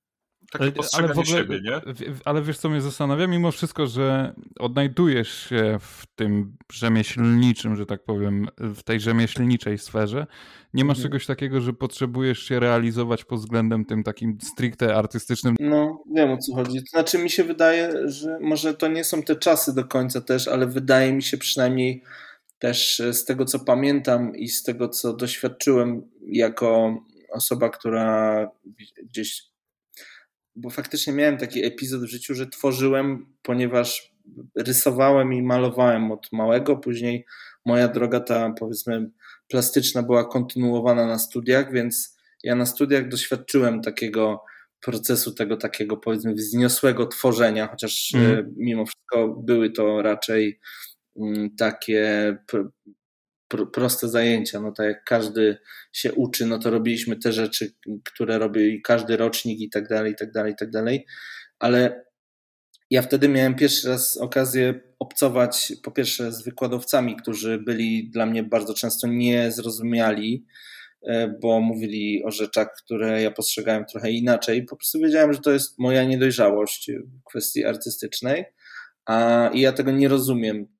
takie 0.51 0.73
ale, 0.93 1.07
w 1.07 1.11
ogóle, 1.11 1.25
siebie, 1.25 1.61
nie? 1.61 1.81
Ale 2.25 2.41
wiesz, 2.41 2.57
co 2.57 2.69
mnie 2.69 2.81
zastanawia? 2.81 3.27
Mimo 3.27 3.51
wszystko, 3.51 3.87
że 3.87 4.33
odnajdujesz 4.59 5.49
się 5.49 5.77
w 5.81 6.05
tym 6.15 6.57
rzemieślniczym, 6.71 7.75
że 7.75 7.85
tak 7.85 8.03
powiem, 8.03 8.47
w 8.57 8.83
tej 8.83 8.99
rzemieślniczej 8.99 9.77
sferze, 9.77 10.27
nie 10.73 10.85
masz 10.85 10.97
mhm. 10.97 11.09
czegoś 11.09 11.25
takiego, 11.25 11.61
że 11.61 11.73
potrzebujesz 11.73 12.39
się 12.39 12.59
realizować 12.59 13.23
pod 13.23 13.39
względem 13.39 13.85
tym 13.85 14.03
takim 14.03 14.37
stricte 14.41 14.95
artystycznym. 14.95 15.55
No, 15.59 16.03
wiem 16.15 16.31
o 16.31 16.37
co 16.37 16.55
chodzi. 16.55 16.79
To 16.79 16.89
znaczy 16.89 17.17
mi 17.17 17.29
się 17.29 17.43
wydaje, 17.43 18.09
że 18.09 18.39
może 18.41 18.73
to 18.73 18.87
nie 18.87 19.03
są 19.03 19.23
te 19.23 19.35
czasy 19.35 19.75
do 19.75 19.85
końca 19.85 20.21
też, 20.21 20.47
ale 20.47 20.67
wydaje 20.67 21.13
mi 21.13 21.23
się 21.23 21.37
przynajmniej 21.37 22.03
też 22.59 23.01
z 23.11 23.25
tego, 23.25 23.45
co 23.45 23.59
pamiętam 23.59 24.35
i 24.35 24.47
z 24.47 24.63
tego, 24.63 24.89
co 24.89 25.13
doświadczyłem 25.13 26.01
jako 26.27 26.97
osoba, 27.31 27.69
która 27.69 28.47
gdzieś 29.03 29.43
bo 30.55 30.69
faktycznie 30.69 31.13
miałem 31.13 31.37
taki 31.37 31.65
epizod 31.65 32.01
w 32.01 32.09
życiu, 32.09 32.35
że 32.35 32.47
tworzyłem, 32.47 33.25
ponieważ 33.41 34.15
rysowałem 34.55 35.33
i 35.33 35.41
malowałem 35.41 36.11
od 36.11 36.31
małego, 36.31 36.77
później 36.77 37.25
moja 37.65 37.87
droga 37.87 38.19
ta 38.19 38.53
powiedzmy 38.59 39.09
plastyczna 39.47 40.03
była 40.03 40.25
kontynuowana 40.25 41.07
na 41.07 41.19
studiach, 41.19 41.71
więc 41.71 42.17
ja 42.43 42.55
na 42.55 42.65
studiach 42.65 43.07
doświadczyłem 43.07 43.81
takiego 43.81 44.43
procesu, 44.81 45.31
tego 45.31 45.57
takiego 45.57 45.97
powiedzmy 45.97 46.33
wzniosłego 46.33 47.07
tworzenia, 47.07 47.67
chociaż 47.67 48.13
mm. 48.15 48.53
mimo 48.57 48.85
wszystko 48.85 49.27
były 49.27 49.71
to 49.71 50.01
raczej 50.01 50.59
mm, 51.17 51.55
takie 51.55 52.37
proste 53.73 54.09
zajęcia. 54.09 54.61
No 54.61 54.71
tak 54.71 54.85
jak 54.85 55.03
każdy 55.03 55.57
się 55.93 56.13
uczy, 56.13 56.45
no 56.45 56.59
to 56.59 56.69
robiliśmy 56.69 57.15
te 57.15 57.33
rzeczy, 57.33 57.73
które 58.03 58.37
robi 58.37 58.81
każdy 58.81 59.17
rocznik 59.17 59.59
i 59.59 59.69
tak 59.69 59.87
dalej, 59.87 60.11
i 60.11 60.15
tak 60.15 60.31
dalej, 60.31 60.53
i 60.53 60.55
tak 60.55 60.69
dalej. 60.69 61.05
Ale 61.59 62.05
ja 62.89 63.01
wtedy 63.01 63.29
miałem 63.29 63.55
pierwszy 63.55 63.89
raz 63.89 64.17
okazję 64.17 64.81
obcować 64.99 65.73
po 65.83 65.91
pierwsze 65.91 66.31
z 66.31 66.43
wykładowcami, 66.43 67.15
którzy 67.15 67.57
byli 67.57 68.09
dla 68.09 68.25
mnie 68.25 68.43
bardzo 68.43 68.73
często 68.73 69.07
niezrozumiali, 69.07 70.45
e, 71.07 71.27
bo 71.41 71.61
mówili 71.61 72.23
o 72.23 72.31
rzeczach, 72.31 72.67
które 72.83 73.21
ja 73.21 73.31
postrzegałem 73.31 73.85
trochę 73.85 74.11
inaczej. 74.11 74.65
Po 74.65 74.75
prostu 74.75 74.99
wiedziałem, 74.99 75.33
że 75.33 75.39
to 75.39 75.51
jest 75.51 75.79
moja 75.79 76.03
niedojrzałość 76.03 76.91
w 76.91 77.23
kwestii 77.29 77.65
artystycznej, 77.65 78.45
a 79.05 79.49
ja 79.53 79.71
tego 79.71 79.91
nie 79.91 80.07
rozumiem 80.07 80.74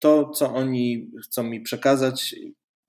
to, 0.00 0.30
co 0.30 0.54
oni 0.54 1.10
chcą 1.24 1.42
mi 1.42 1.60
przekazać, 1.60 2.34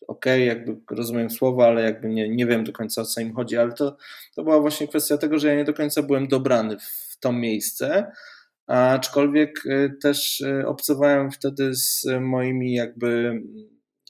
ok, 0.08 0.26
jakby 0.26 0.78
rozumiem 0.92 1.30
słowa, 1.30 1.68
ale 1.68 1.84
jakby 1.84 2.10
nie, 2.10 2.30
nie 2.30 2.46
wiem 2.46 2.64
do 2.64 2.72
końca 2.72 3.02
o 3.02 3.06
co 3.06 3.22
im 3.22 3.34
chodzi, 3.34 3.58
ale 3.58 3.74
to, 3.74 3.98
to 4.36 4.44
była 4.44 4.60
właśnie 4.60 4.88
kwestia 4.88 5.18
tego, 5.18 5.40
że 5.40 5.48
ja 5.48 5.56
nie 5.56 5.66
do 5.66 5.74
końca 5.74 6.04
byłem 6.04 6.28
dobrany 6.28 6.78
w 6.80 7.18
to 7.20 7.32
miejsce, 7.32 8.12
aczkolwiek 8.68 9.64
też 10.02 10.44
obcowałem 10.66 11.32
wtedy 11.32 11.76
z 11.76 12.06
moimi 12.22 12.74
jakby 12.74 13.42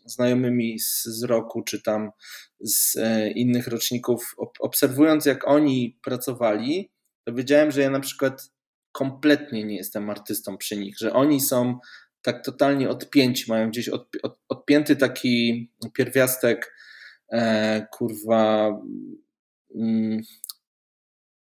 znajomymi 0.05 0.79
z, 0.79 1.03
z 1.03 1.23
roku, 1.23 1.61
czy 1.61 1.81
tam 1.81 2.11
z 2.59 2.97
innych 3.35 3.67
roczników, 3.67 4.35
obserwując 4.59 5.25
jak 5.25 5.47
oni 5.47 5.99
pracowali, 6.03 6.91
to 7.23 7.33
wiedziałem, 7.33 7.71
że 7.71 7.81
ja 7.81 7.89
na 7.89 7.99
przykład 7.99 8.51
kompletnie 8.91 9.63
nie 9.63 9.75
jestem 9.75 10.09
artystą 10.09 10.57
przy 10.57 10.77
nich, 10.77 10.97
że 10.97 11.13
oni 11.13 11.41
są 11.41 11.79
tak 12.21 12.45
totalnie 12.45 12.89
odpięci, 12.89 13.51
mają 13.51 13.69
gdzieś 13.69 13.89
od, 13.89 14.07
od, 14.23 14.39
odpięty 14.49 14.95
taki 14.95 15.69
pierwiastek, 15.93 16.75
e, 17.31 17.87
kurwa, 17.91 18.81
mm, 19.75 20.21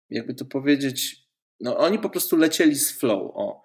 jakby 0.10 0.34
to 0.34 0.46
powiedzieć, 0.46 1.28
no 1.60 1.78
oni 1.78 2.00
po 2.00 2.10
prostu 2.10 2.38
lecieli 2.38 2.76
z 2.76 3.00
flow, 3.00 3.32
o. 3.36 3.64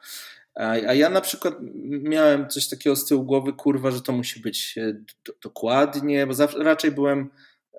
A, 0.55 0.71
a 0.71 0.95
ja 0.95 1.11
na 1.11 1.21
przykład 1.21 1.55
miałem 1.85 2.49
coś 2.49 2.69
takiego 2.69 2.97
z 2.97 3.07
tyłu 3.07 3.25
głowy, 3.25 3.53
kurwa, 3.53 3.91
że 3.91 4.03
to 4.03 4.13
musi 4.13 4.41
być 4.41 4.79
e, 4.79 4.93
do, 5.25 5.33
dokładnie, 5.43 6.27
bo 6.27 6.35
zawsze, 6.35 6.59
raczej 6.59 6.91
byłem 6.91 7.31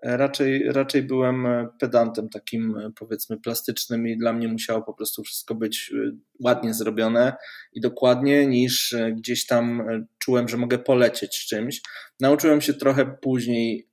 raczej, 0.04 0.72
raczej 0.72 1.04
byłem 1.04 1.46
e, 1.46 1.68
pedantem 1.80 2.30
takim 2.30 2.78
e, 2.78 2.92
powiedzmy 3.00 3.38
plastycznym 3.38 4.08
i 4.08 4.18
dla 4.18 4.34
mnie 4.34 4.48
musiało 4.48 4.82
po 4.82 4.94
prostu 4.94 5.24
wszystko 5.24 5.56
być 5.56 5.92
e, 5.94 6.12
ładnie 6.44 6.74
zrobione 6.74 7.34
i 7.74 7.82
dokładnie 7.82 8.48
niż 8.48 8.96
gdzieś 9.16 9.46
tam 9.46 9.84
czułem, 10.20 10.48
że 10.48 10.58
mogę 10.58 10.80
polecieć 10.80 11.48
czymś. 11.48 11.82
Nauczyłem 12.20 12.62
się 12.62 12.74
trochę 12.74 13.18
później 13.22 13.88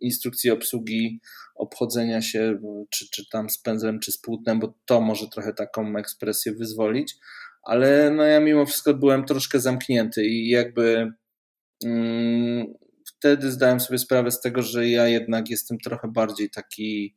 instrukcji 0.00 0.50
obsługi, 0.50 1.20
obchodzenia 1.54 2.22
się 2.22 2.58
czy, 2.90 3.10
czy 3.10 3.28
tam 3.30 3.50
z 3.50 3.58
pędzlem 3.58 4.00
czy 4.00 4.12
z 4.12 4.18
płótnem, 4.18 4.60
bo 4.60 4.74
to 4.84 5.00
może 5.00 5.28
trochę 5.28 5.54
taką 5.54 5.96
ekspresję 5.96 6.52
wyzwolić, 6.52 7.16
ale 7.62 8.10
no 8.10 8.22
ja 8.22 8.40
mimo 8.40 8.66
wszystko 8.66 8.94
byłem 8.94 9.24
troszkę 9.24 9.60
zamknięty 9.60 10.26
i 10.26 10.48
jakby 10.48 11.12
mm, 11.84 12.66
wtedy 13.18 13.50
zdałem 13.50 13.80
sobie 13.80 13.98
sprawę 13.98 14.30
z 14.30 14.40
tego, 14.40 14.62
że 14.62 14.88
ja 14.88 15.08
jednak 15.08 15.50
jestem 15.50 15.78
trochę 15.78 16.08
bardziej 16.08 16.50
taki 16.50 17.16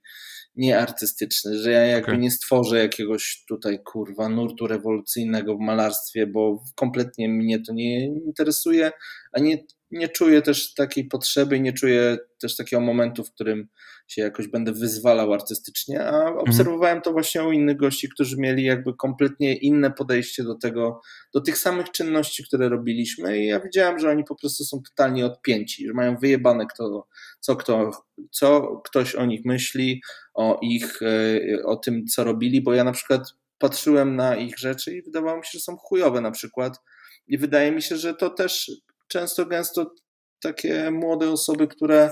nieartystyczny, 0.56 1.58
że 1.58 1.72
ja 1.72 1.86
jakby 1.86 2.12
okay. 2.12 2.18
nie 2.18 2.32
stworzę 2.32 2.78
jakiegoś 2.78 3.44
tutaj 3.48 3.80
kurwa 3.84 4.30
nurtu 4.30 4.68
rewolucyjnego 4.68 5.58
w 5.58 5.60
malarstwie, 5.60 6.28
bo 6.28 6.64
kompletnie 6.76 7.30
mnie 7.30 7.60
to 7.62 7.74
nie 7.74 8.06
interesuje, 8.06 8.92
a 9.34 9.40
nie, 9.40 9.58
nie 9.92 10.10
czuję 10.10 10.42
też 10.42 10.74
takiej 10.74 11.06
potrzeby 11.06 11.60
nie 11.60 11.74
czuję 11.74 12.18
też 12.40 12.56
takiego 12.56 12.82
momentu, 12.82 13.24
w 13.24 13.32
którym 13.32 13.68
się 14.08 14.22
jakoś 14.22 14.48
będę 14.48 14.72
wyzwalał 14.72 15.34
artystycznie, 15.34 16.06
a 16.06 16.18
mhm. 16.18 16.38
obserwowałem 16.38 17.02
to 17.02 17.12
właśnie 17.12 17.44
u 17.44 17.52
innych 17.52 17.78
gości, 17.78 18.10
którzy 18.10 18.38
mieli 18.38 18.64
jakby 18.64 18.94
kompletnie 18.94 19.56
inne 19.56 19.92
podejście 19.92 20.44
do 20.44 20.56
tego, 20.56 21.02
do 21.34 21.42
tych 21.42 21.58
samych 21.58 21.92
czynności, 21.92 22.44
które 22.44 22.70
robiliśmy 22.70 23.40
i 23.40 23.48
ja 23.48 23.60
widziałem, 23.60 24.00
że 24.00 24.10
oni 24.10 24.24
po 24.24 24.36
prostu 24.36 24.64
są 24.64 24.82
totalnie 24.82 25.26
odpięci, 25.26 25.88
że 25.88 25.94
mają 25.94 26.18
wyjebane 26.18 26.66
kto, 26.66 27.08
co, 27.40 27.56
kto, 27.56 27.92
co 28.32 28.82
ktoś 28.86 29.16
o 29.16 29.26
nich 29.26 29.46
myśli, 29.46 30.02
o 30.34 30.60
ich, 30.62 31.02
e, 31.02 31.64
o 31.66 31.76
tym, 31.76 32.06
co 32.06 32.24
robili, 32.24 32.62
bo 32.62 32.74
ja 32.74 32.84
na 32.84 32.92
przykład 32.92 33.22
patrzyłem 33.58 34.16
na 34.16 34.36
ich 34.36 34.58
rzeczy 34.58 34.96
i 34.96 35.02
wydawało 35.02 35.38
mi 35.38 35.46
się, 35.46 35.50
że 35.54 35.60
są 35.60 35.78
chujowe 35.78 36.22
na 36.22 36.32
przykład 36.32 36.80
i 37.28 37.38
wydaje 37.38 37.72
mi 37.72 37.82
się, 37.82 37.98
że 37.98 38.14
to 38.14 38.30
też 38.30 38.72
często, 39.12 39.46
gęsto 39.46 39.94
takie 40.40 40.92
młode 40.92 41.32
osoby, 41.32 41.68
które 41.68 42.12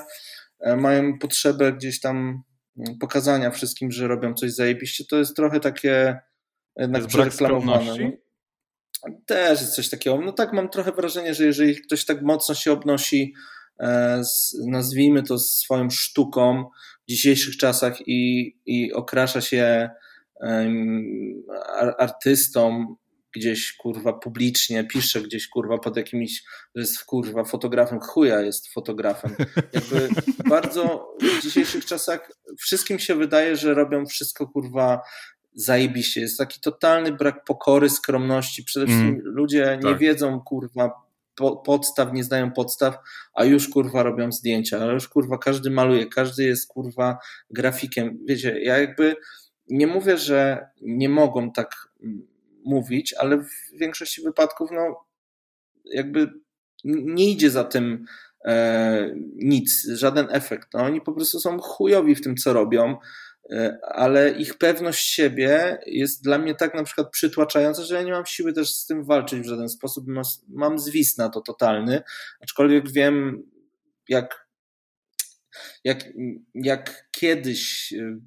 E, 0.60 0.76
mają 0.76 1.20
potrzebę 1.20 1.74
gdzieś 1.74 2.00
tam 2.00 2.44
mm, 2.78 2.98
pokazania 3.00 3.52
wszystkim, 3.52 3.92
że 3.92 4.08
robią 4.08 4.34
coś 4.34 4.52
zajebiście, 4.52 5.06
to 5.06 5.18
jest 5.18 5.36
trochę 5.36 5.60
takie 5.60 6.20
jednak 6.76 7.08
przereklamowane. 7.08 8.12
Też 9.26 9.62
jest 9.62 9.76
coś 9.76 9.90
takiego. 9.90 10.22
No 10.22 10.32
tak, 10.32 10.54
mam 10.54 10.70
trochę 10.70 10.92
wrażenie, 10.92 11.34
że 11.34 11.46
jeżeli 11.46 11.82
ktoś 11.82 12.06
tak 12.06 12.22
mocno 12.22 12.56
się 12.56 12.72
obnosi, 12.72 13.34
e, 13.80 14.24
z, 14.24 14.58
nazwijmy 14.68 15.24
to 15.24 15.40
swoją 15.40 15.90
sztuką 15.90 16.70
w 17.08 17.10
dzisiejszych 17.10 17.58
czasach 17.58 18.08
i, 18.08 18.54
i 18.66 18.94
okrasza 18.94 19.42
się 19.42 19.90
um, 20.36 21.44
artystą, 21.98 22.96
gdzieś 23.36 23.74
kurwa 23.74 24.14
publicznie, 24.14 24.84
pisze 24.84 25.22
gdzieś 25.22 25.48
kurwa 25.48 25.78
pod 25.78 25.98
jakimś, 25.98 26.44
że 26.76 26.82
jest 26.82 27.06
kurwa 27.06 27.44
fotografem, 27.44 28.00
chuja 28.00 28.42
jest 28.42 28.74
fotografem. 28.74 29.36
Jakby 29.74 30.10
bardzo 30.50 31.14
w 31.40 31.44
dzisiejszych 31.44 31.86
czasach 31.86 32.32
wszystkim 32.58 33.00
się 33.00 33.16
wydaje, 33.16 33.56
że 33.56 33.74
robią 33.74 34.06
wszystko 34.06 34.48
kurwa 34.48 35.02
zajebiście. 35.54 36.22
Jest 36.22 36.38
taki 36.38 36.60
totalny 36.60 37.12
brak 37.12 37.44
pokory, 37.44 37.90
skromności. 37.90 38.64
Przede 38.64 38.86
wszystkim 38.86 39.10
mm, 39.10 39.22
ludzie 39.24 39.80
nie 39.84 39.90
tak. 39.90 40.00
wiedzą 40.00 40.42
kurwa 40.42 41.10
podstaw, 41.66 42.14
nie 42.14 42.24
znają 42.24 42.52
podstaw, 42.52 42.98
a 43.34 43.44
już 43.44 43.70
kurwa 43.70 44.04
robią 44.04 44.32
zdjęcia, 44.32 44.80
ale 44.80 44.94
już 44.94 45.08
kurwa 45.08 45.38
każdy 45.38 45.70
maluje, 45.70 46.08
każdy 46.08 46.44
jest 46.44 46.68
kurwa 46.68 47.18
grafikiem. 47.50 48.20
Wiecie, 48.26 48.60
ja 48.62 48.78
jakby 48.78 49.16
nie 49.68 49.88
mówię, 49.88 50.18
że 50.18 50.68
nie 50.82 51.10
mogą 51.10 51.52
tak 51.52 51.76
mówić, 52.66 53.14
ale 53.14 53.38
w 53.38 53.50
większości 53.80 54.22
wypadków 54.22 54.70
no, 54.72 55.06
jakby 55.86 56.34
nie 56.84 57.30
idzie 57.32 57.50
za 57.50 57.64
tym 57.64 58.06
e, 58.46 59.16
nic, 59.36 59.88
żaden 59.94 60.28
efekt. 60.30 60.68
No, 60.74 60.80
oni 60.80 61.02
po 61.02 61.14
prostu 61.14 61.40
są 61.40 61.60
chujowi 61.60 62.16
w 62.16 62.22
tym, 62.22 62.36
co 62.36 62.54
robią, 62.54 62.98
e, 63.52 63.78
ale 63.84 64.32
ich 64.32 64.58
pewność 64.58 65.08
siebie 65.08 65.80
jest 65.86 66.24
dla 66.24 66.38
mnie 66.38 66.56
tak 66.56 66.74
na 66.74 66.84
przykład 66.84 67.12
przytłaczająca, 67.12 67.84
że 67.84 67.96
ja 67.96 68.04
nie 68.04 68.12
mam 68.12 68.26
siły 68.26 68.54
też 68.54 68.74
z 68.76 68.86
tym 68.86 69.04
walczyć 69.04 69.40
w 69.40 69.50
żaden 69.50 69.70
sposób. 69.70 70.06
Mam 70.48 70.80
zwis 70.80 71.18
na 71.18 71.30
to 71.30 71.42
totalny, 71.42 72.02
aczkolwiek 72.42 72.92
wiem, 72.92 73.44
jak, 74.10 74.48
jak, 75.84 76.04
jak 76.54 77.08
kiedyś 77.12 77.94
e, 77.94 78.20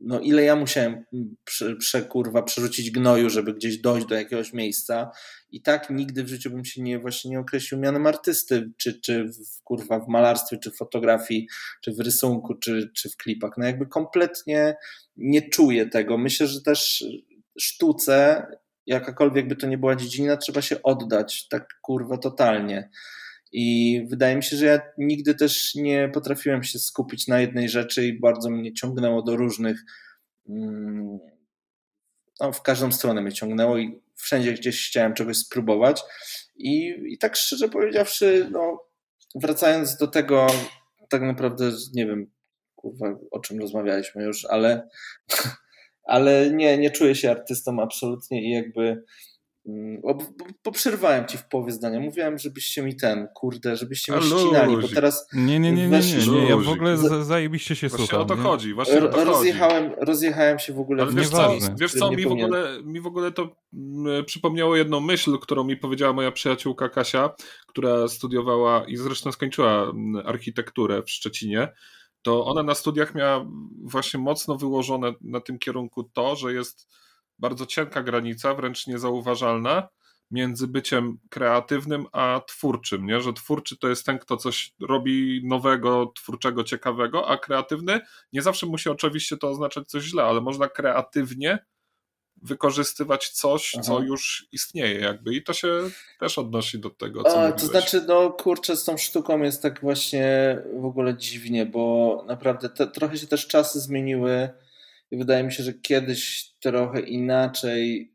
no 0.00 0.20
ile 0.20 0.42
ja 0.42 0.56
musiałem 0.56 1.04
prze, 1.44 1.76
prze, 1.76 2.02
kurwa, 2.02 2.42
przerzucić 2.42 2.90
gnoju, 2.90 3.30
żeby 3.30 3.54
gdzieś 3.54 3.78
dojść 3.78 4.06
do 4.06 4.14
jakiegoś 4.14 4.52
miejsca 4.52 5.10
i 5.50 5.62
tak 5.62 5.90
nigdy 5.90 6.24
w 6.24 6.28
życiu 6.28 6.50
bym 6.50 6.64
się 6.64 6.82
nie, 6.82 6.98
właśnie 6.98 7.30
nie 7.30 7.40
określił 7.40 7.80
mianem 7.80 8.06
artysty, 8.06 8.70
czy, 8.76 9.00
czy 9.00 9.24
w, 9.24 9.62
kurwa 9.64 10.00
w 10.00 10.08
malarstwie, 10.08 10.58
czy 10.58 10.70
w 10.70 10.76
fotografii, 10.76 11.46
czy 11.80 11.92
w 11.92 12.00
rysunku, 12.00 12.54
czy, 12.54 12.90
czy 12.94 13.10
w 13.10 13.16
klipach. 13.16 13.50
No 13.58 13.66
jakby 13.66 13.86
kompletnie 13.86 14.76
nie 15.16 15.48
czuję 15.48 15.86
tego. 15.86 16.18
Myślę, 16.18 16.46
że 16.46 16.62
też 16.62 17.04
sztuce, 17.58 18.46
jakakolwiek 18.86 19.48
by 19.48 19.56
to 19.56 19.66
nie 19.66 19.78
była 19.78 19.96
dziedzina, 19.96 20.36
trzeba 20.36 20.62
się 20.62 20.82
oddać 20.82 21.48
tak 21.48 21.68
kurwa 21.82 22.18
totalnie. 22.18 22.90
I 23.52 24.00
wydaje 24.10 24.36
mi 24.36 24.42
się, 24.42 24.56
że 24.56 24.66
ja 24.66 24.80
nigdy 24.98 25.34
też 25.34 25.74
nie 25.74 26.10
potrafiłem 26.14 26.62
się 26.62 26.78
skupić 26.78 27.26
na 27.26 27.40
jednej 27.40 27.68
rzeczy 27.68 28.06
i 28.06 28.20
bardzo 28.20 28.50
mnie 28.50 28.72
ciągnęło 28.72 29.22
do 29.22 29.36
różnych. 29.36 29.84
Mm, 30.48 31.18
no, 32.40 32.52
w 32.52 32.62
każdą 32.62 32.92
stronę 32.92 33.22
mnie 33.22 33.32
ciągnęło 33.32 33.78
i 33.78 34.00
wszędzie 34.14 34.52
gdzieś 34.52 34.88
chciałem 34.88 35.14
czegoś 35.14 35.36
spróbować. 35.36 36.02
I, 36.56 36.94
i 37.08 37.18
tak 37.18 37.36
szczerze 37.36 37.68
powiedziawszy, 37.68 38.48
no, 38.50 38.84
wracając 39.34 39.96
do 39.96 40.06
tego, 40.06 40.46
tak 41.08 41.22
naprawdę 41.22 41.70
nie 41.94 42.06
wiem, 42.06 42.30
kurwa, 42.74 43.18
o 43.30 43.40
czym 43.40 43.60
rozmawialiśmy 43.60 44.24
już, 44.24 44.44
ale, 44.44 44.88
ale 46.04 46.50
nie, 46.50 46.78
nie 46.78 46.90
czuję 46.90 47.14
się 47.14 47.30
artystą 47.30 47.82
absolutnie 47.82 48.42
i 48.42 48.50
jakby 48.50 49.04
Mm, 49.68 50.02
poprzerwałem 50.62 51.26
ci 51.26 51.38
w 51.38 51.48
połowie 51.48 51.72
zdania. 51.72 52.00
Mówiłem, 52.00 52.38
żebyście 52.38 52.82
mi 52.82 52.96
ten, 52.96 53.28
kurde, 53.34 53.76
żebyście 53.76 54.12
mi 54.12 54.22
ścinali, 54.22 54.76
bo 54.76 54.88
teraz. 54.88 55.28
Nie, 55.32 55.60
nie, 55.60 55.72
nie, 55.72 55.88
nie, 55.88 56.00
nie, 56.00 56.26
nie, 56.26 56.48
ja 56.48 56.56
w 56.56 56.68
ogóle 56.68 56.96
z, 56.96 57.26
zajebiście 57.26 57.76
się 57.76 57.88
właśnie 57.88 58.06
słucham. 58.06 58.22
o 58.22 58.24
to 58.24 58.34
nie? 58.34 58.42
chodzi, 58.42 58.74
właśnie 58.74 59.04
o 59.04 59.08
to 59.08 59.24
rozjechałem, 59.24 59.90
chodzi. 59.90 60.04
rozjechałem 60.06 60.58
się 60.58 60.72
w 60.72 60.80
ogóle. 60.80 61.02
Ale 61.02 61.12
wiesz 61.12 61.28
co, 61.28 61.50
wiesz 61.80 61.92
co 61.92 62.10
mi, 62.10 62.24
w 62.24 62.32
ogóle, 62.32 62.82
mi 62.84 63.00
w 63.00 63.06
ogóle 63.06 63.32
to 63.32 63.56
mm, 63.74 64.24
przypomniało 64.24 64.76
jedną 64.76 65.00
myśl, 65.00 65.38
którą 65.38 65.64
mi 65.64 65.76
powiedziała 65.76 66.12
moja 66.12 66.32
przyjaciółka 66.32 66.88
Kasia, 66.88 67.30
która 67.66 68.08
studiowała 68.08 68.84
i 68.86 68.96
zresztą 68.96 69.32
skończyła 69.32 69.82
mm, 69.82 70.26
architekturę 70.26 71.02
w 71.02 71.10
Szczecinie. 71.10 71.68
To 72.22 72.44
ona 72.44 72.62
na 72.62 72.74
studiach 72.74 73.14
miała 73.14 73.46
właśnie 73.82 74.20
mocno 74.20 74.56
wyłożone 74.56 75.12
na 75.20 75.40
tym 75.40 75.58
kierunku 75.58 76.04
to, 76.04 76.36
że 76.36 76.52
jest 76.52 76.88
bardzo 77.38 77.66
cienka 77.66 78.02
granica, 78.02 78.54
wręcz 78.54 78.86
niezauważalna 78.86 79.88
między 80.30 80.66
byciem 80.66 81.18
kreatywnym 81.30 82.06
a 82.12 82.40
twórczym, 82.46 83.06
nie? 83.06 83.20
że 83.20 83.32
twórczy 83.32 83.76
to 83.76 83.88
jest 83.88 84.06
ten, 84.06 84.18
kto 84.18 84.36
coś 84.36 84.74
robi 84.80 85.40
nowego, 85.44 86.12
twórczego, 86.16 86.64
ciekawego, 86.64 87.28
a 87.28 87.38
kreatywny 87.38 88.00
nie 88.32 88.42
zawsze 88.42 88.66
musi 88.66 88.88
oczywiście 88.88 89.36
to 89.36 89.50
oznaczać 89.50 89.88
coś 89.88 90.04
źle, 90.04 90.22
ale 90.22 90.40
można 90.40 90.68
kreatywnie 90.68 91.58
wykorzystywać 92.42 93.28
coś, 93.28 93.72
Aha. 93.74 93.82
co 93.82 94.00
już 94.00 94.48
istnieje 94.52 95.00
jakby 95.00 95.34
i 95.34 95.42
to 95.42 95.52
się 95.52 95.68
też 96.20 96.38
odnosi 96.38 96.78
do 96.78 96.90
tego, 96.90 97.22
co 97.22 97.42
a, 97.42 97.52
To 97.52 97.66
znaczy, 97.66 98.04
no 98.08 98.30
kurczę, 98.30 98.76
z 98.76 98.84
tą 98.84 98.96
sztuką 98.96 99.42
jest 99.42 99.62
tak 99.62 99.80
właśnie 99.80 100.58
w 100.80 100.84
ogóle 100.84 101.16
dziwnie, 101.16 101.66
bo 101.66 102.24
naprawdę 102.26 102.68
te, 102.68 102.86
trochę 102.86 103.16
się 103.16 103.26
też 103.26 103.46
czasy 103.46 103.80
zmieniły 103.80 104.48
i 105.10 105.16
wydaje 105.16 105.44
mi 105.44 105.52
się, 105.52 105.62
że 105.62 105.72
kiedyś 105.74 106.52
trochę 106.60 107.00
inaczej 107.00 108.12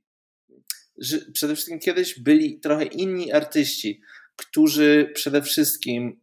przede 1.33 1.55
wszystkim 1.55 1.79
kiedyś 1.79 2.19
byli 2.19 2.59
trochę 2.59 2.85
inni 2.85 3.31
artyści, 3.31 4.01
którzy 4.35 5.11
przede 5.13 5.41
wszystkim 5.41 6.21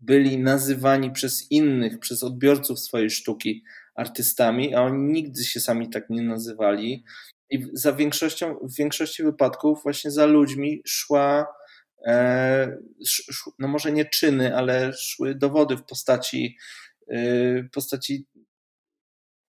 byli 0.00 0.38
nazywani 0.38 1.10
przez 1.10 1.50
innych, 1.50 1.98
przez 1.98 2.22
odbiorców 2.22 2.80
swojej 2.80 3.10
sztuki 3.10 3.64
artystami, 3.94 4.74
a 4.74 4.82
oni 4.82 5.12
nigdy 5.12 5.44
się 5.44 5.60
sami 5.60 5.90
tak 5.90 6.10
nie 6.10 6.22
nazywali. 6.22 7.04
I 7.50 7.66
za 7.72 7.92
większością, 7.92 8.58
w 8.62 8.76
większości 8.76 9.22
wypadków 9.22 9.82
właśnie 9.82 10.10
za 10.10 10.26
ludźmi 10.26 10.82
szła, 10.86 11.46
e, 12.06 12.78
sz, 13.00 13.50
no 13.58 13.68
może 13.68 13.92
nie 13.92 14.04
czyny, 14.04 14.56
ale 14.56 14.92
szły 14.92 15.34
dowody 15.34 15.76
w 15.76 15.84
postaci, 15.84 16.56
e, 17.10 17.18
postaci 17.72 18.26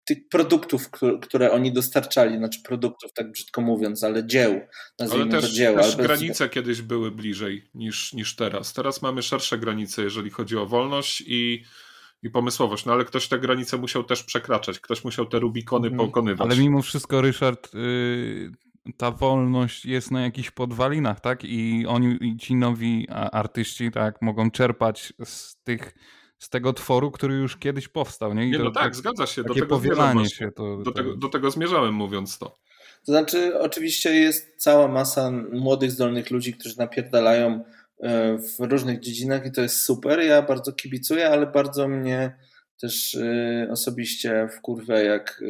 tych 0.09 0.27
produktów, 0.29 0.89
które 1.21 1.51
oni 1.51 1.73
dostarczali, 1.73 2.37
znaczy 2.37 2.59
produktów, 2.63 3.13
tak 3.13 3.31
brzydko 3.31 3.61
mówiąc, 3.61 4.03
ale 4.03 4.25
dzieł, 4.25 4.61
nazwijmy 4.99 5.31
ale 5.31 5.41
też, 5.41 5.49
to 5.49 5.55
dzieł. 5.55 5.75
Też 5.75 5.95
granice 5.95 6.49
kiedyś 6.49 6.81
były 6.81 7.11
bliżej 7.11 7.69
niż, 7.73 8.13
niż 8.13 8.35
teraz. 8.35 8.73
Teraz 8.73 9.01
mamy 9.01 9.21
szersze 9.21 9.57
granice, 9.57 10.03
jeżeli 10.03 10.29
chodzi 10.29 10.57
o 10.57 10.65
wolność 10.65 11.23
i, 11.27 11.63
i 12.23 12.29
pomysłowość, 12.29 12.85
no 12.85 12.93
ale 12.93 13.05
ktoś 13.05 13.27
te 13.27 13.39
granice 13.39 13.77
musiał 13.77 14.03
też 14.03 14.23
przekraczać, 14.23 14.79
ktoś 14.79 15.03
musiał 15.03 15.25
te 15.25 15.39
Rubikony 15.39 15.87
mhm. 15.87 16.07
pokonywać. 16.07 16.51
Ale 16.51 16.59
mimo 16.59 16.81
wszystko, 16.81 17.21
Ryszard, 17.21 17.73
yy, 17.73 18.51
ta 18.97 19.11
wolność 19.11 19.85
jest 19.85 20.11
na 20.11 20.21
jakichś 20.21 20.51
podwalinach, 20.51 21.19
tak? 21.19 21.43
I 21.43 21.85
oni, 21.87 22.17
i 22.21 22.37
ci 22.37 22.55
nowi 22.55 23.07
artyści, 23.31 23.91
tak, 23.91 24.21
mogą 24.21 24.51
czerpać 24.51 25.13
z 25.23 25.55
tych 25.63 25.93
z 26.39 26.49
tego 26.49 26.73
tworu, 26.73 27.11
który 27.11 27.35
już 27.35 27.57
kiedyś 27.57 27.87
powstał. 27.87 28.33
Nie, 28.33 28.47
I 28.47 28.51
nie 28.51 28.57
to, 28.57 28.63
no 28.63 28.71
tak, 28.71 28.83
tak, 28.83 28.95
zgadza 28.95 29.27
się. 29.27 29.43
Do 29.43 29.53
tego, 29.53 29.79
zmierzałem 29.79 30.25
się 30.25 30.51
to, 30.51 30.77
do, 30.77 30.91
tego, 30.91 31.17
do 31.17 31.29
tego 31.29 31.51
zmierzałem 31.51 31.93
mówiąc 31.93 32.37
to. 32.37 32.45
To 33.05 33.11
znaczy, 33.11 33.59
oczywiście 33.59 34.13
jest 34.13 34.55
cała 34.57 34.87
masa 34.87 35.31
młodych, 35.51 35.91
zdolnych 35.91 36.31
ludzi, 36.31 36.53
którzy 36.53 36.77
napierdalają 36.77 37.63
e, 37.99 38.37
w 38.37 38.59
różnych 38.59 38.99
dziedzinach 38.99 39.45
i 39.45 39.51
to 39.51 39.61
jest 39.61 39.81
super. 39.81 40.19
Ja 40.19 40.41
bardzo 40.41 40.73
kibicuję, 40.73 41.29
ale 41.29 41.47
bardzo 41.47 41.87
mnie 41.87 42.37
też 42.81 43.15
e, 43.15 43.67
osobiście 43.71 44.49
w 44.57 44.61
kurwę, 44.61 45.03
jak 45.03 45.41
e, 45.41 45.45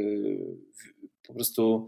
po 1.27 1.33
prostu 1.33 1.87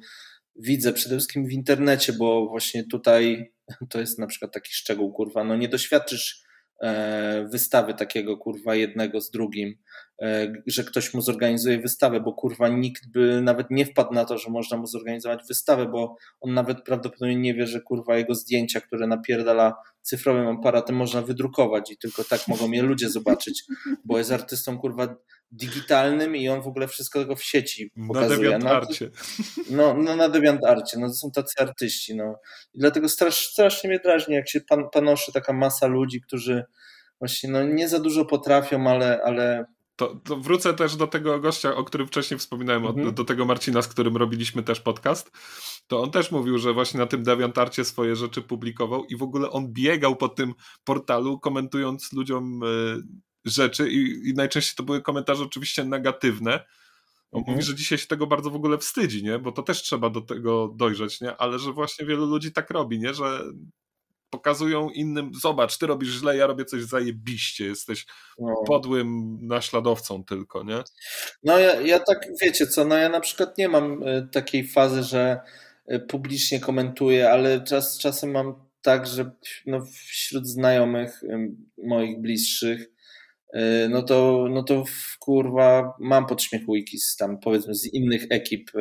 widzę 0.55 0.93
przede 0.93 1.15
wszystkim 1.15 1.45
w 1.45 1.51
internecie, 1.51 2.13
bo 2.13 2.47
właśnie 2.47 2.83
tutaj 2.83 3.51
to 3.89 3.99
jest 3.99 4.19
na 4.19 4.27
przykład 4.27 4.53
taki 4.53 4.73
szczegół, 4.73 5.13
kurwa, 5.13 5.43
no 5.43 5.57
nie 5.57 5.69
doświadczysz 5.69 6.43
E, 6.43 6.50
wystawy 7.49 7.93
takiego 7.93 8.37
kurwa 8.37 8.75
jednego 8.75 9.21
z 9.21 9.31
drugim, 9.31 9.69
e, 9.69 9.75
że 10.67 10.83
ktoś 10.83 11.13
mu 11.13 11.21
zorganizuje 11.21 11.79
wystawę, 11.79 12.19
bo 12.19 12.33
kurwa 12.33 12.69
nikt 12.69 13.11
by 13.11 13.41
nawet 13.41 13.67
nie 13.69 13.85
wpadł 13.85 14.13
na 14.13 14.25
to, 14.25 14.37
że 14.37 14.49
można 14.49 14.77
mu 14.77 14.87
zorganizować 14.87 15.39
wystawę, 15.47 15.85
bo 15.85 16.15
on 16.41 16.53
nawet 16.53 16.83
prawdopodobnie 16.83 17.35
nie 17.35 17.53
wie, 17.53 17.67
że 17.67 17.81
kurwa 17.81 18.17
jego 18.17 18.35
zdjęcia, 18.35 18.81
które 18.81 19.07
napierdala 19.07 19.73
cyfrowym 20.01 20.47
aparatem 20.47 20.95
można 20.95 21.21
wydrukować 21.21 21.91
i 21.91 21.97
tylko 21.97 22.23
tak 22.23 22.47
mogą 22.47 22.71
je 22.71 22.83
ludzie 22.83 23.09
zobaczyć, 23.09 23.63
bo 24.05 24.17
jest 24.17 24.31
artystą 24.31 24.79
kurwa 24.79 25.15
digitalnym 25.51 26.35
i 26.35 26.49
on 26.49 26.61
w 26.61 26.67
ogóle 26.67 26.87
wszystko 26.87 27.19
tylko 27.19 27.35
w 27.35 27.43
sieci 27.43 27.91
pokazuje. 28.07 28.57
Na 28.57 28.71
Arcie. 28.71 29.09
No, 29.69 29.93
no 29.93 30.15
na 30.15 30.29
Arcie, 30.67 30.99
no 30.99 31.07
to 31.07 31.13
są 31.13 31.31
tacy 31.31 31.53
artyści, 31.59 32.15
no. 32.15 32.39
I 32.73 32.79
dlatego 32.79 33.09
strasz, 33.09 33.47
strasznie 33.47 33.89
mnie 33.89 33.99
drażni, 33.99 34.35
jak 34.35 34.49
się 34.49 34.61
pan, 34.61 34.89
panoszy 34.93 35.31
taka 35.31 35.53
masa 35.53 35.87
ludzi, 35.87 36.21
którzy 36.21 36.63
właśnie 37.19 37.49
no, 37.49 37.63
nie 37.63 37.89
za 37.89 37.99
dużo 37.99 38.25
potrafią, 38.25 38.87
ale, 38.87 39.21
ale 39.23 39.65
to, 40.01 40.15
to, 40.15 40.37
wrócę 40.37 40.73
też 40.73 40.95
do 40.95 41.07
tego 41.07 41.39
gościa, 41.39 41.75
o 41.75 41.83
którym 41.83 42.07
wcześniej 42.07 42.39
wspominałem, 42.39 42.85
mhm. 42.85 43.05
do, 43.05 43.11
do, 43.11 43.25
tego 43.25 43.45
Marcina, 43.45 43.81
z 43.81 43.87
którym 43.87 44.17
robiliśmy 44.17 44.63
też 44.63 44.79
podcast. 44.79 45.31
To 45.87 46.01
on 46.01 46.11
też 46.11 46.31
mówił, 46.31 46.57
że 46.57 46.73
właśnie 46.73 46.99
na 46.99 47.05
tym 47.05 47.23
DeviantArcie 47.23 47.85
swoje 47.85 48.15
rzeczy 48.15 48.41
publikował 48.41 49.05
i 49.05 49.15
w 49.15 49.23
ogóle 49.23 49.49
on 49.49 49.73
biegał 49.73 50.15
po 50.15 50.29
tym 50.29 50.53
portalu, 50.83 51.39
komentując 51.39 52.13
ludziom 52.13 52.63
y, 52.63 53.01
rzeczy 53.45 53.89
i, 53.89 54.29
i 54.29 54.33
najczęściej 54.33 54.75
to 54.75 54.83
były 54.83 55.01
komentarze 55.01 55.43
oczywiście 55.43 55.85
negatywne. 55.85 56.65
On 57.31 57.39
mhm. 57.39 57.55
mówi, 57.55 57.67
że 57.67 57.75
dzisiaj 57.75 57.97
się 57.97 58.07
tego 58.07 58.27
bardzo 58.27 58.49
w 58.49 58.55
ogóle 58.55 58.77
wstydzi, 58.77 59.23
nie? 59.23 59.39
Bo 59.39 59.51
to 59.51 59.63
też 59.63 59.81
trzeba 59.81 60.09
do 60.09 60.21
tego 60.21 60.73
dojrzeć, 60.75 61.21
nie? 61.21 61.37
Ale 61.37 61.59
że 61.59 61.73
właśnie 61.73 62.05
wielu 62.05 62.25
ludzi 62.25 62.51
tak 62.51 62.69
robi, 62.69 62.99
nie? 62.99 63.13
Że 63.13 63.43
pokazują 64.31 64.89
innym, 64.89 65.31
zobacz, 65.41 65.77
ty 65.77 65.87
robisz 65.87 66.09
źle, 66.09 66.37
ja 66.37 66.47
robię 66.47 66.65
coś 66.65 66.83
zajebiście, 66.83 67.65
jesteś 67.65 68.05
no. 68.39 68.55
podłym 68.67 69.37
naśladowcą 69.41 70.23
tylko, 70.23 70.63
nie? 70.63 70.77
No 71.43 71.59
ja, 71.59 71.81
ja 71.81 71.99
tak, 71.99 72.27
wiecie 72.41 72.67
co, 72.67 72.85
no 72.85 72.95
ja 72.95 73.09
na 73.09 73.19
przykład 73.19 73.57
nie 73.57 73.69
mam 73.69 74.03
y, 74.03 74.27
takiej 74.31 74.67
fazy, 74.67 75.03
że 75.03 75.39
y, 75.91 75.99
publicznie 75.99 76.59
komentuję, 76.59 77.29
ale 77.29 77.63
czas, 77.63 77.97
czasem 77.97 78.31
mam 78.31 78.55
tak, 78.81 79.07
że 79.07 79.31
no, 79.65 79.85
wśród 80.07 80.47
znajomych 80.47 81.23
y, 81.23 81.55
moich 81.83 82.21
bliższych 82.21 82.91
no 83.89 84.01
to, 84.03 84.47
no 84.49 84.63
to 84.63 84.83
kurwa 85.19 85.93
mam 85.99 86.25
podśmiechujki 86.25 86.97
z 86.97 87.15
tam 87.15 87.39
powiedzmy 87.39 87.75
z 87.75 87.93
innych 87.93 88.25
ekip 88.29 88.71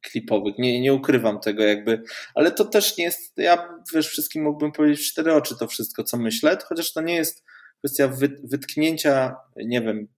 klipowych. 0.00 0.58
Nie, 0.58 0.80
nie 0.80 0.94
ukrywam 0.94 1.40
tego 1.40 1.62
jakby, 1.62 2.02
ale 2.34 2.50
to 2.50 2.64
też 2.64 2.96
nie 2.96 3.04
jest, 3.04 3.32
ja 3.36 3.68
wiesz, 3.94 4.08
wszystkim 4.08 4.42
mógłbym 4.42 4.72
powiedzieć 4.72 5.00
w 5.00 5.12
cztery 5.12 5.34
oczy 5.34 5.58
to 5.58 5.66
wszystko, 5.66 6.04
co 6.04 6.16
myślę, 6.16 6.58
chociaż 6.64 6.92
to 6.92 7.00
nie 7.00 7.14
jest 7.14 7.44
kwestia 7.78 8.12
wytknięcia, 8.44 9.36
nie 9.56 9.80
wiem, 9.80 10.08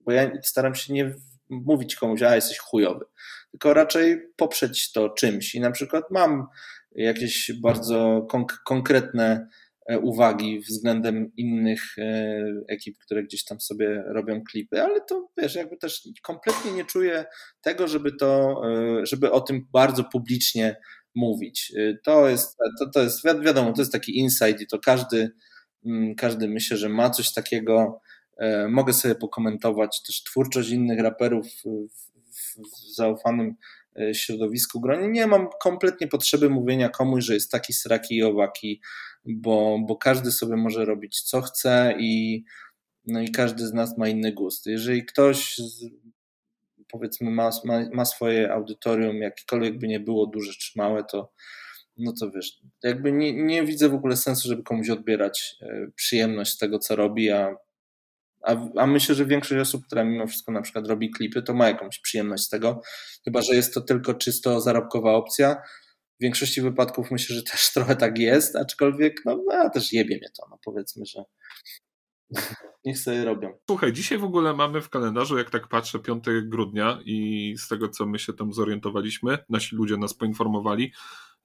bo 0.00 0.12
ja 0.12 0.30
staram 0.42 0.74
się 0.74 0.92
nie 0.92 1.14
mówić 1.50 1.96
komuś, 1.96 2.22
a 2.22 2.34
jesteś 2.34 2.58
chujowy, 2.58 3.04
tylko 3.50 3.74
raczej 3.74 4.22
poprzeć 4.36 4.92
to 4.92 5.08
czymś 5.08 5.54
i 5.54 5.60
na 5.60 5.70
przykład 5.70 6.04
mam 6.10 6.46
jakieś 6.92 7.52
bardzo 7.52 8.26
konk 8.30 8.62
konkretne 8.64 9.48
uwagi 9.96 10.60
względem 10.60 11.32
innych 11.36 11.98
e, 11.98 12.44
ekip, 12.68 12.98
które 12.98 13.22
gdzieś 13.22 13.44
tam 13.44 13.60
sobie 13.60 14.02
robią 14.06 14.42
klipy, 14.50 14.82
ale 14.82 15.00
to 15.00 15.28
wiesz, 15.36 15.54
jakby 15.54 15.76
też 15.76 16.08
kompletnie 16.22 16.72
nie 16.72 16.84
czuję 16.84 17.24
tego, 17.60 17.88
żeby 17.88 18.12
to, 18.12 18.62
e, 18.68 19.06
żeby 19.06 19.32
o 19.32 19.40
tym 19.40 19.66
bardzo 19.72 20.04
publicznie 20.04 20.76
mówić. 21.14 21.72
To 22.04 22.28
jest, 22.28 22.56
to, 22.78 22.90
to 22.90 23.02
jest 23.02 23.24
wiadomo, 23.24 23.72
to 23.72 23.82
jest 23.82 23.92
taki 23.92 24.18
insight 24.18 24.60
i 24.60 24.66
to 24.66 24.78
każdy, 24.78 25.30
mm, 25.86 26.14
każdy 26.14 26.48
myślę, 26.48 26.76
że 26.76 26.88
ma 26.88 27.10
coś 27.10 27.32
takiego. 27.32 28.00
Mogę 28.68 28.92
sobie 28.92 29.14
pokomentować 29.14 30.02
też 30.06 30.22
twórczość 30.22 30.70
innych 30.70 31.00
raperów 31.00 31.46
w, 31.46 31.88
w 32.56 32.94
zaufanym 32.94 33.54
środowisku 34.12 34.80
gronie. 34.80 35.08
Nie 35.08 35.26
mam 35.26 35.48
kompletnie 35.62 36.08
potrzeby 36.08 36.50
mówienia 36.50 36.88
komuś, 36.88 37.24
że 37.24 37.34
jest 37.34 37.50
taki 37.50 37.72
sraki 37.72 38.16
i 38.16 38.22
owaki, 38.22 38.80
bo, 39.36 39.78
bo 39.86 39.96
każdy 39.96 40.32
sobie 40.32 40.56
może 40.56 40.84
robić 40.84 41.20
co 41.22 41.40
chce 41.40 41.94
i, 41.98 42.44
no 43.06 43.20
i 43.20 43.30
każdy 43.30 43.66
z 43.66 43.72
nas 43.72 43.98
ma 43.98 44.08
inny 44.08 44.32
gust. 44.32 44.66
Jeżeli 44.66 45.04
ktoś 45.04 45.56
z, 45.56 45.84
powiedzmy 46.88 47.30
ma, 47.30 47.50
ma, 47.64 47.80
ma 47.92 48.04
swoje 48.04 48.52
audytorium, 48.52 49.16
jakiekolwiek 49.16 49.78
by 49.78 49.88
nie 49.88 50.00
było 50.00 50.26
duże 50.26 50.52
czy 50.52 50.72
małe, 50.76 51.04
to 51.04 51.32
no 51.98 52.12
to 52.20 52.30
wiesz, 52.30 52.60
jakby 52.82 53.12
nie, 53.12 53.32
nie 53.32 53.64
widzę 53.64 53.88
w 53.88 53.94
ogóle 53.94 54.16
sensu, 54.16 54.48
żeby 54.48 54.62
komuś 54.62 54.90
odbierać 54.90 55.56
e, 55.62 55.86
przyjemność 55.94 56.52
z 56.52 56.58
tego, 56.58 56.78
co 56.78 56.96
robi, 56.96 57.30
a, 57.30 57.56
a, 58.42 58.56
a 58.76 58.86
myślę, 58.86 59.14
że 59.14 59.26
większość 59.26 59.60
osób, 59.60 59.86
która 59.86 60.04
mimo 60.04 60.26
wszystko 60.26 60.52
na 60.52 60.62
przykład 60.62 60.86
robi 60.86 61.10
klipy, 61.10 61.42
to 61.42 61.54
ma 61.54 61.68
jakąś 61.68 61.98
przyjemność 61.98 62.42
z 62.42 62.48
tego, 62.48 62.82
chyba 63.24 63.42
że 63.42 63.54
jest 63.54 63.74
to 63.74 63.80
tylko 63.80 64.14
czysto 64.14 64.60
zarobkowa 64.60 65.12
opcja, 65.12 65.62
w 66.20 66.22
większości 66.22 66.62
wypadków 66.62 67.10
myślę, 67.10 67.36
że 67.36 67.42
też 67.42 67.70
trochę 67.74 67.96
tak 67.96 68.18
jest, 68.18 68.56
aczkolwiek 68.56 69.22
no, 69.24 69.44
a 69.52 69.70
też 69.70 69.92
jebie 69.92 70.16
mnie 70.16 70.28
to, 70.40 70.46
no 70.50 70.58
powiedzmy, 70.64 71.06
że 71.06 71.24
niech 72.84 72.98
sobie 72.98 73.24
robią. 73.24 73.58
Słuchaj, 73.70 73.92
dzisiaj 73.92 74.18
w 74.18 74.24
ogóle 74.24 74.54
mamy 74.54 74.80
w 74.80 74.88
kalendarzu, 74.88 75.38
jak 75.38 75.50
tak 75.50 75.68
patrzę, 75.68 75.98
5 75.98 76.24
grudnia 76.42 76.98
i 77.04 77.54
z 77.58 77.68
tego, 77.68 77.88
co 77.88 78.06
my 78.06 78.18
się 78.18 78.32
tam 78.32 78.52
zorientowaliśmy, 78.52 79.38
nasi 79.48 79.76
ludzie 79.76 79.96
nas 79.96 80.14
poinformowali, 80.14 80.92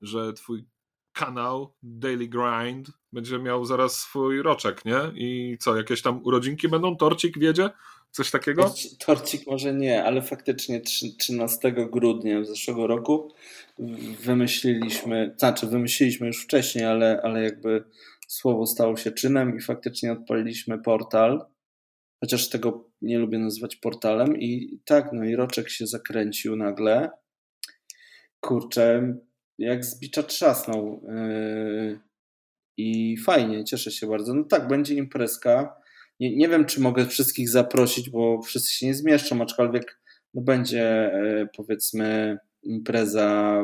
że 0.01 0.33
twój 0.33 0.65
kanał 1.13 1.75
Daily 1.83 2.27
Grind 2.27 2.91
będzie 3.11 3.39
miał 3.39 3.65
zaraz 3.65 3.99
swój 3.99 4.41
roczek, 4.41 4.85
nie? 4.85 4.99
I 5.15 5.57
co, 5.59 5.77
jakieś 5.77 6.01
tam 6.01 6.23
urodzinki 6.23 6.69
będą? 6.69 6.97
Torcik 6.97 7.39
wiedzie? 7.39 7.69
Coś 8.13 8.31
takiego? 8.31 8.73
Torcik 8.99 9.47
może 9.47 9.73
nie, 9.73 10.03
ale 10.03 10.21
faktycznie 10.21 10.81
13 11.19 11.71
grudnia 11.71 12.43
zeszłego 12.43 12.87
roku 12.87 13.33
wymyśliliśmy, 14.19 15.35
znaczy 15.37 15.67
wymyśliliśmy 15.67 16.27
już 16.27 16.43
wcześniej, 16.43 16.85
ale, 16.85 17.21
ale 17.23 17.43
jakby 17.43 17.83
słowo 18.27 18.65
stało 18.65 18.97
się 18.97 19.11
czynem 19.11 19.57
i 19.57 19.61
faktycznie 19.61 20.11
odpaliliśmy 20.11 20.79
portal, 20.79 21.45
chociaż 22.23 22.49
tego 22.49 22.89
nie 23.01 23.19
lubię 23.19 23.39
nazywać 23.39 23.75
portalem 23.75 24.39
i 24.39 24.79
tak, 24.85 25.09
no 25.13 25.23
i 25.23 25.35
roczek 25.35 25.69
się 25.69 25.87
zakręcił 25.87 26.55
nagle. 26.55 27.09
Kurczę, 28.39 29.15
jak 29.57 29.85
z 29.85 29.99
bicza 29.99 30.23
trzasnął 30.23 31.01
yy, 31.07 31.99
i 32.77 33.17
fajnie, 33.17 33.63
cieszę 33.63 33.91
się 33.91 34.07
bardzo. 34.07 34.33
No 34.33 34.43
tak, 34.43 34.67
będzie 34.67 34.95
imprezka. 34.95 35.82
Nie, 36.23 36.35
nie 36.35 36.49
wiem, 36.49 36.65
czy 36.65 36.81
mogę 36.81 37.05
wszystkich 37.05 37.49
zaprosić, 37.49 38.09
bo 38.09 38.41
wszyscy 38.41 38.73
się 38.73 38.85
nie 38.85 38.95
zmieszczą, 38.95 39.41
aczkolwiek 39.41 39.99
no 40.33 40.41
będzie 40.41 41.11
yy, 41.23 41.47
powiedzmy 41.57 42.37
impreza 42.63 43.63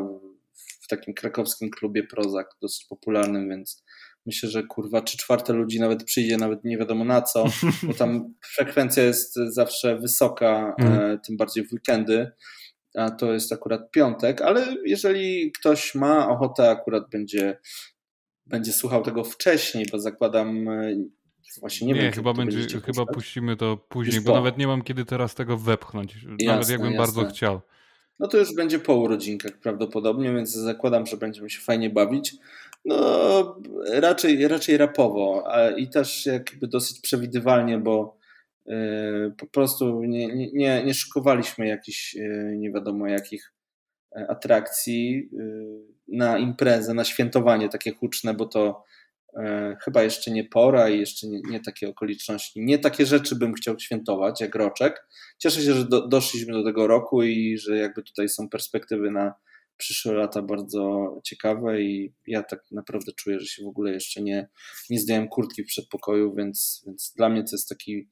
takim 0.89 1.13
krakowskim 1.13 1.69
klubie 1.69 2.03
Prozak, 2.03 2.47
dosyć 2.61 2.85
popularnym, 2.85 3.49
więc 3.49 3.83
myślę, 4.25 4.49
że 4.49 4.63
kurwa, 4.63 5.01
czy 5.01 5.17
czwarte 5.17 5.53
ludzi 5.53 5.79
nawet 5.79 6.03
przyjdzie, 6.03 6.37
nawet 6.37 6.63
nie 6.63 6.77
wiadomo 6.77 7.05
na 7.05 7.21
co, 7.21 7.45
bo 7.83 7.93
tam 7.93 8.33
frekwencja 8.55 9.03
jest 9.03 9.35
zawsze 9.35 9.97
wysoka, 9.97 10.75
mm. 10.79 11.19
tym 11.27 11.37
bardziej 11.37 11.67
w 11.67 11.73
weekendy, 11.73 12.31
a 12.95 13.11
to 13.11 13.33
jest 13.33 13.53
akurat 13.53 13.91
piątek, 13.91 14.41
ale 14.41 14.75
jeżeli 14.85 15.51
ktoś 15.51 15.95
ma 15.95 16.29
ochotę, 16.29 16.69
akurat 16.69 17.09
będzie, 17.11 17.59
będzie 18.45 18.73
słuchał 18.73 19.03
tego 19.03 19.23
wcześniej, 19.23 19.85
bo 19.91 19.99
zakładam, 19.99 20.69
e, 20.69 20.95
właśnie 21.59 21.87
nie, 21.87 21.93
nie 21.93 22.01
wiem. 22.01 22.11
Chyba, 22.11 22.33
będzie, 22.33 22.81
chyba 22.81 23.05
puścimy 23.05 23.55
to 23.55 23.77
później, 23.77 24.21
bo 24.21 24.33
nawet 24.33 24.57
nie 24.57 24.67
mam 24.67 24.81
kiedy 24.81 25.05
teraz 25.05 25.35
tego 25.35 25.57
wepchnąć, 25.57 26.15
jasne, 26.15 26.45
nawet 26.45 26.69
jakbym 26.69 26.93
jasne. 26.93 27.05
bardzo 27.05 27.33
chciał. 27.33 27.61
No 28.19 28.27
to 28.27 28.37
już 28.37 28.55
będzie 28.55 28.79
po 28.79 28.95
urodzinkach 28.95 29.59
prawdopodobnie, 29.59 30.33
więc 30.33 30.51
zakładam, 30.51 31.05
że 31.05 31.17
będziemy 31.17 31.49
się 31.49 31.59
fajnie 31.59 31.89
bawić. 31.89 32.35
No, 32.85 33.55
raczej, 33.91 34.47
raczej 34.47 34.77
rapowo 34.77 35.47
i 35.77 35.89
też 35.89 36.25
jakby 36.25 36.67
dosyć 36.67 36.99
przewidywalnie, 37.01 37.77
bo 37.77 38.17
yy, 38.65 39.33
po 39.37 39.47
prostu 39.47 40.03
nie, 40.03 40.27
nie, 40.53 40.83
nie 40.83 40.93
szykowaliśmy 40.93 41.67
jakichś 41.67 42.13
yy, 42.13 42.55
nie 42.57 42.71
wiadomo 42.71 43.07
jakich 43.07 43.53
e, 44.15 44.27
atrakcji 44.29 45.29
yy, 45.31 45.81
na 46.07 46.37
imprezę, 46.37 46.93
na 46.93 47.03
świętowanie 47.03 47.69
takie 47.69 47.91
huczne, 47.91 48.33
bo 48.33 48.45
to 48.45 48.83
chyba 49.83 50.03
jeszcze 50.03 50.31
nie 50.31 50.43
pora 50.43 50.89
i 50.89 50.99
jeszcze 50.99 51.27
nie, 51.27 51.39
nie, 51.49 51.59
takie 51.59 51.89
okoliczności. 51.89 52.61
Nie 52.65 52.79
takie 52.79 53.05
rzeczy 53.05 53.35
bym 53.35 53.53
chciał 53.53 53.79
świętować 53.79 54.41
jak 54.41 54.55
roczek. 54.55 55.07
Cieszę 55.37 55.61
się, 55.61 55.73
że 55.73 55.85
do, 55.85 56.07
doszliśmy 56.07 56.53
do 56.53 56.63
tego 56.63 56.87
roku 56.87 57.23
i 57.23 57.57
że 57.57 57.77
jakby 57.77 58.03
tutaj 58.03 58.29
są 58.29 58.49
perspektywy 58.49 59.11
na 59.11 59.33
przyszłe 59.77 60.13
lata 60.13 60.41
bardzo 60.41 61.13
ciekawe 61.23 61.81
i 61.81 62.13
ja 62.27 62.43
tak 62.43 62.63
naprawdę 62.71 63.11
czuję, 63.17 63.39
że 63.39 63.45
się 63.45 63.63
w 63.63 63.67
ogóle 63.67 63.91
jeszcze 63.91 64.21
nie, 64.21 64.49
nie 64.89 64.99
zdjąłem 64.99 65.27
kurtki 65.27 65.63
w 65.63 65.67
przedpokoju, 65.67 66.35
więc, 66.35 66.83
więc 66.85 67.13
dla 67.17 67.29
mnie 67.29 67.43
to 67.43 67.49
jest 67.51 67.69
taki 67.69 68.09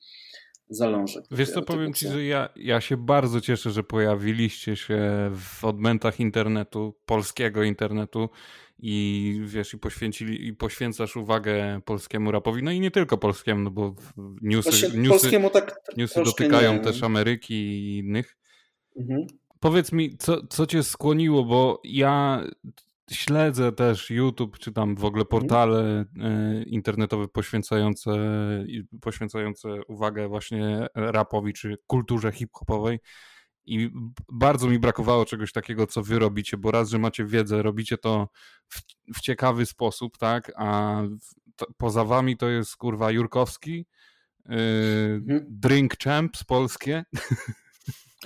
zalążek. 0.70 1.26
Wiesz 1.32 1.52
co, 1.52 1.62
powiem 1.62 1.94
ci, 1.94 2.08
że 2.08 2.24
ja, 2.24 2.50
ja 2.56 2.82
się 2.82 2.98
bardzo 2.98 3.42
cieszę, 3.42 3.72
że 3.72 3.84
pojawiliście 3.84 4.76
się 4.76 5.32
w 5.36 5.66
odmętach 5.66 6.20
internetu, 6.20 6.94
polskiego 7.06 7.64
internetu 7.64 8.30
i 8.80 9.42
wiesz, 9.46 9.74
i 9.74 9.78
poświęcili, 9.78 10.48
i 10.48 10.54
poświęcasz 10.54 11.16
uwagę 11.16 11.82
polskiemu 11.86 12.32
rapowi, 12.32 12.64
no 12.64 12.72
i 12.72 12.80
nie 12.80 12.92
tylko 12.92 13.18
polskiemu, 13.18 13.62
no 13.62 13.72
bo 13.72 13.96
newsy, 14.42 14.98
newsy, 14.98 15.32
tak 15.54 15.82
newsy 15.98 16.24
dotykają 16.24 16.74
nie. 16.74 16.80
też 16.80 17.04
Ameryki 17.04 17.54
i 17.54 17.98
innych. 17.98 18.38
Mhm. 19.00 19.28
Powiedz 19.60 19.92
mi, 19.92 20.18
co, 20.18 20.48
co 20.48 20.66
cię 20.66 20.84
skłoniło, 20.84 21.44
bo 21.44 21.82
ja 21.84 22.44
śledzę 23.12 23.72
też 23.72 24.10
YouTube, 24.10 24.60
czy 24.60 24.72
tam 24.72 24.96
w 24.96 25.06
ogóle 25.06 25.22
mhm. 25.22 25.42
portale 25.42 26.06
e, 26.20 26.64
internetowe 26.64 27.28
poświęcające, 27.28 28.12
poświęcające 29.02 29.70
uwagę 29.88 30.28
właśnie 30.28 30.88
rapowi, 30.96 31.54
czy 31.54 31.78
kulturze 31.88 32.32
hip-hopowej. 32.32 33.00
I 33.68 33.92
bardzo 34.32 34.68
mi 34.68 34.80
brakowało 34.80 35.26
czegoś 35.26 35.52
takiego, 35.52 35.88
co 35.88 36.04
wy 36.04 36.20
robicie, 36.20 36.58
bo 36.58 36.72
raz, 36.72 36.90
że 36.90 37.00
macie 37.00 37.26
wiedzę, 37.26 37.62
robicie 37.62 37.98
to 37.98 38.30
w, 38.70 38.82
w 39.18 39.22
ciekawy 39.22 39.66
sposób, 39.66 40.18
tak? 40.18 40.52
A 40.56 41.02
to, 41.56 41.66
poza 41.78 42.06
wami 42.06 42.38
to 42.38 42.50
jest 42.50 42.76
kurwa 42.76 43.12
Jurkowski, 43.12 43.86
yy, 44.46 44.56
mhm. 44.58 45.46
Drink 45.50 45.98
Champs 46.04 46.44
polskie. 46.44 47.06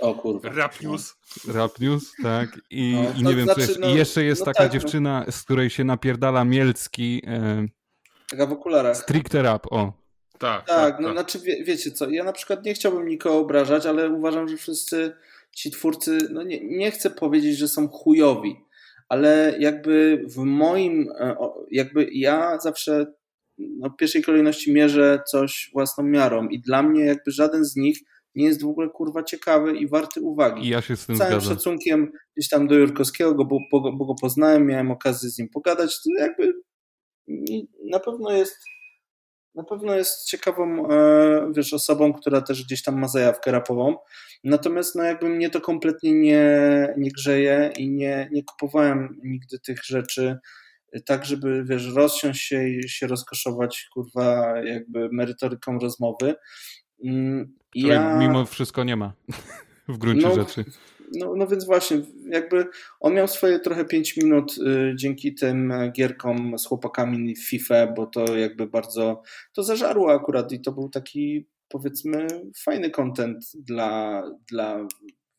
O 0.02 0.16
kurwa. 0.16 0.50
Rap 0.50 0.82
News. 0.82 1.16
Rap 1.48 1.80
News, 1.80 2.14
tak. 2.24 2.62
I, 2.70 2.94
no, 2.94 3.20
i 3.20 3.24
nie 3.24 3.36
wiem, 3.36 3.46
znaczy, 3.46 3.62
co 3.62 3.68
jest. 3.68 3.80
No, 3.80 3.90
I 3.90 3.96
jeszcze 3.96 4.24
jest 4.24 4.42
no 4.42 4.46
taka 4.46 4.64
tak, 4.64 4.74
no. 4.74 4.80
dziewczyna, 4.80 5.26
z 5.30 5.44
której 5.44 5.70
się 5.70 5.84
napierdala 5.84 6.46
Mielcki. 6.46 7.22
E, 7.28 7.66
taka 8.28 8.46
w 8.46 8.52
okularach. 8.52 8.98
Stricte 8.98 9.42
rap, 9.42 9.68
o. 9.72 10.01
Tak, 10.42 10.68
tak, 10.68 10.78
tak 10.78 11.00
no 11.00 11.08
tak. 11.08 11.18
znaczy 11.18 11.40
wie, 11.40 11.64
wiecie 11.64 11.92
co, 11.92 12.10
ja 12.10 12.24
na 12.24 12.34
przykład 12.34 12.66
nie 12.66 12.74
chciałbym 12.74 13.08
nikogo 13.08 13.38
obrażać, 13.38 13.86
ale 13.86 14.10
uważam, 14.10 14.48
że 14.48 14.58
wszyscy 14.58 15.12
ci 15.56 15.72
twórcy, 15.72 16.18
no 16.32 16.44
nie, 16.44 16.60
nie 16.68 16.92
chcę 16.92 17.10
powiedzieć, 17.10 17.58
że 17.58 17.68
są 17.68 17.88
chujowi, 17.88 18.56
ale 19.10 19.56
jakby 19.60 20.26
w 20.28 20.38
moim, 20.38 21.10
e, 21.20 21.36
jakby 21.72 22.08
ja 22.12 22.60
zawsze 22.60 23.06
no, 23.58 23.90
w 23.90 23.96
pierwszej 23.96 24.24
kolejności 24.24 24.74
mierzę 24.74 25.22
coś 25.28 25.70
własną 25.74 26.04
miarą 26.04 26.48
i 26.48 26.62
dla 26.62 26.84
mnie 26.84 27.06
jakby 27.06 27.32
żaden 27.32 27.66
z 27.66 27.76
nich 27.76 27.98
nie 28.36 28.46
jest 28.46 28.64
w 28.64 28.68
ogóle 28.68 28.90
kurwa 28.90 29.24
ciekawy 29.24 29.78
i 29.78 29.88
warty 29.88 30.22
uwagi. 30.22 30.66
I 30.66 30.70
ja 30.70 30.82
się 30.82 30.96
z 30.96 31.06
tym 31.06 31.16
Całym 31.16 31.34
zgadzam. 31.34 31.56
szacunkiem 31.56 32.12
gdzieś 32.38 32.50
tam 32.50 32.68
do 32.68 32.76
Jurkowskiego, 32.76 33.46
bo, 33.46 33.60
bo, 33.72 33.92
bo 33.92 34.06
go 34.06 34.16
poznałem, 34.22 34.66
miałem 34.66 34.92
okazję 34.92 35.30
z 35.30 35.38
nim 35.38 35.50
pogadać, 35.50 36.02
to 36.04 36.10
jakby 36.20 36.54
na 37.84 38.00
pewno 38.00 38.32
jest 38.32 38.58
na 39.56 39.64
pewno 39.64 39.96
jest 39.96 40.26
ciekawą 40.26 40.90
e, 40.90 41.52
wiesz, 41.56 41.74
osobą, 41.74 42.14
która 42.14 42.42
też 42.42 42.66
gdzieś 42.66 42.84
tam 42.84 43.00
ma 43.00 43.08
zajawkę 43.08 43.52
rapową. 43.52 43.96
Natomiast 44.44 44.96
no 44.96 45.04
jakby 45.04 45.30
mnie 45.30 45.50
to 45.50 45.62
kompletnie 45.62 46.14
nie, 46.14 46.50
nie 46.98 47.12
grzeje 47.12 47.74
i 47.78 47.90
nie, 47.90 48.30
nie 48.32 48.44
kupowałem 48.44 49.20
nigdy 49.24 49.60
tych 49.60 49.84
rzeczy 49.84 50.40
tak, 51.06 51.26
żeby 51.26 51.64
wiesz, 51.66 51.94
rozsiąść 51.96 52.42
się 52.42 52.68
i 52.68 52.90
się 52.90 53.08
rozkoszować 53.08 53.90
kurwa 53.94 54.54
jakby 54.64 55.10
merytoryką 55.12 55.80
rozmowy. 55.80 56.36
Mm, 57.06 57.56
ja... 57.76 58.18
mimo 58.18 58.46
wszystko 58.46 58.84
nie 58.84 58.96
ma 58.96 59.14
w 59.88 59.98
gruncie 59.98 60.28
no, 60.28 60.36
rzeczy. 60.36 60.66
No, 61.20 61.34
no 61.36 61.48
więc 61.48 61.66
właśnie, 61.66 62.02
jakby 62.30 62.66
on 63.00 63.14
miał 63.14 63.28
swoje 63.28 63.60
trochę 63.60 63.86
5 63.86 64.18
minut 64.18 64.58
y, 64.58 64.94
dzięki 64.96 65.36
tym 65.36 65.74
gierkom 65.92 66.60
z 66.60 66.66
chłopakami 66.66 67.36
w 67.36 67.50
FIFA, 67.50 67.88
bo 67.88 68.06
to 68.06 68.38
jakby 68.38 68.68
bardzo 68.68 69.22
to 69.54 69.64
zażarło 69.64 70.14
akurat 70.14 70.52
i 70.52 70.62
to 70.62 70.72
był 70.72 70.90
taki 70.90 71.48
powiedzmy 71.68 72.28
fajny 72.64 72.90
content 72.90 73.46
dla, 73.56 74.24
dla 74.52 74.88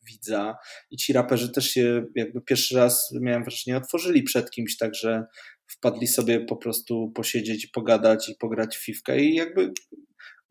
widza. 0.05 0.57
I 0.91 0.97
ci 0.97 1.13
raperzy 1.13 1.51
też 1.51 1.69
się 1.69 2.05
jakby 2.15 2.41
pierwszy 2.41 2.75
raz 2.75 3.13
miałem 3.21 3.43
wrażenie 3.43 3.77
otworzyli 3.77 4.23
przed 4.23 4.51
kimś, 4.51 4.77
także 4.77 5.25
wpadli 5.67 6.07
sobie 6.07 6.39
po 6.45 6.55
prostu 6.55 7.11
posiedzieć, 7.15 7.67
pogadać 7.67 8.29
i 8.29 8.35
pograć 8.35 8.77
w 8.77 8.85
fifkę 8.85 9.19
i 9.19 9.35
jakby 9.35 9.73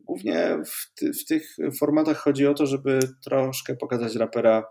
Głównie 0.05 0.57
w, 0.65 0.93
ty, 0.95 1.13
w, 1.13 1.25
tych 1.25 1.57
formatach 1.79 2.17
chodzi 2.17 2.47
o 2.47 2.53
to, 2.53 2.65
żeby 2.65 2.99
troszkę 3.23 3.75
pokazać 3.75 4.15
rapera 4.15 4.57
e, 4.59 4.63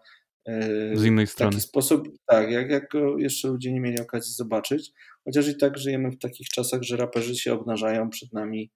z 0.95 1.05
innej 1.05 1.27
strony. 1.27 1.51
W 1.51 1.55
taki 1.55 1.69
sposób, 1.69 2.09
tak, 2.27 2.51
jak, 2.51 2.71
jak 2.71 2.91
go 2.91 3.19
jeszcze 3.19 3.49
ludzie 3.49 3.73
nie 3.73 3.81
mieli 3.81 4.01
okazji 4.01 4.35
zobaczyć. 4.35 4.93
Chociaż 5.25 5.49
i 5.49 5.57
tak 5.57 5.79
żyjemy 5.79 6.11
w 6.11 6.19
takich 6.19 6.49
czasach, 6.49 6.83
że 6.83 6.97
raperzy 6.97 7.37
się 7.37 7.53
obnażają 7.53 8.11
przed 8.11 8.33
nami 8.33 8.71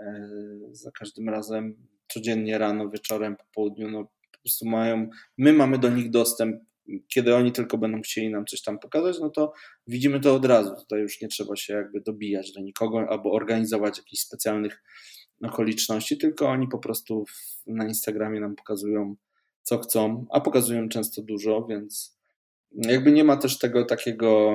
e, 0.00 0.28
za 0.72 0.90
każdym 0.90 1.28
razem, 1.28 1.76
codziennie 2.12 2.58
rano, 2.58 2.90
wieczorem, 2.90 3.36
po 3.36 3.44
południu. 3.54 3.90
No, 3.90 4.04
po 4.04 4.38
prostu 4.38 4.68
mają, 4.68 5.08
my 5.38 5.52
mamy 5.52 5.78
do 5.78 5.90
nich 5.90 6.10
dostęp. 6.10 6.62
Kiedy 7.08 7.34
oni 7.34 7.52
tylko 7.52 7.78
będą 7.78 8.00
chcieli 8.00 8.30
nam 8.30 8.46
coś 8.46 8.62
tam 8.62 8.78
pokazać, 8.78 9.16
no 9.20 9.30
to 9.30 9.52
widzimy 9.86 10.20
to 10.20 10.34
od 10.34 10.44
razu. 10.44 10.74
Tutaj 10.76 11.00
już 11.00 11.20
nie 11.20 11.28
trzeba 11.28 11.56
się 11.56 11.74
jakby 11.74 12.00
dobijać 12.00 12.52
do 12.52 12.60
nikogo 12.60 13.06
albo 13.08 13.32
organizować 13.32 13.98
jakichś 13.98 14.22
specjalnych 14.22 14.82
okoliczności, 15.42 16.18
tylko 16.18 16.48
oni 16.48 16.68
po 16.68 16.78
prostu 16.78 17.24
na 17.66 17.88
Instagramie 17.88 18.40
nam 18.40 18.56
pokazują, 18.56 19.16
co 19.64 19.78
chcą, 19.78 20.26
a 20.30 20.40
pokazują 20.40 20.88
często 20.88 21.22
dużo, 21.22 21.66
więc 21.66 22.18
jakby 22.72 23.12
nie 23.12 23.24
ma 23.24 23.36
też 23.36 23.58
tego 23.58 23.84
takiego, 23.84 24.52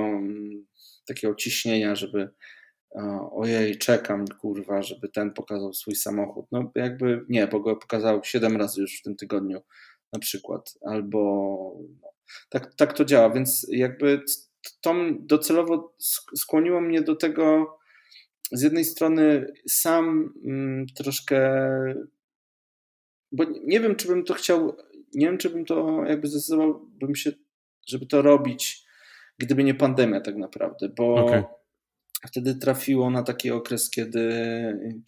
takiego 1.07 1.35
ciśnienia, 1.35 1.95
żeby 1.95 2.29
ojej, 3.31 3.77
czekam, 3.77 4.27
kurwa, 4.27 4.81
żeby 4.81 5.09
ten 5.09 5.33
pokazał 5.33 5.73
swój 5.73 5.95
samochód. 5.95 6.45
No 6.51 6.71
jakby 6.75 7.25
nie, 7.29 7.47
bo 7.47 7.59
go 7.59 7.75
pokazał 7.75 8.23
7 8.23 8.57
razy 8.57 8.81
już 8.81 8.99
w 8.99 9.03
tym 9.03 9.15
tygodniu 9.15 9.61
na 10.13 10.19
przykład, 10.19 10.73
albo 10.85 11.19
no, 12.01 12.09
tak, 12.49 12.75
tak 12.75 12.93
to 12.93 13.05
działa, 13.05 13.29
więc 13.29 13.67
jakby 13.69 14.21
to 14.81 14.95
docelowo 15.19 15.95
skłoniło 16.35 16.81
mnie 16.81 17.01
do 17.01 17.15
tego, 17.15 17.75
z 18.51 18.61
jednej 18.61 18.85
strony 18.85 19.53
sam 19.67 20.33
mm, 20.45 20.85
troszkę, 20.95 21.59
bo 23.31 23.43
nie 23.63 23.79
wiem, 23.79 23.95
czy 23.95 24.07
bym 24.07 24.23
to 24.23 24.33
chciał, 24.33 24.77
nie 25.13 25.25
wiem, 25.25 25.37
czy 25.37 25.49
bym 25.49 25.65
to 25.65 26.03
jakby 26.05 26.27
zdecydowałbym 26.27 27.15
się, 27.15 27.31
żeby 27.87 28.05
to 28.05 28.21
robić, 28.21 28.85
gdyby 29.37 29.63
nie 29.63 29.73
pandemia 29.73 30.21
tak 30.21 30.35
naprawdę, 30.35 30.89
bo 30.89 31.15
okay. 31.25 31.43
wtedy 32.27 32.55
trafiło 32.55 33.09
na 33.09 33.23
taki 33.23 33.51
okres, 33.51 33.89
kiedy, 33.89 34.29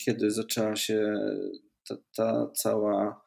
kiedy 0.06 0.32
zaczęła 0.32 0.76
się 0.76 1.14
ta, 1.88 1.96
ta 2.16 2.52
cała 2.56 3.22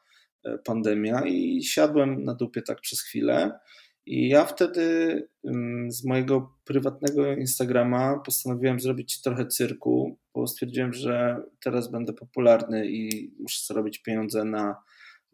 e, 0.45 0.59
pandemia 0.59 1.23
i 1.27 1.63
siadłem 1.63 2.25
na 2.25 2.35
dupie 2.35 2.63
tak 2.63 2.81
przez 2.81 3.03
chwilę 3.03 3.59
i 4.07 4.29
ja 4.29 4.45
wtedy 4.45 5.29
z 5.89 6.05
mojego 6.05 6.59
prywatnego 6.65 7.33
Instagrama 7.33 8.19
postanowiłem 8.27 8.81
zrobić 8.81 9.23
trochę 9.23 9.47
cyrku, 9.47 10.19
bo 10.35 10.47
stwierdziłem, 10.47 10.93
że 10.93 11.43
teraz 11.65 11.91
będę 11.91 12.13
popularny 12.13 12.87
i 12.91 13.33
muszę 13.41 13.61
zarobić 13.67 13.99
pieniądze 13.99 14.45
na 14.45 14.77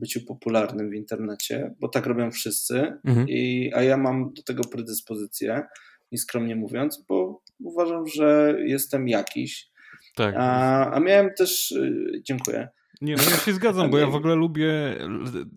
byciu 0.01 0.24
popularnym 0.24 0.90
w 0.90 0.94
internecie, 0.94 1.74
bo 1.81 1.89
tak 1.89 2.06
robią 2.06 2.31
wszyscy, 2.31 2.93
mhm. 3.05 3.28
I, 3.28 3.72
a 3.74 3.82
ja 3.82 3.97
mam 3.97 4.32
do 4.32 4.43
tego 4.43 4.64
predyspozycję. 4.64 5.62
nieskromnie 6.12 6.56
mówiąc, 6.56 7.05
bo 7.09 7.43
uważam, 7.64 8.06
że 8.06 8.56
jestem 8.64 9.09
jakiś. 9.09 9.70
Tak. 10.16 10.35
A, 10.39 10.90
a 10.90 11.01
miałem 11.01 11.31
też, 11.35 11.72
y, 11.72 12.22
dziękuję, 12.22 12.68
nie, 13.01 13.16
no 13.16 13.22
ja 13.22 13.36
się 13.36 13.52
zgadzam, 13.52 13.90
bo 13.90 13.98
ja 13.98 14.06
w 14.06 14.14
ogóle 14.14 14.35
lubię 14.35 14.97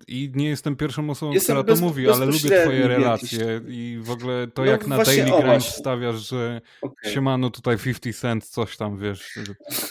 i 0.07 0.31
nie 0.35 0.49
jestem 0.49 0.75
pierwszą 0.75 1.09
osobą, 1.09 1.31
jestem 1.31 1.55
która 1.55 1.63
bez, 1.63 1.79
to 1.79 1.85
mówi, 1.85 2.09
ale 2.09 2.25
lubię 2.25 2.61
twoje 2.61 2.87
relacje 2.87 3.61
i 3.67 3.99
w 4.01 4.11
ogóle 4.11 4.47
to 4.47 4.61
no 4.61 4.71
jak 4.71 4.87
na 4.87 5.03
Daily 5.03 5.31
Grind 5.41 5.63
wstawiasz, 5.63 6.29
że 6.29 6.61
okay. 6.81 7.11
siemano 7.11 7.49
tutaj 7.49 7.77
50 7.77 8.15
cent, 8.15 8.45
coś 8.45 8.77
tam, 8.77 8.99
wiesz, 8.99 9.39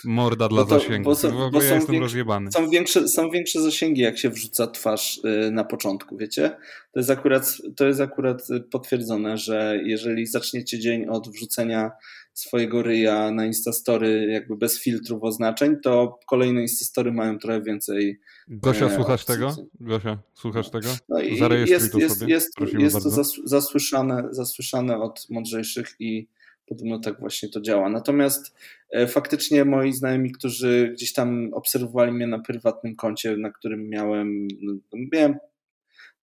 morda 0.05 0.49
dla 0.49 0.65
to, 0.65 0.69
zasięgu. 0.81 1.11
Bo, 1.11 1.31
w 1.31 1.43
ogóle 1.43 1.65
ja 1.65 1.75
jestem 1.75 2.01
rozjebany. 2.01 2.53
Są 2.53 2.71
większe, 2.71 3.09
są 3.09 3.31
większe 3.31 3.63
zasięgi, 3.63 4.01
jak 4.01 4.19
się 4.19 4.31
wrzuca 4.31 4.67
twarz 4.67 5.21
y, 5.25 5.51
na 5.51 5.65
początku, 5.65 6.17
wiecie? 6.17 6.57
To 6.93 7.01
jest 7.01 7.11
akurat, 7.11 7.57
to 7.77 7.87
jest 7.87 8.01
akurat 8.01 8.49
potwierdzone, 8.71 9.39
że 9.39 9.79
jeżeli 9.85 10.27
zaczniecie 10.27 10.79
dzień 10.79 11.07
od 11.07 11.29
wrzucenia 11.29 11.91
swojego 12.35 12.83
ryja 12.83 13.31
na 13.31 13.47
Instastory 13.47 14.27
jakby 14.31 14.57
bez 14.57 14.81
filtrów 14.81 15.23
oznaczeń, 15.25 15.77
to 15.83 16.19
kolejne 16.27 16.61
Instastory 16.61 17.13
mają 17.13 17.39
trochę 17.39 17.63
więcej. 17.63 18.21
Gosia, 18.49 18.87
e, 18.87 18.95
słuchasz 18.95 19.25
tego? 19.25 19.57
Gosia, 19.81 20.19
słuchasz 20.35 20.71
tego? 20.71 20.89
No 21.09 21.21
i 21.21 21.39
jest, 21.67 21.95
jest, 21.95 22.19
sobie. 22.19 22.35
Jest, 22.35 22.51
jest 22.79 23.03
to 23.03 23.11
zasłyszane, 23.45 24.29
zasłyszane 24.31 24.99
od 24.99 25.27
mądrzejszych 25.31 25.95
i 26.01 26.29
podobno 26.67 26.99
tak 26.99 27.21
właśnie 27.21 27.49
to 27.49 27.61
działa. 27.61 27.89
Natomiast 27.89 28.55
e, 28.91 29.07
faktycznie 29.07 29.65
moi 29.65 29.93
znajomi, 29.93 30.33
którzy 30.33 30.91
gdzieś 30.95 31.13
tam 31.13 31.55
obserwowali 31.55 32.13
mnie 32.13 32.27
na 32.27 32.39
prywatnym 32.39 32.97
koncie, 32.97 33.37
na 33.37 33.51
którym 33.51 33.89
miałem, 33.89 34.49
no, 34.63 34.75
miałem, 35.13 35.37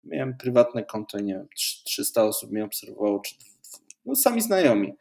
miałem 0.04 0.38
prywatne 0.38 0.84
konto, 0.84 1.20
nie 1.20 1.34
wiem, 1.34 1.48
300 1.86 2.24
osób 2.24 2.52
mnie 2.52 2.66
obserwowało, 2.66 3.20
czy 3.20 3.36
no, 4.06 4.16
sami 4.16 4.42
znajomi 4.42 4.94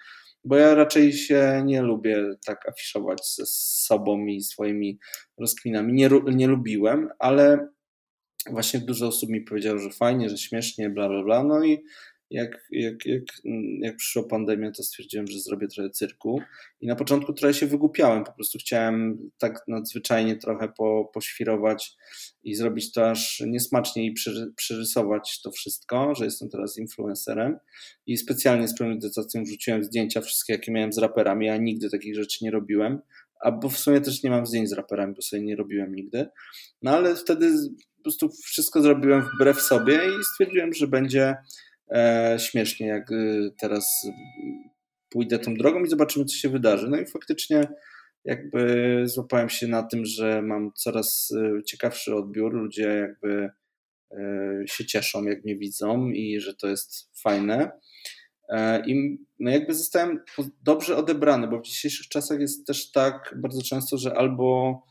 bo 0.48 0.56
ja 0.56 0.74
raczej 0.74 1.12
się 1.12 1.62
nie 1.64 1.82
lubię 1.82 2.24
tak 2.46 2.68
afiszować 2.68 3.34
ze 3.34 3.42
sobą 3.46 4.26
i 4.26 4.40
swoimi 4.40 4.98
rozkminami. 5.38 5.92
Nie, 5.92 6.10
nie 6.26 6.46
lubiłem, 6.46 7.08
ale 7.18 7.68
właśnie 8.50 8.80
dużo 8.80 9.06
osób 9.06 9.30
mi 9.30 9.40
powiedziało, 9.40 9.78
że 9.78 9.90
fajnie, 9.90 10.28
że 10.28 10.38
śmiesznie, 10.38 10.90
bla, 10.90 11.08
bla, 11.08 11.22
bla. 11.22 11.44
No 11.44 11.64
i 11.64 11.84
jak, 12.30 12.66
jak, 12.70 13.06
jak, 13.06 13.24
jak 13.80 13.96
przyszła 13.96 14.22
pandemia, 14.22 14.70
to 14.70 14.82
stwierdziłem, 14.82 15.26
że 15.26 15.40
zrobię 15.40 15.68
trochę 15.68 15.90
cyrku. 15.90 16.42
I 16.80 16.86
na 16.86 16.96
początku 16.96 17.32
trochę 17.32 17.54
się 17.54 17.66
wygłupiałem, 17.66 18.24
po 18.24 18.32
prostu 18.32 18.58
chciałem 18.58 19.30
tak 19.38 19.64
nadzwyczajnie 19.68 20.36
trochę 20.36 20.68
po, 20.68 21.10
poświrować 21.14 21.96
i 22.42 22.54
zrobić 22.54 22.92
to 22.92 23.10
aż 23.10 23.42
niesmacznie 23.46 24.06
i 24.06 24.14
przerysować 24.56 25.40
to 25.42 25.50
wszystko, 25.50 26.14
że 26.14 26.24
jestem 26.24 26.48
teraz 26.48 26.78
influencerem. 26.78 27.58
I 28.06 28.16
specjalnie 28.16 28.68
z 28.68 28.78
premedytacją 28.78 29.44
wrzuciłem 29.44 29.84
zdjęcia 29.84 30.20
wszystkie, 30.20 30.52
jakie 30.52 30.72
miałem 30.72 30.92
z 30.92 30.98
raperami. 30.98 31.46
Ja 31.46 31.56
nigdy 31.56 31.90
takich 31.90 32.14
rzeczy 32.14 32.44
nie 32.44 32.50
robiłem. 32.50 32.98
A 33.40 33.52
bo 33.52 33.68
w 33.68 33.78
sumie 33.78 34.00
też 34.00 34.22
nie 34.22 34.30
mam 34.30 34.46
zdjęć 34.46 34.68
z 34.68 34.72
raperami, 34.72 35.14
bo 35.14 35.22
sobie 35.22 35.42
nie 35.42 35.56
robiłem 35.56 35.94
nigdy. 35.94 36.26
No 36.82 36.90
ale 36.90 37.16
wtedy 37.16 37.52
po 37.96 38.02
prostu 38.02 38.30
wszystko 38.44 38.82
zrobiłem 38.82 39.22
wbrew 39.34 39.60
sobie 39.60 39.94
i 39.94 40.24
stwierdziłem, 40.32 40.74
że 40.74 40.86
będzie 40.86 41.36
śmiesznie, 42.38 42.86
jak 42.86 43.12
y, 43.12 43.50
teraz 43.60 44.06
pójdę 45.08 45.38
tą 45.38 45.54
drogą 45.54 45.84
i 45.84 45.88
zobaczymy, 45.88 46.24
co 46.24 46.36
się 46.36 46.48
wydarzy. 46.48 46.88
No 46.90 47.00
i 47.00 47.06
faktycznie 47.06 47.68
jakby 48.24 49.02
złapałem 49.04 49.48
się 49.48 49.66
na 49.66 49.82
tym, 49.82 50.04
że 50.04 50.42
mam 50.42 50.72
coraz 50.72 51.30
y, 51.30 51.62
ciekawszy 51.62 52.14
odbiór. 52.14 52.54
Ludzie 52.54 52.82
jakby 52.82 53.50
y, 54.12 54.64
się 54.66 54.86
cieszą, 54.86 55.24
jak 55.24 55.44
mnie 55.44 55.56
widzą 55.56 56.08
i 56.08 56.40
że 56.40 56.54
to 56.54 56.68
jest 56.68 57.10
fajne. 57.22 57.70
E, 58.48 58.82
I 58.86 59.18
no 59.38 59.50
jakby 59.50 59.74
zostałem 59.74 60.20
dobrze 60.62 60.96
odebrany, 60.96 61.48
bo 61.48 61.58
w 61.58 61.62
dzisiejszych 61.62 62.08
czasach 62.08 62.40
jest 62.40 62.66
też 62.66 62.92
tak 62.92 63.34
bardzo 63.36 63.62
często, 63.62 63.98
że 63.98 64.14
albo 64.14 64.82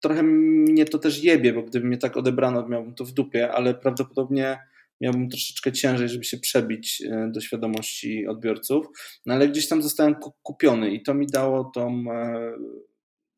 trochę 0.00 0.22
mnie 0.22 0.84
to 0.84 0.98
też 0.98 1.24
jebie, 1.24 1.52
bo 1.52 1.62
gdyby 1.62 1.86
mnie 1.86 1.98
tak 1.98 2.16
odebrano, 2.16 2.68
miałbym 2.68 2.94
to 2.94 3.04
w 3.04 3.12
dupie, 3.12 3.52
ale 3.52 3.74
prawdopodobnie 3.74 4.58
miałbym 5.00 5.28
troszeczkę 5.28 5.72
ciężej, 5.72 6.08
żeby 6.08 6.24
się 6.24 6.38
przebić 6.38 7.02
e, 7.02 7.30
do 7.32 7.40
świadomości 7.40 8.26
odbiorców, 8.26 8.86
no 9.26 9.34
ale 9.34 9.48
gdzieś 9.48 9.68
tam 9.68 9.82
zostałem 9.82 10.14
kupiony 10.42 10.90
i 10.90 11.02
to 11.02 11.14
mi 11.14 11.26
dało 11.26 11.70
tą 11.74 12.04
e, 12.10 12.52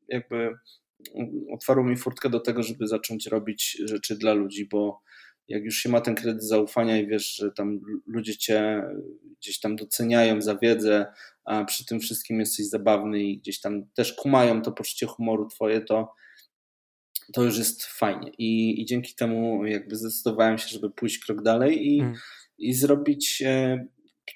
jakby 0.09 0.55
otwarło 1.53 1.85
mi 1.85 1.97
furtkę 1.97 2.31
do 2.31 2.41
tego, 2.41 2.63
żeby 2.63 2.87
zacząć 2.87 3.27
robić 3.27 3.83
rzeczy 3.85 4.17
dla 4.17 4.33
ludzi, 4.33 4.69
bo 4.71 5.01
jak 5.49 5.65
już 5.65 5.77
się 5.77 5.89
ma 5.89 6.01
ten 6.01 6.15
kredyt 6.15 6.45
zaufania 6.45 6.99
i 6.99 7.07
wiesz, 7.07 7.35
że 7.35 7.53
tam 7.53 7.81
ludzie 8.07 8.37
cię 8.37 8.83
gdzieś 9.41 9.61
tam 9.61 9.77
doceniają 9.77 10.41
za 10.41 10.57
wiedzę, 10.57 11.07
a 11.45 11.65
przy 11.65 11.87
tym 11.87 12.01
wszystkim 12.01 12.41
jesteś 12.41 12.69
zabawny 12.69 13.23
i 13.23 13.39
gdzieś 13.39 13.61
tam 13.61 13.87
też 13.95 14.13
kumają 14.13 14.63
to 14.63 14.73
poczucie 14.73 15.07
humoru 15.07 15.49
twoje, 15.49 15.81
to 15.81 16.15
to 17.33 17.43
już 17.43 17.59
jest 17.59 17.85
fajnie. 17.85 18.31
I, 18.39 18.81
i 18.81 18.87
dzięki 18.87 19.15
temu 19.15 19.67
jakby 19.67 19.97
zdecydowałem 19.97 20.59
się, 20.59 20.69
żeby 20.69 20.91
pójść 20.91 21.19
krok 21.19 21.43
dalej 21.43 21.95
i, 21.95 21.99
hmm. 21.99 22.19
i 22.59 22.75
zrobić. 22.75 23.43
E, 23.47 23.87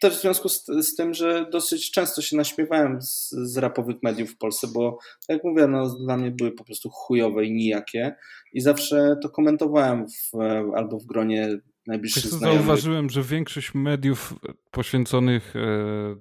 też 0.02 0.18
w 0.18 0.20
związku 0.20 0.48
z, 0.48 0.66
z, 0.66 0.94
tym, 0.94 1.14
że 1.14 1.46
dosyć 1.50 1.90
często 1.90 2.22
się 2.22 2.36
naśmiewałem 2.36 3.02
z, 3.02 3.30
z 3.30 3.56
rapowych 3.56 3.96
mediów 4.02 4.30
w 4.30 4.38
Polsce, 4.38 4.66
bo 4.74 4.98
jak 5.28 5.44
mówię, 5.44 5.66
no, 5.66 5.96
dla 6.04 6.16
mnie 6.16 6.30
były 6.30 6.52
po 6.52 6.64
prostu 6.64 6.90
chujowe 6.90 7.44
i 7.44 7.52
nijakie 7.52 8.14
i 8.52 8.60
zawsze 8.60 9.16
to 9.22 9.30
komentowałem 9.30 10.06
w, 10.08 10.36
albo 10.76 10.98
w 10.98 11.06
gronie 11.06 11.58
najbliższych 11.86 12.22
Wiesz, 12.22 12.32
znajomych. 12.32 12.66
Zauważyłem, 12.66 13.10
że 13.10 13.22
większość 13.22 13.74
mediów 13.74 14.34
poświęconych, 14.70 15.56
e, 15.56 15.60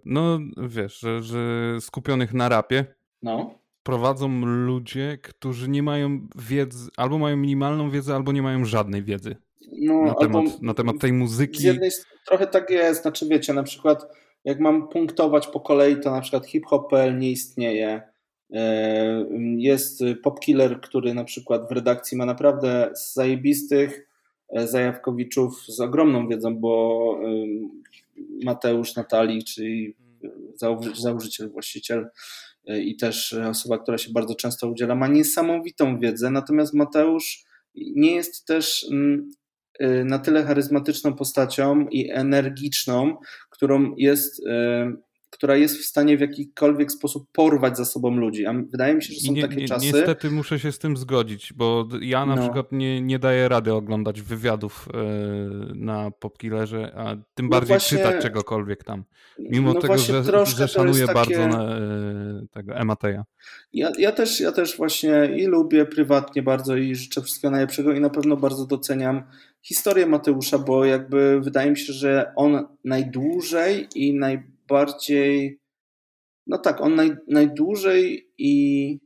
no 0.05 0.39
wiesz, 0.67 0.99
że, 0.99 1.21
że 1.21 1.77
skupionych 1.79 2.33
na 2.33 2.49
rapie, 2.49 2.85
no 3.21 3.60
prowadzą 3.83 4.45
ludzie, 4.45 5.17
którzy 5.21 5.69
nie 5.69 5.83
mają 5.83 6.27
wiedzy, 6.35 6.89
albo 6.97 7.17
mają 7.17 7.37
minimalną 7.37 7.89
wiedzę, 7.89 8.15
albo 8.15 8.31
nie 8.31 8.41
mają 8.41 8.65
żadnej 8.65 9.03
wiedzy 9.03 9.35
no, 9.71 10.01
na, 10.01 10.13
temat, 10.13 10.61
na 10.61 10.73
temat 10.73 10.99
tej 10.99 11.13
muzyki. 11.13 11.59
Z 11.59 11.63
jednej 11.63 11.91
strony 11.91 12.19
trochę 12.25 12.47
tak 12.47 12.69
jest, 12.69 13.01
znaczy 13.01 13.27
wiecie, 13.27 13.53
na 13.53 13.63
przykład 13.63 14.07
jak 14.45 14.59
mam 14.59 14.87
punktować 14.87 15.47
po 15.47 15.59
kolei, 15.59 15.99
to 15.99 16.11
na 16.11 16.21
przykład 16.21 16.45
hip-hop.pl 16.45 17.17
nie 17.17 17.31
istnieje. 17.31 18.01
E, 18.53 19.25
jest 19.57 20.03
Popkiller, 20.23 20.81
który 20.81 21.13
na 21.13 21.23
przykład 21.23 21.69
w 21.69 21.71
redakcji 21.71 22.17
ma 22.17 22.25
naprawdę 22.25 22.91
zajebistych 23.13 24.07
e, 24.49 24.67
zajawkowiczów 24.67 25.65
z 25.67 25.79
ogromną 25.79 26.27
wiedzą, 26.27 26.55
bo 26.55 27.19
Mateusz 28.43 28.95
Natali, 28.95 29.43
czyli 29.43 29.95
założyciel, 30.93 31.49
właściciel 31.49 32.09
i 32.67 32.95
też 32.95 33.33
osoba, 33.33 33.77
która 33.77 33.97
się 33.97 34.11
bardzo 34.11 34.35
często 34.35 34.67
udziela, 34.67 34.95
ma 34.95 35.07
niesamowitą 35.07 35.99
wiedzę, 35.99 36.31
natomiast 36.31 36.73
Mateusz 36.73 37.43
nie 37.75 38.15
jest 38.15 38.45
też 38.45 38.85
mm, 38.91 39.29
e, 39.79 40.03
na 40.03 40.19
tyle 40.19 40.43
charyzmatyczną 40.43 41.13
postacią 41.13 41.87
i 41.91 42.09
energiczną, 42.09 43.17
którą 43.49 43.93
jest 43.97 44.47
e, 44.47 44.91
która 45.31 45.55
jest 45.55 45.77
w 45.77 45.85
stanie 45.85 46.17
w 46.17 46.21
jakikolwiek 46.21 46.91
sposób 46.91 47.27
porwać 47.31 47.77
za 47.77 47.85
sobą 47.85 48.15
ludzi. 48.15 48.45
A 48.45 48.53
wydaje 48.53 48.95
mi 48.95 49.03
się, 49.03 49.13
że 49.13 49.19
są 49.19 49.33
nie, 49.33 49.41
takie 49.41 49.67
czasy. 49.67 49.85
Niestety 49.85 50.31
muszę 50.31 50.59
się 50.59 50.71
z 50.71 50.79
tym 50.79 50.97
zgodzić, 50.97 51.53
bo 51.53 51.87
ja 52.01 52.25
na 52.25 52.35
no. 52.35 52.41
przykład 52.41 52.71
nie, 52.71 53.01
nie 53.01 53.19
daję 53.19 53.49
rady 53.49 53.73
oglądać 53.73 54.21
wywiadów 54.21 54.89
yy, 54.93 55.75
na 55.75 56.11
Popkillerze, 56.11 56.91
a 56.95 57.15
tym 57.33 57.45
no 57.45 57.49
bardziej 57.49 57.67
właśnie, 57.67 57.97
czytać 57.97 58.21
czegokolwiek 58.21 58.83
tam. 58.83 59.03
Mimo 59.39 59.73
no 59.73 59.81
tego, 59.81 59.97
że, 59.97 60.45
że 60.45 60.67
szanuję 60.67 61.07
takie... 61.07 61.13
bardzo 61.13 61.47
na, 61.47 61.63
yy, 61.63 62.47
tego 62.51 62.75
Emateja. 62.75 63.25
Ja, 63.73 63.91
ja, 63.97 64.11
też, 64.11 64.39
ja 64.39 64.51
też 64.51 64.77
właśnie 64.77 65.29
i 65.37 65.45
lubię 65.45 65.85
prywatnie 65.85 66.43
bardzo 66.43 66.75
i 66.75 66.95
życzę 66.95 67.21
wszystkiego 67.21 67.51
najlepszego 67.51 67.93
i 67.93 67.99
na 67.99 68.09
pewno 68.09 68.37
bardzo 68.37 68.65
doceniam 68.65 69.23
historię 69.61 70.05
Mateusza, 70.05 70.59
bo 70.59 70.85
jakby 70.85 71.41
wydaje 71.41 71.71
mi 71.71 71.77
się, 71.77 71.93
że 71.93 72.33
on 72.35 72.67
najdłużej 72.85 73.87
i 73.95 74.13
naj 74.13 74.50
bardziej. 74.71 75.59
No 76.47 76.57
tak, 76.57 76.81
on 76.81 76.95
naj, 76.95 77.15
najdłużej 77.27 78.31
i. 78.37 78.99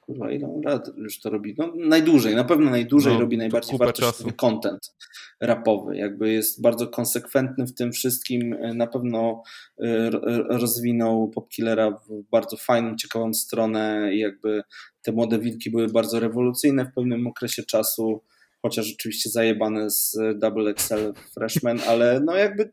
Kurwa, 0.00 0.30
ile 0.32 0.46
on 0.46 0.62
lat 0.64 0.90
już 0.96 1.20
to 1.20 1.30
robi? 1.30 1.54
No, 1.58 1.72
najdłużej, 1.76 2.34
na 2.34 2.44
pewno 2.44 2.70
najdłużej 2.70 3.12
no, 3.14 3.20
robi 3.20 3.38
najbardziej 3.38 3.78
wartościowy 3.78 4.32
content 4.32 4.94
rapowy. 5.40 5.96
Jakby 5.96 6.32
jest 6.32 6.62
bardzo 6.62 6.86
konsekwentny 6.86 7.66
w 7.66 7.74
tym 7.74 7.92
wszystkim. 7.92 8.56
Na 8.74 8.86
pewno 8.86 9.42
e, 9.80 10.10
rozwinął 10.48 11.30
Popkillera 11.30 11.90
w 11.90 12.22
bardzo 12.30 12.56
fajną, 12.56 12.96
ciekawą 12.96 13.34
stronę 13.34 14.10
i 14.12 14.18
jakby 14.18 14.62
te 15.02 15.12
młode 15.12 15.38
wilki 15.38 15.70
były 15.70 15.88
bardzo 15.88 16.20
rewolucyjne 16.20 16.84
w 16.84 16.94
pewnym 16.94 17.26
okresie 17.26 17.62
czasu 17.62 18.22
chociaż 18.62 18.94
oczywiście 18.94 19.30
zajebane 19.30 19.90
z 19.90 20.16
Double 20.34 20.70
XL 20.70 21.12
Freshman, 21.34 21.80
ale 21.86 22.20
no 22.24 22.36
jakby 22.36 22.72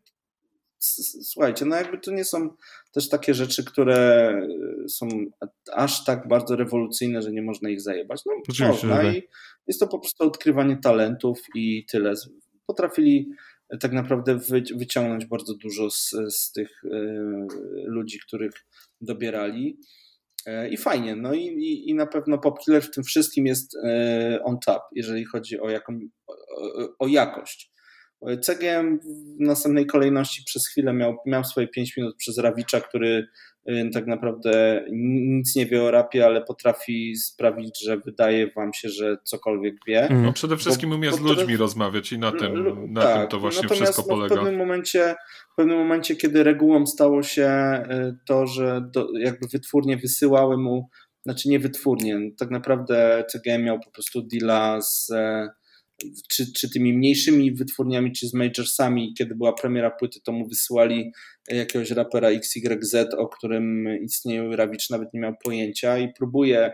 słuchajcie, 0.80 1.66
no 1.66 1.76
jakby 1.76 1.98
to 1.98 2.12
nie 2.12 2.26
są 2.26 2.50
też 2.92 3.10
takie 3.10 3.34
rzeczy, 3.34 3.66
które 3.66 4.42
są 4.88 5.08
aż 5.74 6.04
tak 6.04 6.28
bardzo 6.28 6.56
rewolucyjne, 6.56 7.22
że 7.22 7.32
nie 7.32 7.42
można 7.42 7.70
ich 7.70 7.82
zajebać. 7.82 8.22
No 8.26 8.34
Oczywiście, 8.50 8.88
można 8.88 9.04
i 9.04 9.24
jest 9.68 9.80
to 9.80 9.88
po 9.88 10.00
prostu 10.00 10.24
odkrywanie 10.24 10.78
talentów 10.78 11.42
i 11.56 11.86
tyle. 11.92 12.14
Potrafili 12.66 13.30
tak 13.80 13.92
naprawdę 13.92 14.40
wyciągnąć 14.76 15.26
bardzo 15.26 15.54
dużo 15.54 15.92
z, 15.92 16.12
z 16.30 16.52
tych 16.52 16.82
ludzi, 17.86 18.20
których 18.28 18.52
dobierali. 19.02 19.80
I 20.70 20.78
fajnie, 20.78 21.16
no 21.16 21.34
i, 21.34 21.46
i, 21.46 21.90
i 21.90 21.96
na 21.96 22.08
pewno 22.08 22.38
Popkiller 22.38 22.84
w 22.84 22.92
tym 22.92 23.04
wszystkim 23.04 23.46
jest 23.46 23.78
on 24.44 24.60
top, 24.66 24.82
jeżeli 24.92 25.26
chodzi 25.26 25.60
o, 25.60 25.70
jaką, 25.70 26.00
o, 26.28 26.36
o 27.00 27.08
jakość. 27.08 27.75
CGM 28.42 29.00
w 29.00 29.06
następnej 29.40 29.86
kolejności 29.86 30.44
przez 30.46 30.68
chwilę 30.68 30.94
miał, 30.94 31.18
miał 31.26 31.44
swoje 31.44 31.68
5 31.68 31.98
minut 31.98 32.16
przez 32.18 32.38
Rawicza, 32.38 32.82
który 32.82 33.28
y, 33.70 33.90
tak 33.94 34.08
naprawdę 34.08 34.86
nic 34.92 35.56
nie 35.56 35.66
wie 35.66 35.84
o 35.84 35.92
rapie, 35.92 36.26
ale 36.26 36.42
potrafi 36.42 37.16
sprawić, 37.16 37.84
że 37.84 37.98
wydaje 37.98 38.52
wam 38.52 38.74
się, 38.74 38.90
że 38.90 39.18
cokolwiek 39.24 39.76
wie. 39.88 40.02
Mhm. 40.02 40.24
No 40.24 40.34
przede 40.34 40.58
wszystkim 40.58 40.92
umie 40.92 41.12
z 41.12 41.20
ludźmi 41.20 41.46
teraz... 41.46 41.60
rozmawiać 41.60 42.12
i 42.12 42.20
na 42.20 42.32
tym, 42.32 42.94
na 42.94 43.02
tak, 43.02 43.20
tym 43.20 43.28
to 43.28 43.40
właśnie 43.40 43.70
wszystko 43.70 44.04
polega. 44.04 44.36
No, 44.36 44.42
w, 44.42 44.44
pewnym 44.44 44.60
momencie, 44.60 45.16
w 45.54 45.56
pewnym 45.56 45.78
momencie, 45.78 46.16
kiedy 46.16 46.44
regułą 46.44 46.86
stało 46.86 47.24
się 47.24 47.50
y, 47.92 48.18
to, 48.28 48.48
że 48.48 48.90
do, 48.94 49.08
jakby 49.20 49.48
wytwórnie 49.48 49.98
wysyłały 49.98 50.58
mu, 50.58 50.90
znaczy 51.24 51.50
nie 51.50 51.60
wytwórnie, 51.60 52.20
tak 52.40 52.52
naprawdę 52.52 53.26
CGM 53.32 53.64
miał 53.64 53.80
po 53.80 53.92
prostu 53.92 54.22
deala 54.22 54.82
z 54.82 55.12
czy, 56.30 56.54
czy 56.54 56.70
tymi 56.70 56.94
mniejszymi 56.94 57.52
wytwórniami, 57.52 58.12
czy 58.12 58.28
z 58.28 58.34
majorsami, 58.34 59.14
kiedy 59.18 59.36
była 59.36 59.54
premiera 59.54 59.92
płyty, 59.92 60.20
to 60.24 60.32
mu 60.32 60.48
wysyłali 60.48 61.12
jakiegoś 61.48 61.92
rapera 61.92 62.30
XYZ, 62.30 62.96
o 63.18 63.28
którym 63.28 63.88
istnieje 64.02 64.56
Rawicz 64.56 64.90
nawet 64.90 65.14
nie 65.14 65.20
miał 65.20 65.34
pojęcia 65.44 65.98
i 65.98 66.14
próbuje 66.14 66.74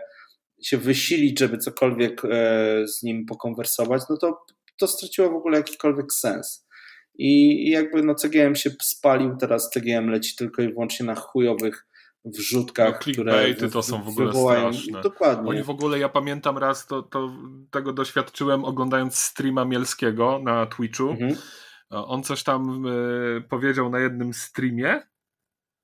się 0.62 0.78
wysilić, 0.78 1.38
żeby 1.38 1.58
cokolwiek 1.58 2.22
e, 2.24 2.88
z 2.88 3.02
nim 3.02 3.26
pokonwersować, 3.26 4.02
no 4.10 4.16
to, 4.16 4.44
to 4.78 4.86
straciło 4.86 5.30
w 5.30 5.34
ogóle 5.34 5.58
jakikolwiek 5.58 6.12
sens. 6.12 6.66
I, 7.14 7.66
i 7.68 7.70
jakby 7.70 8.02
no 8.02 8.14
CGM 8.14 8.54
się 8.54 8.70
spalił, 8.82 9.36
teraz 9.36 9.70
CGM 9.70 10.10
leci 10.10 10.36
tylko 10.36 10.62
i 10.62 10.68
wyłącznie 10.68 11.06
na 11.06 11.14
chujowych 11.14 11.86
wrzutkach, 12.24 13.06
no, 13.06 13.12
które 13.12 13.54
to 13.54 13.82
są 13.82 14.02
w 14.02 14.08
ogóle 14.08 14.26
wywołają. 14.26 14.72
straszne. 14.72 15.00
Dokładnie. 15.02 15.50
Oni 15.50 15.62
w 15.62 15.70
ogóle, 15.70 15.98
ja 15.98 16.08
pamiętam 16.08 16.58
raz, 16.58 16.86
to, 16.86 17.02
to 17.02 17.32
tego 17.70 17.92
doświadczyłem 17.92 18.64
oglądając 18.64 19.18
streama 19.18 19.64
Mielskiego 19.64 20.40
na 20.42 20.66
Twitchu. 20.66 21.10
Mhm. 21.10 21.36
On 21.90 22.22
coś 22.22 22.42
tam 22.42 22.86
y, 22.86 23.44
powiedział 23.48 23.90
na 23.90 23.98
jednym 23.98 24.34
streamie 24.34 25.02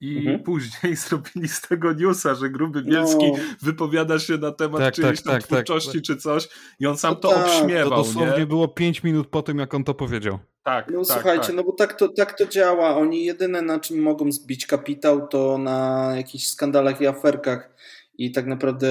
i 0.00 0.18
mhm. 0.18 0.42
później 0.42 0.96
zrobili 1.06 1.48
z 1.48 1.60
tego 1.60 1.92
newsa, 1.92 2.34
że 2.34 2.50
Gruby 2.50 2.82
Bielski 2.82 3.32
no. 3.32 3.38
wypowiada 3.62 4.18
się 4.18 4.38
na 4.38 4.52
temat 4.52 4.80
tak, 4.80 4.94
czyjejś 4.94 5.22
tak, 5.22 5.32
tak, 5.32 5.42
tak, 5.42 5.46
twórczości 5.46 6.02
czy 6.02 6.16
coś 6.16 6.48
i 6.80 6.86
on 6.86 6.98
sam 6.98 7.14
no 7.14 7.20
to 7.20 7.28
tak, 7.28 7.46
obśmiewał. 7.46 7.90
To 7.90 7.96
dosłownie 7.96 8.38
nie? 8.38 8.46
było 8.46 8.68
5 8.68 9.02
minut 9.02 9.26
po 9.26 9.42
tym, 9.42 9.58
jak 9.58 9.74
on 9.74 9.84
to 9.84 9.94
powiedział. 9.94 10.38
Tak, 10.62 10.90
no 10.90 11.04
tak, 11.04 11.16
słuchajcie, 11.16 11.46
tak. 11.46 11.56
no 11.56 11.64
bo 11.64 11.72
tak 11.72 11.98
to, 11.98 12.08
tak 12.08 12.38
to 12.38 12.46
działa. 12.46 12.96
Oni 12.96 13.24
jedyne 13.24 13.62
na 13.62 13.80
czym 13.80 14.02
mogą 14.02 14.32
zbić 14.32 14.66
kapitał 14.66 15.28
to 15.28 15.58
na 15.58 16.12
jakichś 16.16 16.46
skandalach 16.46 17.00
i 17.00 17.06
aferkach 17.06 17.74
i 18.18 18.32
tak 18.32 18.46
naprawdę 18.46 18.88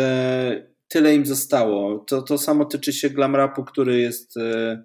tyle 0.87 1.15
im 1.15 1.25
zostało. 1.25 1.99
To, 1.99 2.21
to 2.21 2.37
samo 2.37 2.65
tyczy 2.65 2.93
się 2.93 3.09
glam 3.09 3.35
rapu, 3.35 3.63
który 3.63 3.99
jest 3.99 4.37
e, 4.37 4.83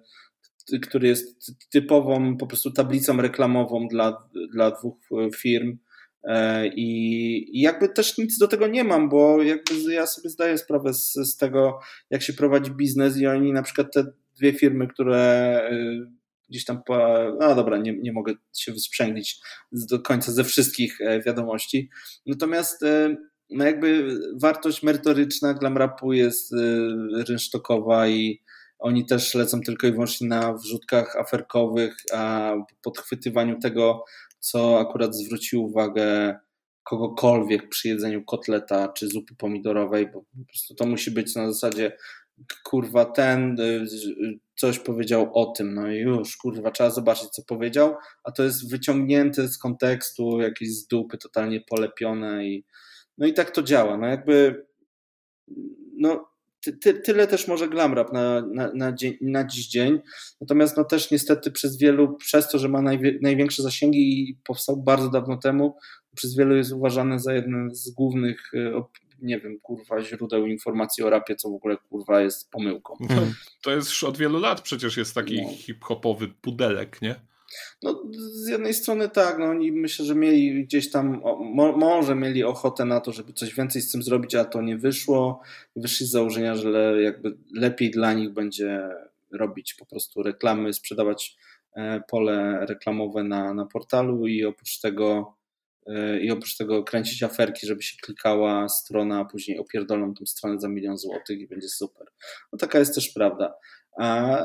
który 0.81 1.07
jest 1.07 1.51
typową 1.71 2.37
po 2.37 2.47
prostu 2.47 2.71
tablicą 2.71 3.21
reklamową 3.21 3.87
dla, 3.87 4.29
dla 4.51 4.71
dwóch 4.71 4.95
firm 5.35 5.77
E, 5.77 5.92
I, 6.75 7.57
I, 7.57 7.61
jakby 7.61 7.89
też 7.89 8.17
nic 8.17 8.37
do 8.37 8.47
tego 8.47 8.67
nie 8.67 8.83
mam, 8.83 9.09
bo 9.09 9.43
jakby 9.43 9.93
ja 9.93 10.07
sobie 10.07 10.29
zdaję 10.29 10.57
sprawę 10.57 10.93
z, 10.93 11.13
z, 11.13 11.37
tego, 11.37 11.79
jak 12.09 12.21
się 12.21 12.33
prowadzi 12.33 12.71
biznes 12.71 13.17
i 13.17 13.27
oni 13.27 13.53
na 13.53 13.63
przykład 13.63 13.93
te 13.93 14.05
dwie 14.37 14.53
firmy, 14.53 14.87
które 14.87 15.17
e, 15.71 15.73
gdzieś 16.49 16.65
tam, 16.65 16.81
no 17.39 17.55
dobra, 17.55 17.77
nie, 17.77 17.97
nie 17.97 18.13
mogę 18.13 18.33
się 18.57 18.71
wysprzęglić 18.71 19.39
do 19.71 19.99
końca 19.99 20.31
ze 20.31 20.43
wszystkich 20.43 21.01
e, 21.01 21.21
wiadomości. 21.21 21.89
Natomiast 22.25 22.85
no 23.49 23.65
jakby 23.65 24.17
wartość 24.41 24.83
merytoryczna 24.83 25.53
glam 25.53 25.77
rapu 25.77 26.13
jest 26.13 26.55
rynsztokowa 27.27 28.07
i 28.07 28.43
oni 28.79 29.05
też 29.05 29.35
lecą 29.35 29.61
tylko 29.61 29.87
i 29.87 29.91
wyłącznie 29.91 30.27
na 30.27 30.53
wrzutkach 30.53 31.15
aferkowych, 31.15 31.95
a 32.13 32.53
podchwytywaniu 32.81 33.59
tego, 33.59 34.03
co 34.43 34.79
akurat 34.79 35.15
zwróci 35.15 35.57
uwagę 35.57 36.35
kogokolwiek 36.83 37.69
przy 37.69 37.87
jedzeniu 37.87 38.25
kotleta 38.25 38.87
czy 38.87 39.07
zupy 39.07 39.35
pomidorowej, 39.35 40.07
bo 40.07 40.21
po 40.21 40.45
prostu 40.47 40.75
to 40.75 40.85
musi 40.85 41.11
być 41.11 41.35
na 41.35 41.51
zasadzie 41.51 41.97
kurwa 42.63 43.05
ten 43.05 43.59
y, 43.59 43.85
coś 44.55 44.79
powiedział 44.79 45.31
o 45.33 45.45
tym, 45.45 45.73
no 45.73 45.91
i 45.91 45.97
już 45.97 46.37
kurwa 46.37 46.71
trzeba 46.71 46.89
zobaczyć 46.89 47.29
co 47.29 47.43
powiedział, 47.43 47.95
a 48.23 48.31
to 48.31 48.43
jest 48.43 48.71
wyciągnięte 48.71 49.47
z 49.47 49.57
kontekstu, 49.57 50.41
jakieś 50.41 50.69
z 50.69 50.87
dupy 50.87 51.17
totalnie 51.17 51.61
polepione 51.61 52.45
i 52.45 52.65
no 53.17 53.27
i 53.27 53.33
tak 53.33 53.51
to 53.51 53.63
działa, 53.63 53.97
no 53.97 54.07
jakby 54.07 54.65
no 55.97 56.32
ty, 56.71 56.93
tyle 56.93 57.27
też 57.27 57.47
może 57.47 57.67
glam 57.67 57.93
rap 57.93 58.13
na, 58.13 58.41
na, 58.41 58.71
na, 58.73 58.93
dzień, 58.93 59.17
na 59.21 59.47
dziś 59.47 59.67
dzień. 59.67 59.99
Natomiast 60.41 60.77
no 60.77 60.83
też 60.83 61.11
niestety 61.11 61.51
przez 61.51 61.77
wielu, 61.77 62.17
przez 62.17 62.49
to, 62.49 62.59
że 62.59 62.69
ma 62.69 62.81
najwie, 62.81 63.19
największe 63.21 63.63
zasięgi 63.63 64.29
i 64.29 64.37
powstał 64.43 64.77
bardzo 64.77 65.09
dawno 65.09 65.37
temu, 65.37 65.77
przez 66.15 66.35
wielu 66.35 66.55
jest 66.55 66.71
uważany 66.71 67.19
za 67.19 67.33
jeden 67.33 67.69
z 67.75 67.89
głównych, 67.89 68.51
e, 68.53 68.83
nie 69.21 69.39
wiem, 69.39 69.59
kurwa, 69.59 70.01
źródeł 70.01 70.45
informacji 70.47 71.03
o 71.03 71.09
rapie, 71.09 71.35
co 71.35 71.49
w 71.49 71.53
ogóle 71.53 71.77
kurwa 71.89 72.21
jest 72.21 72.51
pomyłką. 72.51 72.97
To, 73.07 73.21
to 73.61 73.71
jest 73.71 73.89
już 73.89 74.03
od 74.03 74.17
wielu 74.17 74.39
lat 74.39 74.61
przecież 74.61 74.97
jest 74.97 75.15
taki 75.15 75.41
no. 75.41 75.49
hip-hopowy 75.49 76.27
pudelek, 76.27 77.01
nie? 77.01 77.15
No, 77.81 78.03
z 78.13 78.47
jednej 78.47 78.73
strony 78.73 79.09
tak, 79.09 79.37
no 79.39 79.45
oni 79.45 79.71
myślę, 79.71 80.05
że 80.05 80.15
mieli 80.15 80.65
gdzieś 80.65 80.91
tam, 80.91 81.21
mo, 81.39 81.71
może 81.71 82.15
mieli 82.15 82.43
ochotę 82.43 82.85
na 82.85 83.01
to, 83.01 83.11
żeby 83.11 83.33
coś 83.33 83.55
więcej 83.55 83.81
z 83.81 83.91
tym 83.91 84.03
zrobić, 84.03 84.35
a 84.35 84.45
to 84.45 84.61
nie 84.61 84.77
wyszło. 84.77 85.41
Wyszli 85.75 86.05
z 86.05 86.11
założenia, 86.11 86.55
że 86.55 86.69
le, 86.69 87.01
jakby 87.01 87.37
lepiej 87.53 87.91
dla 87.91 88.13
nich 88.13 88.29
będzie 88.29 88.89
robić 89.31 89.73
po 89.73 89.85
prostu 89.85 90.23
reklamy, 90.23 90.73
sprzedawać 90.73 91.37
e, 91.75 92.01
pole 92.07 92.65
reklamowe 92.65 93.23
na, 93.23 93.53
na 93.53 93.65
portalu 93.65 94.27
i 94.27 94.45
oprócz 94.45 94.79
tego 94.79 95.35
e, 95.85 96.19
i 96.19 96.31
oprócz 96.31 96.57
tego 96.57 96.83
kręcić 96.83 97.23
aferki, 97.23 97.67
żeby 97.67 97.83
się 97.83 97.97
klikała 98.01 98.69
strona, 98.69 99.19
a 99.19 99.25
później 99.25 99.59
opierdolą 99.59 100.13
tą 100.13 100.25
stronę 100.25 100.59
za 100.59 100.69
milion 100.69 100.97
złotych 100.97 101.39
i 101.39 101.47
będzie 101.47 101.69
super. 101.69 102.07
No 102.51 102.57
taka 102.57 102.79
jest 102.79 102.95
też 102.95 103.09
prawda. 103.09 103.53
A 103.99 104.37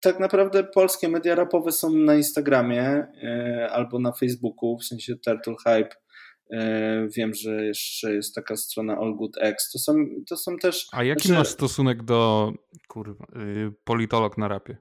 tak 0.00 0.20
naprawdę 0.20 0.64
polskie 0.64 1.08
media 1.08 1.34
rapowe 1.34 1.72
są 1.72 1.90
na 1.90 2.14
Instagramie 2.14 2.82
e, 2.82 3.68
albo 3.72 3.98
na 3.98 4.12
Facebooku, 4.12 4.78
w 4.78 4.84
sensie 4.84 5.16
Turtle 5.16 5.54
Hype. 5.64 5.96
E, 6.50 7.08
wiem, 7.08 7.34
że 7.34 7.66
jeszcze 7.66 8.14
jest 8.14 8.34
taka 8.34 8.56
strona 8.56 8.96
All 8.98 9.16
Good 9.16 9.36
X. 9.40 9.70
To 9.70 9.78
są, 9.78 9.94
to 10.28 10.36
są 10.36 10.56
też. 10.56 10.86
A 10.92 11.04
jaki 11.04 11.28
znaczy, 11.28 11.38
masz 11.38 11.48
stosunek 11.48 12.02
do 12.02 12.52
kurwa, 12.88 13.26
y, 13.36 13.72
politolog 13.84 14.38
na 14.38 14.48
rapie? 14.48 14.76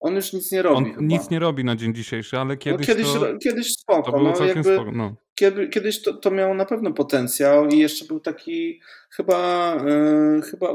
On 0.00 0.14
już 0.14 0.32
nic 0.32 0.52
nie 0.52 0.62
robi. 0.62 0.94
On 0.98 1.06
nic 1.06 1.30
nie 1.30 1.38
robi 1.38 1.64
na 1.64 1.76
dzień 1.76 1.94
dzisiejszy, 1.94 2.38
ale 2.38 2.56
kiedyś. 2.56 2.88
No 2.88 2.94
kiedyś, 2.94 3.12
to, 3.12 3.38
kiedyś 3.38 3.72
spoko. 3.72 4.12
To 4.12 4.18
było 4.18 4.30
no, 4.30 4.36
całkiem 4.36 4.56
jakby, 4.56 4.74
spoko. 4.74 4.92
No. 4.92 5.14
Kiedy, 5.40 5.68
kiedyś 5.68 6.02
to, 6.02 6.14
to 6.14 6.30
miało 6.30 6.54
na 6.54 6.64
pewno 6.64 6.92
potencjał 6.92 7.68
i 7.68 7.78
jeszcze 7.78 8.04
był 8.04 8.20
taki 8.20 8.80
chyba, 9.10 9.74
yy, 9.86 10.42
chyba 10.42 10.68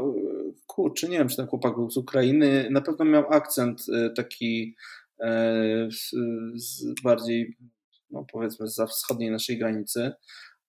kurczę, 0.66 1.08
nie 1.08 1.18
wiem, 1.18 1.28
czy 1.28 1.36
ten 1.36 1.46
chłopak 1.46 1.74
był 1.74 1.90
z 1.90 1.96
Ukrainy, 1.96 2.68
na 2.70 2.80
pewno 2.80 3.04
miał 3.04 3.32
akcent 3.32 3.88
yy, 3.88 4.10
taki 4.10 4.76
yy, 5.18 5.88
z 6.54 6.84
bardziej, 7.04 7.56
no 8.10 8.26
powiedzmy, 8.32 8.68
za 8.68 8.86
wschodniej 8.86 9.30
naszej 9.30 9.58
granicy. 9.58 10.12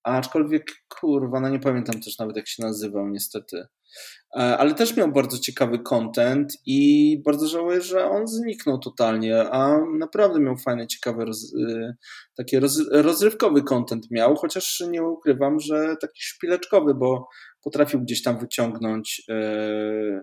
Aczkolwiek, 0.02 0.64
kurwa, 0.88 1.40
no 1.40 1.48
nie 1.48 1.60
pamiętam 1.60 2.00
też 2.00 2.18
nawet 2.18 2.36
jak 2.36 2.48
się 2.48 2.62
nazywał, 2.62 3.08
niestety. 3.08 3.66
E, 4.36 4.58
ale 4.58 4.74
też 4.74 4.96
miał 4.96 5.12
bardzo 5.12 5.38
ciekawy 5.38 5.78
content 5.78 6.52
i 6.66 7.22
bardzo 7.24 7.48
żałuję, 7.48 7.80
że 7.80 8.10
on 8.10 8.26
zniknął 8.26 8.78
totalnie, 8.78 9.50
a 9.50 9.78
naprawdę 9.98 10.40
miał 10.40 10.56
fajny, 10.56 10.86
ciekawy, 10.86 11.24
roz, 11.24 11.54
y, 11.54 11.96
taki 12.36 12.58
roz, 12.58 12.78
rozrywkowy 12.90 13.62
content 13.62 14.10
miał, 14.10 14.36
chociaż 14.36 14.82
nie 14.90 15.02
ukrywam, 15.02 15.60
że 15.60 15.96
taki 16.00 16.22
szpileczkowy, 16.22 16.94
bo 16.94 17.28
potrafił 17.62 18.00
gdzieś 18.00 18.22
tam 18.22 18.38
wyciągnąć 18.38 19.22
e, 19.30 20.22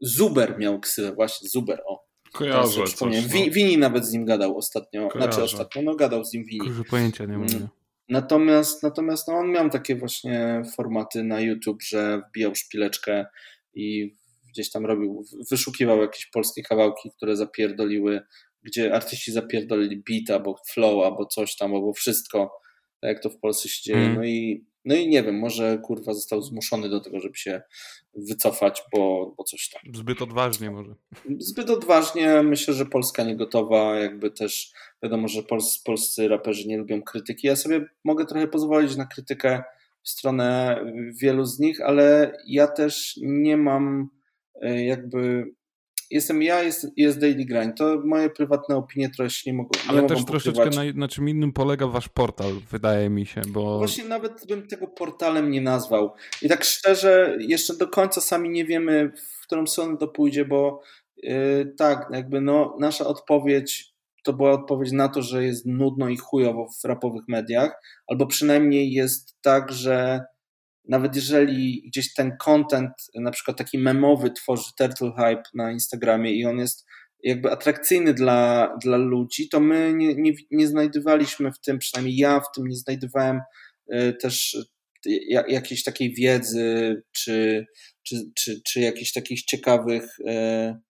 Zuber 0.00 0.58
miał 0.58 0.80
ksywę, 0.80 1.12
właśnie 1.12 1.48
Zuber, 1.48 1.82
o. 1.86 2.10
Kojarzę 2.32 2.84
coś, 2.84 3.00
no. 3.00 3.08
Wini 3.50 3.78
nawet 3.78 4.06
z 4.06 4.12
nim 4.12 4.24
gadał 4.24 4.56
ostatnio, 4.56 5.08
Kojarzę. 5.08 5.32
znaczy 5.32 5.44
ostatnio, 5.44 5.82
no 5.82 5.94
gadał 5.94 6.24
z 6.24 6.32
nim 6.32 6.44
Wini. 6.44 6.66
Kurze 6.66 6.84
pojęcia 6.84 7.24
nie 7.24 7.38
mam. 7.38 7.68
Natomiast, 8.10 8.82
natomiast 8.82 9.28
no 9.28 9.34
on 9.34 9.50
miał 9.50 9.70
takie 9.70 9.96
właśnie 9.96 10.62
formaty 10.76 11.24
na 11.24 11.40
YouTube, 11.40 11.82
że 11.82 12.22
wbijał 12.28 12.54
szpileczkę 12.54 13.26
i 13.74 14.14
gdzieś 14.48 14.70
tam 14.70 14.86
robił, 14.86 15.24
wyszukiwał 15.50 16.02
jakieś 16.02 16.26
polskie 16.26 16.62
kawałki, 16.62 17.10
które 17.16 17.36
zapierdoliły, 17.36 18.20
gdzie 18.62 18.94
artyści 18.94 19.32
zapierdolili 19.32 20.02
beat 20.08 20.40
albo 20.40 20.56
flow, 20.72 21.04
albo 21.04 21.26
coś 21.26 21.56
tam, 21.56 21.74
albo 21.74 21.92
wszystko 21.92 22.60
tak 23.00 23.08
jak 23.08 23.22
to 23.22 23.30
w 23.30 23.38
Polsce 23.38 23.68
się 23.68 23.82
dzieje. 23.82 24.04
Mm. 24.04 24.14
No, 24.14 24.24
i, 24.24 24.64
no 24.84 24.94
i 24.94 25.08
nie 25.08 25.22
wiem, 25.22 25.38
może 25.38 25.78
kurwa 25.78 26.14
został 26.14 26.42
zmuszony 26.42 26.88
do 26.88 27.00
tego, 27.00 27.20
żeby 27.20 27.36
się 27.36 27.62
wycofać, 28.14 28.82
bo, 28.92 29.34
bo 29.36 29.44
coś 29.44 29.68
tam. 29.68 29.94
Zbyt 29.94 30.22
odważnie 30.22 30.70
może. 30.70 30.94
Zbyt 31.38 31.70
odważnie. 31.70 32.42
Myślę, 32.42 32.74
że 32.74 32.86
Polska 32.86 33.24
nie 33.24 33.36
gotowa. 33.36 33.98
Jakby 33.98 34.30
też 34.30 34.72
wiadomo, 35.02 35.28
że 35.28 35.42
pols, 35.42 35.78
polscy 35.78 36.28
raperzy 36.28 36.68
nie 36.68 36.78
lubią 36.78 37.02
krytyki. 37.02 37.46
Ja 37.46 37.56
sobie 37.56 37.84
mogę 38.04 38.26
trochę 38.26 38.48
pozwolić 38.48 38.96
na 38.96 39.06
krytykę 39.06 39.62
w 40.02 40.08
stronę 40.08 40.80
wielu 41.20 41.44
z 41.44 41.58
nich, 41.58 41.80
ale 41.80 42.36
ja 42.46 42.66
też 42.66 43.18
nie 43.22 43.56
mam 43.56 44.10
e, 44.62 44.84
jakby 44.84 45.52
jestem 46.10 46.42
ja, 46.42 46.62
jest, 46.62 46.86
jest 46.96 47.20
Daily 47.20 47.44
Grind. 47.44 47.76
To 47.76 48.02
moje 48.04 48.30
prywatne 48.30 48.76
opinie 48.76 49.10
trochę 49.10 49.30
się 49.30 49.50
nie 49.50 49.56
mogą. 49.56 49.70
Nie 49.84 49.90
Ale 49.90 50.06
też 50.06 50.24
troszeczkę 50.24 50.70
na, 50.70 50.82
na, 50.94 51.08
czym 51.08 51.28
innym 51.28 51.52
polega 51.52 51.86
wasz 51.86 52.08
portal, 52.08 52.52
wydaje 52.70 53.10
mi 53.10 53.26
się, 53.26 53.40
bo. 53.48 53.78
Właśnie 53.78 54.04
nawet 54.04 54.46
bym 54.48 54.66
tego 54.66 54.86
portalem 54.86 55.50
nie 55.50 55.60
nazwał. 55.60 56.12
I 56.42 56.48
tak 56.48 56.64
szczerze, 56.64 57.36
jeszcze 57.40 57.76
do 57.76 57.88
końca 57.88 58.20
sami 58.20 58.50
nie 58.50 58.64
wiemy, 58.64 59.12
w 59.40 59.46
którą 59.46 59.66
stronę 59.66 59.96
to 59.96 60.08
pójdzie, 60.08 60.44
bo 60.44 60.82
yy, 61.16 61.74
tak, 61.78 62.08
jakby 62.12 62.40
no, 62.40 62.76
nasza 62.80 63.06
odpowiedź 63.06 63.90
to 64.24 64.32
była 64.32 64.52
odpowiedź 64.52 64.92
na 64.92 65.08
to, 65.08 65.22
że 65.22 65.44
jest 65.44 65.66
nudno 65.66 66.08
i 66.08 66.16
chujowo 66.16 66.68
w 66.80 66.84
rapowych 66.84 67.22
mediach, 67.28 67.82
albo 68.06 68.26
przynajmniej 68.26 68.92
jest 68.92 69.36
tak, 69.42 69.72
że 69.72 70.24
nawet 70.88 71.16
jeżeli 71.16 71.82
gdzieś 71.86 72.14
ten 72.14 72.36
content, 72.36 72.92
na 73.14 73.30
przykład 73.30 73.58
taki 73.58 73.78
memowy 73.78 74.30
tworzy 74.30 74.70
Turtle 74.78 75.12
Hype 75.16 75.42
na 75.54 75.72
Instagramie 75.72 76.32
i 76.32 76.46
on 76.46 76.58
jest 76.58 76.86
jakby 77.22 77.50
atrakcyjny 77.50 78.14
dla, 78.14 78.70
dla 78.82 78.96
ludzi, 78.96 79.48
to 79.48 79.60
my 79.60 79.92
nie, 79.94 80.14
nie, 80.14 80.32
nie 80.50 80.66
znajdowaliśmy 80.66 81.52
w 81.52 81.60
tym, 81.60 81.78
przynajmniej 81.78 82.16
ja 82.16 82.40
w 82.40 82.54
tym 82.54 82.66
nie 82.66 82.76
znajdowałem 82.76 83.40
y, 83.94 84.12
też 84.20 84.54
y, 85.06 85.18
jakiejś 85.48 85.82
takiej 85.82 86.14
wiedzy, 86.14 87.02
czy, 87.12 87.66
czy, 88.02 88.16
czy, 88.36 88.60
czy 88.66 88.80
jakichś 88.80 89.12
takich 89.12 89.42
ciekawych 89.42 90.16
Mm, 90.26 90.80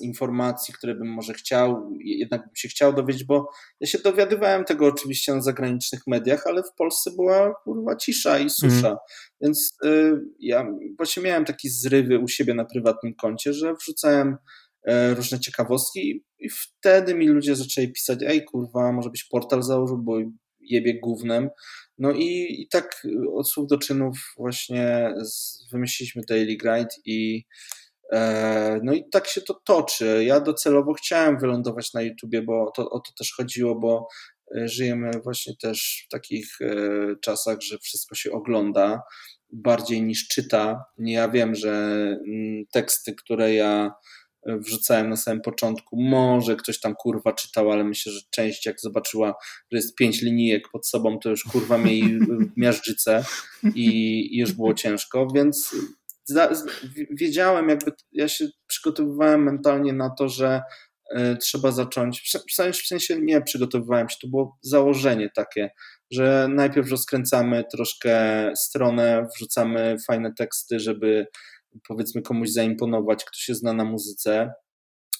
informacji, 0.00 0.74
które 0.74 0.94
bym 0.94 1.08
może 1.08 1.34
chciał, 1.34 1.90
jednak 2.00 2.40
bym 2.40 2.56
się 2.56 2.68
chciał 2.68 2.92
dowiedzieć, 2.92 3.24
bo 3.24 3.50
ja 3.80 3.86
się 3.86 3.98
dowiadywałem 3.98 4.64
tego 4.64 4.86
oczywiście 4.86 5.34
na 5.34 5.42
zagranicznych 5.42 6.00
mediach, 6.06 6.46
ale 6.46 6.62
w 6.62 6.74
Polsce 6.78 7.10
była 7.10 7.54
kurwa 7.64 7.96
cisza 7.96 8.38
i 8.38 8.50
susza. 8.50 8.86
Mm. 8.86 8.98
Więc 9.40 9.76
y, 9.84 10.20
ja 10.38 10.66
właśnie 10.96 11.22
miałem 11.22 11.44
takie 11.44 11.70
zrywy 11.70 12.18
u 12.18 12.28
siebie 12.28 12.54
na 12.54 12.64
prywatnym 12.64 13.14
koncie, 13.14 13.52
że 13.52 13.74
wrzucałem 13.74 14.36
y, 14.88 15.14
różne 15.14 15.40
ciekawostki 15.40 16.24
i 16.38 16.48
wtedy 16.50 17.14
mi 17.14 17.28
ludzie 17.28 17.56
zaczęli 17.56 17.92
pisać, 17.92 18.18
ej 18.26 18.44
kurwa, 18.44 18.92
może 18.92 19.10
byś 19.10 19.24
portal 19.24 19.62
założył, 19.62 19.98
bo 19.98 20.18
jebie 20.60 21.00
głównym. 21.00 21.48
No 21.98 22.12
i, 22.12 22.56
i 22.62 22.68
tak 22.70 23.06
od 23.34 23.50
słów 23.50 23.66
do 23.68 23.78
czynów 23.78 24.34
właśnie 24.36 25.14
z, 25.24 25.68
wymyśliliśmy 25.72 26.22
Daily 26.28 26.56
Grind 26.56 26.88
i 27.04 27.44
no 28.82 28.92
i 28.92 29.04
tak 29.10 29.26
się 29.26 29.40
to 29.40 29.54
toczy. 29.64 30.24
Ja 30.24 30.40
docelowo 30.40 30.94
chciałem 30.94 31.38
wylądować 31.38 31.92
na 31.94 32.02
YouTubie, 32.02 32.42
bo 32.42 32.72
to, 32.76 32.90
o 32.90 33.00
to 33.00 33.12
też 33.18 33.32
chodziło, 33.36 33.74
bo 33.74 34.08
e, 34.56 34.68
żyjemy 34.68 35.10
właśnie 35.24 35.56
też 35.56 36.04
w 36.06 36.10
takich 36.10 36.60
e, 36.60 36.76
czasach, 37.20 37.60
że 37.60 37.78
wszystko 37.78 38.14
się 38.14 38.32
ogląda 38.32 39.02
bardziej 39.52 40.02
niż 40.02 40.28
czyta. 40.28 40.84
Ja 40.98 41.28
wiem, 41.28 41.54
że 41.54 41.70
mm, 42.28 42.64
teksty, 42.72 43.14
które 43.14 43.54
ja 43.54 43.94
wrzucałem 44.46 45.08
na 45.08 45.16
samym 45.16 45.40
początku, 45.42 46.02
może 46.02 46.56
ktoś 46.56 46.80
tam 46.80 46.94
kurwa 46.94 47.32
czytał, 47.32 47.72
ale 47.72 47.84
myślę, 47.84 48.12
że 48.12 48.20
część 48.30 48.66
jak 48.66 48.80
zobaczyła, 48.80 49.34
że 49.72 49.78
jest 49.78 49.96
pięć 49.96 50.22
linijek 50.22 50.68
pod 50.72 50.86
sobą, 50.86 51.18
to 51.18 51.30
już 51.30 51.44
kurwa 51.44 51.78
mieli 51.78 52.18
miażdżycę 52.56 53.24
i 53.74 54.38
już 54.38 54.52
było 54.52 54.74
ciężko, 54.74 55.26
więc 55.34 55.76
wiedziałem, 57.10 57.68
jakby 57.68 57.92
ja 58.12 58.28
się 58.28 58.48
przygotowywałem 58.66 59.42
mentalnie 59.42 59.92
na 59.92 60.10
to, 60.10 60.28
że 60.28 60.62
e, 61.14 61.36
trzeba 61.36 61.72
zacząć, 61.72 62.32
w 62.82 62.86
sensie 62.86 63.20
nie 63.20 63.42
przygotowywałem 63.42 64.08
się, 64.08 64.16
to 64.22 64.28
było 64.28 64.58
założenie 64.62 65.30
takie, 65.36 65.70
że 66.10 66.48
najpierw 66.50 66.90
rozkręcamy 66.90 67.64
troszkę 67.72 68.50
stronę, 68.56 69.26
wrzucamy 69.36 69.96
fajne 70.06 70.32
teksty, 70.38 70.80
żeby 70.80 71.26
powiedzmy 71.88 72.22
komuś 72.22 72.50
zaimponować, 72.50 73.24
kto 73.24 73.38
się 73.38 73.54
zna 73.54 73.72
na 73.72 73.84
muzyce, 73.84 74.52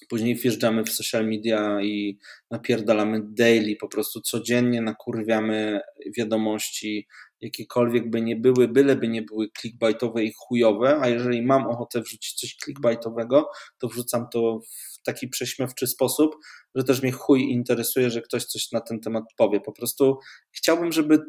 Później 0.09 0.35
wjeżdżamy 0.35 0.83
w 0.83 0.89
social 0.89 1.27
media 1.27 1.81
i 1.81 2.19
napierdalamy 2.51 3.21
daily, 3.23 3.75
po 3.75 3.87
prostu 3.87 4.21
codziennie 4.21 4.81
nakurwiamy 4.81 5.79
wiadomości, 6.17 7.07
jakiekolwiek 7.43 8.09
by 8.09 8.21
nie 8.21 8.35
były, 8.35 8.67
byleby 8.67 9.07
nie 9.07 9.21
były 9.21 9.49
clickbaitowe 9.59 10.23
i 10.23 10.33
chujowe, 10.37 10.99
a 11.01 11.07
jeżeli 11.07 11.41
mam 11.41 11.67
ochotę 11.67 12.01
wrzucić 12.01 12.33
coś 12.33 12.55
clickbaitowego, 12.55 13.49
to 13.77 13.87
wrzucam 13.87 14.25
to 14.31 14.59
w 14.99 15.03
taki 15.05 15.27
prześmiewczy 15.27 15.87
sposób, 15.87 16.35
że 16.75 16.83
też 16.83 17.01
mnie 17.01 17.11
chuj 17.11 17.41
interesuje, 17.41 18.09
że 18.09 18.21
ktoś 18.21 18.45
coś 18.45 18.71
na 18.71 18.81
ten 18.81 18.99
temat 18.99 19.23
powie. 19.37 19.59
Po 19.59 19.71
prostu 19.71 20.17
chciałbym, 20.51 20.91
żeby 20.91 21.19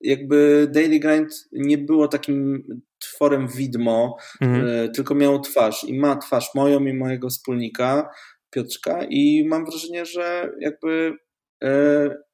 jakby 0.00 0.68
Daily 0.74 0.98
Grind 0.98 1.48
nie 1.52 1.78
było 1.78 2.08
takim 2.08 2.64
tworem 2.98 3.48
widmo, 3.48 4.16
mhm. 4.40 4.92
tylko 4.92 5.14
miało 5.14 5.38
twarz 5.38 5.84
i 5.84 5.98
ma 5.98 6.16
twarz 6.16 6.54
moją 6.54 6.80
i 6.80 6.94
mojego 6.94 7.28
wspólnika 7.28 8.10
Piotrka 8.50 9.04
i 9.10 9.44
mam 9.48 9.64
wrażenie, 9.64 10.06
że 10.06 10.52
jakby 10.60 11.12
e, 11.12 11.29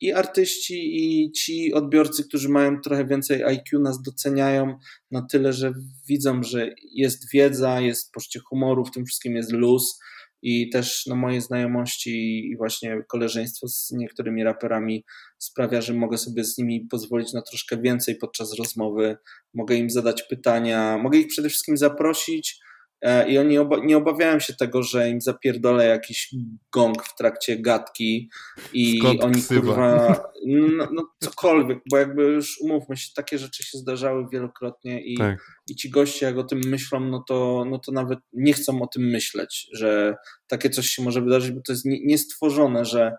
i 0.01 0.13
artyści, 0.13 0.97
i 0.97 1.33
ci 1.33 1.73
odbiorcy, 1.73 2.25
którzy 2.25 2.49
mają 2.49 2.81
trochę 2.81 3.07
więcej 3.07 3.45
IQ, 3.45 3.81
nas 3.81 4.03
doceniają 4.03 4.79
na 5.11 5.27
tyle, 5.31 5.53
że 5.53 5.73
widzą, 6.09 6.43
że 6.43 6.75
jest 6.93 7.33
wiedza, 7.33 7.81
jest 7.81 8.13
poczucie 8.13 8.41
humoru, 8.41 8.85
w 8.85 8.91
tym 8.91 9.05
wszystkim 9.05 9.37
jest 9.37 9.53
luz 9.53 9.99
i 10.43 10.71
też 10.71 11.07
no, 11.07 11.17
moje 11.17 11.41
znajomości 11.41 12.47
i 12.47 12.57
właśnie 12.57 13.03
koleżeństwo 13.09 13.69
z 13.69 13.91
niektórymi 13.91 14.45
raperami 14.45 15.05
sprawia, 15.39 15.81
że 15.81 15.95
mogę 15.95 16.19
sobie 16.19 16.45
z 16.45 16.59
nimi 16.59 16.87
pozwolić 16.91 17.33
na 17.33 17.43
troszkę 17.43 17.77
więcej 17.77 18.17
podczas 18.17 18.59
rozmowy, 18.59 19.17
mogę 19.55 19.77
im 19.77 19.91
zadać 19.91 20.23
pytania, 20.23 20.99
mogę 20.99 21.19
ich 21.19 21.27
przede 21.27 21.49
wszystkim 21.49 21.77
zaprosić 21.77 22.59
e, 22.61 22.76
i 23.29 23.39
oni 23.39 23.59
oba 23.59 23.77
nie 23.85 23.97
obawiają 23.97 24.41
się 24.41 24.55
tego, 24.55 24.83
że 24.83 25.11
im 25.11 25.21
zapierdolę 25.21 25.87
jakiś 25.87 26.35
gong 26.73 27.05
w 27.05 27.17
trakcie 27.17 27.57
gadki 27.59 28.31
i 28.73 28.99
Skąd 28.99 29.25
oni 29.25 29.35
ksywa? 29.35 29.61
kurwa, 29.61 30.25
no, 30.47 30.89
no, 30.93 31.09
cokolwiek, 31.21 31.79
bo 31.91 31.97
jakby 31.97 32.23
już 32.23 32.61
umówmy 32.61 32.97
się, 32.97 33.09
takie 33.17 33.39
rzeczy 33.39 33.63
się 33.63 33.79
zdarzały 33.79 34.27
wielokrotnie 34.33 35.05
i, 35.05 35.19
tak. 35.19 35.39
i 35.71 35.77
ci 35.77 35.91
goście 35.91 36.27
jak 36.27 36.39
o 36.39 36.45
tym 36.45 36.61
myślą, 36.67 37.01
no 37.01 37.25
to, 37.29 37.65
no 37.71 37.79
to 37.79 37.93
nawet 37.93 38.19
nie 38.33 38.53
chcą 38.53 38.83
o 38.83 38.87
tym 38.87 39.03
myśleć, 39.03 39.69
że 39.73 40.17
takie 40.47 40.71
coś 40.71 40.89
się 40.89 41.03
może 41.03 41.23
wydarzyć, 41.23 41.51
bo 41.51 41.61
to 41.67 41.73
jest 41.73 41.85
niestworzone, 41.85 42.85
że 42.85 43.13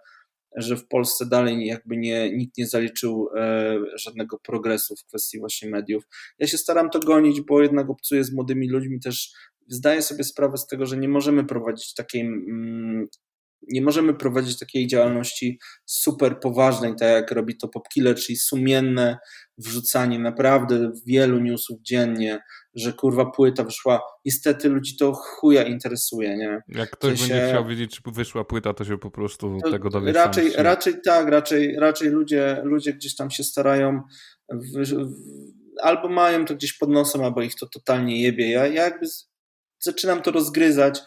że 0.57 0.77
w 0.77 0.87
Polsce 0.87 1.25
dalej 1.25 1.65
jakby 1.65 1.97
nie, 1.97 2.37
nikt 2.37 2.57
nie 2.57 2.67
zaliczył 2.67 3.29
e, 3.35 3.75
żadnego 3.95 4.39
progresu 4.39 4.95
w 4.95 5.05
kwestii 5.05 5.39
właśnie 5.39 5.69
mediów. 5.69 6.03
Ja 6.39 6.47
się 6.47 6.57
staram 6.57 6.89
to 6.89 6.99
gonić, 6.99 7.41
bo 7.41 7.61
jednak 7.61 7.89
obcuję 7.89 8.23
z 8.23 8.33
młodymi 8.33 8.69
ludźmi 8.69 8.99
też 8.99 9.31
zdaję 9.67 10.01
sobie 10.01 10.23
sprawę 10.23 10.57
z 10.57 10.67
tego, 10.67 10.85
że 10.85 10.97
nie 10.97 11.09
możemy 11.09 11.45
prowadzić 11.45 11.93
takiej 11.93 12.21
mm, 12.21 13.07
nie 13.61 13.81
możemy 13.81 14.13
prowadzić 14.13 14.59
takiej 14.59 14.87
działalności 14.87 15.59
super 15.85 16.39
poważnej, 16.39 16.95
tak 16.99 17.09
jak 17.09 17.31
robi 17.31 17.57
to 17.57 17.67
Popkiller, 17.67 18.15
czyli 18.15 18.37
sumienne 18.37 19.17
wrzucanie 19.57 20.19
naprawdę 20.19 20.91
wielu 21.05 21.39
newsów 21.39 21.81
dziennie, 21.81 22.39
że 22.75 22.93
kurwa 22.93 23.25
płyta 23.25 23.63
wyszła. 23.63 24.01
Niestety 24.25 24.69
ludzi 24.69 24.97
to 24.97 25.13
chuja 25.13 25.63
interesuje, 25.63 26.37
nie? 26.37 26.61
Jak 26.67 26.89
ktoś 26.89 27.19
sensie, 27.19 27.33
będzie 27.33 27.49
chciał 27.49 27.67
wiedzieć, 27.67 27.95
czy 27.95 28.11
wyszła 28.11 28.45
płyta, 28.45 28.73
to 28.73 28.85
się 28.85 28.97
po 28.97 29.11
prostu 29.11 29.57
tego 29.71 29.89
dowie 29.89 30.11
Raczej, 30.11 30.51
raczej 30.55 30.93
tak, 31.05 31.27
raczej, 31.27 31.75
raczej 31.79 32.09
ludzie, 32.09 32.61
ludzie 32.63 32.93
gdzieś 32.93 33.15
tam 33.15 33.31
się 33.31 33.43
starają 33.43 34.01
w, 34.53 34.85
w, 34.85 35.13
albo 35.81 36.09
mają 36.09 36.45
to 36.45 36.55
gdzieś 36.55 36.73
pod 36.73 36.89
nosem, 36.89 37.23
albo 37.23 37.41
ich 37.41 37.55
to 37.55 37.67
totalnie 37.67 38.21
jebie. 38.21 38.49
Ja, 38.51 38.67
ja 38.67 38.83
jakby 38.83 39.07
zaczynam 39.79 40.21
to 40.21 40.31
rozgryzać 40.31 40.99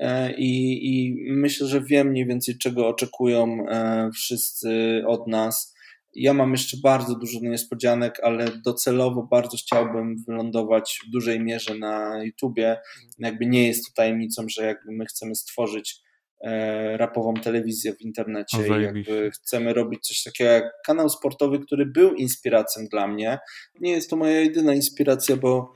E, 0.00 0.32
i, 0.32 0.80
i 0.86 1.16
myślę, 1.32 1.66
że 1.66 1.80
wiem 1.80 2.08
mniej 2.08 2.26
więcej, 2.26 2.58
czego 2.58 2.88
oczekują 2.88 3.66
e, 3.68 4.10
wszyscy 4.14 5.02
od 5.06 5.26
nas. 5.26 5.76
Ja 6.14 6.34
mam 6.34 6.52
jeszcze 6.52 6.76
bardzo 6.82 7.14
dużo 7.14 7.38
niespodzianek, 7.42 8.20
ale 8.22 8.46
docelowo 8.64 9.22
bardzo 9.30 9.56
chciałbym 9.56 10.16
wylądować 10.28 11.00
w 11.06 11.10
dużej 11.10 11.40
mierze 11.40 11.74
na 11.74 12.24
YouTubie. 12.24 12.76
Jakby 13.18 13.46
nie 13.46 13.66
jest 13.66 13.86
to 13.86 13.92
tajemnicą, 13.96 14.46
że 14.48 14.66
jakby 14.66 14.92
my 14.92 15.06
chcemy 15.06 15.34
stworzyć 15.34 16.00
e, 16.44 16.96
rapową 16.96 17.34
telewizję 17.34 17.94
w 17.94 18.00
internecie 18.00 18.58
i 18.78 18.82
jakby 18.82 19.30
chcemy 19.30 19.72
robić 19.72 20.06
coś 20.06 20.22
takiego 20.22 20.50
jak 20.50 20.64
kanał 20.86 21.08
sportowy, 21.08 21.58
który 21.58 21.86
był 21.86 22.14
inspiracją 22.14 22.82
dla 22.90 23.08
mnie. 23.08 23.38
Nie 23.80 23.90
jest 23.90 24.10
to 24.10 24.16
moja 24.16 24.40
jedyna 24.40 24.74
inspiracja, 24.74 25.36
bo 25.36 25.72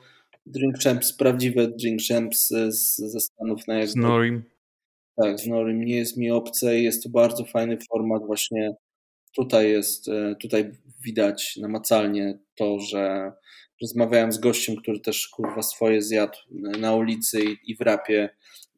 Drink 0.47 0.79
Champs, 0.79 1.13
prawdziwe 1.13 1.69
Drink 1.69 2.01
Champs 2.09 2.49
z, 2.69 2.97
ze 2.97 3.21
Stanów 3.21 3.69
na 3.69 3.75
jakby. 3.75 3.93
Z 3.93 3.97
Norim. 3.97 4.43
Tak, 5.17 5.41
z 5.41 5.47
Norim 5.47 5.85
nie 5.85 5.97
jest 5.97 6.17
mi 6.17 6.31
obce 6.31 6.81
jest 6.81 7.03
to 7.03 7.09
bardzo 7.09 7.45
fajny 7.45 7.79
format 7.91 8.27
właśnie 8.27 8.75
tutaj 9.37 9.71
jest, 9.71 10.09
e, 10.09 10.37
tutaj 10.41 10.71
widać 11.05 11.57
namacalnie 11.57 12.39
to, 12.55 12.79
że 12.79 13.33
rozmawiałem 13.83 14.33
z 14.33 14.39
gościem, 14.39 14.77
który 14.77 15.01
też 15.01 15.29
kurwa 15.29 15.63
swoje 15.63 16.03
zjadł 16.03 16.39
na 16.79 16.95
ulicy 16.95 17.45
i, 17.45 17.57
i 17.71 17.77
w 17.77 17.81
rapie, 17.81 18.29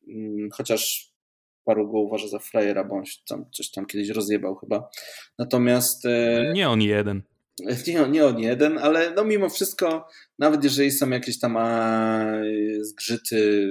mm, 0.09 0.49
chociaż 0.51 1.13
paru 1.65 1.93
go 1.93 1.99
uważa 1.99 2.29
za 2.29 2.39
frajera, 2.39 2.85
bo 2.85 2.95
on 2.95 3.05
tam, 3.29 3.45
coś 3.53 3.71
tam 3.71 3.87
kiedyś 3.87 4.09
rozjebał 4.09 4.55
chyba. 4.55 4.91
Natomiast... 5.39 6.07
E, 6.07 6.53
nie 6.55 6.69
on 6.69 6.83
jeden. 6.83 7.23
Nie, 7.87 8.09
nie 8.09 8.27
on 8.27 8.39
jeden, 8.39 8.79
ale 8.79 9.15
no 9.15 9.25
mimo 9.25 9.49
wszystko, 9.49 10.09
nawet 10.39 10.65
jeżeli 10.65 10.91
są 10.91 11.11
jakieś 11.11 11.39
tam 11.39 11.57
a, 11.57 12.25
zgrzyty, 12.81 13.71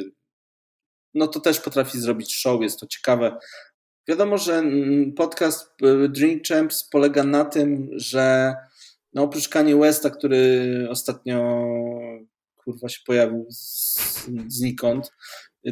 no 1.13 1.27
to 1.27 1.39
też 1.39 1.59
potrafi 1.59 1.99
zrobić 1.99 2.35
show, 2.35 2.61
jest 2.61 2.79
to 2.79 2.87
ciekawe. 2.87 3.37
Wiadomo, 4.07 4.37
że 4.37 4.55
mm, 4.55 5.13
podcast 5.13 5.69
y, 6.05 6.09
Drink 6.09 6.47
Champs 6.47 6.83
polega 6.83 7.23
na 7.23 7.45
tym, 7.45 7.89
że 7.91 8.53
no 9.13 9.23
oprócz 9.23 9.49
Kanye 9.49 9.75
Westa, 9.75 10.09
który 10.09 10.87
ostatnio 10.89 11.65
kurwa 12.55 12.89
się 12.89 12.99
pojawił 13.05 13.45
z, 13.49 14.29
znikąd, 14.47 15.11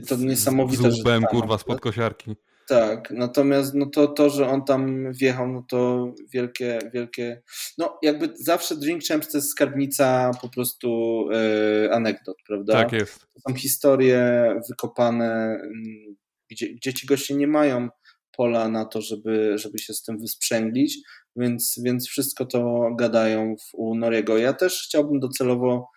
to 0.07 0.15
niesamowite, 0.15 0.91
z, 0.91 0.95
że... 0.95 1.21
kurwa 1.29 1.57
spod 1.57 1.81
kosiarki. 1.81 2.35
Tak, 2.69 3.11
natomiast 3.11 3.73
no 3.73 3.85
to, 3.85 4.07
to, 4.07 4.29
że 4.29 4.47
on 4.47 4.65
tam 4.65 5.13
wjechał, 5.13 5.47
no 5.47 5.65
to 5.69 6.11
wielkie, 6.33 6.79
wielkie, 6.93 7.41
no 7.77 7.99
jakby 8.03 8.33
zawsze 8.35 8.75
Drink 8.75 9.03
Champs 9.07 9.31
to 9.31 9.37
jest 9.37 9.49
skarbnica 9.49 10.31
po 10.41 10.49
prostu 10.49 10.89
e, 11.33 11.93
anegdot, 11.93 12.37
prawda? 12.47 12.73
Tak 12.73 12.91
jest. 12.91 13.19
To 13.19 13.39
są 13.49 13.55
historie 13.55 14.53
wykopane, 14.69 15.59
mm, 15.63 16.15
gdzie, 16.49 16.73
gdzie 16.73 16.93
ci 16.93 17.07
goście 17.07 17.35
nie 17.35 17.47
mają 17.47 17.89
pola 18.37 18.67
na 18.67 18.85
to, 18.85 19.01
żeby, 19.01 19.57
żeby 19.57 19.79
się 19.79 19.93
z 19.93 20.03
tym 20.03 20.19
wysprzęglić, 20.19 20.97
więc, 21.35 21.79
więc 21.83 22.07
wszystko 22.09 22.45
to 22.45 22.89
gadają 22.97 23.55
w, 23.55 23.73
u 23.73 23.95
Noriego. 23.95 24.37
Ja 24.37 24.53
też 24.53 24.83
chciałbym 24.87 25.19
docelowo, 25.19 25.89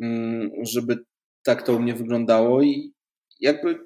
mm, 0.00 0.50
żeby 0.62 0.98
tak 1.44 1.62
to 1.62 1.72
u 1.72 1.80
mnie 1.80 1.94
wyglądało 1.94 2.62
i 2.62 2.92
jakby 3.40 3.78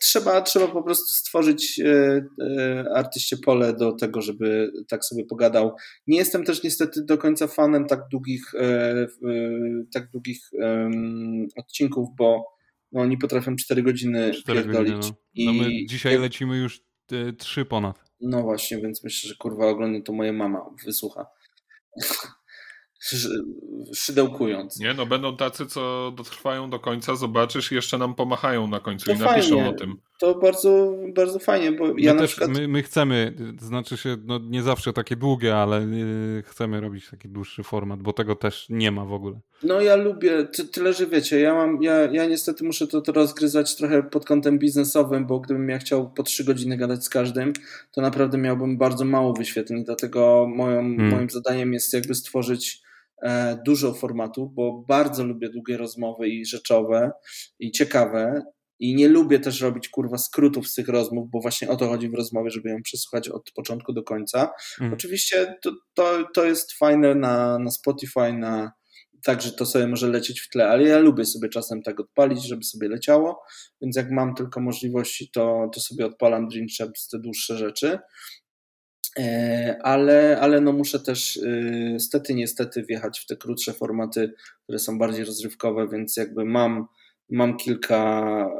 trzeba, 0.00 0.40
trzeba 0.42 0.68
po 0.68 0.82
prostu 0.82 1.08
stworzyć 1.08 1.80
e, 1.80 2.24
e, 2.44 2.84
artyście 2.94 3.36
pole 3.36 3.72
do 3.72 3.92
tego, 3.92 4.22
żeby 4.22 4.72
tak 4.88 5.04
sobie 5.04 5.24
pogadał. 5.24 5.76
Nie 6.06 6.18
jestem 6.18 6.44
też 6.44 6.62
niestety 6.62 7.04
do 7.04 7.18
końca 7.18 7.46
fanem 7.46 7.86
tak 7.86 8.00
długich, 8.10 8.54
e, 8.54 9.06
tak 9.94 10.10
długich 10.10 10.50
odcinków, 11.56 12.08
bo 12.16 12.44
no, 12.92 13.00
oni 13.00 13.18
potrafią 13.18 13.56
4 13.56 13.82
godziny 13.82 14.34
4 14.34 14.62
pierdolić. 14.62 14.94
Godziny, 14.94 15.14
no. 15.36 15.52
no 15.52 15.52
my 15.52 15.86
dzisiaj 15.86 16.18
lecimy 16.18 16.56
już 16.56 16.82
3 17.38 17.64
ponad. 17.64 18.04
No 18.20 18.42
właśnie, 18.42 18.78
więc 18.78 19.04
myślę, 19.04 19.28
że 19.28 19.34
kurwa 19.34 19.66
oglądnie 19.66 20.02
to 20.02 20.12
moja 20.12 20.32
mama 20.32 20.60
wysłucha 20.84 21.26
szydełkując. 23.94 24.80
Nie, 24.80 24.94
no 24.94 25.06
będą 25.06 25.36
tacy, 25.36 25.66
co 25.66 26.12
dotrwają 26.16 26.70
do 26.70 26.78
końca, 26.78 27.16
zobaczysz, 27.16 27.72
jeszcze 27.72 27.98
nam 27.98 28.14
pomachają 28.14 28.66
na 28.66 28.80
końcu 28.80 29.06
to 29.06 29.12
i 29.12 29.18
napiszą 29.18 29.56
fajnie. 29.56 29.70
o 29.70 29.72
tym. 29.72 29.96
To 30.18 30.34
bardzo, 30.34 30.94
bardzo 31.14 31.38
fajnie, 31.38 31.72
bo 31.72 31.86
ja 31.98 32.14
my 32.14 32.20
na 32.20 32.26
przykład... 32.26 32.50
My, 32.50 32.68
my, 32.68 32.82
chcemy, 32.82 33.34
znaczy 33.60 33.96
się, 33.96 34.16
no 34.24 34.38
nie 34.38 34.62
zawsze 34.62 34.92
takie 34.92 35.16
długie, 35.16 35.56
ale 35.56 35.82
yy, 35.82 36.42
chcemy 36.46 36.80
robić 36.80 37.10
taki 37.10 37.28
dłuższy 37.28 37.62
format, 37.62 38.02
bo 38.02 38.12
tego 38.12 38.36
też 38.36 38.66
nie 38.68 38.90
ma 38.90 39.04
w 39.04 39.12
ogóle. 39.12 39.40
No 39.62 39.80
ja 39.80 39.96
lubię, 39.96 40.44
ty, 40.44 40.64
tyle, 40.64 40.92
że 40.92 41.06
wiecie, 41.06 41.40
ja 41.40 41.54
mam, 41.54 41.82
ja, 41.82 41.94
ja 41.94 42.26
niestety 42.26 42.64
muszę 42.64 42.86
to, 42.86 43.00
to 43.00 43.12
rozgryzać 43.12 43.76
trochę 43.76 44.02
pod 44.02 44.24
kątem 44.24 44.58
biznesowym, 44.58 45.26
bo 45.26 45.40
gdybym 45.40 45.68
ja 45.68 45.78
chciał 45.78 46.10
po 46.10 46.22
trzy 46.22 46.44
godziny 46.44 46.76
gadać 46.76 47.04
z 47.04 47.08
każdym, 47.08 47.52
to 47.92 48.00
naprawdę 48.00 48.38
miałbym 48.38 48.78
bardzo 48.78 49.04
mało 49.04 49.32
wyświetleń, 49.32 49.84
dlatego 49.84 50.46
moją, 50.56 50.76
hmm. 50.76 51.10
moim 51.10 51.30
zadaniem 51.30 51.72
jest 51.72 51.92
jakby 51.92 52.14
stworzyć 52.14 52.82
dużo 53.66 53.94
formatów, 53.94 54.54
bo 54.54 54.84
bardzo 54.88 55.24
lubię 55.24 55.48
długie 55.50 55.76
rozmowy 55.76 56.28
i 56.28 56.46
rzeczowe 56.46 57.10
i 57.58 57.70
ciekawe. 57.70 58.42
I 58.78 58.94
nie 58.94 59.08
lubię 59.08 59.40
też 59.40 59.60
robić 59.60 59.88
kurwa 59.88 60.18
skrótów 60.18 60.68
z 60.68 60.74
tych 60.74 60.88
rozmów, 60.88 61.30
bo 61.30 61.40
właśnie 61.40 61.68
o 61.68 61.76
to 61.76 61.88
chodzi 61.88 62.08
w 62.08 62.14
rozmowie, 62.14 62.50
żeby 62.50 62.70
ją 62.70 62.82
przesłuchać 62.82 63.28
od 63.28 63.50
początku 63.52 63.92
do 63.92 64.02
końca. 64.02 64.50
Mm. 64.80 64.92
Oczywiście 64.92 65.54
to, 65.62 65.72
to, 65.94 66.28
to 66.34 66.44
jest 66.44 66.72
fajne 66.72 67.14
na, 67.14 67.58
na 67.58 67.70
Spotify, 67.70 68.32
na, 68.32 68.72
także 69.22 69.52
to 69.52 69.66
sobie 69.66 69.86
może 69.86 70.08
lecieć 70.08 70.40
w 70.40 70.48
tle, 70.48 70.68
ale 70.68 70.84
ja 70.84 70.98
lubię 70.98 71.24
sobie 71.24 71.48
czasem 71.48 71.82
tak 71.82 72.00
odpalić, 72.00 72.48
żeby 72.48 72.64
sobie 72.64 72.88
leciało, 72.88 73.42
więc 73.82 73.96
jak 73.96 74.10
mam 74.10 74.34
tylko 74.34 74.60
możliwości, 74.60 75.30
to, 75.30 75.70
to 75.74 75.80
sobie 75.80 76.06
odpalam 76.06 76.48
Dream 76.48 76.66
z 76.96 77.08
te 77.08 77.18
dłuższe 77.18 77.58
rzeczy. 77.58 77.98
E, 79.20 79.78
ale, 79.82 80.40
ale 80.40 80.60
no 80.60 80.72
muszę 80.72 81.00
też 81.00 81.36
y, 81.36 81.96
stety, 81.98 82.34
niestety 82.34 82.82
wjechać 82.82 83.20
w 83.20 83.26
te 83.26 83.36
krótsze 83.36 83.72
formaty, 83.72 84.32
które 84.62 84.78
są 84.78 84.98
bardziej 84.98 85.24
rozrywkowe, 85.24 85.88
więc 85.88 86.16
jakby 86.16 86.44
mam, 86.44 86.86
mam 87.30 87.56
kilkanaście 87.56 88.50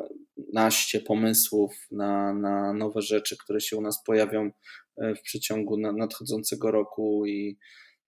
pomysłów 1.06 1.86
na, 1.90 2.34
na 2.34 2.72
nowe 2.72 3.02
rzeczy, 3.02 3.36
które 3.36 3.60
się 3.60 3.76
u 3.76 3.80
nas 3.80 4.04
pojawią 4.04 4.50
e, 4.96 5.14
w 5.14 5.22
przeciągu 5.22 5.76
nadchodzącego 5.76 6.70
roku 6.70 7.26
i 7.26 7.58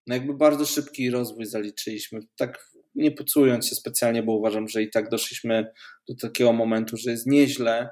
no 0.06 0.14
jakby 0.14 0.34
bardzo 0.34 0.66
szybki 0.66 1.10
rozwój 1.10 1.46
zaliczyliśmy. 1.46 2.20
Tak 2.36 2.72
nie 2.94 3.10
pocując 3.10 3.68
się 3.68 3.74
specjalnie, 3.74 4.22
bo 4.22 4.32
uważam, 4.32 4.68
że 4.68 4.82
i 4.82 4.90
tak 4.90 5.08
doszliśmy 5.08 5.72
do 6.08 6.14
takiego 6.14 6.52
momentu, 6.52 6.96
że 6.96 7.10
jest 7.10 7.26
nieźle, 7.26 7.90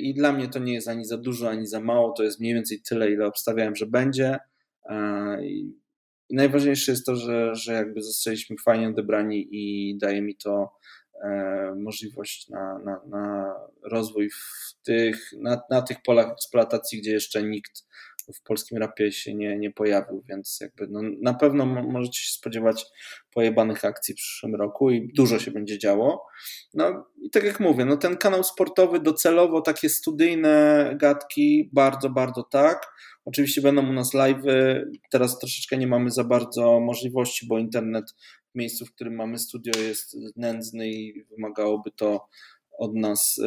i 0.00 0.14
dla 0.14 0.32
mnie 0.32 0.48
to 0.48 0.58
nie 0.58 0.74
jest 0.74 0.88
ani 0.88 1.04
za 1.04 1.16
dużo, 1.16 1.50
ani 1.50 1.66
za 1.66 1.80
mało, 1.80 2.12
to 2.12 2.22
jest 2.22 2.40
mniej 2.40 2.54
więcej 2.54 2.80
tyle, 2.88 3.12
ile 3.12 3.26
obstawiałem, 3.26 3.76
że 3.76 3.86
będzie. 3.86 4.38
I 5.42 6.34
najważniejsze 6.34 6.92
jest 6.92 7.06
to, 7.06 7.16
że, 7.16 7.54
że 7.54 7.72
jakby 7.72 8.02
zostaliśmy 8.02 8.56
fajnie 8.64 8.88
odebrani 8.88 9.48
i 9.50 9.98
daje 9.98 10.22
mi 10.22 10.36
to 10.36 10.72
e, 11.24 11.74
możliwość 11.78 12.48
na, 12.48 12.78
na, 12.78 13.00
na 13.06 13.54
rozwój 13.82 14.30
w 14.30 14.74
tych, 14.84 15.32
na, 15.40 15.60
na 15.70 15.82
tych 15.82 15.96
polach 16.02 16.32
eksploatacji, 16.32 17.00
gdzie 17.00 17.12
jeszcze 17.12 17.42
nikt 17.42 17.84
w 18.34 18.42
polskim 18.42 18.78
rapie 18.78 19.12
się 19.12 19.34
nie, 19.34 19.58
nie 19.58 19.70
pojawił, 19.70 20.24
więc 20.28 20.58
jakby 20.60 20.86
no, 20.90 21.00
na 21.22 21.34
pewno 21.34 21.66
możecie 21.66 22.20
się 22.20 22.32
spodziewać 22.32 22.84
pojebanych 23.34 23.84
akcji 23.84 24.14
w 24.14 24.16
przyszłym 24.16 24.54
roku 24.54 24.90
i 24.90 25.12
dużo 25.16 25.38
się 25.38 25.50
będzie 25.50 25.78
działo. 25.78 26.26
No 26.74 27.06
i 27.22 27.30
tak 27.30 27.44
jak 27.44 27.60
mówię, 27.60 27.84
no 27.84 27.96
ten 27.96 28.16
kanał 28.16 28.44
sportowy 28.44 29.00
docelowo 29.00 29.60
takie 29.60 29.88
studyjne 29.88 30.94
gadki, 31.00 31.70
bardzo, 31.72 32.10
bardzo 32.10 32.42
tak. 32.42 32.86
Oczywiście 33.24 33.62
będą 33.62 33.88
u 33.88 33.92
nas 33.92 34.14
live'y, 34.14 34.82
teraz 35.10 35.38
troszeczkę 35.38 35.78
nie 35.78 35.86
mamy 35.86 36.10
za 36.10 36.24
bardzo 36.24 36.80
możliwości, 36.80 37.46
bo 37.46 37.58
internet 37.58 38.04
w 38.54 38.58
miejscu, 38.58 38.86
w 38.86 38.94
którym 38.94 39.14
mamy 39.14 39.38
studio 39.38 39.72
jest 39.80 40.16
nędzny 40.36 40.88
i 40.88 41.24
wymagałoby 41.24 41.90
to 41.96 42.28
od 42.78 42.94
nas 42.94 43.40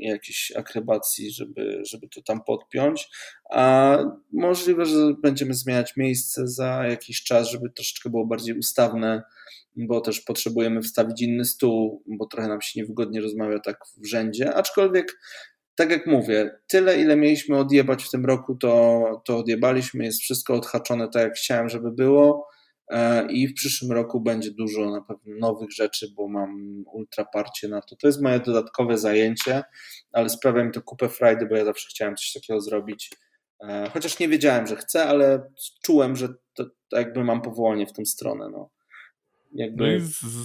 jakiejś 0.00 0.52
akrobacji, 0.56 1.30
żeby, 1.30 1.82
żeby 1.84 2.08
to 2.08 2.22
tam 2.22 2.44
podpiąć, 2.46 3.08
a 3.50 3.98
możliwe, 4.32 4.86
że 4.86 5.14
będziemy 5.22 5.54
zmieniać 5.54 5.96
miejsce 5.96 6.48
za 6.48 6.86
jakiś 6.86 7.22
czas, 7.22 7.50
żeby 7.50 7.70
troszeczkę 7.70 8.10
było 8.10 8.26
bardziej 8.26 8.58
ustawne, 8.58 9.22
bo 9.76 10.00
też 10.00 10.20
potrzebujemy 10.20 10.82
wstawić 10.82 11.22
inny 11.22 11.44
stół, 11.44 12.02
bo 12.06 12.26
trochę 12.26 12.48
nam 12.48 12.60
się 12.60 12.80
niewygodnie 12.80 13.20
rozmawia 13.20 13.58
tak 13.58 13.78
w 13.96 14.06
rzędzie, 14.06 14.54
aczkolwiek 14.54 15.18
tak 15.74 15.90
jak 15.90 16.06
mówię, 16.06 16.58
tyle 16.66 17.00
ile 17.00 17.16
mieliśmy 17.16 17.58
odjebać 17.58 18.04
w 18.04 18.10
tym 18.10 18.26
roku, 18.26 18.54
to, 18.54 19.02
to 19.24 19.38
odjebaliśmy, 19.38 20.04
jest 20.04 20.20
wszystko 20.20 20.54
odhaczone 20.54 21.08
tak 21.08 21.22
jak 21.22 21.34
chciałem, 21.34 21.68
żeby 21.68 21.92
było 21.92 22.48
E, 22.90 23.26
i 23.30 23.48
w 23.48 23.54
przyszłym 23.54 23.92
roku 23.92 24.20
będzie 24.20 24.50
dużo 24.50 24.90
na 24.90 25.00
pewno 25.00 25.36
nowych 25.38 25.72
rzeczy, 25.72 26.12
bo 26.16 26.28
mam 26.28 26.84
ultra 26.92 27.24
parcie 27.24 27.68
na 27.68 27.80
to. 27.82 27.96
To 27.96 28.06
jest 28.06 28.22
moje 28.22 28.40
dodatkowe 28.40 28.98
zajęcie, 28.98 29.62
ale 30.12 30.28
sprawia 30.28 30.64
mi 30.64 30.72
to 30.72 30.82
kupę 30.82 31.08
frajdy, 31.08 31.46
bo 31.46 31.56
ja 31.56 31.64
zawsze 31.64 31.88
chciałem 31.90 32.16
coś 32.16 32.32
takiego 32.32 32.60
zrobić. 32.60 33.10
E, 33.60 33.90
chociaż 33.92 34.18
nie 34.18 34.28
wiedziałem, 34.28 34.66
że 34.66 34.76
chcę, 34.76 35.04
ale 35.04 35.50
czułem, 35.82 36.16
że 36.16 36.28
to, 36.54 36.64
to 36.88 36.96
jakby 36.96 37.24
mam 37.24 37.42
powołanie 37.42 37.86
w 37.86 37.92
tą 37.92 38.04
stronę. 38.04 38.48
No. 38.52 38.70
Jakby... 39.56 39.84
No 39.84 39.92
i 39.92 40.00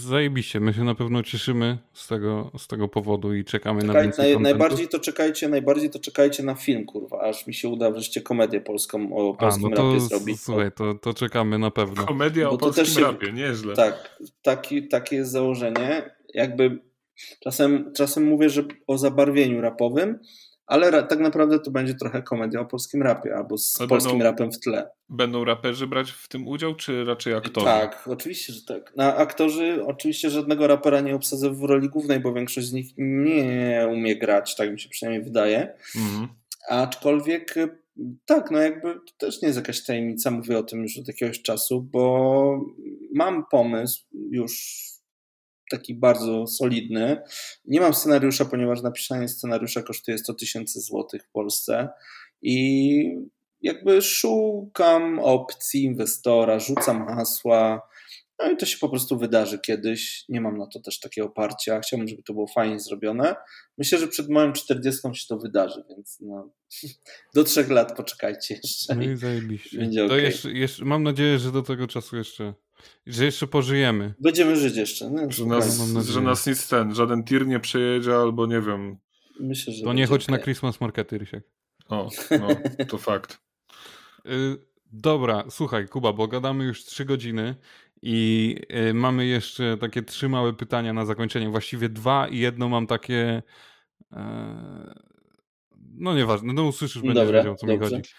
zajebiście, 0.08 0.60
my 0.60 0.74
się 0.74 0.84
na 0.84 0.96
pewno 0.96 1.24
cieszymy 1.24 1.78
z 1.94 2.08
tego, 2.08 2.52
z 2.58 2.68
tego 2.68 2.88
powodu 2.88 3.34
i 3.34 3.46
czekamy 3.46 3.82
Czekaj, 3.82 3.96
na 3.96 4.02
więcej 4.02 4.34
naj, 4.34 4.44
Najbardziej 4.44 4.88
to 4.88 5.00
czekajcie, 5.00 5.50
najbardziej 5.50 5.90
to 5.90 6.00
czekajcie 6.00 6.44
na 6.44 6.56
film, 6.56 6.86
kurwa, 6.86 7.20
aż 7.20 7.48
mi 7.48 7.54
się 7.54 7.70
uda 7.70 7.92
wreszcie 7.92 8.22
komedię 8.22 8.62
polską 8.62 9.16
o 9.16 9.34
polskim 9.34 9.66
A, 9.66 9.70
no 9.70 9.76
to, 9.76 9.88
rapie 9.90 10.00
zrobić. 10.00 10.42
Słuchaj, 10.42 10.72
to, 10.72 10.94
to 10.94 11.14
czekamy 11.14 11.60
na 11.60 11.72
pewno. 11.72 12.06
Komedia 12.06 12.48
Bo 12.48 12.52
o 12.52 12.58
polskim 12.58 12.86
też, 12.86 12.98
rapie, 12.98 13.34
nieźle. 13.34 13.74
Tak, 13.74 14.20
taki, 14.42 14.88
takie 14.88 15.16
jest 15.16 15.32
założenie. 15.32 16.16
Jakby 16.34 16.80
czasem, 17.40 17.92
czasem 17.96 18.24
mówię, 18.24 18.50
że 18.50 18.64
o 18.88 18.98
zabarwieniu 18.98 19.62
rapowym, 19.62 20.20
ale 20.72 21.04
tak 21.04 21.20
naprawdę 21.20 21.60
to 21.60 21.72
będzie 21.72 21.94
trochę 21.94 22.22
komedia 22.22 22.60
o 22.60 22.66
polskim 22.66 23.02
rapie, 23.02 23.36
albo 23.36 23.58
z 23.58 23.82
ale 23.82 23.90
polskim 23.90 24.12
będą, 24.12 24.26
rapem 24.26 24.52
w 24.52 24.60
tle. 24.60 24.90
Będą 25.10 25.46
raperzy 25.46 25.88
brać 25.88 26.12
w 26.12 26.28
tym 26.28 26.48
udział, 26.48 26.76
czy 26.76 27.06
raczej 27.06 27.34
aktorzy? 27.34 27.66
Tak, 27.66 28.08
oczywiście, 28.08 28.54
że 28.54 28.66
tak. 28.66 28.96
Na 28.96 29.16
aktorzy 29.16 29.86
oczywiście 29.86 30.30
żadnego 30.30 30.68
rapera 30.68 31.02
nie 31.02 31.16
obsadzę 31.16 31.50
w 31.50 31.64
roli 31.64 31.90
głównej, 31.90 32.20
bo 32.20 32.34
większość 32.34 32.68
z 32.68 32.74
nich 32.74 32.94
nie 32.98 33.88
umie 33.92 34.16
grać, 34.16 34.56
tak 34.56 34.72
mi 34.72 34.80
się 34.80 34.90
przynajmniej 34.90 35.24
wydaje. 35.24 35.74
Mhm. 35.96 36.28
Aczkolwiek 36.70 37.56
tak, 38.26 38.52
no 38.52 38.60
jakby 38.60 38.94
to 38.94 39.26
też 39.26 39.42
nie 39.42 39.48
jest 39.48 39.60
jakaś 39.60 39.84
tajemnica, 39.84 40.32
mówię 40.32 40.58
o 40.58 40.64
tym 40.64 40.82
już 40.82 40.98
od 40.98 41.08
jakiegoś 41.08 41.42
czasu, 41.42 41.82
bo 41.82 42.66
mam 43.16 43.46
pomysł 43.52 44.06
już 44.32 44.82
taki 45.72 45.96
bardzo 45.96 46.48
solidny. 46.48 47.22
Nie 47.66 47.82
mam 47.82 47.94
scenariusza, 47.94 48.46
ponieważ 48.46 48.82
napisanie 48.82 49.28
scenariusza 49.28 49.82
kosztuje 49.82 50.18
100 50.18 50.34
tysięcy 50.34 50.80
złotych 50.80 51.24
w 51.24 51.32
Polsce 51.32 51.90
i 52.42 53.04
jakby 53.62 54.02
szukam 54.02 55.20
opcji 55.20 55.84
inwestora, 55.84 56.60
rzucam 56.60 57.08
hasła, 57.08 57.82
no 58.44 58.52
i 58.52 58.58
to 58.58 58.66
się 58.66 58.78
po 58.78 58.90
prostu 58.90 59.18
wydarzy 59.18 59.60
kiedyś. 59.60 60.26
Nie 60.30 60.42
mam 60.42 60.58
na 60.58 60.68
to 60.68 60.80
też 60.80 61.00
takiego 61.00 61.28
oparcia. 61.28 61.80
Chciałbym, 61.80 62.08
żeby 62.08 62.24
to 62.24 62.34
było 62.34 62.48
fajnie 62.48 62.80
zrobione. 62.80 63.36
Myślę, 63.78 63.98
że 63.98 64.08
przed 64.08 64.30
moją 64.30 64.54
40 64.54 65.02
się 65.14 65.28
to 65.30 65.38
wydarzy, 65.38 65.84
więc 65.90 66.18
no, 66.22 66.50
do 67.36 67.44
trzech 67.44 67.70
lat 67.70 67.98
poczekajcie 67.98 68.60
jeszcze. 68.64 68.96
No 68.96 69.04
i 69.04 69.18
zajebiście. 69.18 69.78
Będzie 69.78 70.00
to 70.00 70.06
okay. 70.06 70.22
jeszcze, 70.22 70.52
jeszcze, 70.52 70.86
mam 70.86 71.04
nadzieję, 71.04 71.40
że 71.40 71.52
do 71.52 71.62
tego 71.62 71.88
czasu 71.88 72.18
jeszcze, 72.18 72.54
że 73.06 73.26
jeszcze 73.26 73.48
pożyjemy. 73.48 74.14
Będziemy 74.20 74.56
żyć 74.56 74.76
jeszcze. 74.76 75.10
No, 75.10 75.32
że, 75.32 75.46
nas, 75.46 75.96
że 76.10 76.22
nas 76.22 76.48
nic 76.48 76.68
ten, 76.68 76.96
żaden 76.96 77.24
tir 77.24 77.48
nie 77.48 77.60
przejedzie 77.60 78.16
albo 78.16 78.46
nie 78.46 78.62
wiem. 78.62 78.98
Myślę, 79.40 79.74
że 79.74 79.84
to 79.84 79.94
nie 79.94 80.08
chodź 80.08 80.24
okay. 80.24 80.38
na 80.38 80.44
Christmas 80.44 80.82
markety, 80.82 81.18
Rysiek. 81.18 81.44
O, 81.90 82.10
no, 82.40 82.48
to 82.86 82.98
fakt. 83.12 83.42
Y, 84.26 84.58
dobra, 84.92 85.44
słuchaj, 85.50 85.88
Kuba, 85.88 86.14
bo 86.14 86.28
gadamy 86.28 86.64
już 86.64 86.86
trzy 86.86 87.06
godziny 87.06 87.56
i 88.02 88.56
y, 88.90 88.94
mamy 88.94 89.26
jeszcze 89.26 89.78
takie 89.78 90.04
trzy 90.04 90.30
małe 90.30 90.54
pytania 90.54 90.94
na 90.94 91.06
zakończenie. 91.06 91.50
Właściwie 91.50 91.90
dwa 91.90 92.28
i 92.28 92.38
jedno 92.38 92.70
mam 92.70 92.88
takie. 92.88 93.44
E, 94.12 94.96
no 95.94 96.16
nieważne, 96.16 96.54
no 96.54 96.64
usłyszysz, 96.64 97.02
będziesz 97.02 97.26
Dobra, 97.26 97.40
wiedział, 97.40 97.56
co 97.56 97.68
dobrze. 97.68 97.86
mi 97.86 97.92
chodzi. 97.92 98.10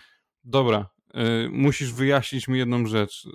Dobra, 0.44 0.80
y, 0.80 1.01
musisz 1.50 1.92
wyjaśnić 1.92 2.48
mi 2.48 2.58
jedną 2.58 2.86
rzecz. 2.86 3.28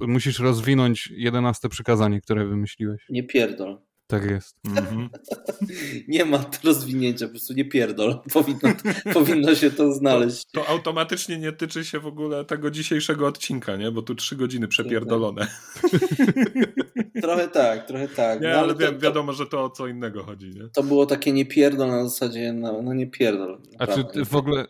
musisz 0.00 0.38
rozwinąć 0.38 1.12
jedenaste 1.16 1.68
przykazanie, 1.68 2.20
które 2.20 2.46
wymyśliłeś. 2.46 3.02
Nie 3.10 3.22
pierdol. 3.22 3.78
Tak 4.10 4.30
jest. 4.30 4.56
Mhm. 4.66 5.08
nie 6.08 6.24
ma 6.24 6.44
rozwinięcia, 6.64 7.26
po 7.26 7.30
prostu 7.30 7.54
nie 7.54 7.64
pierdol. 7.64 8.20
Powinno, 8.32 8.60
powinno 9.14 9.54
się 9.54 9.70
to 9.70 9.92
znaleźć. 9.92 10.44
To, 10.52 10.60
to, 10.60 10.68
automatycznie 10.68 11.38
nie 11.38 11.52
tyczy 11.52 11.84
się 11.84 12.00
w 12.00 12.06
ogóle 12.06 12.44
tego 12.44 12.70
dzisiejszego 12.70 13.26
odcinka, 13.26 13.76
nie? 13.76 13.90
Bo 13.90 14.02
tu 14.02 14.14
trzy 14.14 14.36
godziny 14.36 14.68
przepierdolone. 14.68 15.46
trochę 17.22 17.48
tak, 17.48 17.86
trochę 17.86 18.08
tak. 18.08 18.40
Nie, 18.40 18.48
no, 18.48 18.54
ale, 18.54 18.74
ale 18.74 18.92
wi 18.92 18.98
wiadomo, 18.98 19.32
że 19.32 19.46
to 19.46 19.64
o 19.64 19.70
co 19.70 19.86
innego 19.86 20.22
chodzi, 20.22 20.50
nie? 20.50 20.68
To 20.68 20.82
było 20.82 21.06
takie 21.06 21.32
nie 21.32 21.46
pierdol 21.46 21.88
na 21.88 22.08
zasadzie, 22.08 22.52
no, 22.52 22.82
no 22.82 22.94
nie 22.94 23.06
pierdol. 23.06 23.60
A 23.78 23.86
czy 23.86 24.04
w 24.24 24.36
ogóle 24.36 24.66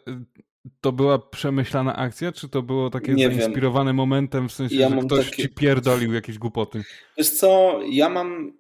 to 0.81 0.93
była 0.93 1.19
przemyślana 1.19 1.97
akcja, 1.97 2.33
czy 2.33 2.49
to 2.49 2.63
było 2.63 2.91
takie 2.91 3.15
nie 3.15 3.27
zainspirowane 3.27 3.89
wiem. 3.89 3.97
momentem, 3.97 4.49
w 4.49 4.53
sensie, 4.53 4.77
ja 4.77 4.89
że 4.89 4.97
ktoś 4.97 5.31
takie... 5.31 5.43
ci 5.43 5.49
pierdolił 5.49 6.13
jakieś 6.13 6.39
głupoty? 6.39 6.83
Wiesz 7.19 7.31
co, 7.31 7.81
ja 7.91 8.09
mam 8.09 8.53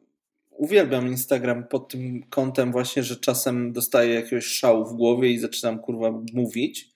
uwielbiam 0.50 1.08
Instagram 1.08 1.68
pod 1.68 1.88
tym 1.88 2.22
kątem 2.30 2.72
właśnie, 2.72 3.02
że 3.02 3.16
czasem 3.16 3.72
dostaję 3.72 4.14
jakiegoś 4.14 4.44
szału 4.44 4.84
w 4.84 4.96
głowie 4.96 5.30
i 5.30 5.38
zaczynam 5.38 5.78
kurwa 5.78 6.12
mówić. 6.34 6.90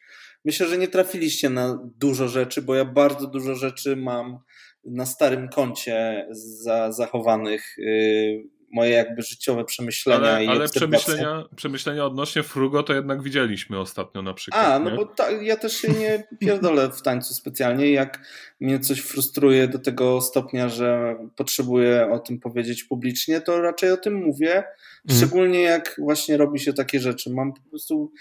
Myślę, 0.45 0.69
że 0.69 0.79
nie 0.79 0.89
trafiliście 0.89 1.51
na 1.51 1.79
dużo 1.99 2.29
rzeczy, 2.29 2.63
bo 2.63 2.75
ja 2.75 2.85
bardzo 2.85 3.27
dużo 3.27 3.55
rzeczy 3.55 3.97
mam 3.97 4.39
na 4.85 5.07
starym 5.07 5.49
koncie 5.49 6.27
za, 6.31 6.93
zachowanych. 6.93 7.75
Yy, 7.79 8.54
moje 8.75 8.91
jakby 8.91 9.23
życiowe 9.23 9.65
przemyślenia 9.65 10.31
ale, 10.33 10.45
i 10.45 10.49
Ale 10.49 10.69
przemyślenia, 10.69 11.45
przemyślenia 11.57 12.07
odnośnie 12.07 12.43
Frugo 12.43 12.83
to 12.83 12.95
jednak 12.95 13.23
widzieliśmy 13.23 13.79
ostatnio 13.79 14.23
na 14.23 14.35
przykład. 14.35 14.67
A, 14.67 14.79
no 14.79 14.91
nie? 14.91 14.97
bo 14.97 15.07
ta, 15.07 15.31
ja 15.31 15.57
też 15.57 15.77
się 15.77 15.89
nie 15.89 16.25
pierdolę 16.41 16.91
w 16.91 17.03
tańcu 17.03 17.35
specjalnie. 17.35 17.91
Jak 17.91 18.21
mnie 18.61 18.81
coś 18.81 19.01
frustruje 19.01 19.69
do 19.69 19.79
tego 19.79 20.21
stopnia, 20.21 20.69
że 20.69 21.17
potrzebuję 21.37 22.09
o 22.13 22.19
tym 22.19 22.41
powiedzieć 22.41 22.85
publicznie, 22.85 23.41
to 23.41 23.61
raczej 23.61 23.93
o 23.93 23.97
tym 23.97 24.15
mówię. 24.15 24.57
Mhm. 24.57 25.19
Szczególnie 25.19 25.63
jak 25.63 25.97
właśnie 25.99 26.37
robi 26.37 26.61
się 26.61 26.73
takie 26.73 27.01
rzeczy. 27.01 27.31
Mam 27.31 27.53
po 27.53 27.71
prostu 27.71 28.13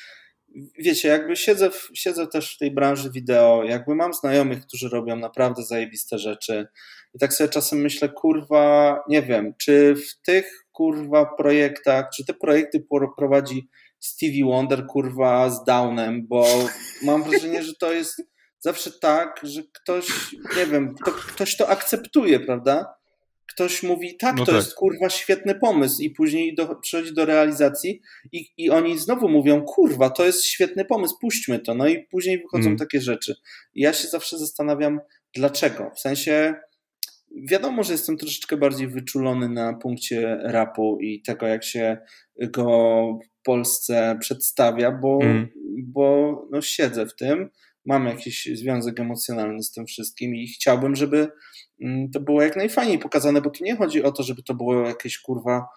wiecie, 0.80 1.08
jakby 1.08 1.36
siedzę, 1.36 1.70
w, 1.72 1.90
siedzę 1.94 2.28
też 2.28 2.56
w 2.56 2.58
tej 2.58 2.72
branży 2.72 3.12
wideo, 3.12 3.64
jakby 3.64 3.96
mam 3.96 4.14
znajomych, 4.14 4.68
którzy 4.68 4.90
robią 4.90 5.16
naprawdę 5.16 5.64
zajebiste 5.64 6.20
rzeczy 6.20 6.68
i 7.14 7.20
tak 7.20 7.34
sobie 7.34 7.50
czasem 7.50 7.80
myślę, 7.80 8.10
kurwa, 8.10 9.00
nie 9.10 9.22
wiem, 9.22 9.54
czy 9.58 9.96
w 9.96 10.22
tych 10.26 10.66
kurwa 10.72 11.26
projektach, 11.38 12.06
czy 12.16 12.26
te 12.26 12.34
projekty 12.34 12.86
prowadzi 13.18 13.70
Stevie 14.00 14.46
Wonder, 14.46 14.86
kurwa, 14.86 15.50
z 15.50 15.64
Downem, 15.64 16.28
bo 16.28 16.48
mam 17.04 17.24
wrażenie, 17.24 17.64
że 17.64 17.74
to 17.80 17.94
jest 17.94 18.22
zawsze 18.60 18.92
tak, 18.92 19.40
że 19.44 19.62
ktoś, 19.74 20.08
nie 20.58 20.66
wiem, 20.66 20.96
to, 21.06 21.12
ktoś 21.12 21.58
to 21.58 21.70
akceptuje, 21.70 22.40
prawda? 22.40 22.96
Ktoś 23.50 23.84
mówi, 23.84 24.18
tak, 24.18 24.36
no 24.36 24.46
to 24.46 24.52
tak. 24.52 24.56
jest 24.56 24.76
kurwa 24.76 25.10
świetny 25.10 25.56
pomysł, 25.56 26.02
i 26.02 26.10
później 26.10 26.56
do, 26.56 26.76
przychodzi 26.76 27.14
do 27.14 27.26
realizacji, 27.26 28.02
i, 28.32 28.48
i 28.58 28.70
oni 28.70 29.00
znowu 29.00 29.30
mówią, 29.30 29.62
kurwa, 29.62 30.10
to 30.10 30.26
jest 30.26 30.46
świetny 30.46 30.86
pomysł, 30.86 31.16
puśćmy 31.22 31.60
to. 31.60 31.74
No 31.74 31.88
i 31.88 32.08
później 32.12 32.38
wychodzą 32.38 32.66
mm. 32.66 32.78
takie 32.78 33.02
rzeczy. 33.02 33.36
I 33.74 33.82
ja 33.82 33.94
się 33.94 34.08
zawsze 34.08 34.38
zastanawiam, 34.38 35.00
dlaczego. 35.36 35.92
W 35.96 36.00
sensie, 36.00 36.56
Wiadomo, 37.34 37.84
że 37.84 37.92
jestem 37.94 38.18
troszeczkę 38.18 38.58
bardziej 38.58 38.88
wyczulony 38.88 39.50
na 39.50 39.74
punkcie 39.74 40.38
rapu 40.44 40.98
i 41.02 41.22
tego, 41.22 41.48
jak 41.48 41.64
się 41.64 41.98
go 42.42 43.20
w 43.24 43.44
Polsce 43.44 44.18
przedstawia, 44.20 44.92
bo, 44.92 45.20
mm. 45.22 45.48
bo 45.84 46.48
no, 46.52 46.62
siedzę 46.62 47.06
w 47.06 47.16
tym, 47.16 47.50
mam 47.86 48.08
jakiś 48.08 48.50
związek 48.54 49.00
emocjonalny 49.00 49.64
z 49.64 49.72
tym 49.72 49.86
wszystkim 49.86 50.36
i 50.36 50.48
chciałbym, 50.48 50.96
żeby 50.96 51.28
mm, 51.82 52.12
to 52.12 52.20
było 52.20 52.42
jak 52.42 52.56
najfajniej 52.56 53.00
pokazane, 53.00 53.42
bo 53.42 53.50
tu 53.50 53.64
nie 53.64 53.76
chodzi 53.76 54.04
o 54.04 54.12
to, 54.12 54.24
żeby 54.24 54.44
to 54.44 54.54
było 54.54 54.88
jakieś 54.88 55.20
kurwa 55.20 55.68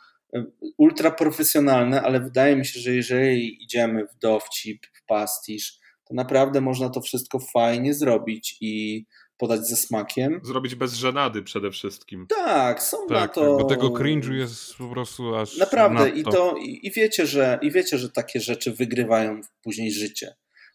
ultra 0.78 1.10
profesjonalne, 1.10 2.02
ale 2.02 2.20
wydaje 2.20 2.56
mi 2.56 2.66
się, 2.66 2.80
że 2.80 2.94
jeżeli 2.94 3.64
idziemy 3.64 4.06
w 4.06 4.18
dowcip, 4.18 4.86
w 4.92 5.06
pastisz, 5.06 5.78
to 6.08 6.14
naprawdę 6.14 6.60
można 6.60 6.90
to 6.90 7.00
wszystko 7.00 7.38
fajnie 7.38 7.94
zrobić 7.94 8.56
i 8.60 9.04
podać 9.38 9.68
ze 9.68 9.76
smakiem. 9.76 10.40
Zrobić 10.42 10.74
bez 10.74 10.94
żenady 10.94 11.42
przede 11.42 11.70
wszystkim. 11.70 12.26
Tak, 12.28 12.82
są 12.82 12.96
tak, 13.08 13.20
na 13.20 13.28
to. 13.28 13.56
Bo 13.56 13.64
tego 13.64 13.88
cringe'u 13.88 14.32
jest 14.32 14.74
po 14.74 14.88
prostu 14.88 15.36
aż. 15.36 15.58
Naprawdę, 15.58 16.08
i 16.08 16.22
to 16.24 16.56
i, 16.56 16.86
i, 16.86 16.90
wiecie, 16.90 17.26
że, 17.26 17.58
i 17.62 17.70
wiecie, 17.70 17.98
że 17.98 18.10
takie 18.10 18.40
rzeczy 18.40 18.72
wygrywają 18.72 19.40
później 19.62 19.92
życie. 19.92 20.34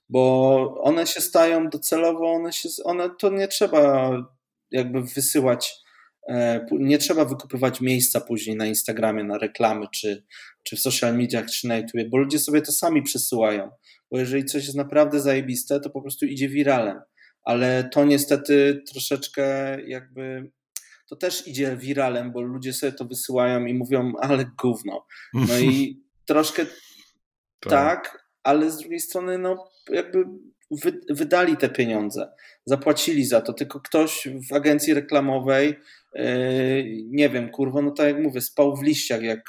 Bo 0.10 0.82
one 0.82 1.08
się 1.08 1.22
stają 1.22 1.70
docelowo, 1.70 2.32
one 2.32 2.54
się, 2.54 2.70
one 2.84 3.10
to 3.20 3.30
nie 3.30 3.48
trzeba 3.48 4.12
jakby 4.72 5.02
wysyłać, 5.02 5.74
e, 6.30 6.66
nie 6.72 6.98
trzeba 6.98 7.26
wykupywać 7.26 7.82
miejsca 7.82 8.22
później 8.22 8.56
na 8.56 8.66
Instagramie, 8.66 9.24
na 9.24 9.38
reklamy, 9.38 9.86
czy, 9.94 10.26
czy 10.64 10.76
w 10.76 10.80
social 10.80 11.18
mediach, 11.18 11.46
czy 11.46 11.68
na 11.68 11.78
YouTube, 11.78 12.10
bo 12.10 12.18
ludzie 12.18 12.40
sobie 12.40 12.62
to 12.62 12.72
sami 12.72 13.04
przesyłają. 13.04 13.70
Bo 14.12 14.20
jeżeli 14.20 14.46
coś 14.46 14.64
jest 14.64 14.78
naprawdę 14.78 15.20
zajebiste, 15.20 15.80
to 15.80 15.90
po 15.90 16.02
prostu 16.02 16.26
idzie 16.26 16.50
wiralem 16.50 17.02
ale 17.44 17.90
to 17.94 18.06
niestety 18.06 18.84
troszeczkę 18.92 19.78
jakby 19.82 20.52
to 21.12 21.16
też 21.16 21.48
idzie 21.48 21.78
wiralem, 21.78 22.32
bo 22.32 22.42
ludzie 22.42 22.74
sobie 22.74 22.92
to 22.92 23.06
wysyłają 23.06 23.66
i 23.66 23.74
mówią, 23.74 24.14
ale 24.22 24.46
gówno. 24.62 25.06
No 25.34 25.60
i 25.60 26.02
troszkę 26.26 26.66
tak. 26.66 27.70
tak, 27.70 28.26
ale 28.44 28.72
z 28.72 28.78
drugiej 28.78 29.00
strony, 29.00 29.38
no 29.38 29.70
jakby 29.90 30.26
wy, 30.72 31.00
wydali 31.10 31.58
te 31.58 31.70
pieniądze, 31.70 32.32
zapłacili 32.66 33.26
za 33.26 33.42
to, 33.42 33.54
tylko 33.54 33.80
ktoś 33.80 34.28
w 34.50 34.54
agencji 34.54 34.94
reklamowej 34.94 35.76
Yy, 36.16 37.04
nie 37.08 37.30
wiem, 37.30 37.50
kurwa, 37.50 37.82
no 37.82 37.92
tak 37.92 38.08
jak 38.08 38.24
mówię, 38.24 38.42
spał 38.42 38.76
w 38.76 38.84
liściach 38.84 39.22
jak 39.22 39.40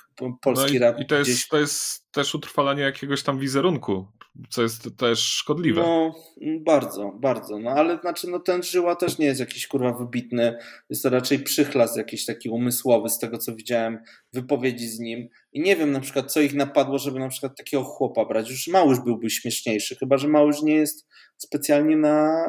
polski 0.41 0.71
no 0.71 0.77
i, 0.77 0.79
rap. 0.79 1.01
I 1.01 1.07
to 1.07 1.19
jest, 1.19 1.49
to 1.49 1.59
jest 1.59 2.13
też 2.13 2.35
utrwalanie 2.35 2.83
jakiegoś 2.83 3.23
tam 3.23 3.39
wizerunku, 3.39 4.07
co 4.51 4.63
jest 4.63 4.97
też 4.97 5.19
szkodliwe. 5.19 5.83
No, 5.83 6.15
bardzo, 6.61 7.13
bardzo. 7.21 7.59
No 7.59 7.71
ale 7.71 7.99
znaczy, 7.99 8.31
no 8.31 8.39
ten 8.41 8.63
Żyła 8.63 8.97
też 8.97 9.19
nie 9.19 9.27
jest 9.27 9.41
jakiś 9.41 9.67
kurwa 9.67 9.93
wybitny. 9.93 10.59
Jest 10.91 11.03
to 11.03 11.11
raczej 11.11 11.39
przychlas 11.39 11.97
jakiś 11.97 12.25
taki 12.25 12.49
umysłowy 12.49 13.09
z 13.09 13.19
tego, 13.19 13.39
co 13.39 13.55
widziałem 13.55 13.99
wypowiedzi 14.33 14.89
z 14.89 14.99
nim. 14.99 15.29
I 15.53 15.61
nie 15.61 15.77
wiem 15.77 15.93
na 15.93 16.01
przykład, 16.01 16.33
co 16.33 16.41
ich 16.41 16.55
napadło, 16.55 16.99
żeby 16.99 17.19
na 17.19 17.29
przykład 17.29 17.57
takiego 17.57 17.85
chłopa 17.85 18.25
brać. 18.25 18.51
Już 18.51 18.69
Małysz 18.69 19.01
byłby 19.01 19.31
śmieszniejszy, 19.31 19.97
chyba 19.97 20.19
że 20.19 20.29
Małysz 20.29 20.63
nie 20.63 20.75
jest 20.75 21.07
specjalnie 21.43 21.97
na, 21.97 22.47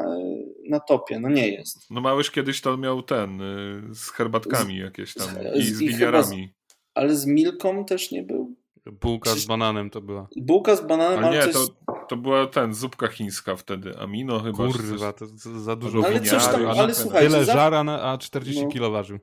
na 0.70 0.80
topie. 0.80 1.20
No 1.20 1.30
nie 1.30 1.48
jest. 1.48 1.90
No 1.90 2.02
Małysz 2.02 2.32
kiedyś 2.32 2.62
to 2.62 2.78
miał 2.78 3.04
ten, 3.04 3.42
y, 3.42 3.96
z 3.96 4.10
herbatkami 4.10 4.78
z, 4.78 4.82
jakieś 4.82 5.14
tam 5.14 5.28
z, 5.28 5.58
i 5.58 5.64
z 5.64 5.80
winiarami. 5.80 6.54
Ale 6.94 7.16
z 7.16 7.26
Milką 7.26 7.86
też 7.86 8.12
nie 8.12 8.24
był? 8.24 8.56
Bułka 8.86 9.30
z 9.30 9.46
bananem 9.46 9.90
to 9.90 10.02
była. 10.02 10.28
Bułka 10.38 10.76
z 10.76 10.88
bananem, 10.88 11.26
ale, 11.26 11.38
nie, 11.38 11.54
coś... 11.54 11.54
to, 11.54 11.94
to 12.10 12.18
była 12.18 12.48
ten, 12.48 12.74
zupka 12.74 13.08
chińska 13.08 13.56
wtedy, 13.56 13.98
amino 13.98 14.40
chyba. 14.40 14.58
Kurwa, 14.58 15.14
to 15.14 15.26
za 15.60 15.76
dużo 15.76 16.00
no, 16.00 16.08
ale 16.08 16.22
coś 16.22 16.46
tam, 16.46 16.68
ale 16.68 16.94
słuchajcie, 16.96 17.30
Tyle 17.30 17.46
żara, 17.46 17.84
na, 17.84 18.02
a 18.02 18.18
40 18.18 18.64
no. 18.64 18.72
kilo 18.72 18.92
ważył. 18.92 19.20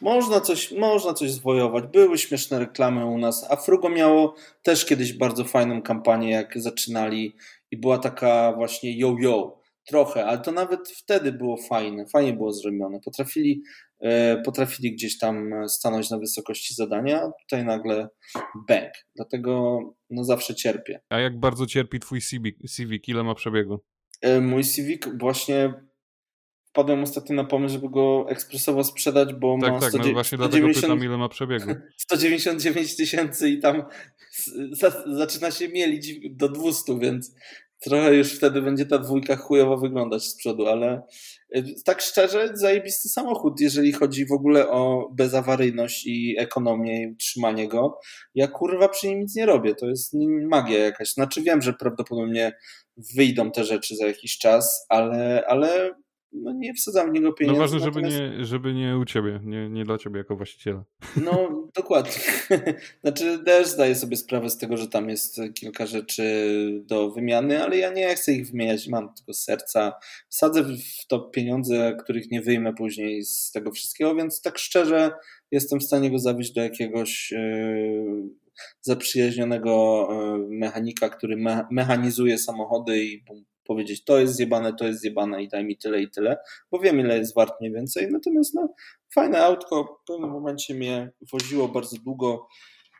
Można 0.00 0.40
coś, 0.40 0.72
można 0.72 1.14
coś 1.14 1.30
zwojować. 1.30 1.84
Były 1.92 2.18
śmieszne 2.18 2.58
reklamy 2.58 3.06
u 3.06 3.18
nas, 3.18 3.46
a 3.50 3.56
Frugo 3.56 3.88
miało 3.88 4.34
też 4.62 4.84
kiedyś 4.84 5.12
bardzo 5.12 5.44
fajną 5.44 5.82
kampanię, 5.82 6.30
jak 6.30 6.60
zaczynali 6.60 7.36
i 7.70 7.76
była 7.76 7.98
taka 7.98 8.52
właśnie 8.52 8.98
yo-yo, 8.98 9.58
trochę, 9.88 10.26
ale 10.26 10.38
to 10.38 10.52
nawet 10.52 10.88
wtedy 10.88 11.32
było 11.32 11.56
fajne, 11.56 12.06
fajnie 12.06 12.32
było 12.32 12.52
zrobione. 12.52 13.00
Potrafili, 13.04 13.62
e, 14.00 14.42
potrafili 14.42 14.92
gdzieś 14.92 15.18
tam 15.18 15.50
stanąć 15.68 16.10
na 16.10 16.18
wysokości 16.18 16.74
zadania, 16.74 17.22
a 17.22 17.30
tutaj 17.42 17.64
nagle 17.64 18.08
bang. 18.68 18.92
Dlatego 19.16 19.80
no 20.10 20.24
zawsze 20.24 20.54
cierpię. 20.54 21.00
A 21.08 21.20
jak 21.20 21.40
bardzo 21.40 21.66
cierpi 21.66 22.00
twój 22.00 22.20
Civic? 22.20 22.72
Civic 22.76 23.08
ile 23.08 23.24
ma 23.24 23.34
przebiegu? 23.34 23.80
E, 24.20 24.40
mój 24.40 24.64
Civic 24.64 25.02
właśnie 25.20 25.87
wpadłem 26.78 27.02
ostatnio 27.02 27.36
na 27.36 27.44
pomysł, 27.44 27.74
żeby 27.74 27.88
go 27.88 28.26
ekspresowo 28.28 28.84
sprzedać, 28.84 29.34
bo 29.34 29.58
tak, 29.60 29.72
ma 29.72 29.80
tak, 29.80 29.88
100, 29.88 29.98
no 29.98 30.12
właśnie 30.12 30.38
190, 30.38 30.50
dlatego 30.50 30.80
pytam, 30.80 31.04
ile 31.04 31.18
ma 31.18 31.28
przebiegu. 31.28 31.74
199 31.96 32.96
tysięcy 32.96 33.50
i 33.50 33.60
tam 33.60 33.82
zaczyna 35.06 35.50
się 35.50 35.68
mielić 35.68 36.14
do 36.30 36.48
200, 36.48 36.98
więc 36.98 37.34
trochę 37.80 38.14
już 38.14 38.32
wtedy 38.32 38.62
będzie 38.62 38.86
ta 38.86 38.98
dwójka 38.98 39.36
chujowo 39.36 39.76
wyglądać 39.76 40.24
z 40.24 40.36
przodu, 40.36 40.66
ale 40.66 41.02
y, 41.56 41.64
tak 41.84 42.00
szczerze, 42.00 42.50
zajebisty 42.54 43.08
samochód, 43.08 43.60
jeżeli 43.60 43.92
chodzi 43.92 44.26
w 44.26 44.32
ogóle 44.32 44.68
o 44.68 45.10
bezawaryjność 45.12 46.06
i 46.06 46.36
ekonomię 46.38 47.02
i 47.02 47.12
utrzymanie 47.12 47.68
go. 47.68 47.98
Ja 48.34 48.48
kurwa 48.48 48.88
przy 48.88 49.08
nim 49.08 49.20
nic 49.20 49.36
nie 49.36 49.46
robię, 49.46 49.74
to 49.74 49.86
jest 49.86 50.14
magia 50.48 50.78
jakaś. 50.78 51.12
Znaczy 51.12 51.42
wiem, 51.42 51.62
że 51.62 51.72
prawdopodobnie 51.72 52.52
wyjdą 53.16 53.50
te 53.50 53.64
rzeczy 53.64 53.96
za 53.96 54.06
jakiś 54.06 54.38
czas, 54.38 54.86
ale, 54.88 55.44
ale 55.48 55.94
no 56.32 56.52
nie 56.52 56.74
wsadzam 56.74 57.10
w 57.10 57.12
niego 57.12 57.32
pieniędzy. 57.32 57.60
No 57.60 57.64
ważne, 57.64 57.78
żeby, 57.78 58.02
natomiast... 58.02 58.38
nie, 58.38 58.44
żeby 58.44 58.74
nie 58.74 58.98
u 58.98 59.04
ciebie, 59.04 59.40
nie, 59.44 59.70
nie 59.70 59.84
dla 59.84 59.98
ciebie 59.98 60.18
jako 60.18 60.36
właściciela. 60.36 60.84
No 61.16 61.68
dokładnie. 61.74 62.12
Znaczy 63.02 63.38
też 63.44 63.68
zdaję 63.68 63.94
sobie 63.94 64.16
sprawę 64.16 64.50
z 64.50 64.58
tego, 64.58 64.76
że 64.76 64.88
tam 64.88 65.08
jest 65.08 65.40
kilka 65.54 65.86
rzeczy 65.86 66.22
do 66.84 67.10
wymiany, 67.10 67.64
ale 67.64 67.76
ja 67.76 67.92
nie 67.92 68.14
chcę 68.14 68.32
ich 68.32 68.50
wymieniać, 68.50 68.88
mam 68.88 69.14
tylko 69.14 69.32
serca. 69.34 69.92
Wsadzę 70.28 70.64
w 70.64 71.06
to 71.08 71.20
pieniądze, 71.20 71.96
których 72.00 72.30
nie 72.30 72.42
wyjmę 72.42 72.74
później 72.74 73.24
z 73.24 73.50
tego 73.52 73.70
wszystkiego, 73.70 74.14
więc 74.14 74.42
tak 74.42 74.58
szczerze 74.58 75.10
jestem 75.50 75.80
w 75.80 75.84
stanie 75.84 76.10
go 76.10 76.18
zawieźć 76.18 76.52
do 76.52 76.62
jakiegoś 76.62 77.30
yy, 77.30 78.28
zaprzyjaźnionego 78.80 80.08
yy, 80.10 80.58
mechanika, 80.58 81.08
który 81.08 81.36
me 81.36 81.66
mechanizuje 81.70 82.38
samochody 82.38 83.04
i 83.04 83.24
powiedzieć, 83.68 84.04
to 84.04 84.18
jest 84.18 84.34
zjebane, 84.34 84.74
to 84.74 84.86
jest 84.86 85.00
zjebane 85.00 85.42
i 85.42 85.48
daj 85.48 85.64
mi 85.64 85.76
tyle 85.76 86.02
i 86.02 86.10
tyle, 86.10 86.36
bo 86.70 86.78
wiem, 86.78 87.00
ile 87.00 87.18
jest 87.18 87.34
wart 87.34 87.60
mniej 87.60 87.72
więcej. 87.72 88.08
Natomiast 88.10 88.54
no, 88.54 88.74
fajne 89.14 89.44
autko, 89.44 90.00
w 90.02 90.06
pewnym 90.06 90.30
momencie 90.30 90.74
mnie 90.74 91.12
woziło 91.32 91.68
bardzo 91.68 91.96
długo 91.96 92.46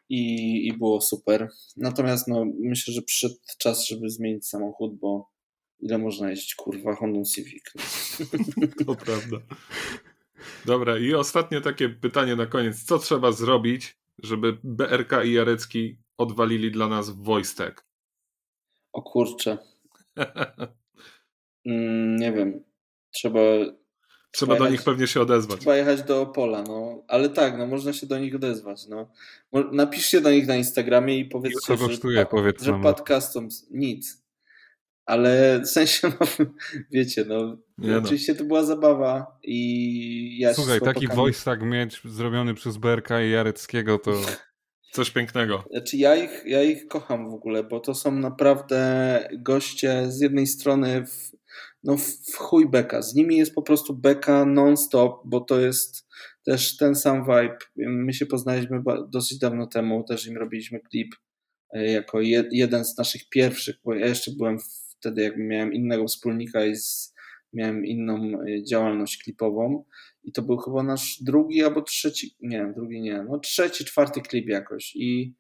i, 0.09 0.67
i 0.67 0.79
było 0.79 1.01
super. 1.01 1.49
Natomiast 1.77 2.29
no, 2.29 2.45
myślę, 2.61 2.95
że 2.95 3.03
przyszedł 3.03 3.35
czas, 3.59 3.87
żeby 3.87 4.11
zmienić 4.11 4.47
samochód, 4.47 4.99
bo 4.99 5.31
ile 5.81 5.99
można 5.99 6.31
jeździć, 6.31 6.55
kurwa, 6.55 6.95
Honda 6.95 7.23
Civic. 7.23 7.65
To 8.87 8.95
prawda. 8.95 9.37
Dobra, 10.67 10.99
i 10.99 11.15
ostatnie 11.15 11.61
takie 11.61 11.89
pytanie 11.89 12.37
na 12.37 12.47
koniec. 12.47 12.85
Co 12.85 12.99
trzeba 12.99 13.33
zrobić, 13.33 13.97
żeby 14.19 14.59
BRK 14.65 15.13
i 15.25 15.33
Jarecki 15.33 15.99
odwalili 16.19 16.71
dla 16.71 16.89
nas 16.89 17.11
Wojstek? 17.11 17.85
O 18.93 19.03
kurczę. 19.03 19.59
Mm, 21.67 22.17
nie 22.17 22.33
wiem. 22.33 22.65
Trzeba. 23.11 23.41
Trzeba, 24.31 24.53
do 24.53 24.65
jechać, 24.65 24.73
nich 24.73 24.83
pewnie 24.83 25.07
się 25.07 25.21
odezwać. 25.21 25.61
Trzeba 25.61 25.77
jechać 25.77 26.03
do 26.03 26.23
Opola, 26.23 26.63
no. 26.63 27.05
Ale 27.09 27.29
tak, 27.29 27.59
no 27.59 27.67
można 27.67 27.93
się 27.93 28.07
do 28.07 28.19
nich 28.19 28.35
odezwać, 28.35 28.87
no. 28.87 29.11
Napiszcie 29.73 30.21
do 30.21 30.31
nich 30.31 30.47
na 30.47 30.57
Instagramie 30.57 31.19
i 31.19 31.25
powiedzcie, 31.25 31.77
Co 31.77 31.87
kosztuje, 31.87 32.19
że, 32.19 32.27
powiedz 32.27 32.63
że 32.63 32.81
Pad 32.83 33.09
Customs 33.09 33.67
nic. 33.71 34.25
Ale 35.07 35.61
w 35.61 35.69
sensie, 35.69 36.13
no, 36.21 36.47
wiecie, 36.91 37.25
no, 37.29 37.57
no. 37.79 37.99
oczywiście 37.99 38.33
no. 38.33 38.39
to 38.39 38.45
była 38.45 38.65
zabawa 38.65 39.39
i 39.43 40.39
ja 40.39 40.55
Słuchaj, 40.55 40.81
taki 40.81 41.09
voice 41.09 41.45
tak 41.45 41.63
mieć 41.63 42.01
zrobiony 42.05 42.55
przez 42.55 42.77
Berka 42.77 43.23
i 43.23 43.31
Jareckiego 43.31 43.99
to... 43.99 44.13
Coś 44.91 45.11
pięknego. 45.11 45.65
Znaczy 45.71 45.97
ja 45.97 46.17
ich, 46.17 46.43
ja 46.47 46.63
ich 46.63 46.89
kocham 46.89 47.31
w 47.31 47.35
ogóle, 47.35 47.65
bo 47.65 47.81
to 47.81 47.95
są 47.95 48.13
naprawdę 48.13 49.29
goście 49.39 50.13
z 50.13 50.21
jednej 50.21 50.47
strony 50.47 51.07
w, 51.07 51.37
no 51.85 51.97
w 51.97 52.37
chuj 52.37 52.69
beka. 52.69 53.03
Z 53.03 53.15
nimi 53.15 53.37
jest 53.37 53.55
po 53.55 53.63
prostu 53.63 53.95
beka 53.95 54.45
non-stop, 54.45 55.23
bo 55.25 55.41
to 55.41 55.61
jest 55.61 56.09
też 56.45 56.77
ten 56.77 56.95
sam 56.95 57.23
vibe. 57.25 57.59
My 57.77 58.13
się 58.13 58.27
poznaliśmy 58.27 58.83
dosyć 59.11 59.39
dawno 59.39 59.67
temu, 59.67 60.05
też 60.05 60.27
im 60.27 60.37
robiliśmy 60.37 60.81
klip 60.81 61.15
e, 61.71 61.91
jako 61.91 62.21
jeden 62.53 62.85
z 62.85 62.99
naszych 62.99 63.29
pierwszych, 63.29 63.77
bo 63.85 63.95
ja 63.95 64.07
jeszcze 64.07 64.31
byłem 64.31 64.59
wtedy, 64.99 65.23
jak 65.23 65.37
miałem 65.37 65.73
innego 65.73 66.07
wspólnika 66.07 66.67
i 66.67 66.77
z, 66.77 67.15
miałem 67.53 67.87
inną 67.87 68.41
e, 68.41 68.65
działalność 68.65 69.23
klipową 69.23 69.85
i 70.29 70.33
to 70.33 70.43
był 70.43 70.57
chyba 70.57 70.83
nasz 70.83 71.19
drugi 71.23 71.65
albo 71.65 71.83
trzeci, 71.83 72.37
nie, 72.41 72.73
drugi 72.77 73.01
nie, 73.01 73.23
no 73.23 73.39
trzeci, 73.39 73.85
czwarty 73.85 74.21
klip 74.21 74.49
jakoś 74.49 74.97
i 74.97 75.35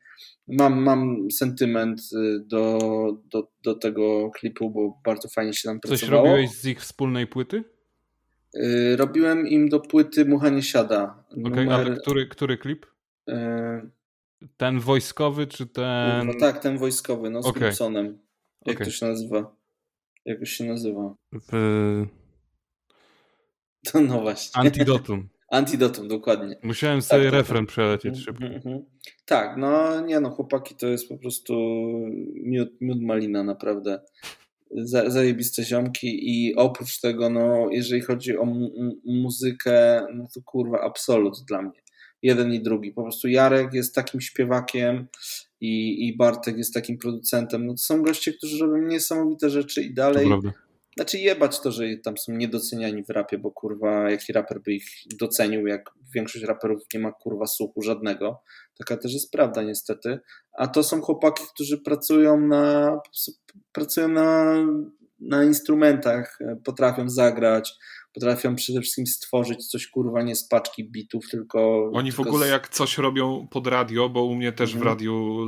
mam, 0.48 0.82
mam 0.82 1.30
sentyment 1.30 2.00
y, 2.00 2.40
do, 2.46 2.78
do, 3.32 3.48
do 3.62 3.74
tego 3.74 4.30
klipu, 4.30 4.70
bo 4.70 5.00
bardzo 5.04 5.28
fajnie 5.28 5.52
się 5.52 5.68
tam 5.68 5.80
Coś 5.80 6.00
pracowało. 6.00 6.22
Coś 6.22 6.30
robiłeś 6.30 6.50
z 6.50 6.66
ich 6.66 6.80
wspólnej 6.80 7.26
płyty? 7.26 7.64
Yy, 8.54 8.96
robiłem 8.96 9.46
im 9.46 9.68
do 9.68 9.80
płyty 9.80 10.24
Muchanie 10.24 10.62
Siada. 10.62 11.24
Okej, 11.30 11.44
okay, 11.44 11.64
numer... 11.64 11.98
który, 12.00 12.26
który 12.26 12.58
klip? 12.58 12.86
Yy... 13.26 13.34
Ten 14.56 14.80
wojskowy, 14.80 15.46
czy 15.46 15.66
ten... 15.66 16.26
No, 16.26 16.32
tak, 16.40 16.58
ten 16.58 16.78
wojskowy, 16.78 17.30
no 17.30 17.42
z 17.42 17.46
okay. 17.46 17.68
Gibsonem. 17.68 18.18
Jak 18.66 18.76
okay. 18.76 18.86
to 18.86 18.92
się 18.92 19.06
nazywa? 19.06 19.56
Jak 20.24 20.38
to 20.38 20.44
się 20.44 20.64
nazywa? 20.64 21.14
W... 21.32 22.06
To 23.92 24.00
no 24.00 24.20
właśnie. 24.20 24.60
Antidotum. 24.60 25.28
Antidotum, 25.50 26.08
dokładnie. 26.08 26.56
Musiałem 26.62 27.02
sobie 27.02 27.24
tak, 27.24 27.32
refren 27.32 27.66
tak. 27.66 27.68
przelecieć 27.68 28.18
mhm, 28.18 28.24
szybko. 28.24 28.44
Mm-hmm. 28.44 28.80
Tak, 29.26 29.56
no 29.56 30.00
nie 30.00 30.20
no, 30.20 30.30
chłopaki 30.30 30.74
to 30.74 30.86
jest 30.86 31.08
po 31.08 31.18
prostu 31.18 31.54
miód, 32.34 32.68
miód 32.80 33.02
malina 33.02 33.44
naprawdę. 33.44 34.00
Zajebiste 35.06 35.64
ziomki 35.64 36.18
i 36.22 36.54
oprócz 36.54 37.00
tego, 37.00 37.30
no 37.30 37.68
jeżeli 37.70 38.00
chodzi 38.00 38.38
o 38.38 38.44
mu- 38.44 38.96
muzykę, 39.04 40.06
no 40.14 40.26
to 40.34 40.40
kurwa 40.42 40.80
absolut 40.80 41.34
dla 41.46 41.62
mnie. 41.62 41.80
Jeden 42.22 42.52
i 42.52 42.60
drugi. 42.60 42.92
Po 42.92 43.02
prostu 43.02 43.28
Jarek 43.28 43.74
jest 43.74 43.94
takim 43.94 44.20
śpiewakiem 44.20 45.06
i, 45.60 46.06
i 46.08 46.16
Bartek 46.16 46.58
jest 46.58 46.74
takim 46.74 46.98
producentem. 46.98 47.66
No 47.66 47.72
to 47.72 47.78
są 47.78 48.02
goście, 48.02 48.32
którzy 48.32 48.58
robią 48.58 48.76
niesamowite 48.76 49.50
rzeczy 49.50 49.82
i 49.82 49.94
dalej 49.94 50.28
znaczy 50.98 51.18
jebać 51.18 51.60
to, 51.60 51.72
że 51.72 51.84
tam 52.04 52.18
są 52.18 52.32
niedoceniani 52.32 53.04
w 53.04 53.10
rapie, 53.10 53.38
bo 53.38 53.50
kurwa 53.50 54.10
jaki 54.10 54.32
raper 54.32 54.60
by 54.60 54.72
ich 54.72 54.86
docenił, 55.18 55.66
jak 55.66 55.90
większość 56.14 56.44
raperów 56.44 56.82
nie 56.94 57.00
ma 57.00 57.12
kurwa 57.12 57.46
słuchu 57.46 57.82
żadnego. 57.82 58.42
Taka 58.78 58.96
też 58.96 59.12
jest 59.12 59.32
prawda 59.32 59.62
niestety. 59.62 60.18
A 60.52 60.66
to 60.66 60.82
są 60.82 61.00
chłopaki, 61.00 61.44
którzy 61.54 61.78
pracują 61.78 62.40
na 62.40 62.96
pracują 63.72 64.08
na, 64.08 64.56
na 65.20 65.44
instrumentach, 65.44 66.38
potrafią 66.64 67.08
zagrać, 67.08 67.74
potrafią 68.14 68.54
przede 68.54 68.80
wszystkim 68.80 69.06
stworzyć 69.06 69.66
coś 69.66 69.86
kurwa 69.86 70.22
nie 70.22 70.36
z 70.36 70.48
paczki 70.48 70.90
bitów, 70.90 71.28
tylko. 71.30 71.90
Oni 71.94 72.10
tylko 72.10 72.24
w 72.24 72.26
ogóle 72.28 72.46
z... 72.46 72.50
jak 72.50 72.68
coś 72.68 72.98
robią 72.98 73.46
pod 73.50 73.66
radio, 73.66 74.08
bo 74.08 74.24
u 74.24 74.34
mnie 74.34 74.52
też 74.52 74.74
mhm. 74.74 74.84
w 74.84 74.86
radiu 74.86 75.38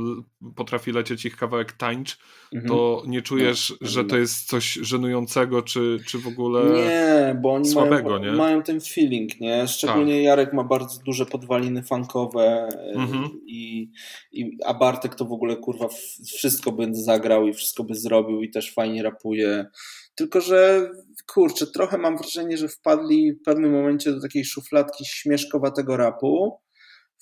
potrafi 0.55 0.91
lecieć 0.91 1.25
ich 1.25 1.35
kawałek 1.35 1.71
tańcz, 1.71 2.17
mhm. 2.53 2.69
to 2.69 3.03
nie 3.07 3.21
czujesz, 3.21 3.73
no, 3.81 3.87
że 3.87 4.05
to 4.05 4.17
jest 4.17 4.47
coś 4.47 4.73
żenującego, 4.73 5.61
czy, 5.61 5.99
czy 6.07 6.19
w 6.19 6.27
ogóle 6.27 6.63
nie, 6.73 7.35
bo 7.41 7.53
oni 7.53 7.69
słabego, 7.69 8.09
mają, 8.09 8.31
nie? 8.31 8.37
mają 8.37 8.63
ten 8.63 8.81
feeling, 8.81 9.39
nie? 9.39 9.67
Szczególnie 9.67 10.13
tak. 10.13 10.23
Jarek 10.23 10.53
ma 10.53 10.63
bardzo 10.63 11.01
duże 11.05 11.25
podwaliny 11.25 11.83
funkowe 11.83 12.69
mhm. 12.93 13.29
i, 13.45 13.91
i 14.31 14.57
a 14.65 14.73
Bartek 14.73 15.15
to 15.15 15.25
w 15.25 15.31
ogóle 15.31 15.55
kurwa 15.55 15.87
wszystko 16.35 16.71
by 16.71 16.87
zagrał 16.91 17.47
i 17.47 17.53
wszystko 17.53 17.83
by 17.83 17.95
zrobił 17.95 18.41
i 18.41 18.49
też 18.49 18.73
fajnie 18.73 19.03
rapuje. 19.03 19.65
Tylko, 20.15 20.41
że 20.41 20.89
kurczę, 21.33 21.67
trochę 21.67 21.97
mam 21.97 22.17
wrażenie, 22.17 22.57
że 22.57 22.67
wpadli 22.67 23.33
w 23.33 23.43
pewnym 23.43 23.71
momencie 23.71 24.11
do 24.11 24.21
takiej 24.21 24.45
szufladki 24.45 25.05
śmieszkowatego 25.05 25.97
rapu. 25.97 26.59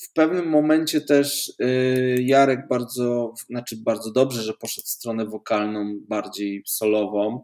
W 0.02 0.14
pewnym 0.14 0.49
momencie 0.49 1.02
też 1.02 1.53
y, 1.61 2.18
Jarek 2.22 2.68
bardzo, 2.69 3.34
znaczy 3.49 3.77
bardzo 3.86 4.11
dobrze, 4.11 4.44
że 4.44 4.53
poszedł 4.53 4.86
w 4.86 4.90
stronę 4.90 5.26
wokalną, 5.26 5.99
bardziej 6.07 6.64
solową, 6.68 7.44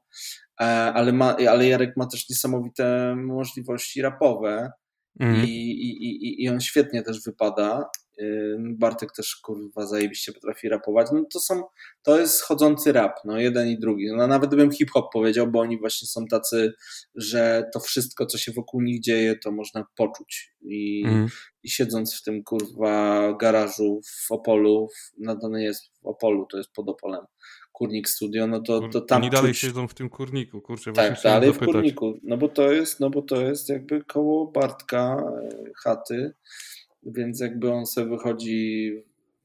e, 0.61 0.65
ale, 0.65 1.13
ma, 1.13 1.35
ale 1.49 1.67
Jarek 1.67 1.97
ma 1.97 2.05
też 2.07 2.29
niesamowite 2.29 3.15
możliwości 3.15 4.01
rapowe. 4.01 4.71
Mm. 5.19 5.45
I, 5.45 5.49
i, 5.49 6.07
i, 6.07 6.43
I 6.43 6.49
on 6.49 6.61
świetnie 6.61 7.03
też 7.03 7.23
wypada. 7.23 7.89
Bartek 8.59 9.11
też 9.11 9.35
kurwa 9.35 9.87
zajebiście 9.87 10.33
potrafi 10.33 10.69
rapować. 10.69 11.07
No 11.13 11.25
to 11.33 11.39
są, 11.39 11.63
to 12.03 12.19
jest 12.19 12.41
chodzący 12.41 12.91
rap, 12.91 13.19
no 13.25 13.39
jeden 13.39 13.67
i 13.67 13.79
drugi. 13.79 14.07
No 14.15 14.27
nawet 14.27 14.55
bym 14.55 14.71
hip-hop 14.71 15.13
powiedział, 15.13 15.47
bo 15.47 15.59
oni 15.59 15.79
właśnie 15.79 16.07
są 16.07 16.25
tacy, 16.25 16.73
że 17.15 17.69
to 17.73 17.79
wszystko, 17.79 18.25
co 18.25 18.37
się 18.37 18.51
wokół 18.51 18.81
nich 18.81 19.01
dzieje, 19.01 19.35
to 19.43 19.51
można 19.51 19.85
poczuć. 19.95 20.53
I, 20.61 21.03
mm. 21.05 21.27
i 21.63 21.69
siedząc 21.69 22.15
w 22.15 22.23
tym 22.23 22.43
kurwa 22.43 23.33
garażu 23.33 24.01
w 24.03 24.31
Opolu, 24.31 24.87
to 25.41 25.49
nie 25.49 25.63
jest 25.63 25.83
w 26.01 26.05
Opolu, 26.05 26.45
to 26.51 26.57
jest 26.57 26.71
pod 26.71 26.89
Opolem. 26.89 27.25
Kurnik 27.77 28.09
Studio, 28.09 28.47
no 28.47 28.59
to, 28.61 28.89
to 28.89 29.01
tam. 29.01 29.21
Oni 29.21 29.31
dalej 29.31 29.53
czuć... 29.53 29.61
siedzą 29.61 29.87
w 29.87 29.93
tym 29.93 30.09
kurniku, 30.09 30.61
kurczę, 30.61 30.93
Tak, 30.93 31.21
dalej 31.23 31.53
w 31.53 31.59
kurniku. 31.59 32.19
No 32.23 32.37
bo 32.37 32.49
to 32.49 32.71
jest, 32.71 32.99
no 32.99 33.09
bo 33.09 33.21
to 33.21 33.41
jest 33.41 33.69
jakby 33.69 34.03
koło 34.03 34.47
Bartka 34.47 35.23
e, 35.43 35.71
chaty 35.83 36.33
więc 37.05 37.39
jakby 37.39 37.71
on 37.71 37.85
sobie 37.85 38.09
wychodzi 38.09 38.91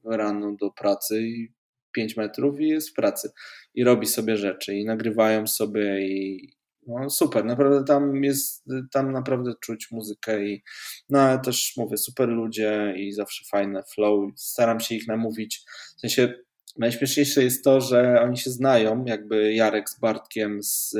rano 0.05 0.55
do 0.55 0.71
pracy 0.71 1.21
i 1.21 1.53
5 1.91 2.17
metrów 2.17 2.59
i 2.59 2.67
jest 2.67 2.89
w 2.89 2.93
pracy 2.93 3.31
i 3.75 3.83
robi 3.83 4.07
sobie 4.07 4.37
rzeczy 4.37 4.75
i 4.75 4.85
nagrywają 4.85 5.47
sobie 5.47 6.07
i 6.07 6.49
no 6.87 7.09
super, 7.09 7.45
naprawdę 7.45 7.83
tam 7.85 8.23
jest, 8.23 8.65
tam 8.91 9.11
naprawdę 9.11 9.53
czuć 9.61 9.91
muzykę 9.91 10.45
i 10.45 10.63
no 11.09 11.19
ale 11.19 11.39
też 11.39 11.73
mówię, 11.77 11.97
super 11.97 12.29
ludzie 12.29 12.93
i 12.97 13.13
zawsze 13.13 13.45
fajne 13.51 13.83
flow, 13.83 14.31
staram 14.35 14.79
się 14.79 14.95
ich 14.95 15.07
namówić, 15.07 15.65
w 15.97 15.99
sensie 15.99 16.33
najśmieszniejsze 16.77 17.43
jest 17.43 17.63
to, 17.63 17.81
że 17.81 18.21
oni 18.21 18.37
się 18.37 18.49
znają, 18.49 19.05
jakby 19.05 19.53
Jarek 19.53 19.89
z 19.89 19.99
Bartkiem 19.99 20.63
z 20.63 20.95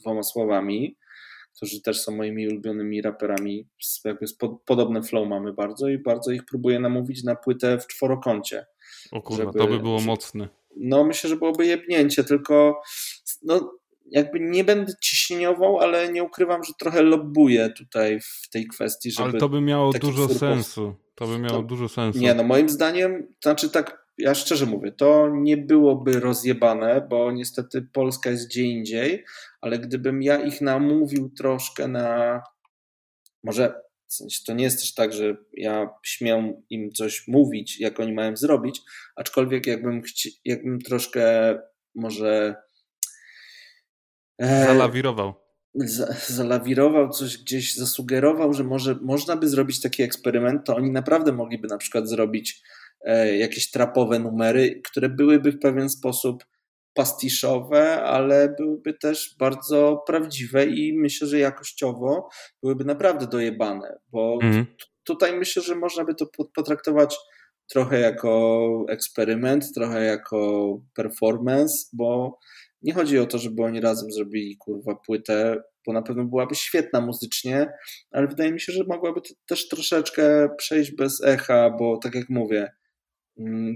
dwoma 0.00 0.22
słowami 0.22 0.96
którzy 1.58 1.82
też 1.82 2.00
są 2.00 2.16
moimi 2.16 2.48
ulubionymi 2.48 3.02
raperami. 3.02 3.66
Jakby 4.04 4.26
podobne 4.64 5.02
flow 5.02 5.28
mamy 5.28 5.52
bardzo 5.52 5.88
i 5.88 5.98
bardzo 5.98 6.32
ich 6.32 6.44
próbuję 6.44 6.80
namówić 6.80 7.24
na 7.24 7.34
płytę 7.34 7.78
w 7.78 7.86
czworokącie. 7.86 8.66
O 9.12 9.22
kurwa, 9.22 9.44
żeby, 9.44 9.58
to 9.58 9.66
by 9.66 9.78
było 9.78 10.00
mocne. 10.00 10.48
No 10.76 11.04
myślę, 11.04 11.30
że 11.30 11.36
byłoby 11.36 11.66
jebnięcie, 11.66 12.24
tylko 12.24 12.82
no, 13.42 13.74
jakby 14.10 14.40
nie 14.40 14.64
będę 14.64 14.92
ciśnieniował, 15.02 15.78
ale 15.78 16.12
nie 16.12 16.24
ukrywam, 16.24 16.64
że 16.64 16.72
trochę 16.78 17.02
lobbuję 17.02 17.70
tutaj 17.70 18.20
w 18.20 18.48
tej 18.50 18.66
kwestii, 18.66 19.10
żeby... 19.10 19.28
Ale 19.28 19.38
to 19.38 19.48
by 19.48 19.60
miało 19.60 19.92
dużo 19.92 20.28
sensu. 20.28 20.94
To 21.14 21.26
by 21.26 21.38
miało 21.38 21.56
no, 21.56 21.62
dużo 21.62 21.88
sensu. 21.88 22.18
Nie, 22.18 22.34
no 22.34 22.42
moim 22.42 22.68
zdaniem, 22.68 23.26
to 23.40 23.50
znaczy 23.50 23.70
tak 23.70 23.97
ja 24.18 24.34
szczerze 24.34 24.66
mówię, 24.66 24.92
to 24.92 25.28
nie 25.34 25.56
byłoby 25.56 26.20
rozjebane, 26.20 27.06
bo 27.10 27.32
niestety 27.32 27.82
Polska 27.82 28.30
jest 28.30 28.48
gdzie 28.48 28.62
indziej, 28.62 29.24
ale 29.60 29.78
gdybym 29.78 30.22
ja 30.22 30.40
ich 30.44 30.60
namówił 30.60 31.30
troszkę 31.30 31.88
na. 31.88 32.42
Może 33.44 33.80
w 34.06 34.14
sensie 34.14 34.40
to 34.46 34.52
nie 34.52 34.64
jest 34.64 34.80
też 34.80 34.94
tak, 34.94 35.12
że 35.12 35.36
ja 35.52 35.88
śmiem 36.02 36.62
im 36.70 36.92
coś 36.92 37.28
mówić, 37.28 37.80
jak 37.80 38.00
oni 38.00 38.12
mają 38.12 38.36
zrobić, 38.36 38.80
aczkolwiek 39.16 39.66
jakbym, 39.66 40.02
chci... 40.02 40.40
jakbym 40.44 40.80
troszkę 40.80 41.54
może. 41.94 42.56
E... 44.38 44.64
Zalawirował. 44.64 45.34
zalawirował, 46.26 47.08
coś 47.08 47.38
gdzieś 47.38 47.74
zasugerował, 47.74 48.52
że 48.52 48.64
może 48.64 48.94
można 49.02 49.36
by 49.36 49.48
zrobić 49.48 49.80
taki 49.80 50.02
eksperyment, 50.02 50.66
to 50.66 50.76
oni 50.76 50.90
naprawdę 50.90 51.32
mogliby 51.32 51.68
na 51.68 51.78
przykład 51.78 52.08
zrobić 52.08 52.62
jakieś 53.38 53.70
trapowe 53.70 54.18
numery, 54.18 54.80
które 54.84 55.08
byłyby 55.08 55.52
w 55.52 55.58
pewien 55.58 55.88
sposób 55.88 56.44
pastiszowe, 56.94 58.02
ale 58.02 58.54
byłyby 58.58 58.94
też 58.94 59.34
bardzo 59.38 60.02
prawdziwe 60.06 60.66
i 60.66 60.98
myślę, 60.98 61.28
że 61.28 61.38
jakościowo 61.38 62.28
byłyby 62.62 62.84
naprawdę 62.84 63.26
dojebane, 63.26 63.98
bo 64.12 64.38
mhm. 64.42 64.66
tutaj 65.04 65.38
myślę, 65.38 65.62
że 65.62 65.74
można 65.74 66.04
by 66.04 66.14
to 66.14 66.26
potraktować 66.54 67.16
trochę 67.68 68.00
jako 68.00 68.84
eksperyment, 68.88 69.74
trochę 69.74 70.04
jako 70.04 70.68
performance, 70.94 71.74
bo 71.92 72.38
nie 72.82 72.94
chodzi 72.94 73.18
o 73.18 73.26
to, 73.26 73.38
żeby 73.38 73.62
oni 73.64 73.80
razem 73.80 74.12
zrobili 74.12 74.56
kurwa 74.56 74.94
płytę, 74.94 75.62
bo 75.86 75.92
na 75.92 76.02
pewno 76.02 76.24
byłaby 76.24 76.54
świetna 76.54 77.00
muzycznie, 77.00 77.72
ale 78.10 78.26
wydaje 78.26 78.52
mi 78.52 78.60
się, 78.60 78.72
że 78.72 78.84
mogłaby 78.84 79.20
też 79.48 79.68
troszeczkę 79.68 80.48
przejść 80.56 80.90
bez 80.90 81.24
echa, 81.24 81.70
bo 81.78 81.98
tak 82.02 82.14
jak 82.14 82.28
mówię, 82.28 82.70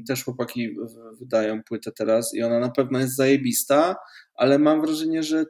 też 0.08 0.24
chłopaki 0.24 0.76
wydają 1.20 1.62
płytę 1.62 1.92
teraz 1.92 2.34
i 2.34 2.42
ona 2.42 2.58
na 2.58 2.70
pewno 2.70 2.98
jest 2.98 3.16
zajebista, 3.16 3.96
ale 4.34 4.58
mam 4.58 4.80
wrażenie, 4.80 5.22
że 5.22 5.44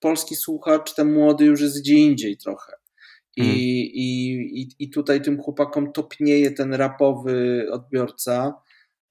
polski 0.00 0.36
słuchacz, 0.36 0.94
ten 0.94 1.12
młody 1.12 1.44
już 1.44 1.60
jest 1.60 1.80
gdzie 1.80 1.94
indziej 1.94 2.36
trochę. 2.36 2.72
I, 3.36 3.42
hmm. 3.42 3.58
i, 3.58 4.60
i, 4.60 4.84
I 4.84 4.90
tutaj 4.90 5.22
tym 5.22 5.42
chłopakom 5.42 5.92
topnieje 5.92 6.50
ten 6.50 6.74
rapowy 6.74 7.66
odbiorca. 7.72 8.54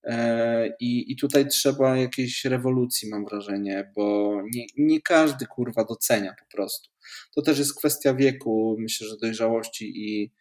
E, 0.03 0.67
I, 0.79 1.11
I 1.11 1.15
tutaj 1.15 1.47
trzeba 1.47 1.97
jakiejś 1.97 2.45
rewolucji, 2.45 3.09
mam 3.09 3.25
wrażenie, 3.25 3.91
bo 3.95 4.37
nie, 4.53 4.65
nie 4.77 5.01
każdy 5.01 5.45
kurwa 5.45 5.83
docenia 5.83 6.35
po 6.39 6.57
prostu. 6.57 6.89
To 7.35 7.41
też 7.41 7.59
jest 7.59 7.77
kwestia 7.77 8.13
wieku, 8.13 8.75
myślę, 8.79 9.07
że 9.07 9.17
dojrzałości 9.17 9.91
i, 9.95 10.31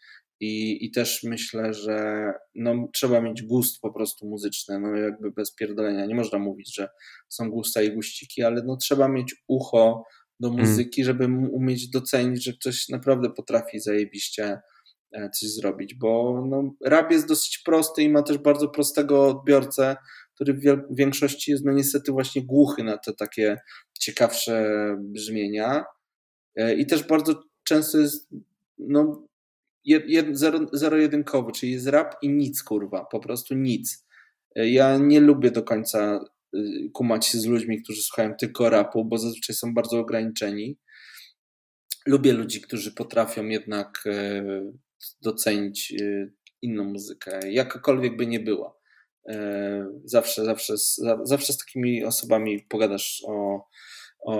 i, 0.42 0.84
I 0.86 0.90
też 0.90 1.22
myślę, 1.22 1.74
że 1.74 2.26
no, 2.54 2.88
trzeba 2.94 3.20
mieć 3.20 3.42
gust 3.42 3.80
po 3.80 3.92
prostu 3.92 4.26
muzyczny, 4.26 4.80
no 4.80 4.96
jakby 4.96 5.30
bez 5.30 5.54
pierdolenia. 5.54 6.06
Nie 6.06 6.14
można 6.14 6.38
mówić, 6.38 6.74
że 6.74 6.88
są 7.28 7.50
gusta 7.50 7.82
i 7.82 7.94
guściki, 7.94 8.42
ale 8.42 8.62
no, 8.66 8.76
trzeba 8.76 9.08
mieć 9.08 9.34
ucho 9.48 10.04
do 10.40 10.48
mm. 10.48 10.60
muzyki, 10.60 11.04
żeby 11.04 11.24
umieć 11.52 11.90
docenić, 11.90 12.44
że 12.44 12.52
ktoś 12.52 12.88
naprawdę 12.88 13.30
potrafi 13.30 13.80
zajebiście 13.80 14.60
e, 15.12 15.30
coś 15.30 15.50
zrobić, 15.50 15.94
bo 15.94 16.42
no, 16.50 16.74
rap 16.84 17.10
jest 17.10 17.28
dosyć 17.28 17.58
prosty 17.64 18.02
i 18.02 18.10
ma 18.10 18.22
też 18.22 18.38
bardzo 18.38 18.68
prostego 18.68 19.26
odbiorcę, 19.26 19.96
który 20.34 20.54
w 20.54 20.96
większości 20.96 21.50
jest 21.50 21.64
no 21.64 21.72
niestety 21.72 22.12
właśnie 22.12 22.46
głuchy 22.46 22.84
na 22.84 22.98
te 22.98 23.12
takie 23.12 23.56
ciekawsze 24.00 24.74
brzmienia 24.98 25.84
e, 26.56 26.74
i 26.74 26.86
też 26.86 27.06
bardzo 27.06 27.42
często 27.64 27.98
jest 27.98 28.28
no, 28.78 29.26
zero-jedynkowy, 30.72 31.52
czyli 31.52 31.72
jest 31.72 31.86
rap 31.86 32.14
i 32.22 32.28
nic, 32.28 32.62
kurwa, 32.62 33.04
po 33.04 33.20
prostu 33.20 33.54
nic. 33.54 34.06
Ja 34.54 34.98
nie 34.98 35.20
lubię 35.20 35.50
do 35.50 35.62
końca 35.62 36.24
y, 36.56 36.90
kumać 36.92 37.26
się 37.26 37.38
z 37.38 37.46
ludźmi, 37.46 37.82
którzy 37.82 38.02
słuchają 38.02 38.34
tylko 38.34 38.70
rapu, 38.70 39.04
bo 39.04 39.18
zazwyczaj 39.18 39.56
są 39.56 39.74
bardzo 39.74 39.98
ograniczeni. 39.98 40.78
Lubię 42.06 42.32
ludzi, 42.32 42.60
którzy 42.60 42.94
potrafią 42.94 43.44
jednak 43.44 44.04
e, 44.06 44.44
docenić 45.22 45.92
e, 45.92 46.28
inną 46.62 46.84
muzykę, 46.84 47.40
jakakolwiek 47.50 48.16
by 48.16 48.26
nie 48.26 48.40
była. 48.40 48.76
E, 49.28 49.86
zawsze, 50.04 50.44
zawsze, 50.44 50.74
zawsze 51.22 51.52
z 51.52 51.58
takimi 51.58 52.04
osobami 52.04 52.66
pogadasz 52.68 53.22
o, 53.26 53.64
o, 54.22 54.34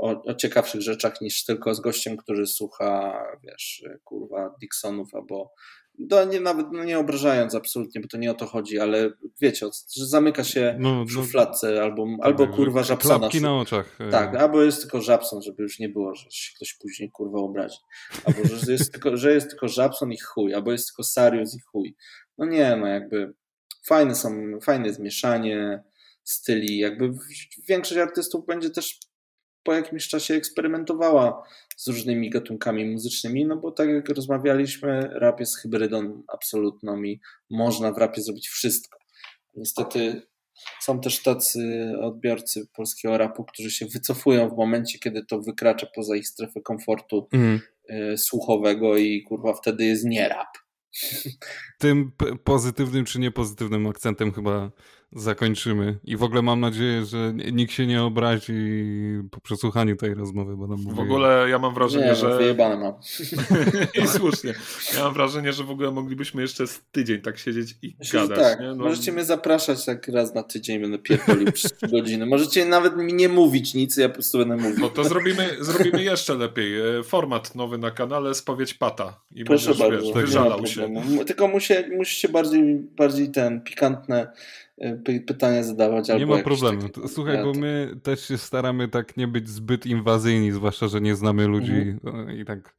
o, 0.00 0.22
o, 0.26 0.34
ciekawszych 0.34 0.80
rzeczach 0.80 1.20
niż 1.20 1.44
tylko 1.44 1.74
z 1.74 1.80
gościem, 1.80 2.16
który 2.16 2.46
słucha, 2.46 3.22
wiesz, 3.42 3.84
kurwa, 4.04 4.54
Dixonów 4.60 5.14
albo 5.14 5.52
no 5.98 6.24
nie, 6.24 6.40
nawet 6.40 6.66
no 6.72 6.84
nie 6.84 6.98
obrażając 6.98 7.54
absolutnie, 7.54 8.00
bo 8.00 8.08
to 8.08 8.16
nie 8.16 8.30
o 8.30 8.34
to 8.34 8.46
chodzi, 8.46 8.78
ale 8.78 9.10
wiecie, 9.40 9.66
że 9.96 10.06
zamyka 10.06 10.44
się 10.44 10.76
no, 10.78 11.04
w 11.04 11.08
no, 11.08 11.22
szufladce 11.22 11.72
no, 11.72 11.80
albo, 11.80 12.06
tak, 12.06 12.26
albo 12.26 12.46
kurwa 12.46 12.82
Żabsona. 12.82 13.18
Klapki 13.18 13.40
na 13.40 13.58
oczach. 13.58 14.00
E. 14.00 14.10
Tak, 14.10 14.36
albo 14.36 14.62
jest 14.62 14.80
tylko 14.80 15.00
Żabson, 15.00 15.42
żeby 15.42 15.62
już 15.62 15.78
nie 15.78 15.88
było, 15.88 16.14
że 16.14 16.30
się 16.30 16.52
ktoś 16.56 16.74
później 16.74 17.10
kurwa 17.10 17.38
obrazi. 17.38 17.78
Albo 18.24 18.56
że 18.56 18.72
jest 18.72 18.90
tylko, 18.92 19.16
że 19.16 19.34
jest 19.34 19.50
tylko 19.50 19.68
Żabson 19.68 20.12
i 20.12 20.18
chuj, 20.18 20.54
albo 20.54 20.72
jest 20.72 20.88
tylko 20.88 21.02
Sarius 21.02 21.56
i 21.56 21.60
chuj. 21.60 21.96
No 22.38 22.46
nie, 22.46 22.76
no 22.76 22.86
jakby 22.86 23.34
fajne 23.86 24.14
są, 24.14 24.30
fajne 24.62 24.92
zmieszanie 24.92 25.82
styli, 26.24 26.78
jakby 26.78 27.10
większość 27.68 28.00
artystów 28.00 28.46
będzie 28.46 28.70
też 28.70 28.98
po 29.68 29.74
jakimś 29.74 30.08
czasie 30.08 30.34
eksperymentowała 30.34 31.42
z 31.76 31.88
różnymi 31.88 32.30
gatunkami 32.30 32.84
muzycznymi, 32.84 33.46
no 33.46 33.56
bo 33.56 33.72
tak 33.72 33.88
jak 33.88 34.08
rozmawialiśmy, 34.08 35.10
rap 35.12 35.40
jest 35.40 35.58
hybrydą 35.58 36.22
absolutną 36.28 37.02
i 37.02 37.20
można 37.50 37.92
w 37.92 37.98
rapie 37.98 38.22
zrobić 38.22 38.48
wszystko. 38.48 38.98
Niestety 39.54 40.22
są 40.80 41.00
też 41.00 41.22
tacy 41.22 41.92
odbiorcy 42.00 42.68
polskiego 42.76 43.18
rapu, 43.18 43.44
którzy 43.44 43.70
się 43.70 43.86
wycofują 43.86 44.48
w 44.48 44.56
momencie, 44.56 44.98
kiedy 44.98 45.24
to 45.24 45.40
wykracza 45.40 45.86
poza 45.94 46.16
ich 46.16 46.28
strefę 46.28 46.60
komfortu 46.60 47.28
mm. 47.32 47.60
słuchowego 48.16 48.96
i 48.96 49.22
kurwa 49.22 49.54
wtedy 49.54 49.84
jest 49.84 50.04
nie 50.04 50.28
rap. 50.28 50.58
Tym 51.78 52.12
pozytywnym 52.44 53.04
czy 53.04 53.18
niepozytywnym 53.18 53.86
akcentem 53.86 54.32
chyba 54.32 54.70
zakończymy. 55.12 55.98
I 56.04 56.16
w 56.16 56.22
ogóle 56.22 56.42
mam 56.42 56.60
nadzieję, 56.60 57.04
że 57.04 57.32
nikt 57.52 57.72
się 57.72 57.86
nie 57.86 58.02
obrazi 58.02 58.52
po 59.30 59.40
przesłuchaniu 59.40 59.96
tej 59.96 60.14
rozmowy, 60.14 60.56
bo 60.56 60.66
nam 60.66 60.94
W 60.94 61.00
ogóle 61.00 61.46
ja 61.50 61.58
mam 61.58 61.74
wrażenie, 61.74 62.06
nie, 62.06 62.14
że... 62.14 62.38
wyjebane 62.38 62.76
mam. 62.76 62.92
I 64.04 64.08
słusznie. 64.08 64.54
Ja 64.96 65.04
mam 65.04 65.14
wrażenie, 65.14 65.52
że 65.52 65.64
w 65.64 65.70
ogóle 65.70 65.90
moglibyśmy 65.90 66.42
jeszcze 66.42 66.66
z 66.66 66.80
tydzień 66.92 67.20
tak 67.20 67.38
siedzieć 67.38 67.74
i 67.82 67.96
Myślę, 67.98 68.20
gadać. 68.20 68.38
Tak. 68.38 68.60
Nie? 68.60 68.66
No... 68.66 68.74
Możecie 68.74 69.12
mnie 69.12 69.24
zapraszać 69.24 69.84
tak 69.84 70.08
raz 70.08 70.34
na 70.34 70.42
tydzień, 70.42 70.80
będę 70.80 70.98
pierdolił 70.98 71.52
przez 71.52 71.72
3 71.72 71.88
godziny. 71.88 72.26
Możecie 72.26 72.64
nawet 72.64 72.96
mi 72.96 73.14
nie 73.14 73.28
mówić 73.28 73.74
nic, 73.74 73.96
ja 73.96 74.08
po 74.08 74.14
prostu 74.14 74.38
będę 74.38 74.56
mówił. 74.56 74.78
No 74.80 74.88
to 74.88 75.04
zrobimy, 75.04 75.56
zrobimy 75.60 76.04
jeszcze 76.04 76.34
lepiej. 76.34 76.98
E, 76.98 77.02
format 77.02 77.54
nowy 77.54 77.78
na 77.78 77.90
kanale, 77.90 78.34
spowiedź 78.34 78.74
Pata. 78.74 79.20
I 79.34 79.44
Proszę 79.44 79.66
będziesz, 79.66 79.88
bardzo. 79.88 80.06
Wiesz, 80.06 80.14
wyżalał 80.14 80.66
się. 80.66 80.94
Tylko 81.26 81.48
musie, 81.48 81.84
musicie 81.96 82.28
bardziej, 82.28 82.74
bardziej 82.96 83.30
ten 83.30 83.60
pikantne 83.60 84.32
pytania 85.26 85.62
zadawać. 85.62 86.08
Nie 86.08 86.26
ma 86.26 86.38
problemu. 86.38 86.88
Taki... 86.88 87.08
Słuchaj, 87.08 87.44
bo 87.44 87.52
my 87.52 87.94
też 88.02 88.28
się 88.28 88.38
staramy 88.38 88.88
tak 88.88 89.16
nie 89.16 89.28
być 89.28 89.48
zbyt 89.48 89.86
inwazyjni, 89.86 90.52
zwłaszcza, 90.52 90.88
że 90.88 91.00
nie 91.00 91.14
znamy 91.14 91.46
ludzi 91.46 91.72
mhm. 91.72 92.38
i 92.38 92.44
tak 92.44 92.76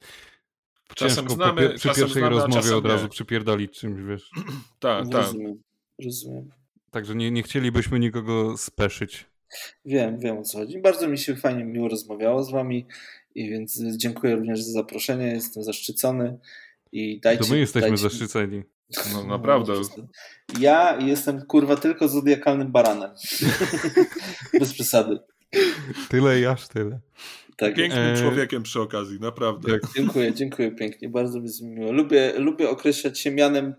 czasem 0.96 1.30
znamy, 1.30 1.70
przy 1.70 1.88
pierwszej 1.88 2.10
znamy, 2.10 2.30
rozmowie 2.30 2.76
od 2.76 2.86
razu 2.86 3.04
nie. 3.04 3.10
przypierdolić 3.10 3.80
czymś, 3.80 4.02
wiesz. 4.02 4.30
tak, 4.80 5.10
tak. 5.10 5.22
Rozumiem. 5.22 5.62
Rozumiem. 6.06 6.50
Także 6.92 7.16
nie, 7.16 7.32
nie 7.32 7.44
chcielibyśmy 7.44 8.00
nikogo 8.00 8.58
speszyć. 8.58 9.26
Wiem, 9.86 10.20
wiem 10.20 10.38
o 10.38 10.44
co 10.44 10.58
chodzi. 10.58 10.82
Bardzo 10.82 11.08
mi 11.08 11.18
się 11.18 11.36
fajnie, 11.36 11.66
miło 11.66 11.88
rozmawiało 11.88 12.44
z 12.44 12.52
wami 12.52 12.88
i 13.36 13.50
więc 13.50 13.82
dziękuję 13.98 14.36
również 14.36 14.62
za 14.62 14.72
zaproszenie. 14.72 15.28
Jestem 15.28 15.64
zaszczycony 15.64 16.38
i 16.92 17.20
dajcie... 17.20 17.44
To 17.44 17.52
my 17.52 17.60
jesteśmy 17.60 17.90
dajcie... 17.90 18.04
zaszczyceni. 18.04 18.64
No 19.14 19.24
naprawdę. 19.24 19.74
Ja 20.60 20.98
jestem 21.02 21.46
kurwa 21.46 21.76
tylko 21.76 22.08
zodiakalnym 22.08 22.72
baranem. 22.72 23.12
Bez 24.60 24.74
przesady. 24.74 25.20
Tyle 26.10 26.40
i 26.40 26.46
aż 26.46 26.68
tyle. 26.68 27.00
Tak. 27.58 27.76
Pięknym 27.76 28.14
e... 28.14 28.18
człowiekiem 28.18 28.64
przy 28.64 28.82
okazji, 28.82 29.20
naprawdę. 29.20 29.80
Tak. 29.80 29.82
Dziękuję, 29.96 30.34
dziękuję 30.34 30.72
pięknie. 30.72 31.10
Bardzo 31.10 31.40
mi 31.40 31.50
miło. 31.62 31.92
Lubię, 31.92 32.34
lubię 32.38 32.70
określać 32.70 33.20
się 33.20 33.32
mianem. 33.32 33.74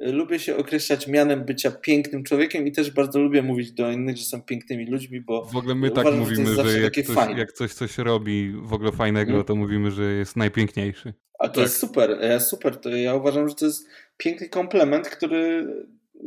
Lubię 0.00 0.38
się 0.38 0.56
określać 0.56 1.08
mianem 1.08 1.44
bycia 1.44 1.70
pięknym 1.70 2.24
człowiekiem 2.24 2.66
i 2.66 2.72
też 2.72 2.90
bardzo 2.90 3.20
lubię 3.20 3.42
mówić 3.42 3.72
do 3.72 3.90
innych, 3.90 4.16
że 4.16 4.24
są 4.24 4.42
pięknymi 4.42 4.86
ludźmi, 4.86 5.20
bo. 5.20 5.44
W 5.44 5.56
ogóle 5.56 5.74
my 5.74 5.90
tak 5.90 6.06
uważam, 6.06 6.20
tak 6.20 6.28
mówimy, 6.28 6.54
że, 6.54 6.70
że 6.70 6.80
jak, 6.80 6.94
coś, 6.94 7.36
jak, 7.36 7.52
coś, 7.52 7.74
coś 7.74 7.98
robi 7.98 8.52
w 8.62 8.72
ogóle 8.72 8.92
fajnego, 8.92 9.30
hmm? 9.30 9.44
to 9.44 9.56
mówimy, 9.56 9.90
że 9.90 10.12
jest 10.12 10.36
najpiękniejszy. 10.36 11.14
A 11.38 11.48
to 11.48 11.54
tak. 11.54 11.62
jest 11.62 11.76
super, 11.78 12.18
ja 12.22 12.40
super. 12.40 12.76
To 12.76 12.88
ja 12.88 13.14
uważam, 13.14 13.48
że 13.48 13.54
to 13.54 13.66
jest 13.66 13.88
piękny 14.18 14.48
komplement, 14.48 15.08
który 15.08 15.66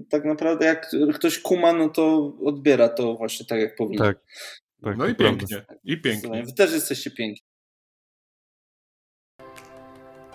tak 0.10 0.26
naprawdę 0.26 0.66
jak 0.66 0.92
ktoś 1.14 1.40
kuma, 1.40 1.74
no 1.74 1.90
to 1.90 2.34
odbiera 2.46 2.90
to 2.90 3.16
właśnie 3.16 3.46
tak, 3.46 3.60
jak 3.60 3.76
powinien. 3.76 4.04
Tak. 4.04 4.20
tak 4.84 4.98
no 4.98 5.08
i 5.08 5.16
pięknie. 5.16 5.66
I 5.84 6.02
pięknie. 6.02 6.44
Wy 6.44 6.54
też 6.54 6.72
jesteście 6.74 7.12
piękni. 7.12 7.46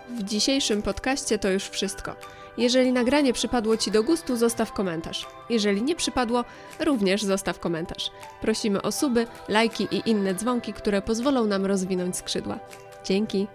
W 0.09 0.23
dzisiejszym 0.23 0.83
podcaście 0.83 1.39
to 1.39 1.51
już 1.51 1.65
wszystko. 1.65 2.17
Jeżeli 2.59 2.93
nagranie 2.93 3.33
przypadło 3.33 3.77
Ci 3.77 3.91
do 3.91 4.03
gustu, 4.03 4.37
zostaw 4.37 4.73
komentarz. 4.73 5.27
Jeżeli 5.51 5.83
nie 5.83 5.97
przypadło, 5.97 6.45
również 6.81 7.23
zostaw 7.23 7.61
komentarz. 7.61 8.11
Prosimy 8.41 8.83
o 8.83 8.93
suby, 8.93 9.27
lajki 9.49 9.89
i 9.91 10.11
inne 10.11 10.35
dzwonki, 10.35 10.73
które 10.73 11.03
pozwolą 11.03 11.47
nam 11.47 11.67
rozwinąć 11.67 12.17
skrzydła. 12.17 12.59
Dzięki! 13.05 13.47